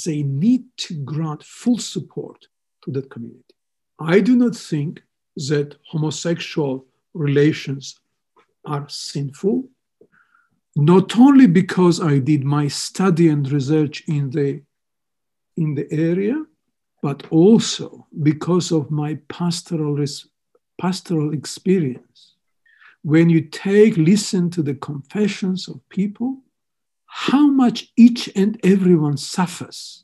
they 0.04 0.22
need 0.22 0.64
to 0.76 0.94
grant 1.02 1.42
full 1.42 1.78
support 1.78 2.48
to 2.84 2.90
that 2.92 3.10
community. 3.10 3.53
I 3.98 4.20
do 4.20 4.36
not 4.36 4.56
think 4.56 5.02
that 5.36 5.76
homosexual 5.90 6.86
relations 7.12 8.00
are 8.64 8.88
sinful, 8.88 9.68
not 10.76 11.18
only 11.18 11.46
because 11.46 12.00
I 12.00 12.18
did 12.18 12.44
my 12.44 12.68
study 12.68 13.28
and 13.28 13.50
research 13.50 14.02
in 14.08 14.30
the, 14.30 14.62
in 15.56 15.74
the 15.74 15.86
area, 15.92 16.44
but 17.02 17.26
also 17.30 18.06
because 18.22 18.72
of 18.72 18.90
my 18.90 19.18
pastoral, 19.28 20.02
pastoral 20.80 21.32
experience. 21.32 22.34
When 23.02 23.28
you 23.28 23.42
take, 23.42 23.96
listen 23.96 24.50
to 24.50 24.62
the 24.62 24.74
confessions 24.74 25.68
of 25.68 25.86
people, 25.90 26.38
how 27.06 27.46
much 27.46 27.92
each 27.96 28.30
and 28.34 28.58
everyone 28.64 29.18
suffers 29.18 30.03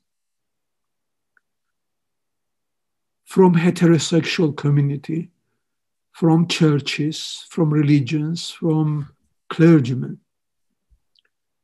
from 3.30 3.54
heterosexual 3.54 4.56
community, 4.56 5.30
from 6.10 6.48
churches, 6.48 7.46
from 7.48 7.72
religions, 7.72 8.50
from 8.50 9.08
clergymen. 9.48 10.18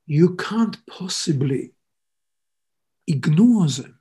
You 0.06 0.36
can't 0.36 0.76
possibly 0.86 1.72
ignore 3.08 3.66
them. 3.66 3.98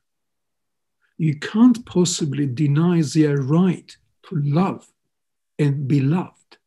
You 1.18 1.40
can't 1.40 1.84
possibly 1.88 2.46
deny 2.46 3.02
their 3.02 3.38
right 3.38 3.98
to 4.30 4.36
love 4.36 4.86
and 5.58 5.88
be 5.88 6.02
loved. 6.02 6.58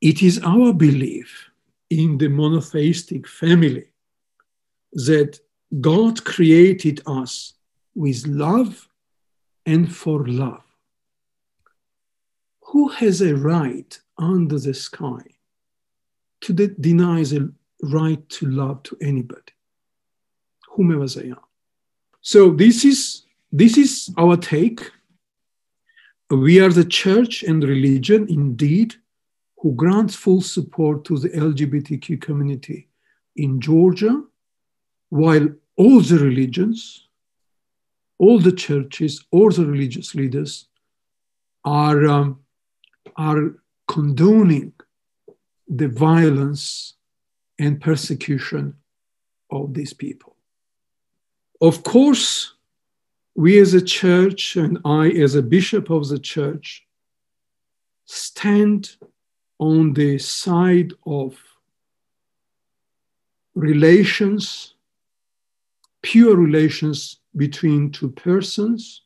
It 0.00 0.24
is 0.24 0.40
our 0.42 0.72
belief 0.72 1.50
in 1.88 2.18
the 2.18 2.30
monotheistic 2.30 3.28
family 3.28 3.92
that 4.92 5.38
God 5.80 6.24
created 6.24 7.00
us 7.06 7.54
with 7.94 8.26
love 8.26 8.88
and 9.66 9.94
for 9.94 10.26
love. 10.26 10.62
Who 12.72 12.88
has 12.88 13.20
a 13.20 13.34
right 13.34 13.98
under 14.18 14.58
the 14.58 14.74
sky 14.74 15.22
to 16.42 16.52
de- 16.52 16.68
deny 16.68 17.22
the 17.22 17.52
right 17.82 18.28
to 18.28 18.46
love 18.46 18.82
to 18.84 18.96
anybody, 19.00 19.52
whomever 20.70 21.06
they 21.06 21.30
are? 21.30 21.48
So 22.20 22.50
this 22.50 22.84
is 22.84 23.22
this 23.52 23.78
is 23.78 24.12
our 24.18 24.36
take. 24.36 24.90
We 26.30 26.58
are 26.60 26.70
the 26.70 26.84
church 26.84 27.42
and 27.44 27.62
religion 27.62 28.26
indeed 28.28 28.96
who 29.58 29.72
grants 29.72 30.14
full 30.14 30.42
support 30.42 31.04
to 31.04 31.18
the 31.18 31.28
LGBTQ 31.30 32.20
community 32.20 32.88
in 33.36 33.60
Georgia, 33.60 34.22
while 35.08 35.48
all 35.76 36.00
the 36.00 36.18
religions, 36.18 37.03
all 38.18 38.38
the 38.38 38.52
churches, 38.52 39.24
all 39.30 39.50
the 39.50 39.66
religious 39.66 40.14
leaders 40.14 40.68
are, 41.64 42.06
um, 42.06 42.40
are 43.16 43.56
condoning 43.88 44.72
the 45.68 45.88
violence 45.88 46.94
and 47.58 47.80
persecution 47.80 48.74
of 49.50 49.74
these 49.74 49.92
people. 49.92 50.36
Of 51.60 51.82
course, 51.82 52.54
we 53.34 53.58
as 53.58 53.74
a 53.74 53.82
church 53.82 54.56
and 54.56 54.78
I 54.84 55.08
as 55.08 55.34
a 55.34 55.42
bishop 55.42 55.90
of 55.90 56.08
the 56.08 56.18
church 56.18 56.86
stand 58.06 58.96
on 59.58 59.92
the 59.94 60.18
side 60.18 60.92
of 61.06 61.40
relations, 63.54 64.74
pure 66.02 66.36
relations 66.36 67.20
between 67.36 67.90
two 67.90 68.10
persons 68.10 69.02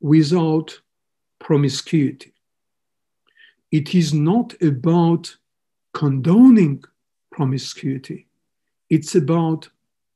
without 0.00 0.80
promiscuity. 1.38 2.32
It 3.70 3.94
is 3.94 4.12
not 4.12 4.54
about 4.62 5.36
condoning 5.94 6.84
promiscuity. 7.30 8.26
It's 8.90 9.14
about 9.14 9.68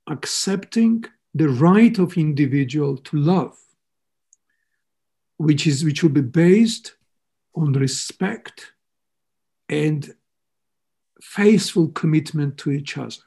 accepting 0.08 1.04
the 1.34 1.48
right 1.48 1.98
of 1.98 2.16
individual 2.16 2.96
to 2.96 3.16
love, 3.16 3.58
which 5.36 5.66
is 5.66 5.84
which 5.84 6.02
will 6.02 6.10
be 6.10 6.22
based 6.22 6.96
on 7.54 7.72
respect 7.72 8.72
and 9.68 10.14
faithful 11.20 11.88
commitment 11.88 12.58
to 12.58 12.70
each 12.70 12.96
other. 12.96 13.25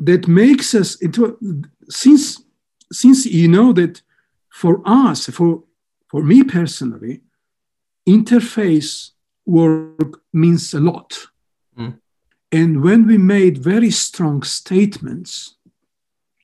That 0.00 0.26
makes 0.28 0.74
us 0.74 0.96
into 0.96 1.38
since 1.88 2.42
since 2.92 3.26
you 3.26 3.48
know 3.48 3.72
that 3.72 4.02
for 4.50 4.82
us, 4.84 5.26
for 5.26 5.62
for 6.08 6.22
me 6.22 6.42
personally, 6.42 7.22
interfaith 8.08 9.10
work 9.46 10.20
means 10.32 10.74
a 10.74 10.80
lot. 10.80 11.26
Mm. 11.78 11.98
And 12.52 12.82
when 12.82 13.06
we 13.06 13.18
made 13.18 13.58
very 13.58 13.90
strong 13.90 14.42
statements 14.42 15.56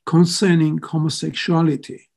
concerning 0.07 0.79
homosexuality, 0.79 2.11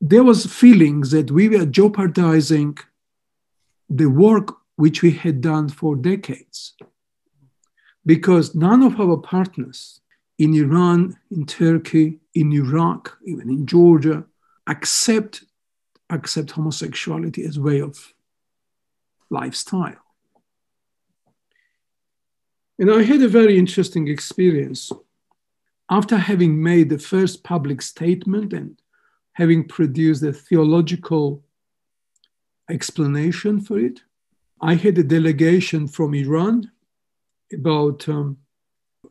there 0.00 0.22
was 0.22 0.46
feelings 0.46 1.10
that 1.10 1.30
we 1.30 1.48
were 1.48 1.66
jeopardizing 1.66 2.78
the 3.88 4.06
work 4.06 4.54
which 4.76 5.02
we 5.02 5.10
had 5.12 5.40
done 5.40 5.68
for 5.68 5.96
decades. 5.96 6.74
Because 8.06 8.54
none 8.54 8.82
of 8.82 9.00
our 9.00 9.16
partners 9.16 10.00
in 10.38 10.54
Iran, 10.54 11.18
in 11.30 11.44
Turkey, 11.44 12.20
in 12.34 12.52
Iraq, 12.52 13.18
even 13.24 13.50
in 13.50 13.66
Georgia, 13.66 14.24
accept, 14.66 15.44
accept 16.08 16.52
homosexuality 16.52 17.44
as 17.44 17.58
way 17.58 17.80
of 17.80 18.14
lifestyle. 19.28 19.96
And 22.78 22.90
I 22.90 23.02
had 23.02 23.22
a 23.22 23.28
very 23.28 23.58
interesting 23.58 24.06
experience. 24.08 24.92
After 25.90 26.16
having 26.16 26.62
made 26.62 26.90
the 26.90 26.98
first 26.98 27.42
public 27.42 27.82
statement 27.82 28.52
and 28.52 28.80
having 29.32 29.66
produced 29.66 30.22
a 30.22 30.32
theological 30.32 31.42
explanation 32.70 33.60
for 33.60 33.78
it. 33.78 34.00
I 34.60 34.74
had 34.74 34.98
a 34.98 35.04
delegation 35.04 35.86
from 35.86 36.14
Iran 36.14 36.70
about 37.52 38.08
um, 38.08 38.38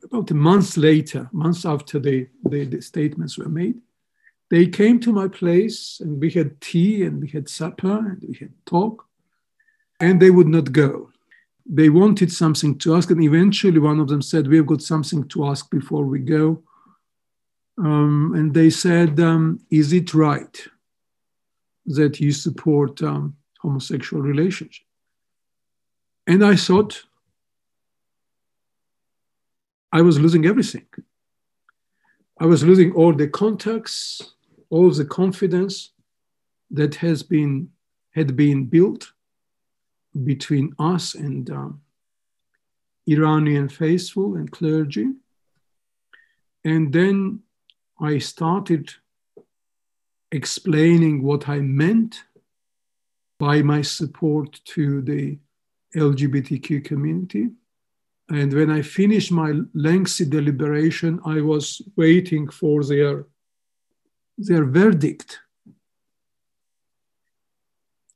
about 0.03 0.29
a 0.31 0.35
month 0.35 0.77
later, 0.77 1.29
months 1.31 1.65
after 1.65 1.99
the, 1.99 2.27
the, 2.43 2.65
the 2.65 2.81
statements 2.81 3.37
were 3.37 3.49
made. 3.49 3.75
They 4.51 4.67
came 4.67 4.99
to 4.99 5.13
my 5.13 5.27
place 5.27 5.99
and 6.01 6.19
we 6.19 6.29
had 6.29 6.59
tea 6.61 7.03
and 7.03 7.21
we 7.21 7.29
had 7.29 7.49
supper 7.49 7.97
and 7.97 8.21
we 8.27 8.35
had 8.35 8.53
talk, 8.65 9.05
and 9.99 10.21
they 10.21 10.29
would 10.29 10.47
not 10.47 10.71
go. 10.71 11.09
They 11.65 11.89
wanted 11.89 12.31
something 12.31 12.77
to 12.79 12.95
ask, 12.95 13.09
and 13.09 13.23
eventually 13.23 13.79
one 13.79 13.99
of 13.99 14.07
them 14.07 14.21
said, 14.21 14.47
"We've 14.47 14.65
got 14.65 14.81
something 14.81 15.27
to 15.29 15.47
ask 15.47 15.69
before 15.71 16.05
we 16.05 16.19
go." 16.19 16.61
Um, 17.77 18.33
and 18.35 18.53
they 18.53 18.69
said, 18.69 19.19
um, 19.19 19.59
"Is 19.71 19.91
it 19.91 20.13
right 20.13 20.55
that 21.85 22.19
you 22.19 22.31
support 22.31 23.01
um, 23.01 23.35
homosexual 23.65 24.21
relationship. 24.21 24.85
And 26.27 26.43
I 26.43 26.55
thought 26.55 27.03
I 29.91 30.01
was 30.01 30.19
losing 30.19 30.45
everything. 30.45 30.87
I 32.39 32.45
was 32.45 32.63
losing 32.63 32.91
all 32.93 33.13
the 33.13 33.27
contacts, 33.27 34.33
all 34.69 34.89
the 34.91 35.05
confidence 35.05 35.91
that 36.71 36.95
has 36.95 37.23
been 37.23 37.69
had 38.11 38.35
been 38.35 38.65
built 38.65 39.11
between 40.23 40.73
us 40.79 41.15
and 41.15 41.49
um, 41.49 41.81
Iranian 43.07 43.69
faithful 43.69 44.35
and 44.35 44.49
clergy. 44.51 45.07
And 46.63 46.91
then 46.93 47.41
I 47.99 48.17
started 48.19 48.93
explaining 50.31 51.23
what 51.23 51.47
I 51.47 51.59
meant 51.59 52.23
by 53.39 53.61
my 53.61 53.81
support 53.81 54.59
to 54.65 55.01
the 55.01 55.37
LGBTQ 55.95 56.83
community. 56.83 57.49
And 58.29 58.51
when 58.53 58.71
I 58.71 58.81
finished 58.81 59.31
my 59.31 59.53
lengthy 59.73 60.25
deliberation, 60.25 61.19
I 61.25 61.41
was 61.41 61.81
waiting 61.95 62.49
for 62.49 62.83
their, 62.83 63.27
their 64.37 64.65
verdict. 64.65 65.39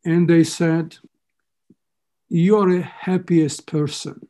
And 0.03 0.27
they 0.27 0.44
said, 0.44 0.98
You're 2.27 2.77
a 2.77 2.81
happiest 2.81 3.68
person 3.68 4.27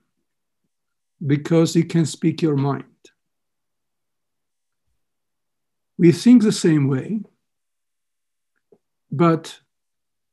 because 1.26 1.76
you 1.76 1.86
can 1.86 2.06
speak 2.06 2.42
your 2.42 2.58
mind. 2.58 2.86
We 5.98 6.12
think 6.12 6.44
the 6.44 6.52
same 6.52 6.88
way, 6.88 7.22
but 9.12 9.60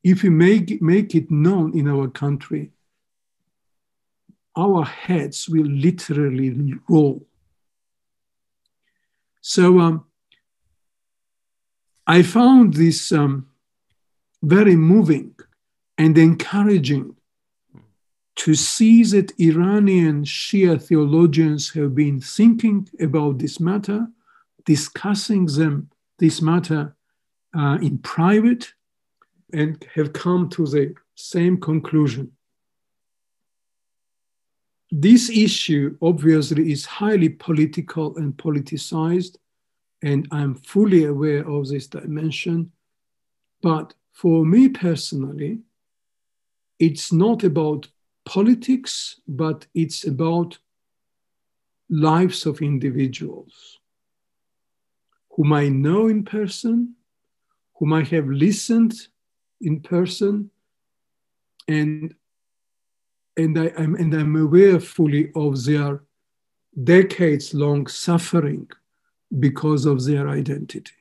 if 0.05 0.23
we 0.23 0.31
make, 0.31 0.81
make 0.81 1.15
it 1.15 1.31
known 1.31 1.77
in 1.77 1.89
our 1.89 2.09
country, 2.09 2.71
our 4.57 4.85
heads 4.85 5.49
will 5.49 5.67
literally 5.67 6.75
roll. 6.89 7.27
So 9.41 9.79
um, 9.81 10.05
I 12.07 12.23
found 12.23 12.75
this 12.75 13.13
um, 13.13 13.49
very 14.43 14.77
moving 14.77 15.35
and 15.99 16.17
encouraging 16.17 17.17
to 18.37 18.55
see 18.55 19.03
that 19.05 19.33
Iranian 19.41 20.25
Shia 20.25 20.83
theologians 20.83 21.71
have 21.71 21.95
been 21.95 22.21
thinking 22.21 22.89
about 23.01 23.39
this 23.39 23.61
matter, 23.61 24.09
discussing 24.65 25.47
them, 25.47 25.91
this 26.19 26.43
matter 26.43 26.95
uh, 27.57 27.79
in 27.81 27.99
private, 27.99 28.73
and 29.53 29.87
have 29.95 30.13
come 30.13 30.49
to 30.51 30.67
the 30.67 30.95
same 31.15 31.59
conclusion 31.59 32.36
this 34.91 35.31
issue 35.31 35.97
obviously 36.01 36.71
is 36.71 36.87
highly 36.87 37.29
political 37.29 38.17
and 38.17 38.37
politicized, 38.37 39.37
and 40.03 40.29
I'm 40.31 40.55
fully 40.55 41.05
aware 41.05 41.49
of 41.49 41.69
this 41.69 41.87
dimension. 41.87 42.71
But 43.63 43.95
for 44.13 44.45
me 44.45 44.69
personally, 44.69 45.61
it's 46.79 47.13
not 47.13 47.43
about 47.43 47.89
politics, 48.25 49.21
but 49.27 49.67
it's 49.75 50.07
about 50.07 50.59
lives 51.89 52.47
of 52.47 52.61
individuals 52.61 53.79
whom 55.31 55.53
I 55.53 55.69
know 55.69 56.09
in 56.09 56.25
person, 56.25 56.95
whom 57.75 57.93
I 57.93 58.05
have 58.05 58.27
listened 58.27 58.95
in 59.61 59.81
person, 59.81 60.51
and 61.69 62.15
and 63.37 63.59
I 63.59 63.67
am 63.77 63.95
and 63.97 64.15
I'm 64.15 64.37
aware 64.37 64.81
fully 64.81 65.31
of 65.35 65.65
their 65.65 66.03
decades 66.83 67.55
long 67.55 67.87
suffering 67.87 68.69
because 69.39 69.87
of 69.87 70.05
their 70.05 70.29
identity. 70.29 70.93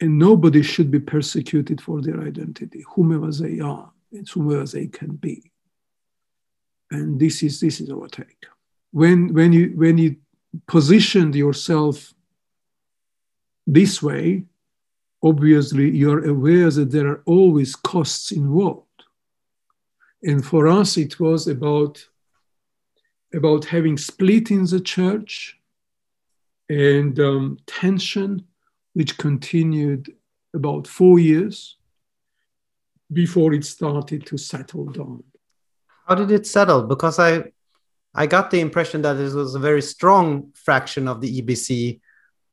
And 0.00 0.18
nobody 0.18 0.62
should 0.62 0.90
be 0.90 1.00
persecuted 1.00 1.80
for 1.80 2.00
their 2.00 2.20
identity, 2.20 2.84
whomever 2.94 3.32
they 3.32 3.60
are 3.60 3.90
and 4.12 4.28
whomever 4.28 4.64
they 4.64 4.86
can 4.86 5.16
be. 5.16 5.50
And 6.90 7.20
this 7.20 7.42
is 7.42 7.60
this 7.60 7.80
is 7.80 7.90
our 7.90 8.08
take. 8.08 8.46
When 8.92 9.34
when 9.34 9.52
you 9.52 9.72
when 9.76 9.98
you 9.98 10.16
positioned 10.66 11.34
yourself 11.34 12.14
this 13.66 14.02
way, 14.02 14.44
obviously 15.22 15.90
you're 15.90 16.26
aware 16.26 16.70
that 16.70 16.90
there 16.90 17.08
are 17.08 17.22
always 17.26 17.76
costs 17.76 18.32
involved. 18.32 18.87
And 20.22 20.44
for 20.44 20.66
us, 20.68 20.96
it 20.96 21.20
was 21.20 21.46
about, 21.46 22.04
about 23.32 23.64
having 23.66 23.96
split 23.96 24.50
in 24.50 24.64
the 24.64 24.80
church 24.80 25.56
and 26.68 27.18
um, 27.20 27.58
tension, 27.66 28.44
which 28.94 29.16
continued 29.16 30.12
about 30.54 30.86
four 30.86 31.18
years 31.18 31.76
before 33.12 33.54
it 33.54 33.64
started 33.64 34.26
to 34.26 34.36
settle 34.36 34.86
down. 34.86 35.22
How 36.06 36.14
did 36.14 36.30
it 36.30 36.46
settle? 36.46 36.82
Because 36.82 37.18
I, 37.18 37.44
I 38.14 38.26
got 38.26 38.50
the 38.50 38.60
impression 38.60 39.02
that 39.02 39.16
it 39.16 39.32
was 39.32 39.54
a 39.54 39.58
very 39.58 39.82
strong 39.82 40.52
fraction 40.54 41.06
of 41.06 41.20
the 41.20 41.40
EBC 41.40 42.00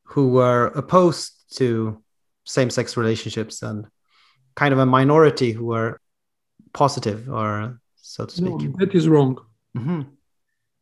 who 0.04 0.30
were 0.30 0.68
opposed 0.68 1.58
to 1.58 2.02
same-sex 2.44 2.96
relationships 2.96 3.64
and 3.64 3.88
kind 4.56 4.74
of 4.74 4.80
a 4.80 4.86
minority 4.86 5.52
who 5.52 5.66
were 5.66 6.00
positive 6.76 7.22
or 7.30 7.80
so 7.96 8.26
to 8.26 8.36
speak 8.36 8.62
no, 8.62 8.76
that 8.78 8.94
is 8.94 9.08
wrong 9.08 9.34
mm-hmm. 9.78 10.02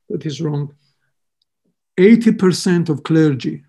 that 0.09 0.25
is 0.25 0.41
wrong 0.41 0.73
80% 1.97 2.89
of 2.89 3.03
clergy 3.03 3.63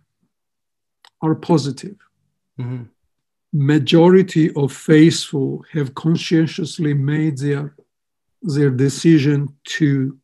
are 1.20 1.34
positive 1.34 1.96
mm-hmm. 2.58 2.84
majority 3.52 4.46
of 4.54 4.72
faithful 4.72 5.64
have 5.72 5.94
conscientiously 5.94 6.94
made 6.94 7.38
their 7.38 7.76
their 8.42 8.70
decision 8.70 9.38
to 9.78 10.18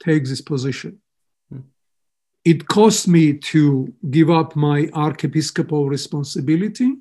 take 0.00 0.24
this 0.24 0.40
position 0.40 1.02
it 2.44 2.66
cost 2.66 3.06
me 3.06 3.34
to 3.34 3.92
give 4.10 4.30
up 4.30 4.56
my 4.56 4.86
archiepiscopal 4.94 5.88
responsibility. 5.88 6.94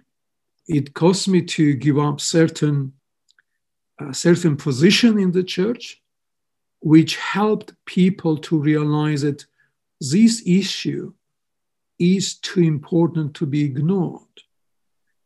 It 0.68 0.94
cost 0.94 1.28
me 1.28 1.42
to 1.44 1.74
give 1.74 1.98
up 1.98 2.22
certain 2.22 2.78
a 2.86 3.01
certain 4.14 4.58
position 4.58 5.20
in 5.20 5.32
the 5.32 5.44
church, 5.44 6.02
which 6.80 7.16
helped 7.18 7.74
people 7.86 8.38
to 8.38 8.60
realize 8.60 9.22
that 9.22 9.46
this 10.00 10.42
issue 10.46 11.14
is 12.00 12.36
too 12.36 12.62
important 12.62 13.36
to 13.36 13.46
be 13.46 13.64
ignored. 13.64 14.22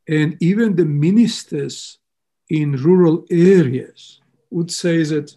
And 0.07 0.37
even 0.41 0.75
the 0.75 0.85
ministers 0.85 1.99
in 2.49 2.73
rural 2.73 3.25
areas 3.31 4.19
would 4.49 4.71
say 4.71 5.03
that 5.03 5.35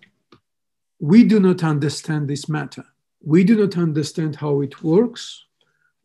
we 1.01 1.24
do 1.24 1.39
not 1.40 1.62
understand 1.62 2.28
this 2.28 2.48
matter 2.48 2.85
we 3.23 3.44
do 3.44 3.56
not 3.56 3.77
understand 3.77 4.36
how 4.36 4.60
it 4.60 4.82
works. 4.82 5.44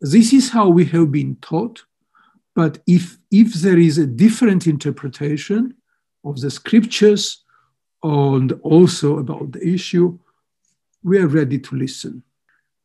This 0.00 0.32
is 0.32 0.50
how 0.50 0.68
we 0.68 0.84
have 0.86 1.10
been 1.10 1.36
taught. 1.36 1.84
But 2.54 2.78
if, 2.86 3.18
if 3.30 3.54
there 3.54 3.78
is 3.78 3.98
a 3.98 4.06
different 4.06 4.66
interpretation 4.66 5.74
of 6.24 6.40
the 6.40 6.50
scriptures 6.50 7.44
and 8.02 8.52
also 8.62 9.18
about 9.18 9.52
the 9.52 9.66
issue, 9.66 10.18
we 11.02 11.18
are 11.18 11.26
ready 11.26 11.58
to 11.58 11.76
listen. 11.76 12.22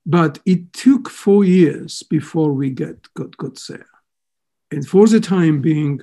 But 0.05 0.39
it 0.45 0.73
took 0.73 1.09
four 1.09 1.43
years 1.43 2.03
before 2.03 2.51
we 2.53 2.69
get, 2.69 3.13
got, 3.13 3.35
got 3.37 3.61
there. 3.67 3.87
And 4.71 4.87
for 4.87 5.07
the 5.07 5.19
time 5.19 5.61
being, 5.61 6.01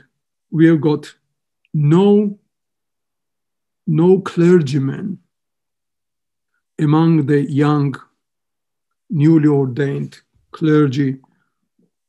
we 0.50 0.66
have 0.68 0.80
got 0.80 1.14
no, 1.72 2.38
no 3.86 4.20
clergyman 4.20 5.18
among 6.78 7.26
the 7.26 7.50
young 7.50 7.94
newly 9.08 9.48
ordained 9.48 10.20
clergy 10.52 11.18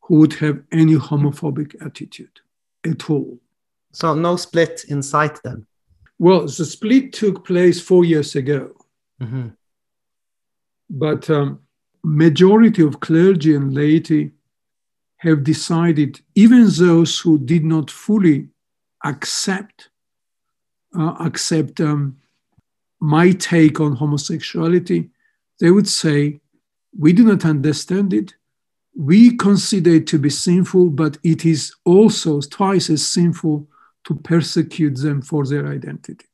who 0.01 0.15
would 0.19 0.33
have 0.33 0.61
any 0.71 0.95
homophobic 0.95 1.75
attitude 1.85 2.39
at 2.85 3.09
all. 3.09 3.39
So 3.97 4.13
no 4.13 4.35
split 4.35 4.85
in 4.89 5.01
sight 5.01 5.41
then? 5.43 5.65
Well, 6.19 6.41
the 6.41 6.65
split 6.65 7.13
took 7.13 7.43
place 7.43 7.81
four 7.81 8.05
years 8.05 8.35
ago. 8.35 8.75
Mm-hmm. 9.19 9.47
But 10.87 11.27
um, 11.31 11.61
majority 12.03 12.83
of 12.83 12.99
clergy 12.99 13.55
and 13.55 13.73
laity 13.73 14.33
have 15.17 15.43
decided, 15.43 16.21
even 16.35 16.69
those 16.77 17.19
who 17.19 17.39
did 17.39 17.65
not 17.65 17.89
fully 17.89 18.49
accept 19.03 19.89
uh, 20.95 21.15
accept 21.19 21.81
um, 21.81 22.17
my 22.99 23.31
take 23.31 23.79
on 23.79 23.95
homosexuality, 23.95 25.09
they 25.59 25.71
would 25.71 25.87
say 25.87 26.39
we 26.99 27.13
do 27.13 27.23
not 27.23 27.45
understand 27.45 28.13
it. 28.13 28.35
We 28.95 29.35
consider 29.37 29.95
it 29.95 30.05
to 30.07 30.19
be 30.19 30.29
sinful, 30.29 30.91
but 30.91 31.17
it 31.23 31.45
is 31.45 31.73
also 31.83 32.41
twice 32.41 32.91
as 32.91 33.07
sinful 33.07 33.67
to 34.07 34.15
persecute 34.15 34.95
them 34.95 35.21
for 35.21 35.45
their 35.45 35.67
identity. 35.67 36.25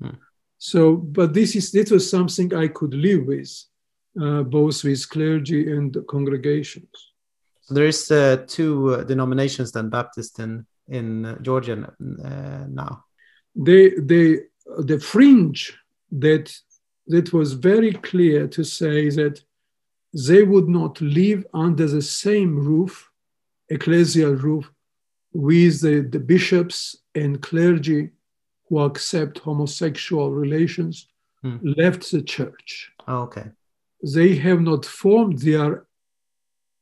Hmm. 0.00 0.16
So, 0.58 0.96
but 0.96 1.32
this 1.32 1.54
is 1.54 1.70
this 1.70 1.90
was 1.90 2.10
something 2.10 2.52
I 2.54 2.68
could 2.68 2.94
live 2.94 3.26
with, 3.26 3.52
uh, 4.20 4.42
both 4.42 4.82
with 4.84 5.08
clergy 5.08 5.72
and 5.72 5.96
congregations. 6.08 7.12
So 7.60 7.74
there 7.74 7.86
is 7.86 8.10
uh, 8.10 8.44
two 8.46 8.94
uh, 8.94 9.04
denominations 9.04 9.70
then, 9.72 9.88
Baptist 9.88 10.40
in 10.40 10.66
in 10.88 11.24
uh, 11.24 11.38
Georgia 11.38 11.94
uh, 12.24 12.64
now. 12.68 13.04
They 13.54 13.90
they 13.90 14.40
the 14.78 14.98
fringe 14.98 15.72
that 16.10 16.52
that 17.06 17.32
was 17.32 17.52
very 17.52 17.92
clear 17.92 18.48
to 18.48 18.64
say 18.64 19.10
that 19.10 19.44
they 20.28 20.42
would 20.42 20.68
not 20.68 21.00
live 21.00 21.46
under 21.54 21.86
the 21.86 22.02
same 22.02 22.56
roof, 22.56 23.10
ecclesial 23.70 24.40
roof, 24.42 24.70
with 25.32 25.80
the, 25.80 26.00
the 26.00 26.20
bishops 26.20 27.01
and 27.14 27.42
clergy 27.42 28.10
who 28.68 28.80
accept 28.80 29.38
homosexual 29.38 30.30
relations 30.30 31.08
hmm. 31.42 31.58
left 31.62 32.10
the 32.10 32.22
church. 32.22 32.90
Oh, 33.06 33.22
okay. 33.22 33.46
They 34.02 34.34
have 34.36 34.60
not 34.60 34.84
formed 34.84 35.38
their 35.40 35.86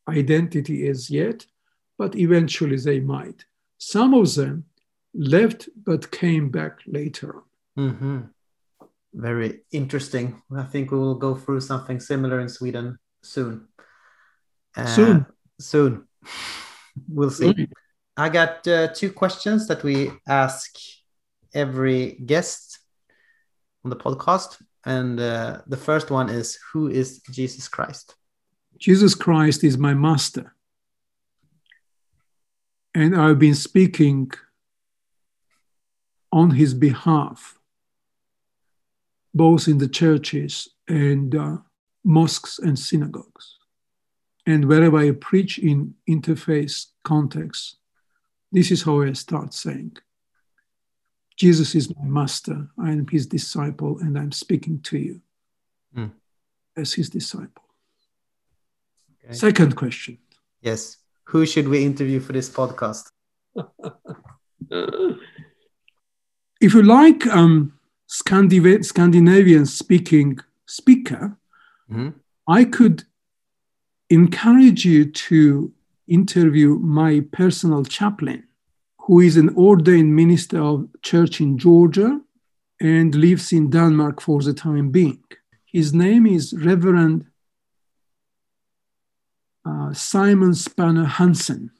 identity 0.09 0.89
as 0.89 1.11
yet, 1.11 1.47
but 1.99 2.17
eventually 2.17 2.77
they 2.77 3.01
might. 3.01 3.45
Some 3.79 4.15
of 4.15 4.35
them 4.35 4.65
left 5.15 5.69
but 5.85 6.11
came 6.11 6.51
back 6.51 6.79
later 6.87 7.37
on. 7.37 7.43
Mm-hmm. 7.79 8.19
Very 9.15 9.61
interesting. 9.73 10.41
I 10.57 10.63
think 10.63 10.93
we 10.93 10.99
will 10.99 11.17
go 11.17 11.35
through 11.35 11.61
something 11.61 11.99
similar 11.99 12.41
in 12.41 12.49
Sweden 12.49 12.99
soon. 13.23 13.67
Uh, 14.77 14.87
soon. 14.87 15.27
Soon. 15.59 16.07
we'll 17.09 17.31
see. 17.31 17.69
I 18.21 18.29
got 18.29 18.69
uh, 18.69 18.89
two 18.89 19.11
questions 19.13 19.67
that 19.69 19.83
we 19.83 20.11
ask 20.29 20.77
every 21.55 22.19
guest 22.27 22.79
on 23.83 23.89
the 23.89 23.97
podcast. 23.97 24.63
And 24.85 25.19
uh, 25.19 25.63
the 25.67 25.79
first 25.79 26.11
one 26.11 26.29
is 26.29 26.59
Who 26.71 26.89
is 26.89 27.21
Jesus 27.31 27.67
Christ? 27.67 28.15
Jesus 28.79 29.15
Christ 29.15 29.65
is 29.65 29.79
my 29.79 29.95
master. 29.95 30.55
And 32.95 33.17
I've 33.17 33.39
been 33.39 33.55
speaking 33.55 34.31
on 36.31 36.51
his 36.51 36.75
behalf, 36.75 37.59
both 39.33 39.67
in 39.67 39.79
the 39.79 39.89
churches 39.89 40.69
and 40.87 41.35
uh, 41.35 41.57
mosques 42.05 42.59
and 42.59 42.79
synagogues. 42.79 43.57
And 44.47 44.67
wherever 44.67 44.99
I 44.99 45.13
preach 45.13 45.59
in 45.59 45.95
interfaith 46.07 46.85
context, 47.03 47.79
this 48.53 48.71
is 48.71 48.83
how 48.83 49.01
I 49.03 49.13
start 49.13 49.55
saying 49.55 49.97
Jesus 51.37 51.75
is 51.75 51.95
my 51.97 52.05
master, 52.05 52.69
I 52.79 52.91
am 52.93 53.07
his 53.09 53.27
disciple, 53.27 53.99
and 54.01 54.19
I'm 54.19 54.33
speaking 54.33 54.81
to 54.83 54.99
you. 54.99 55.21
Mm. 55.97 56.13
as 56.77 56.93
his 56.95 57.11
disciple. 57.11 57.65
Okay. 59.25 59.35
Second 59.35 59.75
question. 59.75 60.19
Yes. 60.63 60.99
Who 61.25 61.45
should 61.47 61.67
we 61.69 61.85
interview 61.85 62.21
for 62.21 62.33
this 62.33 62.49
podcast? 62.49 63.11
if 66.61 66.75
you 66.75 66.83
like 66.83 67.27
um, 67.27 67.73
Scandinav- 68.09 68.85
Scandinavian 68.85 69.67
speaking 69.67 70.39
speaker, 70.67 71.37
Mhm. 71.91 72.15
I 72.47 72.65
could 72.65 73.05
encourage 74.11 74.85
you 74.85 75.11
to 75.11 75.73
interview 76.11 76.79
my 76.79 77.23
personal 77.33 77.85
chaplain, 77.85 78.45
who 78.99 79.21
is 79.21 79.37
an 79.37 79.51
ordained 79.57 80.15
minister 80.15 80.61
of 80.61 80.89
church 81.03 81.41
in 81.41 81.57
Georgia 81.57 82.21
and 82.81 83.15
lives 83.15 83.53
in 83.53 83.71
Denmark 83.71 84.21
for 84.21 84.43
the 84.43 84.53
time 84.53 84.91
being. 84.91 85.23
His 85.65 85.95
name 85.95 86.27
is 86.27 86.53
Reverend 86.53 87.27
uh, 89.65 89.93
Simon 89.93 90.55
Spanner 90.55 91.05
Hansen. 91.05 91.71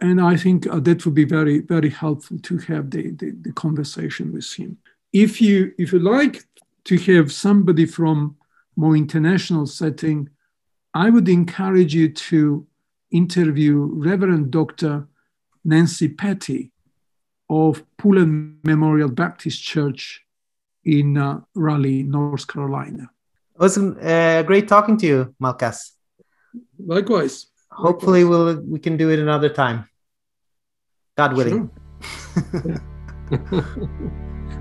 And 0.00 0.20
I 0.20 0.36
think 0.36 0.66
uh, 0.66 0.80
that 0.80 1.04
would 1.04 1.14
be 1.14 1.24
very, 1.24 1.60
very 1.60 1.88
helpful 1.88 2.38
to 2.38 2.58
have 2.58 2.90
the, 2.90 3.12
the, 3.12 3.30
the 3.40 3.52
conversation 3.52 4.32
with 4.32 4.52
him. 4.52 4.76
If 5.12 5.40
you, 5.40 5.72
if 5.78 5.92
you 5.92 6.00
like 6.00 6.44
to 6.84 6.98
have 6.98 7.32
somebody 7.32 7.86
from 7.86 8.36
more 8.76 8.96
international 8.96 9.66
setting, 9.66 10.28
I 10.92 11.10
would 11.10 11.28
encourage 11.28 11.94
you 11.94 12.12
to 12.12 12.66
interview 13.14 13.88
Reverend 13.92 14.50
Dr. 14.50 15.06
Nancy 15.64 16.08
Petty 16.08 16.72
of 17.48 17.84
Pullen 17.96 18.58
Memorial 18.64 19.08
Baptist 19.10 19.62
Church 19.62 20.22
in 20.84 21.16
uh, 21.16 21.40
Raleigh, 21.54 22.02
North 22.02 22.46
Carolina. 22.46 23.10
It 23.54 23.60
was 23.60 23.78
uh, 23.78 24.42
great 24.46 24.68
talking 24.68 24.96
to 24.98 25.06
you, 25.06 25.34
Malkhaz. 25.40 25.92
Likewise. 26.78 27.46
Hopefully, 27.70 28.24
we'll 28.24 28.60
we 28.60 28.78
can 28.78 28.96
do 28.96 29.10
it 29.10 29.18
another 29.18 29.48
time. 29.48 29.88
God 31.16 31.34
willing. 31.34 31.70
Sure. 32.50 32.80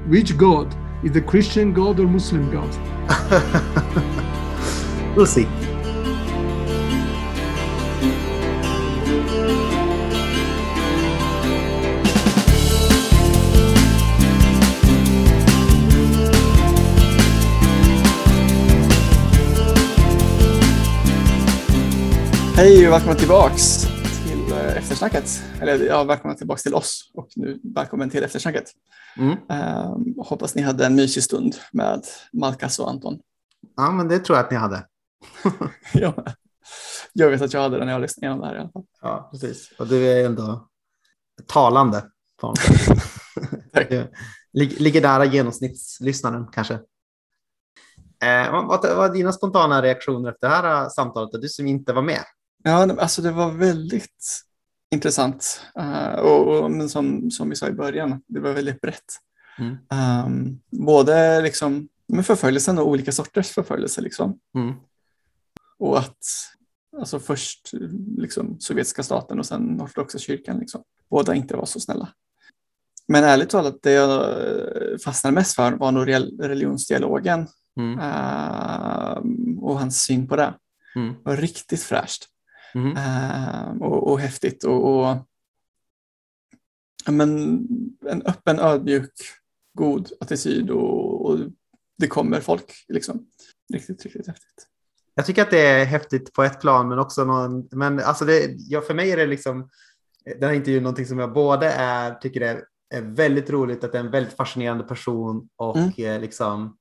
Which 0.07 0.38
God? 0.38 0.75
Is 1.03 1.11
the 1.11 1.21
Christian 1.21 1.73
God 1.73 1.99
or 1.99 2.07
Muslim 2.07 2.49
God? 2.49 2.71
we'll 5.17 5.25
see. 5.25 5.47
Hej 22.64 22.88
och 22.88 22.94
välkomna 22.94 23.15
tillbaks 23.15 23.81
till 24.27 24.52
eh, 24.52 24.77
eftersnacket. 24.77 25.44
Eller 25.61 25.85
ja, 25.85 26.03
välkomna 26.03 26.35
tillbaks 26.35 26.64
till 26.64 26.73
oss 26.73 27.11
och 27.14 27.27
nu 27.35 27.60
välkommen 27.64 28.10
till 28.10 28.23
eftersnacket. 28.23 28.64
Mm. 29.18 29.38
Ehm, 29.49 30.15
hoppas 30.18 30.56
ni 30.56 30.61
hade 30.61 30.85
en 30.85 30.95
mysig 30.95 31.23
stund 31.23 31.56
med 31.72 32.03
Malkas 32.34 32.80
och 32.80 32.90
Anton. 32.90 33.19
Ja, 33.76 33.91
men 33.91 34.07
det 34.07 34.19
tror 34.19 34.38
jag 34.38 34.45
att 34.45 34.52
ni 34.52 34.57
hade. 34.57 34.88
jag, 35.94 36.27
jag 37.14 37.30
vet 37.30 37.41
att 37.41 37.53
jag 37.53 37.61
hade 37.61 37.77
den 37.77 37.85
när 37.85 37.94
jag 37.94 38.02
lyssnade 38.02 38.26
igenom 38.26 38.41
det 38.41 38.48
här 38.48 38.56
i 38.56 38.60
alla 38.60 38.72
fall. 38.72 38.85
Ja, 39.02 39.30
precis. 39.31 39.72
Och 39.80 39.88
du 39.88 40.07
är 40.07 40.26
ändå 40.26 40.68
talande. 41.48 42.03
på 42.41 42.53
ligger 44.53 45.02
nära 45.02 45.26
genomsnittslyssnaren 45.26 46.48
kanske. 46.52 46.73
Eh, 48.23 48.52
vad, 48.52 48.68
vad 48.68 48.95
var 48.95 49.10
dina 49.10 49.31
spontana 49.31 49.81
reaktioner 49.81 50.30
efter 50.30 50.49
det 50.49 50.56
här 50.56 50.84
eh, 50.84 50.90
samtalet? 50.90 51.41
Du 51.41 51.49
som 51.49 51.68
inte 51.68 51.94
var 51.94 52.02
med. 52.02 52.23
Ja, 52.64 52.95
alltså 52.99 53.22
det 53.22 53.31
var 53.31 53.52
väldigt 53.52 54.41
intressant. 54.91 55.61
Eh, 55.80 56.14
och, 56.14 56.48
och 56.64 56.72
men 56.72 56.90
som, 56.90 57.31
som 57.31 57.49
vi 57.49 57.56
sa 57.56 57.68
i 57.68 57.72
början, 57.73 58.22
det 58.27 58.40
var 58.40 58.53
väldigt 58.53 58.81
brett. 58.81 59.14
Mm. 59.60 59.77
Ehm, 59.90 60.60
både 60.72 61.41
liksom, 61.41 61.88
med 62.07 62.26
förföljelsen 62.26 62.77
och 62.77 62.88
olika 62.88 63.11
sorters 63.11 63.49
förföljelse. 63.49 64.02
Liksom. 64.02 64.40
Mm. 64.56 64.73
Och 65.77 65.98
att 65.98 66.18
alltså 66.99 67.19
först 67.19 67.72
liksom, 68.18 68.60
sovjetiska 68.60 69.03
staten 69.03 69.40
och 69.40 69.45
sen 69.45 69.81
ortodoxa 69.81 70.18
kyrkan, 70.19 70.60
liksom, 70.60 70.84
båda 71.10 71.35
inte 71.35 71.56
var 71.56 71.65
så 71.65 71.80
snälla. 71.80 72.10
Men 73.07 73.23
ärligt 73.23 73.49
talat, 73.49 73.77
det 73.81 73.91
jag 73.91 74.35
fastnade 75.06 75.34
mest 75.34 75.56
för 75.56 75.72
var 75.72 75.91
nog 75.91 76.07
rel- 76.07 76.38
religionsdialogen 76.41 77.48
Mm. 77.77 77.99
ehm, 77.99 79.60
och 79.60 79.80
hans 79.80 80.03
syn 80.03 80.27
på 80.27 80.35
det. 80.35 80.53
Mm. 80.95 81.14
Det 81.14 81.19
var 81.30 81.38
riktigt 81.38 81.84
fräscht. 81.84 82.26
Mm. 82.75 82.97
Ehm, 82.97 83.81
och, 83.81 84.11
och 84.11 84.19
häftigt 84.19 84.63
och, 84.63 84.85
och 84.85 85.17
men, 87.07 87.67
en 88.05 88.21
öppen, 88.21 88.59
ödmjuk, 88.59 89.11
god 89.73 90.11
attityd 90.19 90.69
och, 90.69 91.25
och 91.25 91.39
det 91.97 92.07
kommer 92.07 92.39
folk. 92.39 92.73
Liksom. 92.87 93.27
Riktigt, 93.73 94.03
riktigt 94.03 94.27
häftigt. 94.27 94.67
Jag 95.15 95.25
tycker 95.25 95.41
att 95.41 95.51
det 95.51 95.67
är 95.67 95.85
häftigt 95.85 96.33
på 96.33 96.43
ett 96.43 96.61
plan, 96.61 96.89
men 96.89 96.99
också 96.99 97.25
någon, 97.25 97.67
men 97.71 97.99
alltså 97.99 98.25
det, 98.25 98.55
ja, 98.57 98.81
för 98.81 98.93
mig 98.93 99.11
är 99.11 99.17
det 99.17 99.25
liksom, 99.25 99.69
den 100.25 100.43
här 100.43 100.53
intervjun 100.53 100.83
någonting 100.83 101.05
som 101.05 101.19
jag 101.19 101.33
både 101.33 101.71
är, 101.71 102.15
tycker 102.15 102.41
är, 102.41 102.63
är 102.89 103.01
väldigt 103.01 103.49
roligt, 103.49 103.83
att 103.83 103.91
det 103.91 103.97
är 103.97 104.03
en 104.03 104.11
väldigt 104.11 104.33
fascinerande 104.33 104.83
person 104.83 105.49
och 105.55 105.77
Mm. 105.77 105.91
eh, 105.97 106.19
liksom 106.21 106.77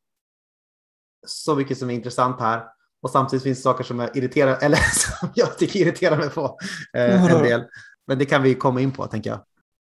så 1.26 1.54
mycket 1.54 1.78
som 1.78 1.90
är 1.90 1.94
intressant 1.94 2.40
här. 2.40 2.64
Och 3.02 3.10
samtidigt 3.10 3.42
finns 3.42 3.58
det 3.58 3.62
saker 3.62 3.84
som 3.84 3.98
jag 3.98 4.16
irriterar, 4.16 4.58
eller 4.62 4.76
som 5.18 5.28
jag 5.34 5.58
tycker 5.58 5.80
irriterar 5.80 6.16
mig 6.16 6.30
på 6.30 6.58
eh, 6.96 7.32
en 7.32 7.42
del. 7.42 7.64
Men 8.06 8.18
det 8.18 8.24
kan 8.24 8.42
vi 8.42 8.54
komma 8.54 8.80
in 8.80 8.92
på, 8.92 9.06
tänker 9.06 9.30
jag. 9.30 9.40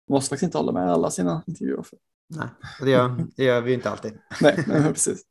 Måste 0.09 0.29
faktiskt 0.29 0.43
inte 0.43 0.57
hålla 0.57 0.71
med 0.71 0.91
alla 0.91 1.11
sina 1.11 1.43
intervjuer. 1.47 1.83
För. 1.83 1.97
Nej, 2.29 2.47
det 2.81 2.89
gör, 2.89 3.27
det 3.35 3.43
gör 3.43 3.61
vi 3.61 3.73
inte 3.73 3.89
alltid. 3.89 4.13
Nej, 4.41 4.63
nej, 4.67 4.83
precis. 4.83 5.21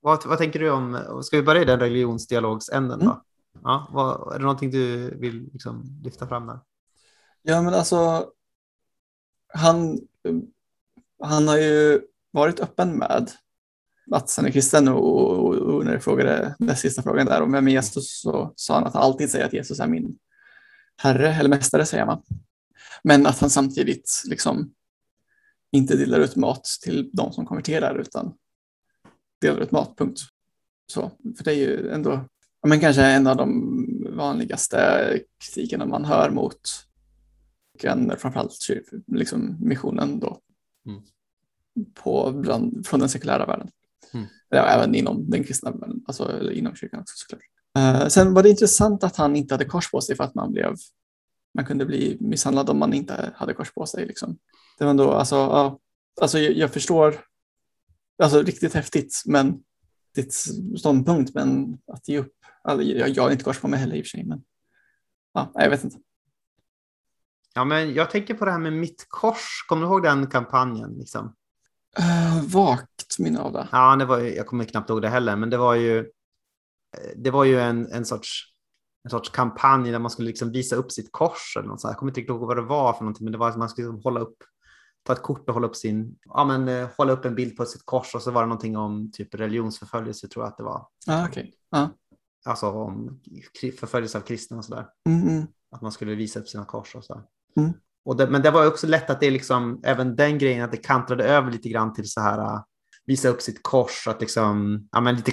Vad, 0.00 0.26
vad 0.26 0.38
tänker 0.38 0.58
du 0.58 0.70
om, 0.70 1.20
ska 1.22 1.36
vi 1.36 1.42
börja 1.42 1.62
i 1.62 1.64
den 1.64 1.80
religionsdialogsänden 1.80 2.98
då? 2.98 3.04
Mm. 3.04 3.16
Ja, 3.62 3.88
vad, 3.92 4.34
är 4.34 4.38
det 4.38 4.44
någonting 4.44 4.70
du 4.70 5.10
vill 5.18 5.50
liksom 5.52 6.00
lyfta 6.04 6.26
fram 6.26 6.46
där? 6.46 6.60
Ja, 7.42 7.62
men 7.62 7.74
alltså, 7.74 8.26
han, 9.54 10.00
han 11.22 11.48
har 11.48 11.56
ju 11.56 12.00
varit 12.30 12.60
öppen 12.60 12.98
med 12.98 13.30
att 14.10 14.34
han 14.36 14.46
är 14.46 14.50
kristen 14.50 14.88
och, 14.88 15.30
och, 15.30 15.54
och 15.54 15.84
när 15.84 15.92
jag 15.92 16.04
frågade 16.04 16.54
den 16.58 16.76
sista 16.76 17.02
frågan 17.02 17.26
där 17.26 17.42
om 17.42 17.52
vem 17.52 17.68
är 17.68 17.72
Jesus 17.72 18.20
så 18.20 18.52
sa 18.56 18.74
han 18.74 18.84
att 18.84 18.94
han 18.94 19.02
alltid 19.02 19.30
säger 19.30 19.46
att 19.46 19.52
Jesus 19.52 19.80
är 19.80 19.86
min 19.86 20.18
herre 20.96 21.34
eller 21.34 21.48
mästare 21.48 21.86
säger 21.86 22.06
man. 22.06 22.22
Men 23.04 23.26
att 23.26 23.38
han 23.38 23.50
samtidigt 23.50 24.22
liksom 24.26 24.74
inte 25.72 25.96
delar 25.96 26.20
ut 26.20 26.36
mat 26.36 26.64
till 26.82 27.10
de 27.12 27.32
som 27.32 27.46
konverterar 27.46 27.98
utan 27.98 28.34
delar 29.40 29.60
ut 29.60 29.70
mat, 29.70 29.98
punkt. 29.98 30.20
Så, 30.86 31.10
för 31.36 31.44
det 31.44 31.50
är 31.50 31.56
ju 31.56 31.90
ändå 31.90 32.28
men 32.66 32.80
kanske 32.80 33.02
en 33.02 33.26
av 33.26 33.36
de 33.36 33.76
vanligaste 34.16 35.20
kritikerna 35.38 35.86
man 35.86 36.04
hör 36.04 36.30
mot 36.30 36.60
framförallt 38.18 38.56
liksom 39.06 39.56
missionen 39.60 40.20
då. 40.20 40.40
Mm. 40.86 41.02
På, 41.94 42.32
bland, 42.32 42.86
från 42.86 43.00
den 43.00 43.08
sekulära 43.08 43.46
världen. 43.46 43.70
Mm. 44.14 44.26
Ja, 44.48 44.66
även 44.66 44.94
inom 44.94 45.30
den 45.30 45.44
kristna 45.44 45.70
världen, 45.70 46.04
alltså 46.06 46.28
eller 46.28 46.52
inom 46.52 46.74
kyrkan 46.74 47.00
också 47.00 47.14
såklart. 47.16 47.42
Eh, 47.78 48.08
sen 48.08 48.34
var 48.34 48.42
det 48.42 48.50
intressant 48.50 49.04
att 49.04 49.16
han 49.16 49.36
inte 49.36 49.54
hade 49.54 49.64
kors 49.64 49.90
på 49.90 50.00
sig 50.00 50.16
för 50.16 50.24
att 50.24 50.34
man 50.34 50.52
blev 50.52 50.76
man 51.54 51.64
kunde 51.64 51.86
bli 51.86 52.16
misshandlad 52.20 52.70
om 52.70 52.78
man 52.78 52.94
inte 52.94 53.32
hade 53.36 53.54
kors 53.54 53.72
på 53.74 53.86
sig. 53.86 54.06
Liksom. 54.06 54.38
Det 54.78 54.84
var 54.84 54.90
ändå, 54.90 55.12
alltså, 55.12 55.36
ja, 55.36 55.78
alltså 56.20 56.38
jag, 56.38 56.52
jag 56.52 56.72
förstår, 56.72 57.14
alltså 58.22 58.42
riktigt 58.42 58.74
häftigt, 58.74 59.22
men 59.26 59.62
ditt 60.14 60.34
ståndpunkt, 60.78 61.34
men 61.34 61.78
att 61.86 62.08
ge 62.08 62.18
upp, 62.18 62.32
alltså, 62.62 62.86
jag, 62.86 63.08
jag 63.08 63.22
har 63.22 63.30
inte 63.30 63.44
kors 63.44 63.60
på 63.60 63.68
mig 63.68 63.80
heller 63.80 63.94
i 63.94 64.00
och 64.00 64.04
för 64.04 64.08
sig, 64.08 64.24
men 64.24 64.42
ja, 65.34 65.52
jag 65.54 65.70
vet 65.70 65.84
inte. 65.84 65.98
Ja, 67.54 67.64
men 67.64 67.94
jag 67.94 68.10
tänker 68.10 68.34
på 68.34 68.44
det 68.44 68.50
här 68.50 68.58
med 68.58 68.72
mitt 68.72 69.06
kors. 69.08 69.64
Kommer 69.68 69.86
du 69.86 69.92
ihåg 69.92 70.02
den 70.02 70.26
kampanjen? 70.26 70.94
Liksom? 70.98 71.34
Uh, 71.98 72.42
vagt 73.12 73.18
minne 73.18 73.40
av 73.40 73.52
det. 73.52 73.68
Ja, 73.72 73.96
det 73.96 74.04
var 74.04 74.18
ju, 74.18 74.34
jag 74.34 74.46
kommer 74.46 74.64
knappt 74.64 74.90
ihåg 74.90 75.02
det 75.02 75.08
heller, 75.08 75.36
men 75.36 75.50
det 75.50 75.56
var 75.56 75.74
ju, 75.74 76.10
det 77.16 77.30
var 77.30 77.44
ju 77.44 77.60
en, 77.60 77.92
en, 77.92 78.04
sorts, 78.04 78.52
en 79.04 79.10
sorts 79.10 79.30
kampanj 79.30 79.90
där 79.90 79.98
man 79.98 80.10
skulle 80.10 80.28
liksom 80.28 80.52
visa 80.52 80.76
upp 80.76 80.92
sitt 80.92 81.12
kors. 81.12 81.56
Eller 81.56 81.68
något 81.68 81.80
så. 81.80 81.88
Jag 81.88 81.96
kommer 81.96 82.10
inte 82.10 82.20
riktigt 82.20 82.30
ihåg 82.30 82.46
vad 82.46 82.56
det 82.56 82.62
var 82.62 82.92
för 82.92 83.00
någonting, 83.00 83.24
men 83.24 83.32
det 83.32 83.38
var 83.38 83.48
att 83.48 83.58
man 83.58 83.68
skulle 83.68 83.88
liksom 83.88 84.02
hålla 84.02 84.20
upp, 84.20 84.36
ta 85.04 85.12
ett 85.12 85.22
kort 85.22 85.48
och 85.48 85.54
hålla 85.54 85.66
upp 85.66 85.76
sin, 85.76 86.16
ja 86.24 86.44
men 86.44 86.68
eh, 86.68 86.88
hålla 86.96 87.12
upp 87.12 87.24
en 87.24 87.34
bild 87.34 87.56
på 87.56 87.64
sitt 87.64 87.86
kors 87.86 88.14
och 88.14 88.22
så 88.22 88.30
var 88.30 88.42
det 88.42 88.48
någonting 88.48 88.76
om 88.76 89.10
typ 89.12 89.34
religionsförföljelse 89.34 90.28
tror 90.28 90.44
jag 90.44 90.50
att 90.50 90.56
det 90.56 90.64
var. 90.64 90.86
Ah, 91.06 91.26
okej. 91.28 91.54
Ja. 91.70 91.90
Alltså 92.44 92.66
om 92.66 93.20
förföljelse 93.78 94.18
av 94.18 94.22
kristna 94.22 94.56
och 94.56 94.64
sådär. 94.64 94.86
Mm, 95.06 95.28
mm. 95.28 95.46
Att 95.70 95.82
man 95.82 95.92
skulle 95.92 96.14
visa 96.14 96.40
upp 96.40 96.48
sina 96.48 96.64
kors 96.64 96.94
och 96.94 97.04
så. 97.04 97.22
Mm. 97.56 97.72
Och 98.04 98.16
det, 98.16 98.30
men 98.30 98.42
det 98.42 98.50
var 98.50 98.66
också 98.66 98.86
lätt 98.86 99.10
att 99.10 99.20
det 99.20 99.30
liksom, 99.30 99.80
även 99.84 100.16
den 100.16 100.38
grejen, 100.38 100.64
att 100.64 100.70
det 100.70 100.76
kantrade 100.76 101.24
över 101.24 101.50
lite 101.50 101.68
grann 101.68 101.92
till 101.92 102.10
så 102.10 102.20
här, 102.20 102.38
äh, 102.38 102.62
visa 103.06 103.28
upp 103.28 103.42
sitt 103.42 103.62
kors, 103.62 104.08
att 104.08 104.20
liksom, 104.20 104.88
ja, 104.92 105.00
men 105.00 105.16
lite, 105.16 105.32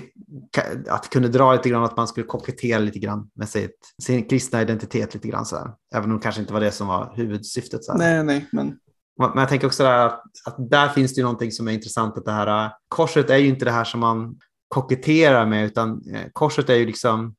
att 0.87 1.09
kunna 1.09 1.27
dra 1.27 1.53
lite 1.53 1.69
grann, 1.69 1.83
att 1.83 1.97
man 1.97 2.07
skulle 2.07 2.25
kokettera 2.25 2.79
lite 2.79 2.99
grann 2.99 3.29
med 3.33 3.49
sitt, 3.49 3.93
sin 4.03 4.29
kristna 4.29 4.61
identitet 4.61 5.13
lite 5.13 5.27
grann 5.27 5.45
så 5.45 5.55
här. 5.55 5.71
Även 5.95 6.11
om 6.11 6.17
det 6.17 6.23
kanske 6.23 6.41
inte 6.41 6.53
var 6.53 6.59
det 6.59 6.71
som 6.71 6.87
var 6.87 7.13
huvudsyftet. 7.15 7.83
Så 7.83 7.91
här. 7.91 7.99
Nej, 7.99 8.23
nej, 8.23 8.49
men 8.51 8.79
men 9.19 9.37
jag 9.37 9.49
tänker 9.49 9.67
också 9.67 9.83
där 9.83 10.05
att, 10.05 10.23
att, 10.45 10.69
där 10.69 10.89
finns 10.89 11.15
det 11.15 11.19
ju 11.19 11.23
någonting 11.23 11.51
som 11.51 11.67
är 11.67 11.71
intressant. 11.71 12.17
Att 12.17 12.25
det 12.25 12.31
här 12.31 12.71
korset 12.87 13.29
är 13.29 13.37
ju 13.37 13.47
inte 13.47 13.65
det 13.65 13.71
här 13.71 13.83
som 13.83 13.99
man 13.99 14.39
koketterar 14.67 15.45
med, 15.45 15.65
utan 15.65 16.01
eh, 16.13 16.27
korset 16.33 16.69
är 16.69 16.75
ju 16.75 16.85
liksom 16.85 17.35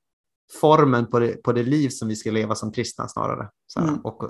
formen 0.61 1.07
på 1.07 1.19
det, 1.19 1.43
på 1.43 1.52
det 1.52 1.62
liv 1.62 1.89
som 1.89 2.09
vi 2.09 2.16
ska 2.16 2.31
leva 2.31 2.55
som 2.55 2.73
kristna 2.73 3.09
snarare. 3.09 3.48
Så 3.66 3.81
mm. 3.81 4.01
Och 4.01 4.23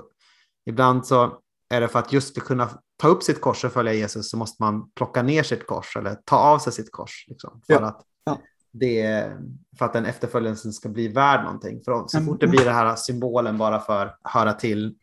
ibland 0.65 1.05
så 1.05 1.37
är 1.69 1.81
det 1.81 1.87
för 1.87 1.99
att 1.99 2.13
just 2.13 2.33
för 2.33 2.41
att 2.41 2.47
kunna 2.47 2.69
ta 3.01 3.07
upp 3.07 3.23
sitt 3.23 3.41
kors 3.41 3.63
och 3.63 3.71
följa 3.71 3.93
Jesus 3.93 4.29
så 4.29 4.37
måste 4.37 4.63
man 4.63 4.91
plocka 4.91 5.23
ner 5.23 5.43
sitt 5.43 5.67
kors 5.67 5.97
eller 5.97 6.15
ta 6.15 6.35
av 6.35 6.59
sig 6.59 6.73
sitt 6.73 6.91
kors. 6.91 7.25
Liksom, 7.27 7.61
för, 7.67 7.73
ja. 7.73 7.85
Att 7.85 8.05
det, 8.71 9.31
för 9.77 9.85
att 9.85 9.93
den 9.93 10.05
efterföljelsen 10.05 10.73
ska 10.73 10.89
bli 10.89 11.07
värd 11.07 11.43
någonting. 11.43 11.81
För 11.85 12.07
så 12.07 12.21
fort 12.21 12.39
det 12.39 12.47
blir 12.47 12.65
den 12.65 12.73
här 12.73 12.95
symbolen 12.95 13.57
bara 13.57 13.79
för 13.79 14.05
att 14.05 14.19
höra 14.23 14.53
till 14.53 14.95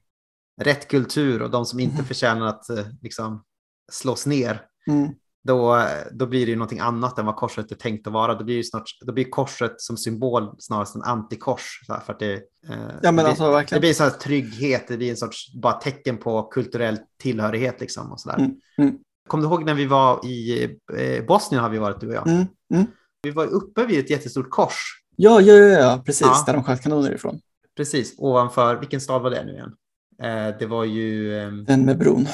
rätt 0.61 0.89
kultur 0.89 1.43
och 1.43 1.51
de 1.51 1.67
som 1.67 1.81
inte 1.81 1.95
mm. 1.95 2.07
förtjänar 2.07 2.47
att 2.47 2.71
eh, 2.71 2.87
liksom, 3.03 3.45
slås 3.93 4.27
ner, 4.27 4.67
mm 4.87 5.15
då, 5.45 5.87
då 6.13 6.27
blir 6.27 6.47
det 6.47 6.51
ju 6.51 6.57
någonting 6.57 6.79
annat 6.79 7.19
än 7.19 7.27
vad 7.27 7.37
korset 7.37 7.71
är 7.73 7.77
tänkt 7.77 8.07
att 8.07 8.13
vara. 8.13 8.35
Då 8.35 8.45
blir, 8.45 8.63
snart, 8.63 8.85
då 9.07 9.13
blir 9.13 9.25
korset 9.25 9.75
som 9.77 9.97
symbol 9.97 10.55
snarast 10.59 10.95
en 10.95 11.03
antikors. 11.03 11.81
Så 11.87 11.93
här, 11.93 12.01
för 12.01 12.17
det, 12.19 12.33
eh, 12.69 12.95
ja, 13.03 13.13
men 13.13 13.27
alltså, 13.27 13.53
det, 13.53 13.67
det 13.71 13.81
blir 13.81 13.93
så 13.93 14.03
här 14.03 14.11
trygghet, 14.11 14.89
det 14.89 14.97
blir 14.97 15.11
en 15.11 15.17
sorts 15.17 15.55
bara 15.55 15.73
tecken 15.73 16.17
på 16.17 16.43
kulturell 16.43 16.99
tillhörighet. 17.23 17.81
Liksom, 17.81 18.13
och 18.13 18.21
så. 18.21 18.31
Mm, 18.31 18.51
mm. 18.79 18.95
Kom 19.29 19.41
du 19.41 19.47
ihåg 19.47 19.65
när 19.65 19.75
vi 19.75 19.87
var 19.87 20.27
i 20.27 20.65
eh, 20.97 21.25
Bosnien 21.25 21.63
har 21.63 21.71
vi 21.71 21.79
varit 21.79 22.01
du 22.01 22.09
och 22.09 22.15
jag? 22.15 22.29
Mm, 22.29 22.47
mm. 22.75 22.87
vi 23.23 23.31
var 23.31 23.47
uppe 23.47 23.87
vid 23.87 23.99
ett 23.99 24.11
jättestort 24.11 24.51
kors. 24.51 25.03
Ja, 25.17 25.41
ja, 25.41 25.55
ja, 25.55 25.79
ja 25.79 26.03
precis, 26.07 26.27
ja. 26.27 26.45
där 26.47 26.53
de 26.53 26.65
sköt 26.65 26.83
kanoner 26.83 27.15
ifrån. 27.15 27.41
Precis, 27.77 28.15
ovanför, 28.19 28.77
vilken 28.77 29.01
stad 29.01 29.23
var 29.23 29.31
det 29.31 29.45
nu 29.45 29.53
igen? 29.53 29.73
Eh, 30.23 30.59
det 30.59 30.67
var 30.67 30.85
ju... 30.85 31.39
Eh, 31.39 31.53
Den 31.53 31.85
med 31.85 31.99
bron. 31.99 32.27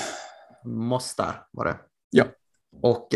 Mostar 0.65 1.47
var 1.53 1.65
det. 1.65 1.77
Ja. 2.11 2.25
Och 2.83 3.09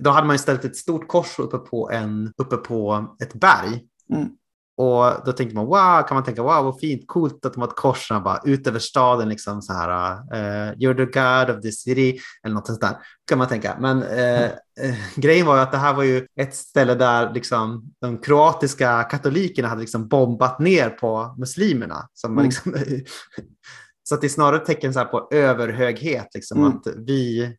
då 0.00 0.10
hade 0.10 0.26
man 0.26 0.38
ställt 0.38 0.64
ett 0.64 0.76
stort 0.76 1.08
kors 1.08 1.38
uppe 1.38 1.58
på, 1.58 1.90
en, 1.90 2.32
uppe 2.36 2.56
på 2.56 3.06
ett 3.20 3.34
berg. 3.34 3.84
Mm. 4.14 4.28
Och 4.76 5.24
då 5.26 5.32
tänkte 5.32 5.56
man, 5.56 5.66
wow, 5.66 6.02
kan 6.08 6.14
man 6.14 6.24
tänka, 6.24 6.42
wow, 6.42 6.64
vad 6.64 6.80
fint, 6.80 7.04
coolt 7.06 7.46
att 7.46 7.54
de 7.54 7.60
har 7.60 7.68
ett 7.68 7.76
kors 7.76 8.08
bara 8.08 8.40
ut 8.44 8.66
över 8.66 8.78
staden, 8.78 9.28
liksom 9.28 9.62
så 9.62 9.72
här, 9.72 10.12
uh, 10.12 10.72
you're 10.76 10.96
the 10.96 11.04
god 11.04 11.56
of 11.56 11.62
the 11.62 11.72
city, 11.72 12.18
eller 12.42 12.54
något 12.54 12.66
sånt 12.66 12.80
där, 12.80 12.96
kan 13.28 13.38
man 13.38 13.48
tänka. 13.48 13.76
Men 13.80 14.02
uh, 14.02 14.50
uh, 14.84 14.94
grejen 15.16 15.46
var 15.46 15.56
ju 15.56 15.62
att 15.62 15.72
det 15.72 15.78
här 15.78 15.94
var 15.94 16.02
ju 16.02 16.26
ett 16.40 16.54
ställe 16.54 16.94
där 16.94 17.32
liksom, 17.32 17.92
de 18.00 18.18
kroatiska 18.18 19.02
katolikerna 19.02 19.68
hade 19.68 19.80
liksom 19.80 20.08
bombat 20.08 20.58
ner 20.58 20.90
på 20.90 21.34
muslimerna. 21.38 22.08
Som 22.12 22.32
mm. 22.32 22.44
liksom, 22.44 22.72
så 24.02 24.14
att 24.14 24.20
det 24.20 24.26
är 24.26 24.28
snarare 24.28 24.56
ett 24.56 24.66
tecken 24.66 24.94
så 24.94 25.04
på 25.04 25.28
överhöghet, 25.30 26.28
liksom, 26.34 26.58
mm. 26.58 26.72
att 26.72 26.86
vi 26.96 27.56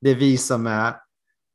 det 0.00 0.10
är 0.10 0.14
vi 0.14 0.36
som 0.36 0.66
är 0.66 0.94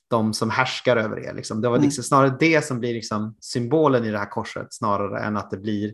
de 0.09 0.34
som 0.34 0.49
härskar 0.49 0.97
över 0.97 1.19
er. 1.19 1.34
Liksom. 1.34 1.61
Det 1.61 1.69
var 1.69 1.80
liksom 1.80 2.03
snarare 2.03 2.38
det 2.39 2.65
som 2.65 2.80
blir 2.80 2.93
liksom 2.93 3.35
symbolen 3.39 4.05
i 4.05 4.11
det 4.11 4.17
här 4.17 4.30
korset 4.30 4.67
snarare 4.73 5.19
än 5.19 5.38
att 5.38 5.51
det 5.51 5.57
blir 5.57 5.93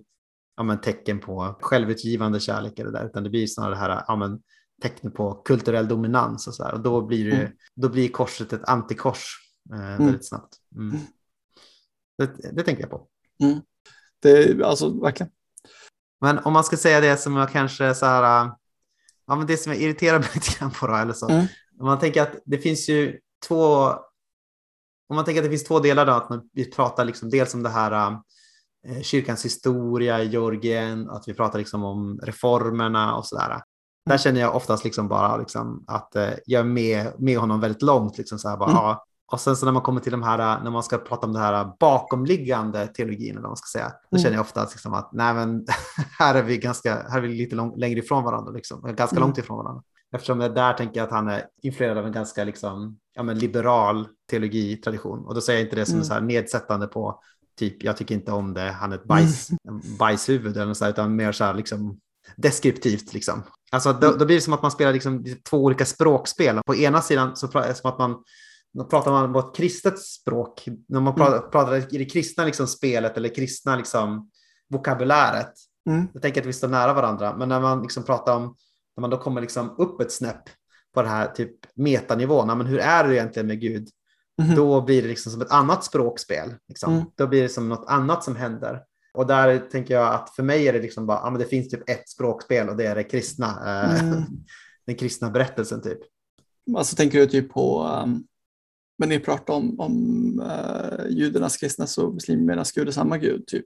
ja, 0.57 0.63
men, 0.63 0.81
tecken 0.81 1.19
på 1.19 1.57
självutgivande 1.61 2.39
kärlek 2.39 2.79
eller 2.79 2.91
där, 2.91 3.05
utan 3.05 3.23
det 3.23 3.29
blir 3.29 3.47
snarare 3.47 3.73
det 3.73 3.79
här 3.79 4.03
ja, 4.07 4.15
men, 4.15 4.39
tecken 4.81 5.11
på 5.11 5.33
kulturell 5.33 5.87
dominans 5.87 6.47
och 6.47 6.55
så 6.55 6.63
här. 6.63 6.73
Och 6.73 6.79
då 6.79 7.01
blir, 7.01 7.31
det, 7.31 7.37
mm. 7.37 7.51
då 7.75 7.89
blir 7.89 8.09
korset 8.09 8.53
ett 8.53 8.69
antikors 8.69 9.35
eh, 9.73 9.93
mm. 9.93 10.05
väldigt 10.05 10.27
snabbt. 10.27 10.55
Mm. 10.75 10.89
mm. 10.89 11.01
Det, 12.17 12.51
det, 12.51 12.63
tänker 12.63 12.81
jag 12.81 12.89
på. 12.89 13.07
Mm. 13.43 13.61
Det 14.21 14.63
alltså 14.63 15.01
verkligen. 15.01 15.31
Men 16.21 16.39
om 16.39 16.53
man 16.53 16.63
ska 16.63 16.77
säga 16.77 17.01
det 17.01 17.17
som 17.17 17.35
jag 17.35 17.51
kanske 17.51 17.95
så 17.95 18.05
här, 18.05 18.51
ja 19.27 19.35
men 19.35 19.47
det 19.47 19.57
som 19.57 19.71
jag 19.71 19.81
irriterar 19.81 20.19
mig 20.19 20.29
lite 20.35 20.59
grann 20.59 20.71
på 20.71 20.87
då, 20.87 20.95
eller 20.95 21.13
så, 21.13 21.29
mm. 21.29 21.45
Om 21.81 21.87
man 21.87 21.99
tänker 21.99 22.21
att 22.21 22.35
det 22.45 22.57
finns 22.57 22.89
ju 22.89 23.19
två, 23.47 23.85
om 25.09 25.15
man 25.15 25.25
tänker 25.25 25.41
att 25.41 25.45
det 25.45 25.49
finns 25.49 25.63
två 25.63 25.79
delar 25.79 26.05
då, 26.05 26.11
att 26.11 26.29
vi 26.53 26.71
pratar 26.71 27.05
liksom 27.05 27.29
dels 27.29 27.53
om 27.53 27.63
det 27.63 27.69
här 27.69 28.11
eh, 28.87 29.01
kyrkans 29.01 29.45
historia 29.45 30.23
i 30.23 30.27
Georgien, 30.27 31.09
att 31.09 31.27
vi 31.27 31.33
pratar 31.33 31.59
liksom 31.59 31.83
om 31.83 32.19
reformerna 32.23 33.15
och 33.15 33.25
sådär. 33.25 33.49
Mm. 33.49 33.61
Där 34.09 34.17
känner 34.17 34.41
jag 34.41 34.55
oftast 34.55 34.83
liksom 34.83 35.07
bara 35.07 35.37
liksom 35.37 35.83
att 35.87 36.15
eh, 36.15 36.29
jag 36.45 36.59
är 36.59 36.63
med, 36.65 37.13
med 37.17 37.37
honom 37.37 37.59
väldigt 37.59 37.81
långt. 37.81 38.17
Liksom 38.17 38.39
så 38.39 38.49
här 38.49 38.57
bara, 38.57 38.69
mm. 38.71 38.83
ja. 38.83 39.05
Och 39.31 39.39
sen 39.39 39.55
så 39.55 39.65
när 39.65 39.71
man 39.71 39.81
kommer 39.81 40.01
till 40.01 40.11
de 40.11 40.23
här, 40.23 40.63
när 40.63 40.71
man 40.71 40.83
ska 40.83 40.97
prata 40.97 41.27
om 41.27 41.33
det 41.33 41.39
här 41.39 41.71
bakomliggande 41.79 42.87
teologin, 42.87 43.31
eller 43.31 43.41
vad 43.41 43.49
man 43.49 43.57
ska 43.57 43.79
säga, 43.79 43.91
då 44.11 44.17
mm. 44.17 44.23
känner 44.23 44.35
jag 44.35 44.41
ofta 44.41 44.63
liksom 44.63 44.93
att 44.93 45.13
nej, 45.13 45.33
men, 45.33 45.65
här 46.19 46.35
är 46.35 46.43
vi 46.43 46.57
ganska, 46.57 47.05
här 47.09 47.17
är 47.17 47.21
vi 47.21 47.27
lite 47.27 47.55
lång, 47.55 47.79
längre 47.79 47.99
ifrån 47.99 48.23
varandra, 48.23 48.51
liksom, 48.51 48.81
ganska 48.81 49.15
mm. 49.15 49.27
långt 49.27 49.37
ifrån 49.37 49.57
varandra. 49.57 49.83
Eftersom 50.15 50.41
jag 50.41 50.55
där 50.55 50.73
tänker 50.73 50.99
jag 50.99 51.05
att 51.05 51.13
han 51.13 51.27
är 51.27 51.45
influerad 51.61 51.97
av 51.97 52.05
en 52.05 52.11
ganska 52.11 52.43
liksom, 52.43 52.99
ja, 53.13 53.23
men 53.23 53.39
liberal 53.39 54.07
teologitradition. 54.29 55.25
Och 55.25 55.35
då 55.35 55.41
säger 55.41 55.59
jag 55.59 55.65
inte 55.65 55.75
det 55.75 55.85
som 55.85 55.95
mm. 55.95 56.05
så 56.05 56.13
här 56.13 56.21
nedsättande 56.21 56.87
på 56.87 57.21
typ, 57.57 57.83
jag 57.83 57.97
tycker 57.97 58.15
inte 58.15 58.31
om 58.31 58.53
det, 58.53 58.71
han 58.71 58.91
är 58.91 58.95
ett 58.95 59.03
bajs, 59.03 59.49
mm. 59.49 59.97
bajshuvud 59.99 60.57
eller 60.57 60.73
så 60.73 60.83
här, 60.83 60.91
utan 60.91 61.15
mer 61.15 61.31
så 61.31 61.43
här 61.43 61.53
liksom 61.53 61.99
deskriptivt. 62.35 63.13
Liksom. 63.13 63.43
Alltså, 63.71 63.93
då, 63.93 64.11
då, 64.11 64.25
blir 64.25 64.35
det 64.35 64.41
som 64.41 64.53
att 64.53 64.61
man 64.61 64.71
spelar 64.71 64.93
liksom 64.93 65.25
två 65.49 65.57
olika 65.57 65.85
språkspel. 65.85 66.59
På 66.65 66.75
ena 66.75 67.01
sidan 67.01 67.35
så 67.35 67.59
är 67.59 67.67
det 67.67 67.75
som 67.75 67.91
att 67.91 67.99
man 67.99 68.23
då 68.73 68.83
pratar 68.83 69.11
man 69.11 69.33
på 69.33 69.39
ett 69.39 69.55
kristet 69.55 69.99
språk. 69.99 70.67
När 70.87 70.99
man 70.99 71.15
pratar, 71.15 71.37
mm. 71.37 71.51
pratar 71.51 71.95
i 71.95 71.97
det 71.97 72.05
kristna 72.05 72.45
liksom 72.45 72.67
spelet 72.67 73.17
eller 73.17 73.35
kristna 73.35 73.75
liksom 73.75 74.29
vokabuläret. 74.69 75.51
Mm. 75.89 76.07
Jag 76.13 76.21
tänker 76.21 76.41
att 76.41 76.47
vi 76.47 76.53
står 76.53 76.67
nära 76.67 76.93
varandra. 76.93 77.35
Men 77.37 77.49
när 77.49 77.59
man 77.59 77.81
liksom 77.81 78.03
pratar 78.03 78.35
om 78.35 78.55
när 78.97 79.01
man 79.01 79.09
då 79.09 79.17
kommer 79.17 79.41
liksom 79.41 79.75
upp 79.77 80.01
ett 80.01 80.11
snäpp 80.11 80.43
på 80.93 81.01
det 81.01 81.07
här 81.07 81.27
typ 81.27 81.55
metanivån, 81.73 82.47
men 82.57 82.67
hur 82.67 82.79
är 82.79 83.07
det 83.07 83.15
egentligen 83.15 83.47
med 83.47 83.61
Gud? 83.61 83.89
Mm. 84.41 84.55
Då 84.55 84.81
blir 84.81 85.01
det 85.01 85.07
liksom 85.07 85.31
som 85.31 85.41
ett 85.41 85.51
annat 85.51 85.83
språkspel. 85.83 86.55
Liksom. 86.67 86.93
Mm. 86.93 87.05
Då 87.15 87.27
blir 87.27 87.41
det 87.41 87.49
som 87.49 87.69
något 87.69 87.85
annat 87.87 88.23
som 88.23 88.35
händer. 88.35 88.83
Och 89.13 89.27
där 89.27 89.59
tänker 89.59 89.93
jag 89.93 90.13
att 90.13 90.35
för 90.35 90.43
mig 90.43 90.67
är 90.67 90.73
det 90.73 90.81
liksom 90.81 91.05
bara, 91.05 91.17
ja, 91.17 91.29
men 91.29 91.39
det 91.39 91.45
finns 91.45 91.69
typ 91.69 91.89
ett 91.89 92.09
språkspel 92.09 92.69
och 92.69 92.77
det 92.77 92.85
är 92.85 92.95
det 92.95 93.03
kristna, 93.03 93.47
eh, 93.47 94.03
mm. 94.03 94.23
den 94.85 94.95
kristna 94.95 95.29
berättelsen 95.29 95.81
typ. 95.81 95.99
Alltså 96.77 96.95
tänker 96.95 97.19
du 97.19 97.25
typ 97.25 97.53
på, 97.53 97.83
um, 98.03 98.23
men 98.97 99.09
ni 99.09 99.19
pratar 99.19 99.53
om, 99.53 99.79
om 99.79 99.95
uh, 100.39 101.09
judarnas, 101.09 101.57
kristnas 101.57 101.97
och 101.97 102.13
muslimernas 102.13 102.71
gud 102.71 102.87
är 102.87 102.91
samma 102.91 103.17
gud 103.17 103.47
typ? 103.47 103.65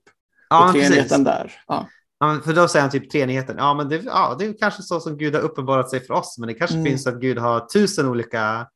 Ja, 0.50 0.68
och 0.68 0.74
precis. 0.74 1.10
där. 1.10 1.52
Ja. 1.68 1.88
Ja, 2.20 2.42
för 2.46 2.54
då 2.54 2.68
säger 2.68 2.82
han 2.82 2.92
typ 2.92 3.12
treenigheten. 3.12 3.58
Ja, 3.58 3.74
men 3.74 3.90
det, 3.90 3.96
ja, 3.96 4.36
det 4.40 4.46
är 4.46 4.58
kanske 4.60 4.84
så 4.84 5.00
som 5.00 5.18
Gud 5.18 5.36
har 5.36 5.42
uppenbarat 5.42 5.90
sig 5.90 6.00
för 6.00 6.14
oss, 6.14 6.38
men 6.40 6.48
det 6.48 6.54
kanske 6.54 6.76
mm. 6.76 6.86
finns 6.86 7.08
att 7.08 7.22
Gud 7.22 7.38
har 7.38 7.60
tusen 7.60 8.08
olika 8.08 8.68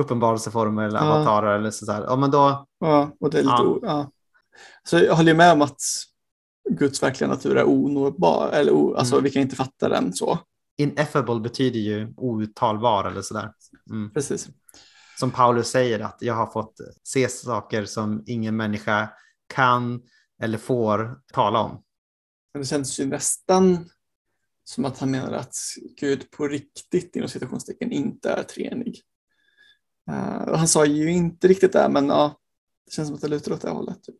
uppenbarelseformer 0.00 0.84
eller 0.84 0.98
ja. 0.98 1.04
avatarer 1.04 1.58
eller 1.58 1.70
så 1.70 1.86
där. 1.86 2.02
Ja, 2.02 2.16
men 2.16 2.30
då. 2.30 2.66
Ja, 2.80 3.10
och 3.20 3.30
det 3.30 3.38
är 3.38 3.42
lite 3.42 3.56
ja. 3.62 3.78
ja. 3.82 4.10
Så 4.88 4.98
jag 4.98 5.14
håller 5.14 5.34
med 5.34 5.52
om 5.52 5.62
att 5.62 5.80
Guds 6.70 7.02
verkliga 7.02 7.30
natur 7.30 7.56
är 7.56 7.68
onåbar, 7.68 8.50
eller 8.52 8.72
o, 8.72 8.94
alltså 8.94 9.14
mm. 9.14 9.24
vi 9.24 9.30
kan 9.30 9.42
inte 9.42 9.56
fatta 9.56 9.88
den 9.88 10.12
så. 10.12 10.38
Ineffable 10.78 11.40
betyder 11.40 11.80
ju 11.80 12.14
outtalbar 12.16 13.04
eller 13.04 13.22
så 13.22 13.34
där. 13.34 13.52
Mm. 13.90 14.10
Precis. 14.10 14.48
Som 15.18 15.30
Paulus 15.30 15.68
säger 15.68 16.00
att 16.00 16.18
jag 16.20 16.34
har 16.34 16.46
fått 16.46 16.74
se 17.02 17.28
saker 17.28 17.84
som 17.84 18.22
ingen 18.26 18.56
människa 18.56 19.08
kan 19.54 20.00
eller 20.42 20.58
får 20.58 21.18
tala 21.32 21.58
om. 21.58 21.82
Men 22.56 22.60
det 22.60 22.66
känns 22.66 23.00
ju 23.00 23.06
nästan 23.06 23.90
som 24.64 24.84
att 24.84 24.98
han 24.98 25.10
menar 25.10 25.32
att 25.32 25.56
Gud 26.00 26.30
på 26.30 26.48
riktigt 26.48 27.16
inom 27.16 27.28
citationstecken 27.28 27.92
inte 27.92 28.30
är 28.30 28.42
treenig. 28.42 29.02
Uh, 30.10 30.54
han 30.56 30.68
sa 30.68 30.86
ju 30.86 31.10
inte 31.10 31.48
riktigt 31.48 31.72
det, 31.72 31.88
men 31.88 32.08
ja, 32.08 32.38
det 32.86 32.92
känns 32.92 33.08
som 33.08 33.14
att 33.14 33.20
det 33.20 33.28
lutar 33.28 33.52
åt 33.52 33.60
det 33.60 33.70
hållet. 33.70 34.02
Typ. 34.02 34.16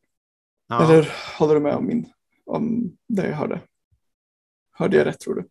Ja. 0.68 0.84
Eller 0.84 1.12
håller 1.38 1.54
du 1.54 1.60
med 1.60 1.74
om, 1.74 1.86
min, 1.86 2.12
om 2.46 2.92
det 3.08 3.28
jag 3.28 3.36
hörde? 3.36 3.60
Hörde 4.72 4.96
jag 4.96 5.06
rätt 5.06 5.20
tror 5.20 5.34
du? 5.34 5.48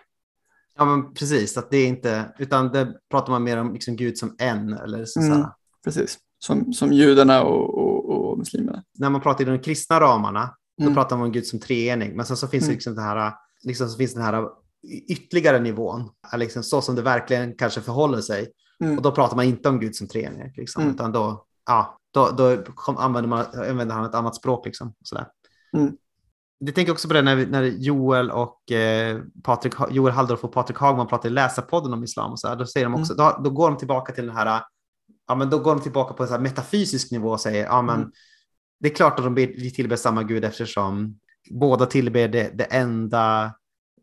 Ja, 0.75 0.85
men 0.85 1.13
precis, 1.13 1.57
att 1.57 1.71
det 1.71 1.77
är 1.77 1.87
inte, 1.87 2.33
utan 2.39 2.71
det 2.71 2.99
pratar 3.09 3.31
man 3.31 3.43
mer 3.43 3.57
om 3.57 3.73
liksom 3.73 3.95
Gud 3.95 4.17
som 4.17 4.35
en 4.37 4.73
eller 4.73 5.05
så. 5.05 5.21
Mm, 5.21 5.45
precis, 5.83 6.19
som, 6.39 6.73
som 6.73 6.93
judarna 6.93 7.43
och, 7.43 7.77
och, 7.77 8.09
och 8.09 8.37
muslimerna. 8.37 8.83
När 8.93 9.09
man 9.09 9.21
pratar 9.21 9.41
i 9.41 9.47
de 9.47 9.59
kristna 9.59 9.99
ramarna 9.99 10.55
då 10.77 10.83
mm. 10.83 10.95
pratar 10.95 11.17
man 11.17 11.25
om 11.25 11.31
Gud 11.31 11.45
som 11.45 11.59
treenig. 11.59 12.15
Men 12.15 12.25
sen 12.25 12.37
så 12.37 12.47
finns 12.47 12.63
mm. 12.63 12.69
det 12.69 12.75
liksom 12.75 12.95
den 12.95 13.03
här, 13.03 13.33
liksom 13.63 13.89
så 13.89 13.97
finns 13.97 14.13
den 14.13 14.23
här 14.23 14.47
ytterligare 15.07 15.59
nivån, 15.59 16.09
liksom 16.37 16.63
så 16.63 16.81
som 16.81 16.95
det 16.95 17.01
verkligen 17.01 17.53
kanske 17.57 17.81
förhåller 17.81 18.21
sig. 18.21 18.51
Mm. 18.83 18.97
Och 18.97 19.03
då 19.03 19.11
pratar 19.11 19.35
man 19.35 19.45
inte 19.45 19.69
om 19.69 19.79
Gud 19.79 19.95
som 19.95 20.07
treenig, 20.07 20.53
liksom, 20.57 20.81
mm. 20.81 20.95
utan 20.95 21.11
då, 21.11 21.45
ja, 21.65 21.97
då, 22.13 22.29
då 22.37 22.57
kom, 22.75 22.97
använder, 22.97 23.29
man, 23.29 23.45
använder 23.69 23.95
han 23.95 24.05
ett 24.05 24.15
annat 24.15 24.35
språk. 24.35 24.65
Liksom, 24.65 24.93
sådär. 25.03 25.27
Mm. 25.77 25.97
Jag 26.57 26.75
tänker 26.75 26.91
också 26.91 27.07
på 27.07 27.13
det 27.13 27.21
när, 27.21 27.45
när 27.45 27.63
Joel 27.63 28.31
och 28.31 28.71
eh, 28.71 29.21
Patrik, 29.43 29.73
Joel 29.89 30.13
Halldorf 30.13 30.43
och 30.43 30.53
Patrik 30.53 30.77
Hagman 30.77 31.07
pratar 31.07 31.29
i 31.29 31.31
Läsarpodden 31.31 31.93
om 31.93 32.03
islam. 32.03 32.31
Och 32.31 32.39
så 32.39 32.47
här, 32.47 32.55
då, 32.55 32.65
säger 32.65 32.85
de 32.85 32.95
också, 32.95 33.13
mm. 33.13 33.25
då, 33.25 33.43
då, 33.43 33.49
går 33.49 33.69
de 33.69 33.77
tillbaka 33.77 34.13
till 34.13 34.25
den 34.25 34.35
här 34.35 34.61
ja, 35.27 35.35
men 35.35 35.49
då 35.49 35.59
går 35.59 35.75
de 35.75 35.81
tillbaka 35.81 36.13
på 36.13 36.23
en 36.23 36.29
så 36.29 36.39
metafysisk 36.39 37.11
nivå 37.11 37.29
och 37.29 37.41
säger 37.41 37.65
ja, 37.65 37.81
men 37.81 37.95
Mm. 37.95 38.11
Det 38.79 38.91
är 38.91 38.95
klart 38.95 39.19
att 39.19 39.35
de 39.35 39.35
tillber 39.75 39.95
samma 39.95 40.23
Gud 40.23 40.45
eftersom 40.45 41.19
båda 41.51 41.85
tillber 41.85 42.27
det, 42.27 42.51
det 42.53 42.63
enda 42.63 43.53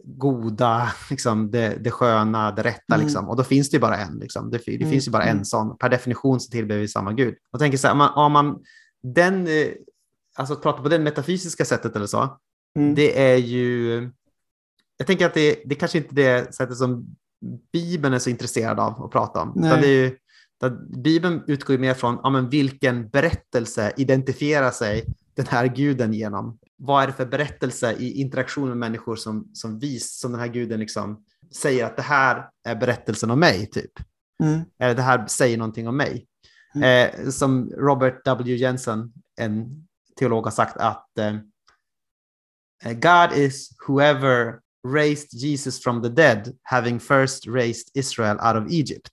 goda, 0.04 0.92
liksom, 1.10 1.50
det, 1.50 1.76
det 1.80 1.90
sköna, 1.90 2.50
det 2.50 2.62
rätta. 2.62 2.94
Mm. 2.94 3.06
Liksom. 3.06 3.28
Och 3.28 3.36
då 3.36 3.44
finns 3.44 3.70
det 3.70 3.74
ju 3.76 3.80
bara 3.80 3.96
en. 3.96 4.18
Liksom. 4.18 4.50
Det, 4.50 4.58
det 4.66 4.76
Mm, 4.76 4.90
finns 4.90 5.08
ju 5.08 5.12
bara 5.12 5.22
mm. 5.22 5.38
en 5.38 5.44
sån. 5.44 5.78
Per 5.78 5.88
definition 5.88 6.40
så 6.40 6.50
tillber 6.50 6.76
vi 6.76 6.88
samma 6.88 7.12
Gud. 7.12 7.34
Och 7.52 7.58
tänker 7.58 7.78
så 7.78 7.86
här, 7.86 7.92
om 7.92 7.98
man, 7.98 8.10
om 8.14 8.32
man 8.32 8.62
den, 9.02 9.46
eh, 9.46 9.68
alltså 10.36 10.54
att 10.54 10.62
prata 10.62 10.82
på 10.82 10.88
det 10.88 10.98
metafysiska 10.98 11.64
sättet 11.64 11.96
eller 11.96 12.06
så, 12.06 12.38
Mm. 12.76 12.94
det 12.94 13.32
är 13.32 13.36
ju... 13.36 14.10
Jag 14.96 15.06
tänker 15.06 15.26
att 15.26 15.34
det, 15.34 15.62
det 15.64 15.74
kanske 15.74 15.98
inte 15.98 16.22
är 16.22 16.42
det 16.42 16.54
sättet 16.54 16.76
som 16.76 17.16
Bibeln 17.72 18.14
är 18.14 18.18
så 18.18 18.30
intresserad 18.30 18.80
av 18.80 19.04
att 19.04 19.10
prata 19.10 19.42
om. 19.42 19.50
Utan 19.50 19.70
Nej. 19.70 19.80
det 19.80 19.86
är 19.86 20.04
ju, 20.04 20.16
Bibeln 21.04 21.42
utgår 21.46 21.78
mer 21.78 21.94
från 21.94 22.20
ja, 22.22 22.30
men 22.30 22.48
vilken 22.48 23.08
berättelse 23.08 23.92
identifierar 23.96 24.70
sig 24.70 25.04
den 25.34 25.46
här 25.46 25.66
guden 25.66 26.12
genom. 26.12 26.58
Vad 26.76 27.02
är 27.02 27.06
det 27.06 27.12
för 27.12 27.26
berättelse 27.26 27.92
i 27.92 28.20
interaktion 28.20 28.68
med 28.68 28.76
människor 28.76 29.16
som, 29.16 29.50
som, 29.52 29.78
vis, 29.78 30.18
som 30.18 30.32
den 30.32 30.40
här 30.40 30.48
guden 30.48 30.80
liksom 30.80 31.24
säger 31.54 31.84
att 31.86 31.96
det 31.96 32.02
här 32.02 32.48
är 32.64 32.76
berättelsen 32.76 33.30
om 33.30 33.40
mig, 33.40 33.66
typ. 33.66 33.92
Mm. 34.42 34.60
Eller 34.78 34.94
det 34.94 35.02
här 35.02 35.26
säger 35.26 35.58
någonting 35.58 35.88
om 35.88 35.96
mig. 35.96 36.26
Mm. 36.74 37.10
Eh, 37.14 37.28
som 37.30 37.70
Robert 37.70 38.24
W. 38.24 38.56
Jensen, 38.56 39.12
en 39.40 39.86
teolog, 40.18 40.44
har 40.44 40.50
sagt 40.50 40.76
att 40.76 41.18
eh, 41.18 41.36
God 42.92 43.38
is 43.38 43.70
whoever 43.88 44.60
raised 44.88 45.32
Jesus 45.32 45.82
from 45.82 46.02
the 46.02 46.08
dead, 46.08 46.58
having 46.62 47.00
first 47.00 47.46
raised 47.46 47.90
Israel 47.94 48.38
out 48.40 48.66
of 48.66 48.72
Egypt. 48.72 49.10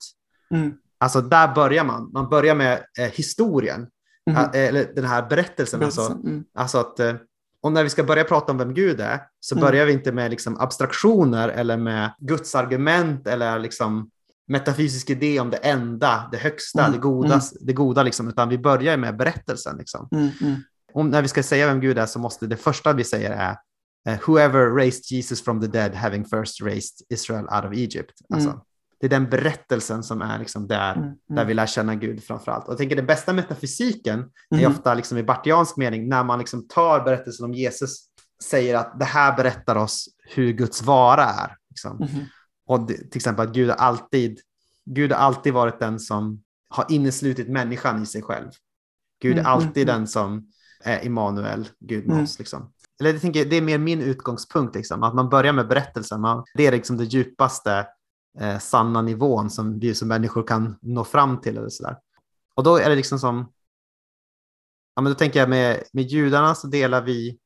Mm. 0.52 0.78
Alltså 1.00 1.22
där 1.22 1.56
börjar 1.56 1.84
man. 1.84 2.10
Man 2.14 2.30
börjar 2.30 2.56
med 2.56 2.84
eh, 3.00 3.06
historien, 3.12 3.88
Mhm. 4.30 4.38
eh, 4.38 4.50
eller 4.54 4.92
den 4.96 5.06
här 5.06 5.30
berättelsen. 5.30 5.84
Alltså. 5.84 6.02
Mm. 6.12 6.44
Alltså 6.56 6.78
att, 6.78 7.00
eh, 7.00 7.14
och 7.62 7.72
när 7.72 7.84
vi 7.84 7.90
ska 7.90 8.04
börja 8.04 8.24
prata 8.24 8.52
om 8.52 8.58
vem 8.58 8.74
Gud 8.74 9.00
är 9.02 9.22
så 9.40 9.56
Mm. 9.56 9.62
börjar 9.68 9.86
vi 9.86 9.94
inte 9.94 10.12
med 10.12 10.32
liksom 10.32 10.58
abstraktioner 10.60 11.50
eller 11.50 11.78
med 11.78 12.12
Guds 12.20 12.56
argument 12.56 13.28
eller 13.28 13.60
liksom 13.60 14.10
metafysisk 14.48 15.10
idé 15.10 15.40
om 15.40 15.50
det 15.50 15.58
enda, 15.58 16.30
det 16.32 16.38
högsta, 16.38 16.80
Mm, 16.80 16.92
det 16.92 16.98
goda, 16.98 17.42
det 17.62 17.74
goda 17.74 18.04
liksom, 18.04 18.28
utan 18.28 18.50
vi 18.50 18.58
börjar 18.58 18.98
med 18.98 19.18
berättelsen. 19.18 19.78
Liksom. 19.78 20.08
Mm. 20.12 20.30
Mm. 20.42 20.56
Om, 20.94 21.10
när 21.10 21.22
vi 21.22 21.28
ska 21.28 21.44
säga 21.44 21.68
vem 21.68 21.80
Gud 21.80 21.98
är 21.98 22.06
så 22.06 22.20
måste 22.20 22.48
det 22.48 22.58
första 22.58 22.94
vi 22.94 23.04
säger 23.04 23.32
är 23.32 23.56
eh, 24.14 24.20
whoever 24.28 24.70
raised 24.76 25.04
Jesus 25.18 25.44
from 25.44 25.62
the 25.62 25.68
dead 25.68 25.96
having 25.96 26.26
first 26.26 26.62
raised 26.62 27.06
Israel 27.10 27.44
out 27.46 27.66
of 27.66 27.74
Egypt. 27.74 28.14
Alltså, 28.34 28.50
Mm. 28.50 28.62
Det 29.00 29.06
är 29.06 29.10
den 29.10 29.30
berättelsen 29.30 30.04
som 30.04 30.22
är 30.22 30.40
liksom 30.40 30.68
där, 30.68 30.96
Mm. 30.96 31.14
där 31.28 31.46
vi 31.46 31.54
lär 31.54 31.66
känna 31.66 31.96
Gud 31.96 32.24
framför 32.24 32.52
allt. 32.52 32.66
Och 32.66 32.72
jag 32.72 32.78
tänker 32.78 32.96
den 32.96 33.06
bästa 33.06 33.34
metafysiken 33.34 34.20
är 34.50 34.58
Mhm. 34.58 34.72
ofta 34.72 34.94
liksom 34.94 35.18
i 35.18 35.24
bartiansk 35.24 35.78
mening 35.78 36.10
när 36.10 36.24
man 36.24 36.40
liksom 36.40 36.68
tar 36.68 37.04
berättelsen 37.04 37.46
om 37.46 37.54
Jesus, 37.54 38.06
säger 38.44 38.76
att 38.76 39.00
det 39.00 39.06
här 39.06 39.36
berättar 39.38 39.76
oss 39.76 40.06
hur 40.36 40.52
Guds 40.54 40.84
vara 40.84 41.24
är. 41.26 41.56
Liksom. 41.70 41.98
Mhm. 41.98 42.26
Och 42.68 42.80
det, 42.88 42.94
till 42.98 43.16
exempel 43.18 43.48
att 43.48 43.54
Gud 43.54 43.70
har 43.70 43.76
alltid, 43.76 44.40
Gud 44.86 45.12
har 45.12 45.20
alltid 45.20 45.54
varit 45.54 45.80
den 45.80 46.00
som 46.00 46.44
har 46.70 46.86
inneslutit 46.90 47.50
människan 47.50 48.04
i 48.04 48.06
sig 48.06 48.22
själv. 48.22 48.50
Gud 49.22 49.36
är 49.38 49.40
Mm, 49.40 49.52
alltid 49.52 49.90
mm, 49.90 50.00
den 50.00 50.08
som 50.08 50.48
är 50.84 51.06
Immanuel, 51.06 51.70
Gud 51.80 52.06
med 52.08 52.14
Mm. 52.14 52.24
oss. 52.24 52.40
Liksom. 52.40 52.72
Eller 53.00 53.12
jag 53.14 53.22
tänker, 53.22 53.46
det 53.46 53.56
är 53.56 53.62
mer 53.62 53.78
min 53.78 54.02
utgångspunkt, 54.02 54.76
liksom, 54.76 55.04
att 55.04 55.16
man 55.16 55.30
börjar 55.30 55.54
med 55.54 55.68
berättelsen. 55.68 56.22
Man, 56.22 56.44
det 56.54 56.68
är 56.68 56.72
liksom 56.72 56.98
det 56.98 57.04
djupaste 57.04 57.88
eh, 58.40 58.60
sanna 58.60 59.02
nivån 59.02 59.50
som 59.50 59.80
vi 59.80 59.96
som 59.96 60.08
människor 60.08 60.48
kan 60.48 60.76
nå 60.82 61.04
fram 61.04 61.42
till. 61.42 61.58
Eller 61.58 61.70
så 61.70 61.84
där. 61.84 61.98
Och 62.56 62.64
då 62.64 62.78
är 62.78 62.90
det 62.90 62.96
liksom 62.96 63.20
som, 63.20 63.52
ja, 64.96 65.02
men 65.02 65.12
då 65.12 65.16
tänker 65.18 65.40
jag 65.40 65.50
med, 65.50 65.84
med 65.94 66.04
judarna 66.04 66.56
så 66.56 66.68
delar 66.68 67.02
vi 67.02 67.40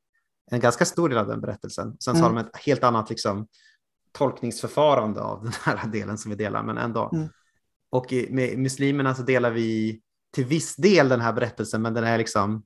en 0.52 0.60
ganska 0.60 0.86
stor 0.86 1.10
del 1.10 1.18
av 1.18 1.28
den 1.28 1.42
berättelsen. 1.42 1.98
Sen 2.00 2.16
så 2.16 2.22
har 2.22 2.30
de 2.30 2.38
Mm. 2.38 2.46
ett 2.54 2.58
helt 2.58 2.84
annat 2.84 3.10
liksom, 3.10 3.48
tolkningsförfarande 4.12 5.22
av 5.22 5.44
den 5.64 5.78
här 5.78 5.88
delen 5.88 6.18
som 6.18 6.30
vi 6.32 6.38
delar, 6.38 6.64
men 6.64 6.78
ändå. 6.78 7.10
Mm. 7.14 7.28
Och 7.90 8.14
i, 8.14 8.28
med 8.34 8.58
muslimerna 8.60 9.16
så 9.16 9.22
delar 9.24 9.52
vi 9.52 10.02
till 10.34 10.46
viss 10.46 10.76
del 10.76 11.10
den 11.10 11.22
här 11.22 11.34
berättelsen, 11.34 11.82
men 11.82 11.94
den 11.94 12.04
är 12.04 12.18
liksom, 12.18 12.64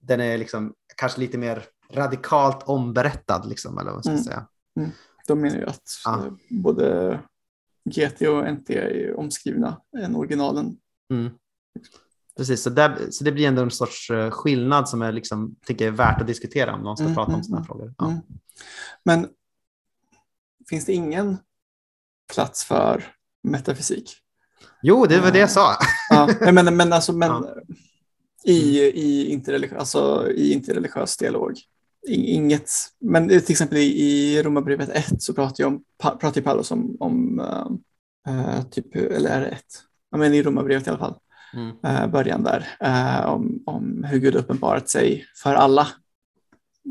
den 0.00 0.20
är 0.20 0.38
liksom 0.38 0.74
kanske 0.96 1.20
lite 1.20 1.38
mer 1.38 1.64
radikalt 1.92 2.62
omberättad, 2.62 3.46
liksom, 3.48 3.78
eller 3.78 3.90
vad 3.90 3.94
man 3.96 4.02
ska 4.02 4.12
Mm. 4.12 4.24
säga. 4.24 4.46
De 5.30 5.40
menar 5.40 5.56
ju 5.56 5.66
att 5.66 5.82
Ja. 6.04 6.26
eh, 6.26 6.32
både 6.50 7.18
GT 7.84 8.22
och 8.22 8.52
NT 8.52 8.70
är 8.70 9.18
omskrivna 9.18 9.80
än 9.98 10.16
originalen. 10.16 10.76
Mm. 11.12 11.30
Precis, 12.36 12.62
så, 12.62 12.70
där, 12.70 13.10
så 13.10 13.24
det 13.24 13.32
blir 13.32 13.48
ändå 13.48 13.62
en 13.62 13.70
sorts 13.70 14.10
eh, 14.10 14.30
skillnad 14.30 14.88
som 14.88 15.00
jag 15.00 15.14
liksom, 15.14 15.56
tycker 15.66 15.86
är 15.86 15.90
värt 15.90 16.20
att 16.20 16.26
diskutera 16.26 16.74
om 16.74 16.82
någon 16.82 16.96
ska 16.96 17.04
Mm, 17.04 17.14
prata 17.14 17.28
om 17.28 17.34
mm, 17.34 17.44
sådana 17.44 17.64
här 17.64 17.74
mm. 17.74 17.78
frågor. 17.78 17.94
Ja. 17.98 18.06
Mm. 18.10 18.22
Men 19.04 19.28
finns 20.68 20.84
det 20.84 20.92
ingen 20.92 21.38
plats 22.34 22.64
för 22.64 23.04
metafysik? 23.42 24.16
Jo, 24.82 25.06
det 25.06 25.20
var 25.20 25.30
det 25.30 25.38
jag 25.38 25.50
sa. 25.50 25.76
Ja, 26.10 26.52
men, 26.52 26.76
men, 26.76 26.92
alltså, 26.92 27.12
men 27.12 27.30
Ja. 28.42 28.52
i, 28.52 28.80
i, 28.80 29.30
interreligiös, 29.30 29.78
alltså, 29.78 30.30
i 30.30 30.52
interreligiös 30.52 31.16
dialog. 31.16 31.58
Inget, 32.08 32.70
men 33.00 33.28
till 33.28 33.50
exempel 33.50 33.78
i, 33.78 34.42
Romarbrevet 34.42 34.88
1 34.88 35.22
så 35.22 35.34
pratar, 35.34 35.64
jag 35.64 35.68
om, 35.72 35.84
pratar 36.18 36.40
Paulus 36.40 36.70
om, 36.70 36.96
om 37.00 37.40
eh, 38.28 38.62
typ, 38.70 38.96
eller 38.96 39.30
är 39.30 39.40
det 39.40 39.46
1? 39.46 39.62
Ja, 40.10 40.18
men 40.18 40.34
i 40.34 40.42
Romarbrevet 40.42 40.86
i 40.86 40.90
alla 40.90 40.98
fall, 40.98 41.14
Mm. 41.54 41.76
eh, 41.84 42.06
början 42.10 42.42
där, 42.42 42.66
eh, 42.80 43.26
om, 43.26 43.62
om 43.66 44.04
hur 44.04 44.18
Gud 44.18 44.34
uppenbarat 44.34 44.88
sig 44.88 45.24
för 45.42 45.54
alla. 45.54 45.88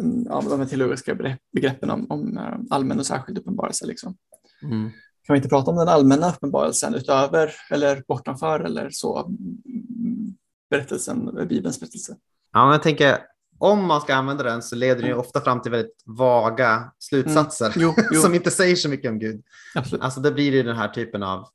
Mm, 0.02 0.26
Ja, 0.30 0.44
de 0.50 0.60
här 0.60 0.66
teologiska 0.68 1.14
begrepp- 1.14 1.40
begreppen 1.54 1.90
om, 1.90 2.06
om 2.12 2.40
allmän 2.70 3.00
och 3.00 3.06
särskild 3.06 3.38
uppenbarelse. 3.38 3.86
Liksom. 3.86 4.18
Mm. 4.64 4.90
Kan 5.24 5.34
vi 5.34 5.38
inte 5.38 5.50
prata 5.50 5.72
om 5.72 5.78
den 5.78 5.88
allmänna 5.88 6.30
uppenbarelsen 6.30 6.96
utöver 6.96 7.52
eller 7.72 8.04
bortanför 8.08 8.60
eller 8.60 8.90
så 8.90 9.20
mm, 9.26 10.34
berättelsen, 10.70 11.48
Bibelns 11.50 11.80
berättelse? 11.80 12.16
Ja, 12.54 12.64
men 12.66 12.72
jag 12.72 12.84
tänker, 12.84 13.18
om 13.60 13.86
man 13.86 14.02
ska 14.02 14.16
använda 14.16 14.44
den 14.44 14.62
så 14.62 14.76
leder 14.76 15.02
den 15.02 15.10
ju 15.10 15.16
ofta 15.18 15.42
fram 15.42 15.62
till 15.62 15.72
väldigt 15.72 16.04
vaga 16.06 16.92
slutsatser 17.00 17.66
Mm. 17.66 17.76
Jo, 17.82 17.94
jo. 18.12 18.22
som 18.22 18.36
inte 18.36 18.52
säger 18.52 18.76
så 18.76 18.90
mycket 18.90 19.12
om 19.12 19.20
Gud. 19.20 19.44
Absolut. 19.76 20.02
Alltså 20.04 20.20
det 20.20 20.32
blir 20.32 20.52
ju 20.52 20.64
den 20.64 20.76
här 20.76 20.88
typen 20.88 21.24
av, 21.24 21.48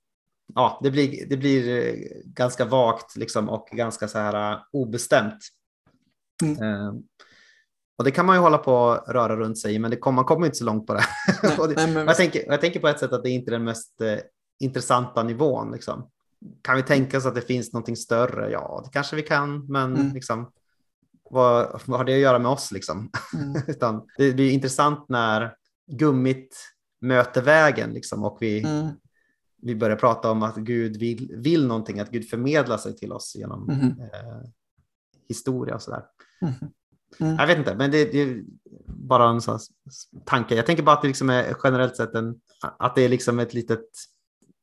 ja, 0.55 0.81
det 0.83 0.91
blir, 0.91 1.27
det 1.29 1.37
blir 1.37 1.87
eh, 1.89 1.95
ganska 2.25 2.65
vagt 2.65 3.17
liksom 3.17 3.49
och 3.49 3.69
ganska 3.73 4.09
så 4.09 4.19
här 4.19 4.53
eh, 4.53 4.59
obestämt. 4.73 5.39
Mm. 6.43 6.63
Eh, 6.63 6.93
och 7.99 8.05
det 8.05 8.11
kan 8.11 8.27
man 8.27 8.37
ju 8.37 8.41
hålla 8.43 8.59
på 8.59 8.75
och 8.75 9.13
röra 9.15 9.37
runt 9.37 9.59
sig 9.59 9.75
i, 9.75 9.79
men 9.79 9.91
det 9.91 9.97
kom, 9.97 10.15
man 10.15 10.25
kommer 10.25 10.47
inte 10.47 10.59
så 10.59 10.65
långt 10.65 10.87
på 10.87 10.95
det. 10.95 11.05
Nej, 11.43 11.57
det 11.69 11.75
nej, 11.77 11.95
men, 11.95 12.07
jag, 12.07 12.17
tänker, 12.17 12.45
jag 12.47 12.61
tänker 12.61 12.81
på 12.81 12.89
ett 12.89 12.99
sätt 12.99 13.13
att 13.13 13.23
det 13.23 13.31
inte 13.31 13.51
är 13.51 13.53
den 13.53 13.65
mest 13.65 14.01
eh, 14.01 14.19
intressanta 14.61 15.23
nivån. 15.23 15.73
Liksom. 15.73 16.11
Kan 16.63 16.77
vi 16.77 16.83
tänka 16.83 17.19
oss 17.19 17.27
att 17.27 17.35
det 17.35 17.41
finns 17.41 17.73
någonting 17.73 17.97
större? 17.97 18.51
Ja, 18.51 18.81
det 18.85 18.91
kanske 18.93 19.17
vi 19.17 19.23
kan, 19.23 19.67
men 19.67 19.97
Mm. 19.97 20.15
liksom, 20.15 20.51
vad, 21.31 21.81
vad 21.87 21.99
har 21.99 22.05
det 22.05 22.15
att 22.15 22.21
göra 22.21 22.39
med 22.39 22.51
oss? 22.51 22.73
Liksom? 22.73 23.11
mm, 23.35 23.63
Utan 23.69 24.07
det 24.17 24.33
blir 24.33 24.51
intressant 24.51 25.09
när 25.09 25.55
gummit 25.93 26.57
möter 27.01 27.43
vägen 27.43 27.91
liksom, 27.93 28.25
och 28.25 28.39
vi, 28.41 28.61
mm, 28.65 28.89
vi 29.63 29.75
börjar 29.77 29.97
prata 29.97 30.31
om 30.31 30.43
att 30.43 30.57
Gud 30.57 30.97
vill, 30.97 31.35
vill 31.37 31.67
någonting, 31.67 32.01
att 32.01 32.11
Gud 32.11 32.29
förmedlar 32.29 32.79
sig 32.79 32.97
till 32.97 33.13
oss 33.13 33.35
genom 33.37 33.65
Mhm. 33.65 34.01
eh, 34.01 34.49
historia 35.29 35.75
och 35.75 35.83
sådär. 35.83 36.03
mm, 36.43 36.55
mm. 37.21 37.37
Jag 37.37 37.47
vet 37.47 37.59
inte, 37.59 37.75
men 37.77 37.91
det, 37.91 38.05
det 38.13 38.21
är 38.23 38.43
bara 38.87 39.29
en 39.29 39.41
sån 39.41 39.59
tanke. 40.25 40.55
Jag 40.55 40.67
tänker 40.67 40.83
bara 40.83 40.97
att 40.97 41.03
det 41.03 41.09
liksom 41.09 41.31
är 41.31 41.57
generellt 41.65 41.97
sett 41.97 42.15
en, 42.15 42.41
att 42.79 42.95
det 42.95 43.03
är 43.03 43.09
liksom 43.09 43.39
ett 43.39 43.55
litet 43.55 43.85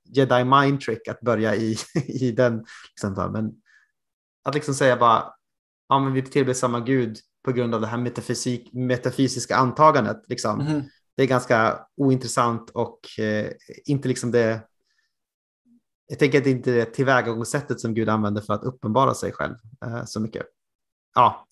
jedi 0.04 0.44
mind 0.44 0.82
trick 0.82 1.08
att 1.08 1.22
börja 1.22 1.56
i, 1.56 1.78
i 2.08 2.32
den. 2.32 2.66
Liksom, 2.92 3.32
men 3.32 3.52
att 4.44 4.56
liksom 4.56 4.74
säga 4.74 4.98
bara, 4.98 5.34
ja 5.92 6.00
men 6.00 6.14
vi 6.14 6.22
tillber 6.22 6.54
samma 6.54 6.80
gud 6.80 7.18
på 7.46 7.52
grund 7.52 7.76
av 7.76 7.82
det 7.82 7.88
här 7.88 7.98
metafysik, 7.98 8.74
metafysiska 8.74 9.56
antagandet. 9.56 10.24
Liksom. 10.28 10.60
Mhm. 10.60 10.82
Det 11.18 11.24
är 11.24 11.28
ganska 11.28 11.80
ointressant 11.98 12.70
och 12.70 13.00
eh, 13.20 13.48
inte 13.86 14.08
liksom 14.08 14.32
det 14.32 14.62
jag 16.08 16.20
tänker 16.20 16.38
att 16.38 16.44
det 16.44 16.50
inte 16.52 16.72
är 16.72 16.76
det 16.76 16.86
tillvägagångssättet 16.86 17.80
som 17.80 17.94
Gud 17.94 18.10
använder 18.10 18.42
för 18.42 18.54
att 18.54 18.64
uppenbara 18.64 19.14
sig 19.14 19.32
själv 19.32 19.56
eh, 19.86 20.06
så 20.06 20.20
mycket. 20.20 20.46
Ja, 21.16 21.48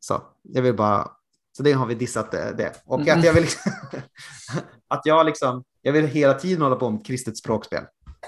så 0.00 0.22
jag 0.42 0.62
vill 0.62 0.76
bara, 0.76 1.10
så 1.56 1.62
det 1.62 1.72
har 1.72 1.86
vi 1.86 1.94
dissat 1.94 2.30
det. 2.30 2.54
det. 2.56 2.82
Och 2.86 3.00
Mm. 3.00 3.18
att 3.18 3.24
jag 3.24 3.32
vill, 3.32 3.46
att 4.88 5.00
jag 5.04 5.26
liksom, 5.26 5.64
jag 5.82 5.92
vill 5.92 6.06
hela 6.06 6.34
tiden 6.34 6.62
hålla 6.62 6.76
på 6.76 6.90
med 6.90 7.06
kristet 7.06 7.38
språkspel. 7.38 7.84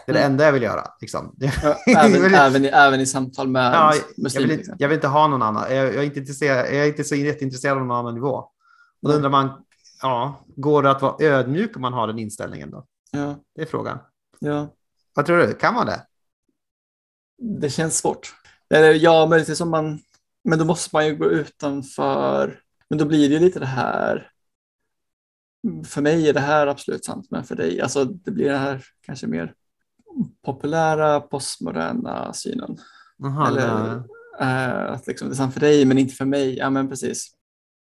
Det 0.06 0.12
är 0.12 0.14
det 0.14 0.20
Mm. 0.20 0.32
enda 0.32 0.44
jag 0.44 0.52
vill 0.52 0.62
göra. 0.62 0.90
Liksom. 1.00 1.36
Även, 1.86 2.34
även, 2.34 2.64
i, 2.64 2.68
även 2.68 3.00
i 3.00 3.06
samtal 3.06 3.48
med 3.48 3.74
Ja, 3.74 3.94
jag, 3.94 4.22
muslimer. 4.24 4.48
vill, 4.48 4.58
till 4.58 4.70
inte- 4.70 4.82
jag 4.82 4.88
vill 4.88 4.94
inte 4.96 5.08
ha 5.08 5.26
någon 5.28 5.42
annan. 5.42 5.74
Jag, 5.76 5.86
jag, 5.86 5.94
är 5.94 6.02
inte 6.02 6.20
intresserad, 6.20 6.66
jag 6.66 6.74
är 6.74 6.86
inte 6.86 7.04
så 7.04 7.14
jätteintresserad 7.14 7.78
av 7.78 7.86
någon 7.86 7.96
annan 7.96 8.14
nivå. 8.14 8.34
Och 8.36 8.50
då 9.02 9.08
Nej. 9.08 9.16
undrar 9.16 9.30
man, 9.30 9.64
ja, 10.02 10.44
går 10.56 10.82
det 10.82 10.90
att 10.90 11.02
vara 11.02 11.16
ödmjuk 11.24 11.76
om 11.76 11.82
man 11.82 11.92
har 11.92 12.06
den 12.06 12.18
inställningen 12.18 12.70
då? 12.70 12.86
Ja, 13.10 13.36
Det 13.54 13.62
är 13.62 13.66
frågan. 13.66 13.98
ja. 14.38 14.68
Vad 15.14 15.26
tror 15.26 15.38
du, 15.38 15.54
kan 15.54 15.74
man 15.74 15.86
det? 15.86 16.06
det 17.60 17.70
känns 17.70 17.98
svårt. 17.98 18.34
Ja, 19.00 19.26
möjligtvis 19.26 19.60
om 19.60 19.70
man, 19.70 20.00
men 20.44 20.58
då 20.58 20.64
måste 20.64 20.90
man 20.92 21.06
ju 21.06 21.16
gå 21.16 21.24
utanför, 21.30 22.60
men 22.88 22.98
då 22.98 23.04
blir 23.04 23.28
det 23.28 23.34
ju 23.34 23.40
lite 23.40 23.58
det 23.58 23.66
här, 23.66 24.30
för 25.86 26.02
mig 26.02 26.28
är 26.28 26.32
det 26.32 26.40
här 26.40 26.66
absolut 26.66 27.04
sant, 27.04 27.26
men 27.30 27.44
för 27.44 27.54
dig, 27.56 27.80
alltså 27.80 28.04
det 28.04 28.30
blir 28.30 28.50
det 28.50 28.56
här 28.56 28.84
kanske 29.06 29.26
mer 29.26 29.54
populära 30.45 31.20
postmoderna 31.20 32.32
synen. 32.32 32.77
Aha, 33.24 33.49
Eller 33.49 34.03
eh, 34.41 34.93
att 34.93 35.07
liksom, 35.07 35.28
det 35.28 35.35
är 35.35 35.36
sant 35.36 35.53
för 35.53 35.61
dig 35.61 35.85
men 35.85 35.99
inte 35.99 36.15
för 36.15 36.24
mig. 36.24 36.57
Ja 36.57 36.70
men 36.70 36.89
precis. 36.89 37.31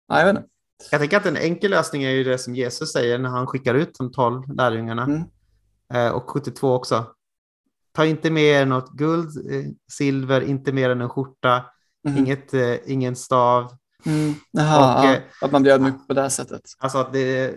Ja, 0.08 0.18
jag 0.18 0.26
vet 0.26 0.36
inte. 0.36 0.48
Jag 0.90 1.00
tänker 1.00 1.16
att 1.16 1.26
en 1.26 1.36
enkel 1.36 1.70
lösning 1.70 2.02
är 2.02 2.10
ju 2.10 2.24
det 2.24 2.38
som 2.38 2.54
Jesus 2.54 2.92
säger 2.92 3.18
när 3.18 3.28
han 3.28 3.46
skickar 3.46 3.74
ut 3.74 3.94
de 3.98 4.12
tolv 4.12 4.54
lärjungarna. 4.54 5.02
Mm. 5.04 5.22
Eh, 5.94 6.08
och 6.12 6.30
72 6.30 6.72
också. 6.74 7.06
Ta 7.92 8.04
inte 8.06 8.30
med 8.30 8.42
er 8.42 8.66
något 8.66 8.90
guld, 8.92 9.52
eh, 9.52 9.64
silver, 9.92 10.40
inte 10.40 10.72
mer 10.72 10.90
än 10.90 11.00
en 11.00 11.08
skjorta, 11.08 11.64
Mhm. 12.04 12.16
inget, 12.18 12.54
eh, 12.54 12.74
ingen 12.86 13.16
stav. 13.16 13.76
Mm. 14.06 14.34
Jaha, 14.50 14.98
Och, 14.98 15.04
ja, 15.06 15.16
att 15.46 15.52
man 15.52 15.62
blir 15.62 15.72
ödmjuk 15.72 16.08
på 16.08 16.14
det 16.14 16.30
sättet. 16.30 16.60
Alltså 16.78 16.98
att 16.98 17.12
det, 17.12 17.54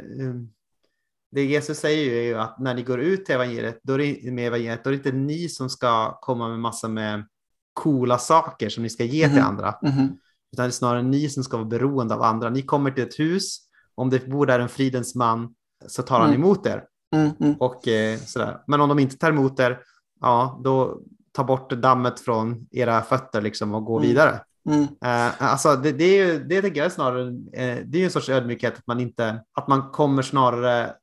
det 1.32 1.46
Jesus 1.46 1.78
säger 1.80 2.04
ju 2.04 2.18
är 2.20 2.24
ju 2.24 2.36
att 2.40 2.60
när 2.60 2.74
ni 2.74 2.84
går 2.84 3.00
ut 3.00 3.26
till 3.26 3.36
evangeliet, 3.36 3.80
då 3.84 3.94
är 3.94 3.98
det, 3.98 4.32
med 4.32 4.48
evangeliet, 4.48 4.84
då 4.84 4.90
är 4.90 4.92
det 4.92 4.98
inte 4.98 5.12
ni 5.12 5.50
som 5.50 5.70
ska 5.70 6.20
komma 6.22 6.50
med 6.50 6.60
massa 6.60 6.88
med 6.88 7.26
coola 7.74 8.18
saker 8.18 8.70
som 8.70 8.84
ni 8.84 8.90
ska 8.90 9.04
ge 9.04 9.28
till 9.28 9.38
Mhm. 9.38 9.48
andra. 9.48 9.76
Mhm. 9.82 10.18
utan 10.54 10.64
det 10.64 10.70
är 10.70 10.72
snarare 10.72 11.02
ni 11.02 11.30
som 11.30 11.44
ska 11.44 11.58
vara 11.58 11.68
beroende 11.68 12.14
av 12.16 12.22
andra. 12.22 12.50
Ni 12.50 12.62
kommer 12.62 12.92
till 12.92 13.04
ett 13.04 13.20
hus, 13.20 13.58
om 13.96 14.10
det 14.10 14.28
bor 14.28 14.46
där 14.46 14.60
en 14.60 14.70
fridens 14.70 15.16
man 15.16 15.54
så 15.88 16.02
tar 16.02 16.20
han 16.20 16.30
Mm. 16.30 16.42
emot 16.42 16.66
er. 16.66 16.84
Mm, 17.16 17.32
mm, 17.40 17.56
Och, 17.60 17.88
eh, 17.88 18.18
sådär. 18.20 18.58
Men 18.68 18.82
om 18.82 18.90
de 18.90 19.00
inte 19.00 19.18
tar 19.18 19.30
emot 19.30 19.60
er, 19.60 19.80
ja, 20.22 20.62
då 20.64 21.00
ta 21.32 21.44
bort 21.44 21.72
dammet 21.72 22.20
från 22.20 22.68
era 22.72 23.02
fötter 23.02 23.42
liksom, 23.42 23.74
och 23.74 23.86
gå 23.86 23.98
Mm. 23.98 24.10
vidare. 24.10 24.40
mm. 24.70 24.84
Eh, 24.84 25.44
alltså, 25.52 25.76
det, 25.76 25.92
det, 25.92 26.04
är 26.04 26.26
ju, 26.26 26.44
det 26.44 26.62
tänker 26.62 26.78
jag 26.78 26.86
är 26.86 26.90
snarare 26.90 27.28
eh, 27.54 27.78
det 27.86 28.02
är 28.02 28.04
en 28.06 28.12
sorts 28.12 28.30
ödmjukhet, 28.30 28.78
att 28.78 28.88
man, 28.88 29.00
inte, 29.00 29.44
att 29.54 29.68
man 29.68 29.82
kommer 29.92 30.22
snarare 30.22 30.94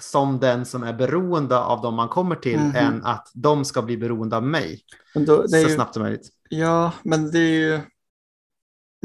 som 0.00 0.40
den 0.40 0.64
som 0.66 0.82
är 0.82 0.92
beroende 0.92 1.58
av 1.58 1.82
dem 1.82 1.94
man 1.94 2.08
kommer 2.08 2.36
till 2.36 2.60
Mhm. 2.60 2.76
än 2.76 3.04
att 3.04 3.30
de 3.34 3.64
ska 3.64 3.82
bli 3.82 3.96
beroende 3.96 4.36
av 4.36 4.42
mig 4.42 4.80
Men 5.14 5.24
då, 5.24 5.42
det 5.42 5.58
är 5.58 5.62
så 5.62 5.68
ju, 5.68 5.74
snabbt 5.74 5.94
som 5.94 6.02
möjligt. 6.02 6.28
Ja, 6.48 6.92
men 7.02 7.30
det 7.30 7.38
är 7.38 7.60
ju 7.60 7.80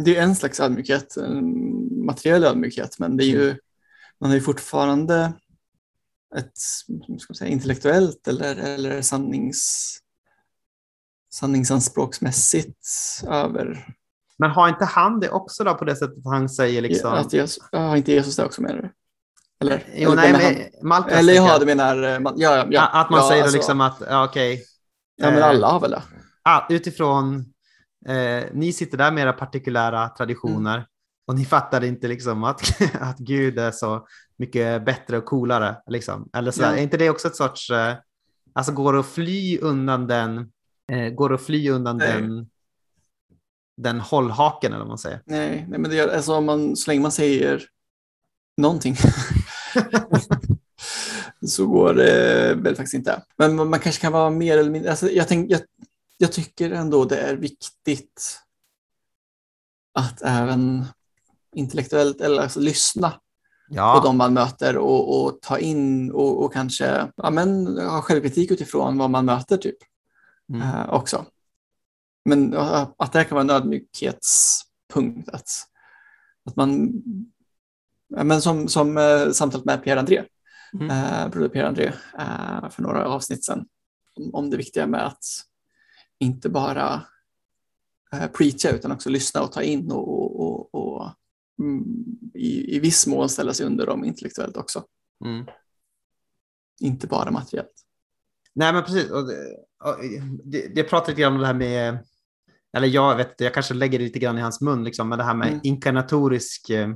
det 0.05 0.17
är 0.17 0.23
en 0.23 0.35
slags 0.35 0.59
ödmjukhet, 0.59 1.17
en 1.17 2.05
materiell 2.05 2.43
ödmjukhet, 2.43 2.99
men 2.99 3.17
det 3.17 3.23
är 3.23 3.27
ju, 3.27 3.57
man 4.19 4.29
har 4.29 4.35
ju 4.35 4.41
fortfarande 4.41 5.33
ett 6.35 6.57
ska 7.19 7.33
säga, 7.33 7.51
intellektuellt 7.51 8.27
eller, 8.27 8.55
eller 8.55 9.01
sannings, 9.01 9.97
sanningsanspråksmässigt 11.33 12.87
över 13.27 13.95
Men 14.37 14.51
har 14.51 14.69
inte 14.69 14.85
han 14.85 15.19
det 15.19 15.29
också 15.29 15.63
då 15.63 15.73
på 15.75 15.85
det 15.85 15.95
sättet 15.95 16.23
han 16.25 16.49
säger 16.49 16.81
liksom... 16.81 17.13
att 17.13 17.33
Jesus, 17.33 17.63
ja, 17.71 17.97
inte 17.97 18.11
Jesus 18.11 18.35
det 18.35 18.45
också 18.45 18.61
menar 18.61 18.81
du? 18.81 18.91
Eller, 19.61 19.83
Jo, 19.95 20.11
eller 20.11 20.21
nej, 20.33 20.71
men 20.81 20.91
han, 20.91 21.09
eller 21.09 21.33
ja, 21.33 21.59
du 21.59 21.65
menar, 21.65 22.03
eh, 22.03 22.09
ja, 22.09 22.33
ja, 22.35 22.65
ja, 22.69 22.87
att 22.87 23.09
man 23.09 23.19
ja, 23.19 23.27
säger 23.29 23.41
alltså, 23.43 23.57
liksom 23.57 23.81
att, 23.81 24.01
ja, 24.09 24.25
okej, 24.25 24.63
Ja, 25.15 25.25
men 25.31 25.39
eh, 25.39 25.45
alla 25.47 25.67
har 25.67 25.79
väl 25.79 25.91
det. 25.91 26.03
ah, 26.43 26.61
utifrån, 26.69 27.45
eh, 28.07 28.43
ni 28.53 28.73
sitter 28.73 28.97
där 28.97 29.11
med 29.11 29.21
era 29.23 29.33
partikulära 29.33 30.09
traditioner 30.09 30.75
Mm. 30.77 30.85
och 31.27 31.35
ni 31.35 31.45
fattar 31.45 31.83
inte 31.83 32.07
liksom 32.07 32.43
att, 32.43 32.61
att 33.01 33.17
Gud 33.17 33.59
är 33.59 33.71
så 33.71 34.07
mycket 34.37 34.85
bättre 34.85 35.17
och 35.17 35.25
coolare. 35.25 35.75
Liksom. 35.87 36.29
Eller 36.33 36.51
så 36.51 36.61
Ja. 36.61 36.67
Är 36.75 36.81
inte 36.81 36.97
det 36.97 37.09
också 37.09 37.27
ett 37.27 37.35
sorts, 37.35 37.69
eh, 37.69 37.95
alltså 38.53 38.71
går 38.71 38.93
det 38.93 38.99
att 38.99 39.05
fly 39.05 39.57
undan 39.59 40.07
den, 40.07 40.51
går 41.15 41.33
att 41.33 41.41
fly 41.41 41.69
undan 41.69 41.97
Nej. 41.97 42.13
den, 42.21 42.49
den 43.77 43.99
hållhaken 43.99 44.71
eller 44.71 44.79
vad 44.79 44.87
man 44.87 44.97
säger? 44.97 45.21
Nej, 45.25 45.65
nej 45.69 45.79
men 45.79 45.91
det 45.91 45.99
är, 45.99 46.15
alltså, 46.15 46.33
om 46.35 46.45
man, 46.45 46.75
så 46.75 46.91
länge 46.91 47.01
man 47.01 47.11
säger 47.11 47.63
någonting 48.57 48.95
så 51.47 51.67
går 51.67 51.93
det 51.93 52.53
väl 52.55 52.75
faktiskt 52.75 52.93
inte. 52.93 53.23
Men 53.37 53.55
man, 53.55 53.79
kanske 53.79 54.01
kan 54.01 54.11
vara 54.11 54.29
mer 54.29 54.57
eller 54.57 54.71
mindre, 54.71 54.89
alltså, 54.89 55.09
jag, 55.09 55.27
tänk, 55.27 55.51
jag, 55.51 55.61
jag 56.17 56.31
tycker 56.31 56.71
ändå 56.71 57.05
det 57.05 57.17
är 57.17 57.35
viktigt 57.35 58.39
att 59.93 60.21
även 60.21 60.85
intellektuellt 61.55 62.21
eller 62.21 62.41
alltså, 62.41 62.59
lyssna 62.59 63.09
på 63.09 63.19
Ja, 63.75 64.01
de 64.03 64.17
man 64.17 64.33
möter 64.33 64.77
och, 64.77 65.25
och 65.25 65.41
ta 65.41 65.59
in 65.59 66.11
och, 66.11 66.43
och 66.43 66.53
kanske 66.53 67.11
ja, 67.15 67.29
men, 67.29 67.77
ha 67.77 68.01
självkritik 68.01 68.51
utifrån 68.51 68.97
vad 68.97 69.09
man 69.09 69.25
möter 69.25 69.57
typ 69.57 69.77
mm. 70.49 70.61
eh, 70.61 70.89
också. 70.93 71.25
Men 72.25 72.53
att 72.97 73.11
det 73.11 73.17
här 73.17 73.23
kan 73.23 73.35
vara 73.35 73.41
en 73.41 73.49
ödmjukhetspunkt. 73.49 75.29
Att, 75.29 75.49
att 76.45 76.55
man, 76.55 76.91
men 78.09 78.41
som, 78.41 78.67
som 78.67 78.97
eh, 78.97 79.29
samtalet 79.31 79.65
med 79.65 79.83
Pierre 79.83 79.99
André, 79.99 80.23
Mm. 80.73 80.89
eh, 80.89 81.29
broder 81.29 81.49
Pierre 81.49 81.67
André, 81.67 81.85
eh, 82.19 82.69
för 82.69 82.81
några 82.81 83.07
avsnitt 83.07 83.45
sedan, 83.45 83.65
om, 84.15 84.35
om 84.35 84.49
det 84.49 84.57
viktiga 84.57 84.87
med 84.87 85.05
att 85.05 85.23
inte 86.19 86.49
bara 86.49 87.01
eh, 88.13 88.27
preacha 88.27 88.69
utan 88.69 88.91
också 88.91 89.09
lyssna 89.09 89.41
och 89.41 89.51
ta 89.51 89.61
in 89.61 89.91
och, 89.91 90.09
och, 90.13 90.39
och, 90.39 90.75
och 90.75 91.11
mm, 91.59 91.83
i, 92.33 92.75
i 92.75 92.79
viss 92.79 93.07
mån 93.07 93.29
ställa 93.29 93.53
sig 93.53 93.65
under 93.65 93.85
dem 93.85 94.05
intellektuellt 94.05 94.57
också, 94.57 94.83
Mm. 95.25 95.45
inte 96.81 97.07
bara 97.07 97.31
materiellt. 97.31 97.85
Nej, 98.53 98.73
men 98.73 98.83
precis. 98.83 99.11
Och 99.11 99.27
det, 99.27 99.35
och 99.83 99.95
det, 100.43 100.75
det 100.75 100.83
pratar 100.83 101.07
lite 101.11 101.21
grann 101.21 101.33
om 101.33 101.39
det 101.39 101.47
här 101.47 101.53
med, 101.53 101.97
eller 102.77 102.87
jag 102.87 103.15
vet 103.15 103.41
jag 103.41 103.53
kanske 103.53 103.73
lägger 103.73 103.99
det 103.99 104.05
lite 104.05 104.19
grann 104.19 104.37
i 104.37 104.41
hans 104.41 104.61
mun, 104.61 104.83
liksom, 104.83 105.09
men 105.09 105.17
det 105.17 105.23
här 105.23 105.33
med 105.33 105.47
Mm. 105.47 105.59
inkarnatorisk 105.63 106.69
eh, 106.69 106.89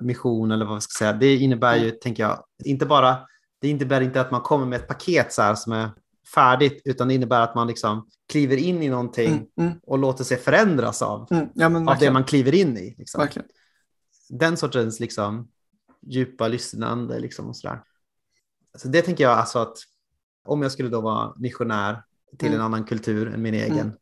mission 0.00 0.50
eller 0.50 0.64
vad 0.64 0.74
man 0.74 0.80
ska 0.80 0.98
säga. 0.98 1.12
Det 1.12 1.36
innebär 1.36 1.76
ju, 1.76 1.90
tänker 1.90 2.22
jag, 2.22 2.44
inte 2.64 2.86
bara, 2.86 3.16
det 3.60 3.68
innebär 3.68 4.00
inte 4.00 4.20
att 4.20 4.30
man 4.30 4.40
kommer 4.40 4.66
med 4.66 4.76
ett 4.80 4.88
paket 4.88 5.32
så 5.32 5.42
här 5.42 5.54
som 5.54 5.72
är 5.72 5.90
färdigt, 6.34 6.82
utan 6.84 7.08
det 7.08 7.14
innebär 7.14 7.40
att 7.40 7.54
man 7.54 7.66
liksom 7.66 8.08
kliver 8.28 8.56
in 8.56 8.82
i 8.82 8.88
någonting 8.88 9.28
Mm, 9.32 9.46
mm, 9.56 9.72
och 9.82 9.98
låter 9.98 10.24
sig 10.24 10.36
förändras 10.36 11.02
av, 11.02 11.28
mm. 11.30 11.48
Ja, 11.54 11.92
av 11.92 11.98
det 11.98 12.10
man 12.10 12.24
kliver 12.24 12.54
in 12.54 12.76
i. 12.78 12.94
Liksom. 12.98 13.18
verkligen. 13.20 13.48
Den 14.28 14.56
sortens 14.56 15.00
liksom, 15.00 15.48
djupa 16.06 16.48
lyssnande 16.48 17.18
liksom, 17.18 17.48
och 17.48 17.56
sådär. 17.56 17.82
Så 18.78 18.88
det 18.88 19.02
tänker 19.02 19.24
jag 19.24 19.32
alltså 19.38 19.58
att 19.58 19.76
om 20.44 20.62
jag 20.62 20.72
skulle 20.72 20.88
då 20.88 21.00
vara 21.00 21.32
missionär 21.36 22.02
till 22.38 22.48
Mm. 22.48 22.60
en 22.60 22.66
annan 22.66 22.84
kultur 22.84 23.34
än 23.34 23.42
min 23.42 23.54
egen, 23.54 23.78
Mm. 23.78 23.92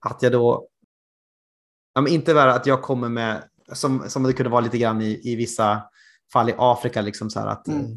att 0.00 0.22
jag 0.22 0.32
då, 0.32 0.68
ja, 1.94 2.08
inte 2.08 2.34
bara 2.34 2.54
att 2.54 2.66
jag 2.66 2.82
kommer 2.82 3.08
med, 3.08 3.48
som, 3.74 4.04
som 4.08 4.22
det 4.22 4.32
kunde 4.32 4.50
vara 4.50 4.60
lite 4.60 4.78
grann 4.78 5.00
i, 5.02 5.20
i 5.24 5.36
vissa 5.36 5.82
fall 6.32 6.48
i 6.50 6.54
Afrika, 6.58 7.00
liksom 7.02 7.30
så 7.30 7.40
här 7.40 7.46
att 7.46 7.68
Mm. 7.68 7.80
eh, 7.80 7.88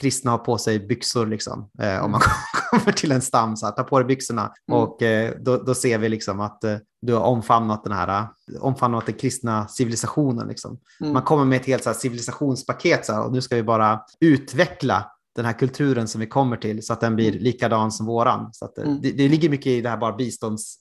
kristna 0.00 0.30
har 0.30 0.38
på 0.38 0.58
sig 0.58 0.78
byxor, 0.86 1.26
liksom, 1.26 1.70
eh, 1.82 2.04
om 2.04 2.10
man 2.10 2.20
kommer 2.70 2.92
till 2.92 3.12
en 3.12 3.22
stam, 3.22 3.56
så 3.56 3.66
här, 3.66 3.72
ta 3.72 3.82
på 3.82 3.98
dig 3.98 4.06
byxorna 4.06 4.52
Mm. 4.68 4.80
och 4.80 5.02
eh, 5.02 5.34
då, 5.40 5.56
då 5.56 5.74
ser 5.74 5.98
vi 5.98 6.08
liksom 6.08 6.40
att 6.40 6.64
eh, 6.64 6.76
du 7.02 7.14
har 7.14 7.20
omfamnat 7.22 7.84
den 7.84 7.92
här, 7.92 8.20
eh, 8.20 8.26
omfamnat 8.60 9.06
den 9.06 9.14
kristna 9.14 9.68
civilisationen. 9.68 10.48
Liksom. 10.48 10.78
Mm. 11.00 11.12
Man 11.12 11.22
kommer 11.22 11.44
med 11.44 11.60
ett 11.60 11.66
helt 11.66 11.82
så 11.82 11.88
här, 11.90 11.96
civilisationspaket 11.96 13.06
så 13.06 13.12
här, 13.12 13.22
och 13.24 13.32
nu 13.32 13.40
ska 13.42 13.56
vi 13.56 13.62
bara 13.62 14.00
utveckla 14.20 15.10
den 15.36 15.44
här 15.44 15.52
kulturen 15.52 16.08
som 16.08 16.20
vi 16.20 16.26
kommer 16.26 16.56
till 16.56 16.86
så 16.86 16.92
att 16.92 17.00
den 17.00 17.14
blir 17.16 17.28
Mm. 17.30 17.42
likadan 17.42 17.92
som 17.92 18.06
våran. 18.06 18.48
Så 18.52 18.64
att, 18.64 18.78
eh, 18.78 18.84
Mm. 18.84 18.98
det, 19.02 19.12
det 19.12 19.28
ligger 19.28 19.48
mycket 19.48 19.66
i 19.66 19.80
det 19.80 19.88
här 19.88 19.96
bara 19.96 20.12
bistånds, 20.12 20.76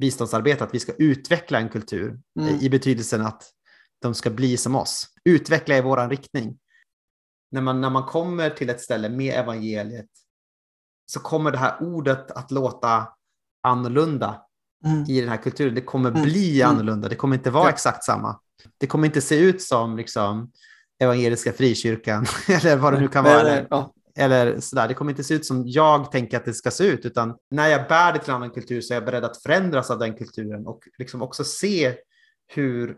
biståndsarbete, 0.00 0.64
att 0.64 0.74
vi 0.74 0.80
ska 0.80 0.92
utveckla 0.92 1.58
en 1.58 1.68
kultur 1.68 2.20
Mm. 2.40 2.54
eh, 2.54 2.64
i 2.64 2.70
betydelsen 2.70 3.20
att 3.22 3.50
de 4.02 4.14
ska 4.14 4.30
bli 4.30 4.56
som 4.56 4.74
oss. 4.76 5.06
Utveckla 5.24 5.76
i 5.76 5.80
våran 5.80 6.10
riktning. 6.10 6.58
När 7.50 7.60
man, 7.60 7.80
när 7.80 7.90
man 7.90 8.02
kommer 8.04 8.50
till 8.50 8.70
ett 8.70 8.80
ställe 8.80 9.08
med 9.08 9.34
evangeliet 9.34 10.08
så 11.12 11.20
kommer 11.20 11.50
det 11.50 11.58
här 11.58 11.82
ordet 11.82 12.30
att 12.30 12.50
låta 12.50 13.08
annorlunda 13.62 14.40
Mm. 14.84 15.04
i 15.08 15.20
den 15.20 15.28
här 15.30 15.36
kulturen. 15.36 15.74
Det 15.74 15.80
kommer 15.80 16.10
Mm. 16.10 16.22
bli 16.22 16.60
Mm. 16.62 16.74
annorlunda. 16.74 17.08
Det 17.08 17.14
kommer 17.16 17.36
inte 17.36 17.50
vara 17.50 17.64
Ja. 17.64 17.70
exakt 17.70 18.04
samma. 18.04 18.40
Det 18.78 18.86
kommer 18.86 19.06
inte 19.06 19.20
se 19.20 19.38
ut 19.38 19.62
som 19.62 19.96
liksom, 19.96 20.52
evangeliska 21.02 21.52
frikyrkan 21.52 22.26
eller 22.48 22.76
vad 22.76 22.92
det 22.92 23.00
nu 23.00 23.08
kan 23.08 23.24
vara. 23.24 23.66
Ja. 23.70 23.92
Eller 24.18 24.60
sådär. 24.60 24.88
Det 24.88 24.94
kommer 24.94 25.10
inte 25.10 25.24
se 25.24 25.34
ut 25.34 25.46
som 25.46 25.62
jag 25.66 26.12
tänker 26.12 26.36
att 26.36 26.44
det 26.44 26.54
ska 26.54 26.70
se 26.70 26.84
ut, 26.84 27.04
utan 27.06 27.36
när 27.50 27.68
jag 27.68 27.88
bär 27.88 28.12
det 28.12 28.18
till 28.18 28.30
en 28.30 28.36
annan 28.36 28.50
kultur 28.50 28.80
så 28.80 28.92
är 28.92 28.96
jag 28.96 29.04
beredd 29.04 29.24
att 29.24 29.42
förändras 29.42 29.90
av 29.90 29.98
den 29.98 30.14
kulturen 30.16 30.66
och 30.66 30.80
liksom 30.98 31.22
också 31.22 31.44
se 31.44 31.94
hur 32.46 32.96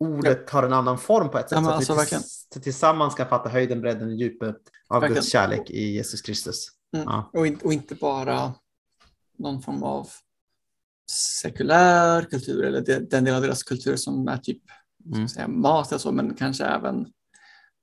ordet 0.00 0.50
har 0.50 0.62
en 0.62 0.72
annan 0.72 0.98
form 0.98 1.28
på 1.30 1.38
ett 1.38 1.48
sätt. 1.48 1.56
Ja, 1.56 1.60
men 1.60 1.64
så 1.64 1.70
att 1.70 1.76
alltså, 1.76 1.92
vi 1.92 1.96
verkligen. 1.98 2.22
tills- 2.22 2.64
tillsammans 2.64 3.14
kan 3.14 3.28
fatta 3.28 3.48
höjden, 3.48 3.80
bredden 3.80 4.08
och 4.08 4.14
djupet 4.14 4.56
av 4.88 5.00
Verkligen. 5.00 5.14
Guds 5.14 5.32
kärlek 5.32 5.70
i 5.70 5.90
Jesus 5.92 6.22
Kristus. 6.22 6.68
Mm. 6.96 7.06
Ja. 7.08 7.30
Och, 7.32 7.46
in, 7.46 7.58
och 7.64 7.72
inte 7.72 7.94
bara 7.94 8.54
någon 9.38 9.62
form 9.62 9.82
av 9.82 10.08
sekulär 11.10 12.22
kultur 12.22 12.64
eller 12.64 12.80
de, 12.80 12.98
den 12.98 13.24
del 13.24 13.34
av 13.34 13.42
deras 13.42 13.62
kultur 13.62 13.96
som 13.96 14.28
är 14.28 14.36
typ 14.36 14.62
Mm. 15.14 15.28
säga, 15.28 15.48
mat 15.48 15.92
och 15.92 16.00
så, 16.00 16.12
men 16.12 16.34
kanske 16.34 16.64
även 16.64 17.06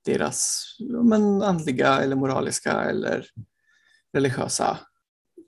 deras 0.06 0.64
men, 1.02 1.42
andliga 1.42 1.98
eller 2.00 2.16
moraliska 2.16 2.72
eller 2.72 3.26
religiösa 4.12 4.78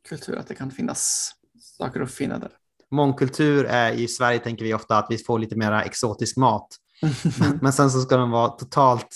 kultur. 0.08 0.36
Att 0.36 0.46
det 0.46 0.54
kan 0.54 0.70
finnas 0.70 1.32
saker 1.60 2.00
att 2.00 2.10
finna 2.10 2.38
där. 2.38 2.50
Mångkultur 2.90 3.64
är 3.64 3.92
i 3.92 4.08
Sverige 4.08 4.38
tänker 4.38 4.64
vi 4.64 4.74
ofta 4.74 4.98
att 4.98 5.06
vi 5.10 5.18
får 5.18 5.38
lite 5.38 5.56
mer 5.56 5.72
exotisk 5.72 6.36
mat. 6.36 6.68
Men 7.60 7.72
sen 7.72 7.90
så 7.90 8.00
ska 8.00 8.16
de 8.16 8.30
vara 8.30 8.48
totalt 8.48 9.08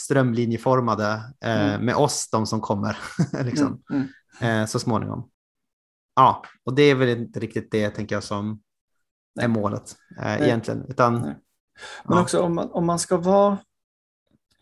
strömlinjeformade 0.00 1.22
eh, 1.44 1.68
Mm. 1.68 1.86
med 1.86 1.94
oss, 1.96 2.28
de 2.30 2.46
som 2.46 2.60
kommer 2.60 2.98
liksom, 3.44 3.82
Mm, 3.90 4.08
mm. 4.40 4.60
eh, 4.60 4.66
så 4.66 4.78
småningom. 4.78 5.28
Ja, 6.16 6.42
och 6.64 6.74
det 6.74 6.82
är 6.82 6.94
väl 6.94 7.08
inte 7.08 7.40
riktigt 7.40 7.70
det 7.70 7.90
tänker 7.90 8.16
jag 8.16 8.22
som 8.22 8.60
Nej. 9.34 9.44
är 9.44 9.48
målet 9.48 9.96
eh, 10.22 10.42
egentligen. 10.42 10.84
Utan, 10.88 11.14
Nej. 11.14 11.36
Men 12.04 12.16
ja. 12.16 12.22
också 12.22 12.40
om 12.40 12.54
man, 12.54 12.70
om 12.70 12.86
man 12.86 12.98
ska 12.98 13.16
vara 13.16 13.58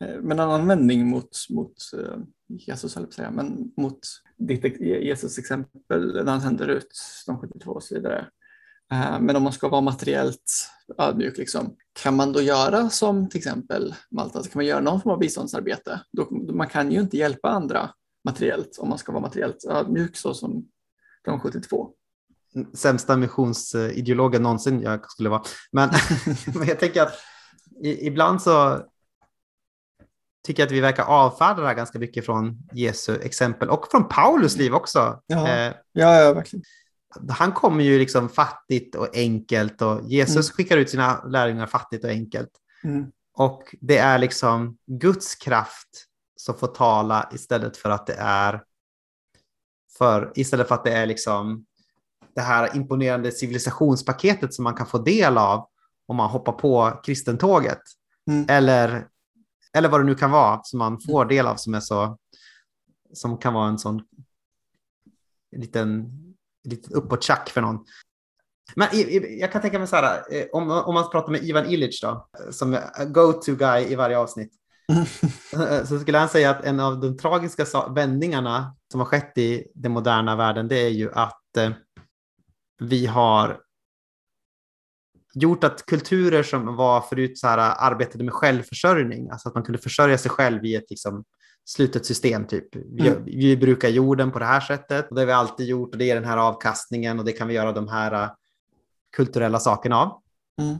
Eh, 0.01 0.21
men 0.21 0.33
en 0.33 0.41
annan 0.41 0.67
vändning 0.67 1.07
mot, 1.07 1.31
mot 1.51 1.75
eh, 1.99 2.19
Jesus, 2.49 2.93
säga, 2.93 3.31
men 3.31 3.73
mot 3.77 3.99
ditt 4.37 4.81
Jesus 4.81 5.39
exempel 5.39 6.25
när 6.25 6.33
han 6.33 6.41
sänder 6.41 6.69
ut 6.69 7.01
de 7.27 7.39
72 7.39 7.71
och 7.71 7.83
så 7.83 7.95
vidare. 7.95 8.29
Eh, 8.93 9.21
men 9.21 9.37
om 9.37 9.43
man 9.43 9.53
ska 9.53 9.69
vara 9.69 9.81
materiellt 9.81 10.71
ödmjuk, 10.99 11.39
liksom, 11.39 11.77
kan 11.93 12.17
man 12.17 12.33
då 12.33 12.41
göra 12.41 12.91
som 12.91 13.29
till 13.29 13.39
exempel 13.39 13.95
Malta, 14.11 14.43
så 14.43 14.51
kan 14.51 14.59
man 14.59 14.67
göra 14.67 14.81
någon 14.81 15.01
form 15.01 15.13
av 15.13 15.19
biståndsarbete? 15.19 16.01
Då, 16.13 16.29
man 16.31 16.69
kan 16.69 16.93
ju 16.93 17.01
inte 17.01 17.17
hjälpa 17.17 17.49
andra 17.49 17.91
materiellt 18.25 18.79
om 18.79 18.89
man 18.89 18.99
ska 18.99 19.13
vara 19.13 19.23
materiellt 19.23 19.65
ödmjuk 19.69 20.17
så 20.17 20.35
som 20.35 20.69
de 21.25 21.41
72. 21.41 21.91
sämsta 22.75 23.17
missionsideologen 23.17 24.43
någonsin 24.43 24.83
jag 24.83 25.11
skulle 25.11 25.29
vara. 25.29 25.43
Men, 25.73 25.91
men 26.55 26.69
jag 26.69 26.81
tänker 26.81 27.03
att 27.03 27.15
i, 27.83 28.07
ibland 28.07 28.43
så 28.43 28.83
tycker 30.47 30.65
att 30.65 30.71
vi 30.71 30.81
verkar 30.81 31.05
avfärda 31.05 31.75
ganska 31.75 31.99
mycket 31.99 32.27
från 32.27 32.59
Jesu 32.73 33.21
exempel 33.23 33.69
och 33.69 33.91
från 33.91 34.09
Paulus 34.09 34.57
liv 34.57 34.75
också. 34.75 35.23
Ja. 35.27 35.49
Eh, 35.49 35.73
Ja, 35.93 36.21
ja 36.21 36.33
verkligen. 36.33 36.65
han 37.29 37.53
kommer 37.53 37.85
ju 37.85 37.99
liksom 37.99 38.29
fattigt 38.29 38.95
och 38.95 39.17
enkelt 39.17 39.83
och 39.83 40.01
Jesus 40.05 40.51
skickar 40.51 40.77
ut 40.77 40.91
sina 40.91 41.25
lärjungar 41.25 41.67
fattigt 41.67 42.05
och 42.05 42.11
enkelt. 42.11 42.51
Mm. 42.85 43.07
Och 43.37 43.75
det 43.81 43.99
är 43.99 44.19
liksom 44.19 44.79
Guds 44.87 45.35
kraft 45.35 45.89
som 46.37 46.55
får 46.55 46.67
tala 46.67 47.31
istället 47.33 47.77
för 47.77 47.91
att 47.91 48.07
det 48.07 48.17
är 48.19 48.63
för 49.99 50.33
istället 50.35 50.69
för 50.69 50.75
att 50.75 50.85
det 50.85 50.93
är 50.93 51.07
liksom 51.07 51.65
det 52.35 52.41
här 52.41 52.77
imponerande 52.77 53.33
civilisationspaketet 53.33 54.55
som 54.55 54.65
man 54.65 54.75
kan 54.75 54.87
få 54.87 54.99
del 54.99 55.39
av 55.39 55.69
om 56.09 56.17
man 56.17 56.31
hoppar 56.31 56.53
på 56.53 57.01
kristentåget. 57.05 57.81
Mm. 58.31 58.47
Eller, 58.49 59.07
eller 59.73 59.89
vad 59.89 60.01
det 60.01 60.05
nu 60.05 60.15
kan 60.15 60.31
vara 60.31 60.61
som 60.63 60.79
man 60.79 61.01
får 61.01 61.25
del 61.25 61.47
av 61.47 61.57
som 61.57 61.75
är 61.75 61.81
så 61.81 62.19
som 63.13 63.39
kan 63.39 63.55
vara 63.55 63.69
en 63.69 63.79
sån 63.79 64.03
liten, 65.57 66.13
liten 66.65 66.93
uppåttjack 66.93 67.49
för 67.49 67.61
någon. 67.61 67.85
Men 68.75 68.89
jag 69.39 69.53
kan 69.53 69.63
tänka 69.63 69.79
mig 69.79 69.89
så 69.89 69.97
här, 69.97 70.35
eh, 70.35 70.47
om, 70.53 70.71
om 70.71 70.95
man 70.95 71.11
pratar 71.11 71.33
med 71.33 71.45
Ivan 71.45 71.67
Illich 71.67 72.01
då, 72.03 72.29
som 72.51 72.75
är 72.75 73.05
go-to 73.05 73.55
guy 73.55 73.85
i 73.85 73.95
varje 73.95 74.19
avsnitt, 74.19 74.53
så 75.85 75.99
skulle 75.99 76.19
han 76.19 76.29
säga 76.29 76.51
att 76.51 76.65
en 76.65 76.81
av 76.81 77.01
de 77.01 77.17
tragiska 77.17 77.65
vändningarna 77.91 78.77
som 78.91 79.01
har 79.01 79.07
skett 79.07 79.39
i 79.39 79.67
den 79.75 79.93
moderna 79.93 80.37
världen, 80.37 80.69
det 80.69 80.77
är 80.77 80.89
ju 80.89 81.13
att 81.13 81.57
eh, 81.57 81.71
vi 82.79 83.07
har 83.07 83.61
gjort 85.41 85.65
att 85.65 85.87
kulturer 85.87 86.43
som 86.43 86.77
var 86.77 87.01
förut 87.01 87.39
så 87.39 87.47
här 87.47 87.75
arbetade 87.79 88.25
med 88.25 88.35
självförsörjning, 88.35 89.31
alltså 89.31 89.49
att 89.49 89.55
man 89.55 89.65
kunde 89.65 89.79
försörja 89.79 90.19
sig 90.19 90.31
själv 90.31 90.65
i 90.65 90.75
ett 90.75 90.91
liksom, 90.91 91.25
slutet 91.65 92.07
system. 92.07 92.47
Typ. 92.47 92.77
Vi, 92.77 93.09
Mm. 93.09 93.25
vi 93.25 93.57
brukar 93.57 93.89
jorden 93.89 94.31
på 94.31 94.39
det 94.39 94.45
här 94.45 94.61
sättet 94.61 95.09
och 95.09 95.15
det 95.15 95.21
har 95.21 95.27
vi 95.27 95.33
alltid 95.33 95.67
gjort 95.67 95.93
och 95.93 95.99
det 95.99 96.11
är 96.11 96.15
den 96.15 96.25
här 96.25 96.37
avkastningen 96.37 97.19
och 97.19 97.25
det 97.25 97.33
kan 97.33 97.49
vi 97.49 97.55
göra 97.55 97.73
de 97.73 97.89
här 97.89 98.13
eh, 98.13 98.31
kulturella 99.17 99.59
sakerna 99.59 99.97
av. 99.97 100.23
Mm. 100.61 100.79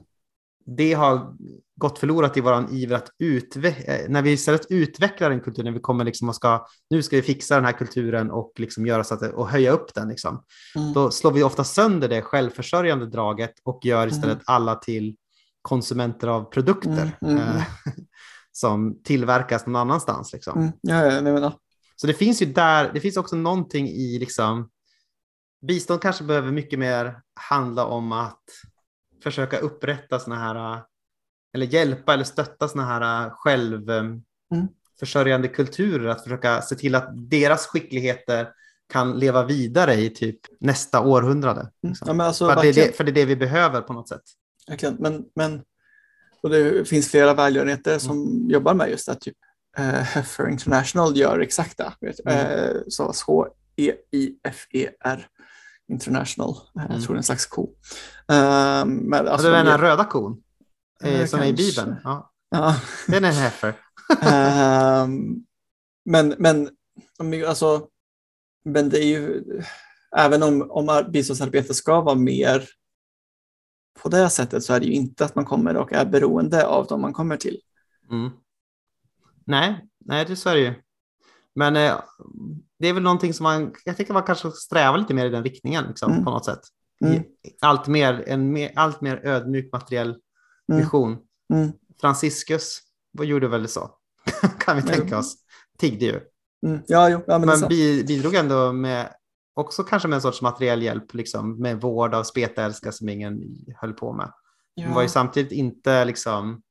Det 0.67 0.93
har 0.93 1.35
gått 1.77 1.99
förlorat 1.99 2.37
i 2.37 2.41
våran 2.41 2.69
iver 2.75 2.97
att 2.97 3.11
utveckla, 3.19 3.95
när 4.09 4.23
vi 4.23 4.33
istället 4.33 4.67
utvecklar 4.71 5.31
en 5.31 5.41
kultur, 5.41 5.65
när 5.65 5.71
vi 5.71 5.81
kommer 5.81 6.05
liksom 6.05 6.29
och 6.29 6.35
ska, 6.35 6.67
nu 6.91 7.03
ska 7.03 7.17
vi 7.17 7.23
fixa 7.23 7.55
den 7.55 7.65
här 7.65 7.73
kulturen 7.73 8.31
och 8.31 8.53
liksom 8.57 8.87
göra 8.87 9.05
så 9.05 9.15
att 9.15 9.21
det, 9.21 9.33
och 9.33 9.49
höja 9.49 9.71
upp 9.71 9.95
den 9.95 10.09
liksom. 10.09 10.45
Mm. 10.77 10.93
Då 10.93 11.11
slår 11.11 11.33
vi 11.33 11.43
ofta 11.43 11.65
sönder 11.65 12.09
det 12.09 12.23
självförsörjande 12.23 13.07
draget 13.07 13.53
och 13.65 13.81
gör 13.85 14.07
istället 14.07 14.35
Mm. 14.35 14.45
alla 14.47 14.75
till 14.75 15.17
konsumenter 15.63 16.29
av 16.29 16.45
produkter 16.45 17.19
Mm, 17.23 17.37
mm, 17.39 17.57
eh, 17.57 17.63
som 18.53 19.03
tillverkas 19.03 19.67
någon 19.67 19.77
annanstans. 19.77 20.33
Liksom. 20.33 20.61
Mm. 20.61 20.73
Ja, 20.81 21.05
ja, 21.05 21.41
ja. 21.41 21.59
Så 21.97 22.07
det 22.07 22.15
finns 22.15 22.43
ju 22.43 22.47
där, 22.47 22.91
det 22.95 23.01
finns 23.01 23.17
också 23.17 23.37
någonting 23.37 23.89
i 23.89 24.19
liksom, 24.19 24.69
bistånd 25.67 26.01
kanske 26.01 26.25
behöver 26.25 26.53
mycket 26.53 26.79
mer 26.79 27.21
handla 27.41 27.87
om 27.87 28.13
att 28.13 28.45
försöka 29.23 29.59
upprätta 29.59 30.19
såna 30.19 30.37
här, 30.37 30.83
eller 31.55 31.67
hjälpa 31.67 32.15
eller 32.15 32.25
stötta 32.25 32.69
såna 32.69 32.85
här 32.87 33.31
självförsörjande 33.31 35.49
kulturer, 35.49 36.09
att 36.09 36.23
försöka 36.23 36.63
se 36.63 36.75
till 36.75 36.95
att 36.95 37.31
deras 37.31 37.67
skickligheter 37.67 38.49
kan 38.93 39.19
leva 39.19 39.45
vidare 39.45 39.95
i 39.95 40.11
typ 40.11 40.41
nästa 40.61 41.01
århundrade. 41.01 41.71
liksom. 41.83 42.19
Ja, 42.19 42.25
alltså, 42.25 42.49
för, 42.51 42.63
det 42.63 42.73
det, 42.73 42.97
för 42.97 43.05
det 43.05 43.11
är 43.11 43.15
det 43.15 43.25
vi 43.25 43.37
behöver 43.37 43.81
på 43.81 43.93
något 43.93 44.09
sätt. 44.09 44.23
Verkligen. 44.69 44.95
Men, 44.95 45.25
men 45.35 45.63
och 46.43 46.51
det 46.51 46.89
finns 46.89 47.11
flera 47.11 47.35
välgörenheter 47.35 47.99
som 47.99 48.47
jobbar 48.51 48.75
med 48.75 48.91
just 48.91 49.07
det. 49.07 49.15
Typ 49.15 49.37
eh, 49.79 49.85
Heifer 49.85 50.49
International 50.49 51.17
gör 51.17 51.41
exakt 51.41 51.79
det. 51.79 51.93
Vet, 52.01 52.21
Mm. 52.27 52.39
eh, 52.39 52.77
så 52.89 53.13
H-E-I-F-E-R 54.07 55.27
International. 55.89 56.51
Eh, 56.77 56.83
Mm. 56.85 56.93
Jag 56.93 57.03
tror 57.03 57.15
det 57.15 57.17
är 57.17 57.19
en 57.19 57.23
slags 57.23 57.47
ko. 57.47 57.63
Eh, 58.29 58.85
men, 58.87 59.15
Alltså, 59.15 59.33
alltså, 59.33 59.51
den 59.51 59.65
de 59.67 59.71
här 59.71 59.79
röda 59.79 60.05
kon 60.05 60.43
eh, 61.03 61.21
Eh, 61.21 61.27
som 61.27 61.41
är 61.41 61.47
i. 61.47 61.53
Bibeln. 61.53 61.97
Ja, 62.05 62.33
ja. 62.51 62.77
den 63.09 63.25
är 63.25 63.29
en 63.29 63.35
heifer. 63.35 63.75
Ehm, 64.23 65.45
men, 66.05 66.35
men, 66.39 66.71
alltså, 67.49 67.89
men 68.65 68.89
det 68.89 68.99
är 68.99 69.07
ju, 69.07 69.43
även 70.17 70.43
om, 70.43 70.71
om 70.71 70.89
ar- 70.89 71.09
biståndsarbete 71.11 71.75
ska 71.75 72.01
vara 72.01 72.15
mer 72.15 72.69
på 74.03 74.09
det 74.09 74.31
sättet 74.31 74.65
så 74.65 74.75
är 74.75 74.81
det 74.81 74.87
ju 74.87 74.93
inte 74.93 75.25
att 75.25 75.35
man 75.35 75.45
kommer 75.45 75.77
och 75.77 75.93
är 75.93 76.05
beroende 76.05 76.67
av 76.67 76.87
dem 76.87 77.01
man 77.01 77.13
kommer 77.13 77.37
till. 77.37 77.61
Mm. 78.11 78.31
Nej, 79.45 79.87
nej, 80.05 80.25
det 80.25 80.37
så 80.37 80.49
är 80.49 80.55
det 80.55 80.61
ju. 80.61 80.75
Men 81.57 81.77
eh, 81.77 81.95
det 82.79 82.89
är 82.89 82.93
väl 82.93 83.03
någonting 83.03 83.35
som 83.35 83.45
man, 83.45 83.75
jag 83.85 83.97
tycker 83.97 84.13
man 84.15 84.23
kanske 84.23 84.51
strävar 84.51 84.99
lite 84.99 85.15
mer 85.15 85.27
i 85.27 85.31
den 85.31 85.45
riktningen 85.45 85.85
liksom, 85.89 86.13
Mm. 86.13 86.25
på 86.25 86.31
något 86.31 86.45
sätt. 86.45 86.61
Mm. 87.05 87.23
Allt, 87.61 87.87
mer, 87.87 88.25
en 88.27 88.53
mer, 88.53 88.73
allt 88.77 89.01
mer 89.01 89.21
ödmjuk 89.27 89.73
materiell 89.73 90.17
Mm. 90.73 90.81
mission. 90.85 91.19
Mm. 91.55 91.73
Franciscus 92.01 92.81
vad 93.13 93.27
gjorde 93.27 93.49
väl 93.49 93.69
så, 93.69 93.91
kan 94.59 94.77
vi 94.77 94.83
tänka 94.83 95.19
oss. 95.19 95.37
Tiggde 95.79 96.05
ju. 96.05 96.21
Mm. 96.67 96.83
Ja, 96.87 97.09
jo, 97.09 97.21
ja, 97.27 97.39
men, 97.39 97.49
Men 97.49 97.69
bi, 97.69 98.05
bidrog 98.05 98.35
ändå 98.35 98.73
med, 98.73 99.09
också 99.55 99.83
kanske 99.85 100.09
med 100.09 100.17
en 100.17 100.23
sorts 100.23 100.43
materiell 100.43 100.83
hjälp, 100.83 101.15
liksom, 101.15 101.59
med 101.63 101.81
vård 101.81 102.15
av 102.15 102.23
spetälska 102.23 102.93
som 102.93 103.09
ingen 103.09 103.41
höll 103.81 103.93
på 103.93 104.13
med. 104.13 104.33
Hon 104.85 104.95
var 104.95 105.03
ju 105.03 105.07
ja. 105.07 105.13
samtidigt 105.13 105.53
inte 105.53 106.05
liksom, 106.05 106.63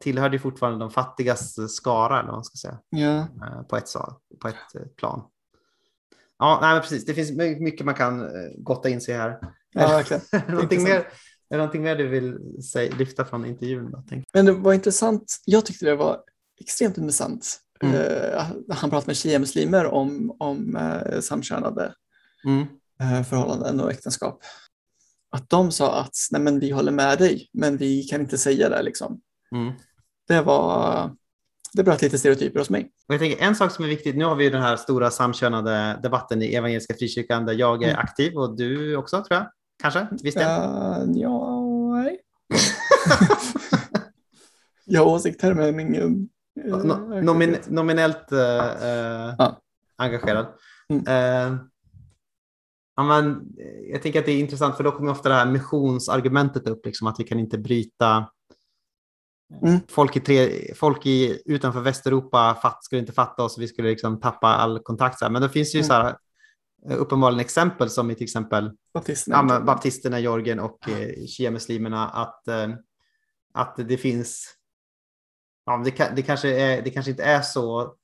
tillhörde 0.00 0.36
ju 0.36 0.40
fortfarande 0.40 0.78
de 0.78 0.90
fattigas 0.90 1.74
skara, 1.74 2.18
eller 2.18 2.26
vad 2.28 2.36
man 2.36 2.44
ska 2.44 2.56
säga, 2.56 2.78
ja. 2.88 3.18
eh, 3.18 3.62
på 3.62 3.76
ett, 3.76 3.92
på 4.40 4.48
ett 4.48 4.74
eh, 4.74 4.82
plan. 4.96 5.22
Ja, 6.38 6.58
nej, 6.62 6.80
precis. 6.80 7.04
Det 7.04 7.14
finns 7.14 7.30
my- 7.30 7.60
mycket 7.60 7.86
man 7.86 7.94
kan 7.94 8.20
eh, 8.22 8.50
gotta 8.58 8.88
in 8.88 9.00
sig 9.00 9.14
här. 9.14 9.38
ja, 9.72 10.02
det 10.30 10.48
någonting 10.48 10.82
mer, 10.82 11.08
är 11.50 11.56
någonting 11.56 11.82
mer 11.82 11.96
du 11.96 12.08
vill 12.08 12.62
säga, 12.62 12.96
lyfta 12.96 13.24
från 13.24 13.44
intervjun? 13.46 13.90
Då, 13.90 14.04
tänk? 14.08 14.26
Men 14.32 14.44
det 14.46 14.52
var 14.52 14.72
intressant. 14.72 15.36
Jag 15.44 15.66
tyckte 15.66 15.84
det 15.84 15.96
var 15.96 16.20
extremt 16.60 16.98
intressant. 16.98 17.60
Mm. 17.82 17.94
Eh, 17.94 18.44
han 18.70 18.90
pratade 18.90 19.06
med 19.06 19.16
shia-muslimer 19.16 19.86
om, 19.86 20.36
om 20.38 20.76
eh, 20.76 21.20
samkönade 21.20 21.94
Mm. 22.44 22.66
eh, 23.00 23.22
förhållanden 23.22 23.80
och 23.80 23.90
äktenskap. 23.90 24.42
Att 25.30 25.50
de 25.50 25.72
sa 25.72 26.00
att 26.00 26.14
Nej, 26.30 26.40
men 26.42 26.60
vi 26.60 26.70
håller 26.70 26.92
med 26.92 27.18
dig, 27.18 27.48
men 27.52 27.76
vi 27.76 28.02
kan 28.02 28.20
inte 28.20 28.38
säga 28.38 28.68
det. 28.68 28.82
Liksom. 28.82 29.20
Mm. 29.52 29.72
Det 30.28 30.42
var 30.42 31.10
det 31.72 31.84
bröt 31.84 32.02
lite 32.02 32.18
stereotyper 32.18 32.58
hos 32.58 32.70
mig. 32.70 32.90
Och 33.08 33.14
jag 33.14 33.20
tänker 33.20 33.44
en 33.44 33.54
sak 33.56 33.70
som 33.72 33.84
är 33.84 33.88
viktigt, 33.88 34.16
nu 34.16 34.24
har 34.24 34.34
vi 34.36 34.44
ju 34.44 34.50
den 34.50 34.62
här 34.62 34.76
stora 34.76 35.10
samkönade 35.10 36.00
debatten 36.02 36.42
i 36.42 36.54
Evangeliska 36.54 36.94
Frikyrkan 36.94 37.46
där 37.46 37.54
jag 37.54 37.82
är 37.82 37.88
Mm. 37.88 37.98
aktiv 38.00 38.36
och 38.36 38.56
du 38.56 38.96
också 38.96 39.16
tror 39.24 39.38
jag. 39.38 39.50
Kanske? 39.82 40.06
Visst? 40.22 40.36
Uh, 40.36 40.44
ja, 41.14 41.60
nej. 41.94 42.20
jag 44.84 45.04
har 45.04 45.10
åsikter 45.12 45.54
men 45.54 45.80
ingen... 45.80 46.28
eh, 46.64 46.76
No, 46.76 47.20
nomin, 47.22 47.56
nominellt 47.68 48.32
eh, 48.32 48.82
eh, 48.82 49.34
Ja. 49.38 49.60
engagerad. 49.96 50.46
Mm. 50.88 51.06
Eh, 51.06 51.58
men, 53.04 53.42
jag 53.92 54.02
tänker 54.02 54.18
att 54.20 54.26
det 54.26 54.32
är 54.32 54.38
intressant 54.40 54.76
för 54.76 54.84
då 54.84 54.90
kommer 54.92 55.10
ofta 55.12 55.28
det 55.28 55.34
här 55.34 55.46
missionsargumentet 55.46 56.68
upp, 56.68 56.86
liksom, 56.86 57.06
att 57.06 57.20
vi 57.20 57.24
kan 57.24 57.38
inte 57.38 57.58
bryta 57.58 58.26
Mm. 59.62 59.80
Folk, 59.88 60.16
i 60.16 60.20
tre, 60.20 60.74
folk 60.74 61.06
i, 61.06 61.42
utanför 61.44 61.80
Västeuropa 61.80 62.54
fatt, 62.62 62.84
skulle 62.84 63.00
inte 63.00 63.12
fatta 63.12 63.42
oss, 63.42 63.58
vi 63.58 63.68
skulle 63.68 63.88
liksom 63.88 64.20
tappa 64.20 64.46
all 64.48 64.78
kontakt. 64.78 65.20
Men 65.30 65.42
det 65.42 65.48
finns 65.48 65.74
ju 65.74 65.78
Mm. 65.78 65.86
så 65.86 65.92
här, 65.92 66.16
uppenbarligen 66.98 67.40
exempel 67.40 67.90
som 67.90 68.10
i 68.10 68.14
till 68.14 68.24
exempel 68.24 68.70
Baptisterna. 68.94 69.46
ja, 69.48 69.60
baptisterna 69.60 70.18
i 70.18 70.22
Georgien 70.22 70.60
och 70.60 70.88
eh, 70.88 71.08
shia-muslimerna 71.26 72.08
att, 72.08 72.48
eh, 72.48 72.68
att 73.54 73.76
det 73.76 73.96
finns, 73.96 74.54
ja, 75.66 75.82
det, 75.84 76.12
det, 76.16 76.22
kanske 76.22 76.48
är, 76.60 76.82
det 76.82 76.90
kanske 76.90 77.10
inte 77.10 77.24
är 77.24 77.42
så 77.42 77.94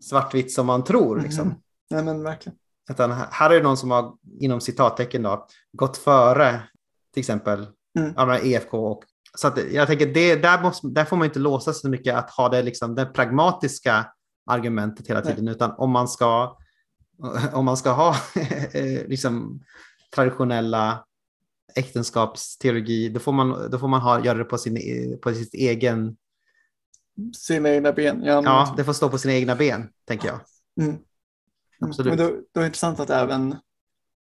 svartvitt 0.00 0.52
som 0.52 0.66
man 0.66 0.84
tror. 0.84 1.20
Liksom. 1.20 1.48
Mhm. 1.48 1.56
Nej 1.90 2.02
men 2.04 2.22
verkligen. 2.22 2.58
Utan 2.90 3.10
här 3.12 3.28
här 3.30 3.50
är 3.50 3.54
det 3.54 3.62
någon 3.62 3.76
som 3.76 3.90
har, 3.90 4.14
inom 4.40 4.60
citattecken, 4.60 5.22
då, 5.22 5.46
gått 5.72 5.96
före 5.96 6.62
till 7.12 7.20
exempel 7.20 7.66
Mm. 7.98 8.12
ja, 8.16 8.38
EFK. 8.38 8.74
Och, 8.78 9.04
så 9.36 9.48
att 9.48 9.72
jag 9.72 9.86
tänker, 9.86 10.06
det, 10.06 10.36
där, 10.36 10.62
måste, 10.62 10.88
där 10.88 11.04
får 11.04 11.16
man 11.16 11.24
inte 11.24 11.38
låsa 11.38 11.72
sig 11.72 11.80
så 11.80 11.88
mycket 11.88 12.14
att 12.14 12.30
ha 12.30 12.48
det, 12.48 12.62
liksom, 12.62 12.94
det 12.94 13.06
pragmatiska 13.06 14.06
argumentet 14.46 15.08
hela 15.08 15.20
Nej. 15.20 15.34
tiden, 15.34 15.48
utan 15.48 15.74
om 15.78 15.90
man 15.90 16.08
ska, 16.08 16.58
om 17.52 17.64
man 17.64 17.76
ska 17.76 17.90
ha 17.90 18.08
eh, 18.72 19.06
liksom, 19.06 19.60
traditionella 20.14 21.04
äktenskapsteologi, 21.74 23.08
då 23.08 23.20
får 23.20 23.32
man, 23.32 23.70
då 23.70 23.78
får 23.78 23.88
man 23.88 24.00
ha, 24.00 24.24
göra 24.24 24.38
det 24.38 24.44
på, 24.44 24.58
sin, 24.58 24.78
på 25.22 25.34
sitt 25.34 25.54
egen, 25.54 26.16
Sina 27.36 27.68
egna 27.68 27.92
ben. 27.92 28.22
Ja, 28.24 28.42
ja, 28.44 28.74
det 28.76 28.84
får 28.84 28.92
stå 28.92 29.08
på 29.08 29.18
sina 29.18 29.34
egna 29.34 29.56
ben, 29.56 29.88
tänker 30.04 30.28
jag. 30.28 30.40
Mm. 30.80 30.98
Absolut. 31.80 32.18
Men 32.18 32.26
det, 32.26 32.32
det 32.52 32.60
var 32.60 32.66
intressant 32.66 33.00
att 33.00 33.10
även, 33.10 33.56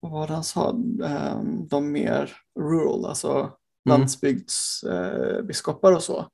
vad 0.00 0.12
var 0.12 0.26
det 0.26 0.34
han 0.34 0.44
sa, 0.44 0.76
Ehm, 1.04 1.68
de 1.68 1.92
mer 1.92 2.36
rural, 2.60 3.04
alltså 3.04 3.52
landsbygdsbiskopar 3.84 5.92
och 5.92 6.02
så. 6.02 6.28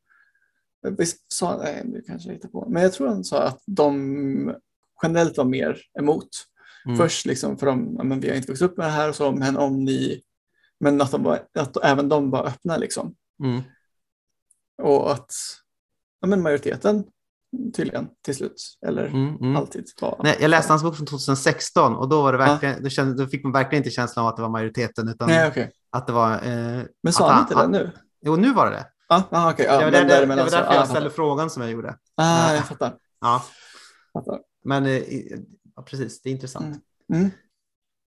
Visst 0.99 1.33
sa 1.33 1.57
nej 1.57 1.83
nu 1.85 2.03
kanske 2.07 2.29
jag 2.29 2.35
hittar 2.35 2.49
på, 2.49 2.67
men 2.69 2.83
jag 2.83 2.93
tror 2.93 3.09
han 3.09 3.25
sa 3.25 3.43
att 3.43 3.63
de 3.67 4.55
generellt 5.03 5.37
var 5.37 5.45
mer 5.45 5.81
emot. 5.99 6.29
Mm. 6.87 6.97
Först 6.97 7.27
liksom 7.27 7.59
för 7.59 7.67
de, 7.67 7.95
ja, 7.99 8.05
men 8.05 8.21
vi 8.21 8.29
har 8.29 8.37
inte 8.37 8.49
vuxit 8.49 8.71
upp 8.71 8.77
med 8.77 8.87
det 8.87 8.91
här 8.91 9.09
och 9.09 9.17
så, 9.17 9.33
men 9.33 9.57
om 9.57 9.85
ni, 9.85 10.23
men 10.81 11.01
att, 11.01 11.11
de 11.11 11.23
var, 11.23 11.47
att 11.55 11.85
även 11.85 12.09
de 12.09 12.31
var 12.31 12.47
öppna 12.47 12.77
liksom. 12.77 13.15
Mm. 13.45 13.63
Och 14.83 15.13
att 15.13 15.33
ja, 16.21 16.29
men 16.29 16.43
majoriteten 16.43 17.05
tydligen 17.77 18.09
till 18.25 18.35
slut, 18.35 18.79
eller 18.87 19.07
Mm, 19.07 19.37
mm. 19.37 19.57
alltid 19.57 19.85
var. 20.01 20.21
Nej, 20.23 20.37
jag 20.41 20.49
läste 20.49 20.73
hans 20.73 20.83
bok 20.83 20.97
från 20.97 21.07
2016 21.07 21.97
och 21.97 22.09
då, 22.09 22.23
var 22.23 22.33
det 22.33 22.39
verkligen, 22.39 22.83
då, 22.83 22.89
kände, 22.89 23.25
då 23.25 23.31
fick 23.31 23.45
man 23.45 23.53
verkligen 23.53 23.81
inte 23.81 23.91
känslan 23.91 24.25
av 24.25 24.29
att 24.31 24.37
det 24.37 24.43
var 24.43 24.49
majoriteten 24.49 25.09
utan 25.09 25.29
Nej, 25.29 25.49
okej. 25.49 25.73
att 25.91 26.07
det 26.07 26.13
var... 26.13 26.33
Eh, 26.33 26.83
Men 27.03 27.13
sa 27.13 27.33
han 27.33 27.43
inte 27.43 27.55
det 27.55 27.69
nu? 27.69 27.91
Jo, 28.21 28.37
nu 28.37 28.53
var 28.53 28.71
det 28.71 28.77
det. 28.77 28.87
Ja, 29.09 29.29
ah, 29.31 29.51
okej. 29.53 29.67
Ja, 29.67 29.79
det 29.79 29.85
var, 29.85 29.91
där, 29.91 30.05
det, 30.05 30.21
det 30.21 30.27
var 30.27 30.37
därför 30.37 30.71
ah, 30.71 30.75
jag 30.75 30.89
ställde 30.89 31.11
frågan 31.11 31.51
som 31.51 31.63
jag 31.63 31.73
gjorde. 31.73 31.97
Ah, 32.15 32.55
jag 32.55 32.65
fattar. 32.69 32.97
Ja, 33.21 33.45
fattar. 34.13 34.41
men 34.65 34.87
eh, 34.87 35.03
ja, 35.77 35.83
precis, 35.83 36.23
det 36.23 36.29
är 36.29 36.33
intressant. 36.33 36.67
Mm. 37.13 37.21
Mm. 37.23 37.31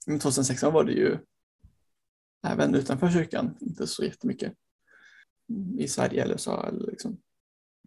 Men 0.07 0.20
2016 0.20 0.74
var 0.74 0.84
det 0.84 0.91
ju 0.91 1.18
även 2.48 2.76
utanför 2.76 3.10
kyrkan 3.10 3.57
inte 3.60 3.88
så 3.88 4.03
jättemycket 4.03 4.53
i 5.78 5.88
Sverige 5.88 6.24
eller 6.24 6.38
så. 6.38 6.64
Eller 6.64 6.88
liksom. 6.88 7.18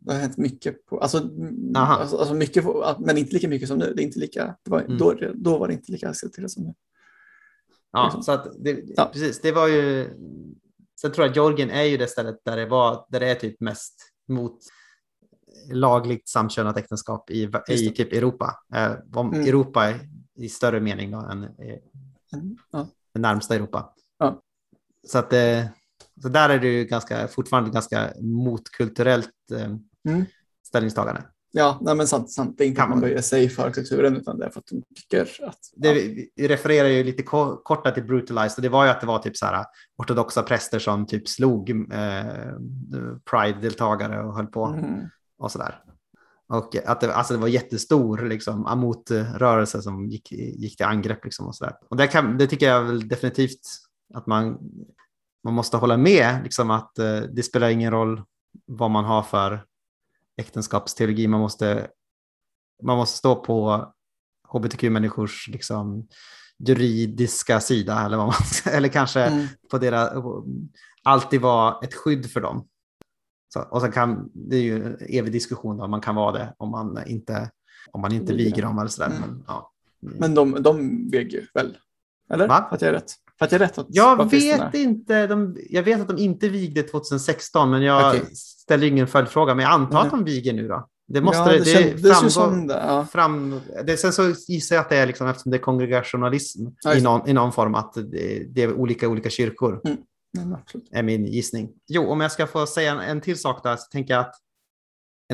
Det 0.04 0.12
har 0.12 0.20
hänt 0.20 0.36
mycket 0.36 0.86
på, 0.86 1.00
alltså, 1.00 1.18
mm, 1.18 1.76
alltså, 1.76 2.16
alltså 2.16 2.34
mycket 2.34 2.64
på, 2.64 2.96
men 2.98 3.18
inte 3.18 3.32
lika 3.34 3.48
mycket 3.48 3.68
som 3.68 3.78
nu. 3.78 3.92
Det 3.96 4.02
är 4.02 4.04
inte 4.04 4.18
lika, 4.18 4.56
det 4.64 4.70
var, 4.70 4.80
Mm. 4.80 4.98
då, 4.98 5.14
då 5.34 5.58
var 5.58 5.68
det 5.68 5.74
inte 5.74 5.92
lika 5.92 6.08
accepterat 6.08 6.50
som 6.50 6.64
nu. 6.64 6.74
Ja, 7.92 8.04
liksom. 8.04 8.22
så 8.22 8.32
att 8.32 8.46
det, 8.64 8.82
Ja. 8.96 9.10
precis, 9.12 9.40
det 9.40 9.52
var 9.52 9.68
ju... 9.68 10.08
Sen 11.00 11.12
tror 11.12 11.24
jag 11.24 11.30
att 11.30 11.36
Georgien 11.36 11.70
är 11.70 11.82
ju 11.82 11.96
det 11.96 12.06
stället 12.08 12.36
där 12.44 12.56
det, 12.56 12.66
var, 12.66 13.06
där 13.08 13.20
det 13.20 13.26
är 13.30 13.34
typ 13.34 13.60
mest 13.60 13.94
mot 14.28 14.58
lagligt 15.72 16.28
samkönat 16.28 16.76
äktenskap 16.76 17.30
i, 17.30 17.50
i 17.68 17.90
typ 17.90 18.12
Europa. 18.12 18.58
Eh, 18.74 18.92
om 19.14 19.32
Mm. 19.34 19.46
Europa 19.48 19.84
är 19.88 20.00
i 20.34 20.48
större 20.48 20.80
mening 20.80 21.10
då 21.10 21.18
än 21.18 21.42
eh, 21.44 21.78
Mm, 22.34 22.56
Ja. 22.72 22.86
det 23.14 23.20
närmsta 23.20 23.54
Europa. 23.54 23.94
Ja. 24.18 24.42
Så 25.06 25.18
att 25.18 25.32
eh, 25.32 25.64
så 26.22 26.28
där 26.28 26.48
är 26.50 26.58
det 26.58 26.66
ju 26.68 26.84
ganska, 26.84 27.28
fortfarande 27.28 27.70
ganska 27.70 28.12
motkulturellt 28.20 29.30
eh, 29.54 29.76
Mm. 30.08 30.24
ställningstagande. 30.66 31.22
Ja, 31.54 31.78
nej, 31.80 31.94
men 31.94 32.06
sant, 32.06 32.30
sant. 32.30 32.58
Det 32.58 32.64
är 32.64 32.68
inte 32.68 32.80
Kan 32.80 32.84
att 32.84 32.90
man 32.90 33.00
böjer 33.00 33.20
sig 33.20 33.48
för 33.48 33.70
kulturen 33.70 34.16
utan 34.16 34.38
det 34.38 34.46
är 34.46 34.50
för 34.50 34.60
att 34.60 34.66
de 34.66 34.82
tycker 34.94 35.44
att... 35.48 35.58
Det, 35.76 35.94
Vi 35.94 36.48
refererar 36.48 36.88
ju 36.88 37.04
lite 37.04 37.22
ko- 37.22 37.56
korta 37.56 37.90
till 37.90 38.04
Brutalized 38.04 38.58
och 38.58 38.62
det 38.62 38.68
var 38.68 38.84
ju 38.84 38.90
att 38.90 39.00
det 39.00 39.06
var 39.06 39.18
typ 39.18 39.36
så 39.36 39.46
här 39.46 39.64
ortodoxa 39.96 40.42
präster 40.42 40.78
som 40.78 41.06
typ 41.06 41.28
slog 41.28 41.70
eh, 41.70 41.76
Pride-deltagare 43.30 44.24
och 44.24 44.36
höll 44.36 44.46
på 44.46 44.66
mm, 44.66 45.00
och 45.38 45.52
så 45.52 45.58
där. 45.58 45.82
Och 46.48 46.76
att 46.86 47.00
det, 47.00 47.14
alltså 47.14 47.34
det 47.34 47.40
var 47.40 47.48
jättestor 47.48 48.18
liksom, 48.28 48.78
motrörelse 48.80 49.82
som 49.82 50.08
gick, 50.08 50.32
gick 50.32 50.76
till 50.76 50.86
angrepp. 50.86 51.24
Liksom, 51.24 51.46
och 51.46 51.54
så 51.54 51.64
där. 51.64 51.74
Och 51.88 51.96
det, 51.96 52.06
kan, 52.06 52.38
det 52.38 52.46
tycker 52.46 52.66
jag 52.68 52.84
väl 52.84 53.08
definitivt 53.08 53.60
att 54.14 54.26
man, 54.26 54.58
man 55.44 55.54
måste 55.54 55.76
hålla 55.76 55.96
med. 55.96 56.42
Liksom, 56.42 56.70
att 56.70 56.98
eh, 56.98 57.20
det 57.20 57.42
spelar 57.42 57.68
ingen 57.68 57.90
roll 57.90 58.22
vad 58.66 58.90
man 58.90 59.04
har 59.04 59.22
för 59.22 59.64
äktenskapsteologi. 60.36 61.28
Man 61.28 61.40
måste, 61.40 61.88
man 62.82 62.96
måste 62.96 63.18
stå 63.18 63.34
på 63.36 63.86
hbtq-människors 64.48 65.48
liksom, 65.48 66.08
juridiska 66.58 67.60
sida. 67.60 68.04
Eller, 68.04 68.16
vad 68.16 68.26
man, 68.26 68.34
eller 68.74 68.88
kanske 68.88 69.20
mm, 69.20 69.46
på 69.70 69.78
deras, 69.78 70.24
alltid 71.02 71.40
vara 71.40 71.78
ett 71.82 71.94
skydd 71.94 72.30
för 72.30 72.40
dem. 72.40 72.68
Så, 73.54 73.60
och 73.60 73.80
sen 73.80 73.92
kan, 73.92 74.30
det 74.34 74.56
är 74.56 74.62
ju 74.62 74.86
en 74.86 74.96
evig 75.00 75.32
diskussion 75.32 75.80
om 75.80 75.90
man 75.90 76.00
kan 76.00 76.14
vara 76.14 76.32
det 76.32 76.54
om 76.58 76.70
man 76.70 77.06
inte, 77.06 77.50
om 77.90 78.00
man 78.00 78.12
inte 78.12 78.34
Viger. 78.34 78.62
dem 78.62 78.78
eller 78.78 78.88
sådär. 78.88 79.10
Mm. 79.10 79.20
Men, 79.20 79.44
ja. 79.46 79.72
Men 80.00 80.34
de, 80.34 80.62
de 80.62 81.08
väger 81.10 81.38
ju 81.38 81.46
väl? 81.54 81.78
Eller? 82.30 82.48
Va? 82.48 82.68
Att 82.70 82.82
jag 82.82 82.88
är 82.88 82.92
rätt? 82.92 83.14
Att 83.44 83.52
jag 83.52 83.60
rätt? 83.60 83.78
Att 83.78 83.86
Jag 83.88 84.30
vet 84.30 84.74
inte, 84.74 85.26
de, 85.26 85.56
jag 85.70 85.82
vet 85.82 86.00
att 86.00 86.08
de 86.08 86.18
inte 86.18 86.48
vigde 86.48 86.82
2016 86.82 87.70
men 87.70 87.82
jag 87.82 88.08
Okej. 88.08 88.34
ställer 88.34 88.86
ingen 88.86 89.06
följdfråga. 89.06 89.54
Men 89.54 89.62
jag 89.62 89.72
antar 89.72 89.94
Nej. 89.94 90.04
att 90.04 90.10
de 90.10 90.24
viger 90.24 90.52
nu 90.52 90.68
då. 90.68 90.88
Det 91.08 91.20
måste 91.20 91.38
ja, 91.38 91.46
det, 91.46 91.58
det, 91.58 91.64
kändes 91.64 92.02
framgår, 92.02 92.28
som 92.28 92.66
det. 92.66 92.84
Ja. 92.86 93.06
fram, 93.06 93.60
det, 93.84 93.96
sen 93.96 94.12
så 94.12 94.34
gissar 94.48 94.76
jag 94.76 94.82
att 94.82 94.88
det 94.88 94.96
är 94.96 95.06
liksom 95.06 95.26
eftersom 95.28 95.50
det 95.50 95.56
är 95.56 95.62
kongregationalism 95.62 96.66
Ja, 96.82 96.94
i, 96.94 97.00
någon, 97.00 97.28
i 97.28 97.32
någon 97.32 97.52
form 97.52 97.74
att 97.74 97.94
det, 97.94 98.46
det 98.50 98.62
är 98.62 98.72
olika 98.72 99.08
olika 99.08 99.30
kyrkor. 99.30 99.80
Men 100.38 100.54
absolut. 100.54 100.88
är 100.92 101.02
min 101.02 101.26
gissning. 101.26 101.68
Jo, 101.88 102.06
om 102.06 102.20
jag 102.20 102.32
ska 102.32 102.46
få 102.46 102.66
säga 102.66 102.92
en, 102.92 102.98
en 103.00 103.20
till 103.20 103.38
sak 103.38 103.62
där 103.62 103.76
så 103.76 103.88
tänker 103.90 104.14
jag 104.14 104.20
att 104.20 104.34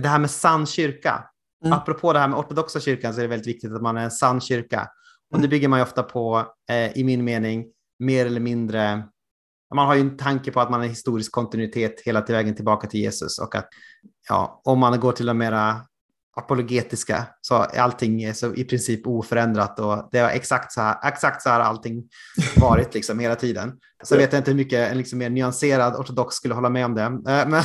det 0.00 0.08
här 0.08 0.18
med 0.18 0.30
sann 0.30 0.66
kyrka. 0.66 1.24
Mm. 1.64 1.78
Apropå 1.78 2.12
det 2.12 2.18
här 2.18 2.28
med 2.28 2.38
ortodoxa 2.38 2.80
kyrkan 2.80 3.14
så 3.14 3.20
är 3.20 3.22
det 3.22 3.28
väldigt 3.28 3.48
viktigt 3.48 3.72
att 3.72 3.82
man 3.82 3.96
är 3.96 4.04
en 4.04 4.10
sann 4.10 4.40
kyrka. 4.40 4.88
Och 5.30 5.36
Mm. 5.38 5.42
det 5.42 5.48
bygger 5.48 5.68
man 5.68 5.78
ju 5.78 5.82
ofta 5.82 6.02
på, 6.02 6.46
eh, 6.70 6.98
i 6.98 7.04
min 7.04 7.24
mening, 7.24 7.66
mer 7.98 8.26
eller 8.26 8.40
mindre 8.40 9.08
man 9.74 9.86
har 9.86 9.94
ju 9.94 10.00
en 10.00 10.16
tanke 10.16 10.52
på 10.52 10.60
att 10.60 10.70
man 10.70 10.80
har 10.80 10.86
historisk 10.86 11.32
kontinuitet 11.32 12.00
hela 12.00 12.22
till 12.22 12.34
vägen 12.34 12.54
tillbaka 12.54 12.88
till 12.88 13.00
Jesus 13.00 13.38
och 13.38 13.54
att 13.54 13.68
ja, 14.28 14.60
om 14.64 14.78
man 14.78 15.00
går 15.00 15.12
till 15.12 15.26
de 15.26 15.38
mera 15.38 15.80
apologetiska 16.38 17.26
så 17.40 17.54
är 17.54 17.78
allting 17.80 18.34
så 18.34 18.54
i 18.54 18.64
princip 18.64 19.06
oförändrat 19.06 19.78
och 19.80 20.08
det 20.12 20.18
är 20.18 20.28
exakt 20.28 20.72
så 20.72 20.80
här, 20.80 21.08
exakt 21.08 21.42
så 21.42 21.48
här 21.48 21.60
allting 21.60 22.04
varit 22.56 22.94
liksom 22.94 23.18
hela 23.18 23.34
tiden. 23.36 23.72
Så 24.04 24.16
vet 24.16 24.32
jag 24.32 24.40
inte 24.40 24.50
hur 24.50 24.56
mycket 24.58 24.90
en 24.90 24.98
liksom 24.98 25.18
mer 25.18 25.30
nyanserad 25.30 25.96
ortodox 25.96 26.34
skulle 26.36 26.54
hålla 26.54 26.70
med 26.70 26.84
om 26.84 26.94
det. 26.94 27.02
Eh, 27.02 27.48
Men 27.48 27.62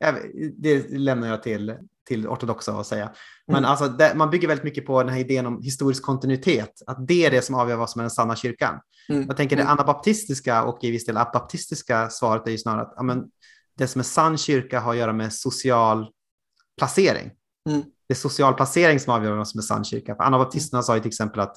det 0.58 0.90
lämnar 0.90 1.28
jag 1.28 1.42
till, 1.42 1.74
till 2.08 2.28
ortodoxa 2.28 2.72
att 2.72 2.86
säga. 2.86 3.12
Men 3.46 3.56
Mm. 3.56 3.70
alltså, 3.70 3.88
det, 3.88 4.12
man 4.16 4.30
bygger 4.30 4.48
väldigt 4.48 4.64
mycket 4.64 4.86
på 4.86 5.02
den 5.02 5.12
här 5.12 5.20
idén 5.20 5.46
om 5.46 5.62
historisk 5.62 6.02
kontinuitet, 6.02 6.72
att 6.86 7.06
det 7.08 7.26
är 7.26 7.30
det 7.30 7.42
som 7.42 7.54
avgör 7.54 7.76
vad 7.76 7.90
som 7.90 7.98
är 7.98 8.02
den 8.02 8.10
sanna 8.10 8.36
kyrkan. 8.36 8.80
Mm. 9.08 9.26
Jag 9.26 9.36
tänker 9.36 9.56
det 9.56 9.62
Mm. 9.62 9.72
anabaptistiska 9.72 10.62
och 10.64 10.84
i 10.84 10.90
viss 10.90 11.06
del 11.06 11.16
abaptistiska 11.16 12.10
svaret 12.10 12.46
är 12.46 12.50
ju 12.50 12.58
snarare 12.58 12.82
att 12.82 12.92
ja, 12.96 13.02
men, 13.02 13.24
det 13.78 13.86
som 13.86 13.98
är 13.98 14.02
sann 14.04 14.38
kyrka 14.38 14.80
har 14.80 14.92
att 14.92 14.98
göra 14.98 15.12
med 15.12 15.32
social 15.32 16.06
placering. 16.78 17.30
Mm. 17.70 17.82
Det 18.12 18.14
är 18.14 18.28
social 18.28 18.54
placering 18.54 19.00
som 19.00 19.14
avgör 19.14 19.36
vad 19.36 19.48
som 19.48 19.58
är 19.58 19.62
sann 19.62 19.84
kyrka. 19.84 20.16
För 20.16 20.24
anabaptisterna 20.24 20.82
sa 20.82 20.94
ju 20.94 21.00
till 21.00 21.08
exempel 21.08 21.40
att 21.40 21.56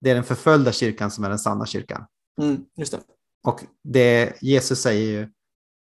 det 0.00 0.10
är 0.10 0.14
den 0.14 0.24
förföljda 0.24 0.72
kyrkan 0.72 1.10
som 1.10 1.24
är 1.24 1.28
den 1.28 1.38
sanna 1.38 1.66
kyrkan. 1.66 2.04
Mm, 2.42 2.64
just 2.76 2.92
det. 2.92 3.00
Och 3.46 3.60
det 3.84 4.32
Jesus 4.40 4.82
säger 4.82 5.20
ju, 5.20 5.28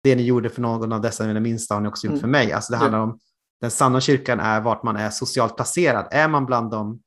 det 0.04 0.16
ni 0.16 0.24
gjorde 0.24 0.50
för 0.50 0.62
någon 0.62 0.92
av 0.94 1.02
dessa 1.02 1.28
mina 1.28 1.40
minsta 1.40 1.74
har 1.74 1.82
ni 1.82 1.90
också 1.90 2.08
gjort 2.08 2.12
Mm. 2.12 2.22
för 2.22 2.28
mig. 2.28 2.54
Alltså 2.54 2.72
det 2.72 2.78
handlar 2.78 3.00
om, 3.00 3.20
den 3.62 3.72
sanna 3.72 4.02
kyrkan 4.02 4.40
är 4.40 4.62
vart 4.62 4.84
man 4.84 4.96
är 4.96 5.10
socialt 5.10 5.56
placerad. 5.56 6.08
Är 6.12 6.28
man 6.28 6.46
bland 6.46 6.72
de 6.72 7.00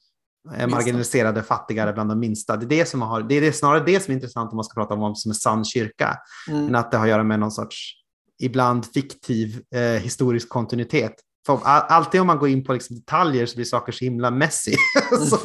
eh, 0.56 0.68
marginaliserade, 0.68 1.43
fattigare, 1.43 1.93
bland 1.93 2.10
de 2.10 2.18
minsta. 2.18 2.56
Det 2.56 2.64
är, 2.64 2.78
det, 2.78 2.86
som 2.86 3.02
har, 3.02 3.22
det 3.22 3.34
är 3.34 3.40
det, 3.40 3.52
snarare 3.52 3.84
det 3.84 4.01
som 4.01 4.12
är 4.12 4.14
intressant 4.14 4.51
om 4.51 4.56
man 4.56 4.64
ska 4.64 4.80
prata 4.80 4.94
om 4.94 5.01
vad 5.01 5.18
som 5.18 5.30
är 5.30 5.34
sann 5.34 5.64
kyrka. 5.64 6.18
Mm. 6.51 6.68
Än 6.68 6.74
att 6.74 6.90
det 6.90 6.97
har 6.97 7.05
att 7.05 7.10
göra 7.10 7.24
med 7.24 7.40
någon 7.40 7.51
sorts, 7.51 7.94
ibland 8.43 8.86
fiktiv 8.86 9.62
eh, 9.74 9.80
historisk 9.80 10.48
kontinuitet. 10.48 11.14
För 11.47 11.60
alltid 11.64 12.20
om 12.20 12.27
man 12.27 12.39
går 12.39 12.48
in 12.48 12.64
på 12.64 12.73
liksom 12.73 12.97
detaljer 12.97 13.47
så 13.47 13.56
blir 13.56 13.64
saker 13.64 13.93
så 13.93 14.05
himla 14.05 14.31
messy. 14.31 14.74
så, 15.31 15.36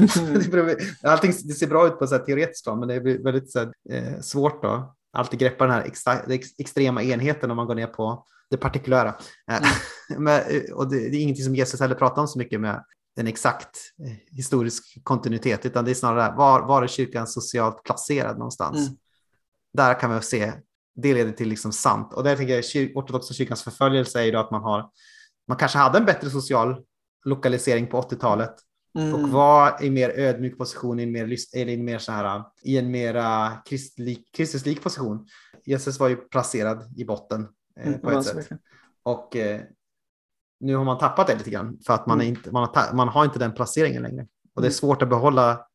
beror- 0.51 0.77
allting 1.03 1.33
det 1.43 1.53
ser 1.53 1.67
bra 1.67 1.87
ut 1.87 1.99
på 1.99 2.07
så 2.07 2.17
teoretiskt 2.17 2.63
plan, 2.63 2.79
men 2.79 2.87
det 2.87 3.01
blir 3.01 3.23
väldigt 3.23 3.51
så 3.51 3.59
här, 3.59 3.73
eh, 3.89 4.19
svårt 4.21 4.61
då. 4.61 4.95
Alltid 5.13 5.39
greppa 5.39 5.65
den 5.65 5.73
här 5.73 5.83
extra, 5.83 6.19
ex, 6.19 6.47
extrema 6.57 7.03
enheten 7.03 7.51
om 7.51 7.57
man 7.57 7.67
går 7.67 7.75
ner 7.75 7.87
på 7.87 8.25
det 8.49 8.57
partikulära. 8.57 9.15
Eh, 9.51 9.67
men, 10.17 10.41
eh, 10.41 10.73
och 10.73 10.89
det, 10.89 11.09
det 11.09 11.17
är 11.17 11.21
ingenting 11.21 11.45
som 11.45 11.55
Jesus 11.55 11.79
heller 11.79 11.95
pratar 11.95 12.21
om 12.21 12.27
så 12.27 12.39
mycket 12.39 12.61
med 12.61 12.83
en 13.19 13.27
exakt 13.27 13.77
historisk 14.31 14.97
kontinuitet, 15.03 15.65
utan 15.65 15.85
det 15.85 15.91
är 15.91 15.95
snarare 15.95 16.35
var, 16.35 16.61
var 16.61 16.83
är 16.83 16.87
kyrkan 16.87 17.27
socialt 17.27 17.83
placerad 17.83 18.37
någonstans? 18.37 18.77
Mm. 18.77 18.99
Där 19.73 19.99
kan 19.99 20.15
vi 20.15 20.21
se, 20.21 20.53
det 20.95 21.13
leder 21.13 21.31
till 21.31 21.49
liksom 21.49 21.71
sant. 21.71 22.13
Och 22.13 22.23
där 22.23 22.35
tänker 22.35 22.53
jag 22.53 22.97
ortodoxa 22.97 23.33
kyrkans 23.33 23.63
förföljelse 23.63 24.19
är 24.19 24.23
ju 24.23 24.31
då 24.31 24.39
att 24.39 24.51
man 24.51 24.61
har, 24.61 24.89
man 25.47 25.57
kanske 25.57 25.77
hade 25.77 25.97
en 25.97 26.05
bättre 26.05 26.29
social 26.29 26.83
lokalisering 27.25 27.87
på 27.87 28.01
80-talet 28.01 28.55
Mm. 28.97 29.13
och 29.13 29.29
var 29.29 29.83
i 29.83 29.89
mer 29.89 30.09
ödmjuk 30.09 30.57
position, 30.57 30.99
i 30.99 31.03
en 31.03 31.11
mer, 31.11 31.23
eller 31.23 31.67
i 31.69 31.73
en 31.73 31.85
mer 31.85 31.99
så 31.99 32.11
här, 32.11 32.43
i 32.63 32.77
en 32.77 32.91
mera 32.91 33.57
kristlik, 33.65 34.29
kristuslik 34.33 34.83
position. 34.83 35.27
Jesus 35.65 35.99
var 35.99 36.07
ju 36.07 36.15
placerad 36.15 36.93
i 36.99 37.05
botten 37.05 37.47
eh, 37.79 37.87
Mm, 37.87 37.99
på 38.01 38.11
ett 38.11 38.25
sätt. 38.25 38.49
Och 39.03 39.35
eh, 39.35 39.61
nu 40.59 40.75
har 40.75 40.83
man 40.85 40.97
tappat 40.97 41.27
det 41.27 41.35
lite 41.37 41.49
grann 41.49 41.79
för 41.85 41.93
att 41.93 42.07
man, 42.07 42.17
Mm. 42.21 42.27
inte, 42.27 42.51
man, 42.51 42.69
har, 42.73 42.93
man 42.93 43.07
har 43.07 43.25
inte 43.25 43.39
den 43.39 43.53
placeringen 43.53 44.03
längre. 44.03 44.21
Och 44.55 44.61
det 44.61 44.65
är 44.67 44.69
Mm. 44.69 44.73
svårt 44.73 45.01
att 45.01 45.09
behålla 45.09 45.67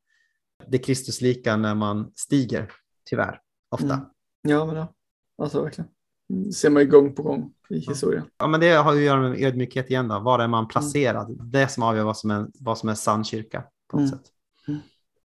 det 0.66 0.78
Kristuslika 0.78 1.56
när 1.56 1.74
man 1.74 2.12
stiger, 2.16 2.72
tyvärr, 3.04 3.40
ofta. 3.70 3.94
Mm. 3.94 4.06
Ja, 4.42 4.64
men 4.66 4.76
ja. 4.76 4.94
Alltså 5.42 5.62
verkligen. 5.62 5.90
Det 6.28 6.52
ser 6.52 6.70
man 6.70 6.82
ju 6.82 6.88
gång 6.88 7.14
på 7.14 7.22
gång 7.22 7.52
i 7.70 7.78
historien. 7.78 8.24
Ja, 8.38 8.46
men 8.46 8.60
det 8.60 8.68
har 8.72 8.92
ju 8.92 8.98
att 8.98 9.04
göra 9.04 9.20
med 9.28 9.40
ödmjukhet 9.42 9.90
igen. 9.90 10.08
Då. 10.08 10.20
Var 10.20 10.34
är 10.38 10.42
Mm. 10.44 10.50
man 10.50 10.68
placerad? 10.68 11.38
Det 11.52 11.68
som 11.68 11.82
avgör 11.82 12.04
vad 12.04 12.16
som 12.16 12.30
är, 12.30 12.46
vad 12.60 12.78
som 12.78 12.88
är 12.88 12.94
sann 12.94 13.24
kyrka. 13.24 13.64
På 13.90 13.96
något 13.96 14.08
Mm. 14.08 14.18
sätt. 14.18 14.26
Mm. 14.68 14.80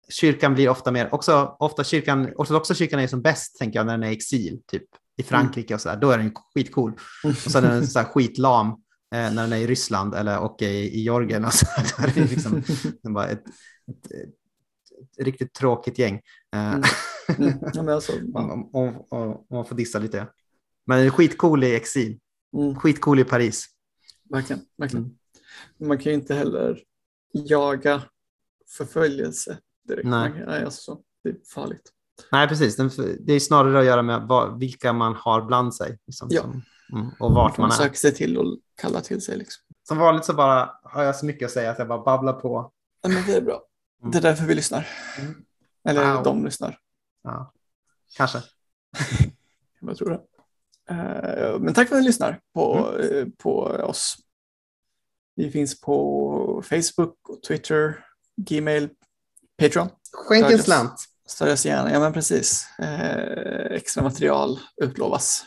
Kyrkan 0.09 0.55
blir 0.55 0.69
ofta 0.69 0.91
mer, 0.91 1.15
också 1.15 1.57
ofta 1.59 1.85
kyrkan, 1.85 2.29
ortodoxa 2.37 2.75
kyrkan 2.75 3.01
är 3.01 3.07
som 3.07 3.23
bäst, 3.23 3.59
tänker 3.59 3.79
jag, 3.79 3.87
när 3.87 3.93
den 3.93 4.03
är 4.03 4.11
i 4.11 4.13
exil, 4.13 4.61
typ 4.67 4.85
i 5.17 5.23
Frankrike 5.23 5.75
och 5.75 5.81
så 5.81 5.89
där. 5.89 5.97
Då 5.97 6.11
är 6.11 6.19
den 6.19 6.33
skitcool. 6.55 6.93
Mm. 7.25 7.37
Och 7.47 7.51
sen 7.53 7.65
är 7.65 7.71
den 7.71 7.87
så 7.87 7.99
här 7.99 8.07
skitlam 8.07 8.69
eh, 8.69 8.75
när 9.35 9.43
den 9.43 9.53
är 9.53 9.57
i 9.57 9.67
Ryssland 9.67 10.15
eller 10.15 10.39
och 10.39 10.63
i, 10.63 10.67
i 10.67 11.01
Georgien. 11.03 11.45
Och 11.45 11.53
så. 11.55 11.67
Då 11.99 12.05
är 12.05 12.13
det 12.15 12.21
liksom, 12.31 12.63
det 13.03 13.09
är 13.09 13.13
bara 13.13 13.27
ett, 13.29 13.45
ett, 13.91 14.07
ett, 14.13 14.29
ett 15.19 15.25
riktigt 15.25 15.53
tråkigt 15.55 15.99
gäng. 15.99 16.21
Eh, 16.55 16.75
Mm. 17.29 17.49
Mm. 17.49 17.59
Ja, 17.75 17.83
men 17.83 17.95
alltså, 17.95 18.13
om, 18.35 18.51
om, 18.73 19.05
om, 19.11 19.29
om 19.29 19.45
man 19.51 19.65
får 19.65 19.77
dissa 19.77 19.99
lite. 19.99 20.27
Men 20.87 20.99
den 20.99 21.07
är 21.07 21.11
skitcool 21.11 21.65
i 21.65 21.75
exil. 21.75 22.19
mm. 22.57 22.75
Skitcool 22.77 23.19
i 23.21 23.25
Paris. 23.25 23.67
Verkligen. 24.31 24.63
verkligen. 24.77 25.05
Mm. 25.05 25.89
Man 25.89 25.99
kan 25.99 26.05
ju 26.13 26.19
inte 26.19 26.35
heller 26.35 26.83
jaga 27.33 28.03
förföljelse 28.77 29.59
direkt. 29.89 30.09
Nej. 30.09 30.31
Man 30.31 30.49
alltså, 30.49 30.71
så. 30.95 31.01
Det 31.25 31.29
är 31.31 31.37
farligt. 31.55 31.93
Nej, 32.33 32.49
precis. 32.49 32.77
Det 33.21 33.33
är 33.33 33.41
snarare 33.41 33.79
att 33.79 33.85
göra 33.85 34.03
med 34.03 34.29
vilka 34.59 34.93
man 34.93 35.15
har 35.15 35.43
bland 35.43 35.75
sig. 35.75 35.99
Liksom, 36.07 36.29
Ja. 36.31 36.43
som, 36.43 36.63
mm, 36.93 37.11
och 37.21 37.33
vart 37.33 37.59
man 37.59 37.69
Man 37.69 37.71
är. 37.79 37.83
söker 37.83 37.97
sig 37.97 38.15
till 38.15 38.39
och 38.39 38.59
kallar 38.75 39.01
till 39.01 39.23
sig. 39.23 39.37
Liksom. 39.39 39.63
Som 39.89 39.99
vanligt 39.99 40.25
så 40.25 40.35
bara 40.35 40.71
har 40.83 41.03
jag 41.03 41.17
så 41.17 41.27
mycket 41.27 41.47
att 41.47 41.53
säga 41.53 41.71
att 41.71 41.79
jag 41.79 41.89
bara 41.89 42.03
babblar 42.03 42.33
på. 42.33 42.73
Ja, 43.03 43.09
men 43.09 43.27
det 43.27 43.35
är 43.37 43.41
bra. 43.43 43.63
Mm. 44.01 44.11
Det 44.11 44.19
är 44.19 44.23
därför 44.23 44.45
vi 44.47 44.55
lyssnar. 44.55 44.89
Mm. 45.19 45.45
Eller 45.85 46.15
Wow. 46.15 46.23
de 46.25 46.45
lyssnar. 46.45 46.79
Ja, 47.23 47.53
kanske. 48.17 48.43
Jag 49.81 49.97
tror 49.97 50.11
det. 50.11 50.21
Eh, 50.91 51.59
Men 51.61 51.75
tack 51.75 51.89
för 51.89 51.97
att 51.97 52.01
ni 52.03 52.07
lyssnar 52.07 52.41
på, 52.55 52.89
Mm. 53.01 53.19
eh, 53.19 53.27
på 53.39 53.59
oss. 53.63 54.17
Vi 55.35 55.51
finns 55.51 55.81
på 55.81 56.63
Facebook, 56.67 57.29
och 57.29 57.43
Twitter, 57.43 58.05
Gmail, 58.37 58.89
Patreon. 59.59 59.89
Skänk 60.13 60.51
en 60.51 60.59
slant. 60.59 61.05
Stödjas 61.27 61.67
gärna. 61.67 61.93
Ja, 61.93 62.01
men 62.01 62.13
precis. 62.13 62.67
Eh, 62.79 63.73
extra 63.77 64.03
material 64.03 64.59
utlovas 64.83 65.45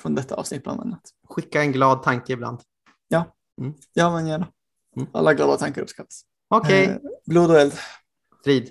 från 0.00 0.14
detta 0.14 0.34
avsnitt 0.34 0.62
bland 0.62 0.80
annat. 0.80 1.00
Skicka 1.28 1.60
en 1.62 1.72
glad 1.72 2.02
tanke 2.02 2.32
ibland. 2.32 2.60
Ja, 3.08 4.10
men 4.10 4.26
gärna. 4.26 4.48
Mm. 4.96 5.08
Alla 5.12 5.34
glada 5.34 5.56
tankar 5.56 5.82
uppskattas. 5.82 6.24
Okej, 6.48 6.84
Eh, 6.84 6.96
blod 7.26 7.50
och 7.50 7.60
eld. 7.60 7.72
frid. 8.44 8.70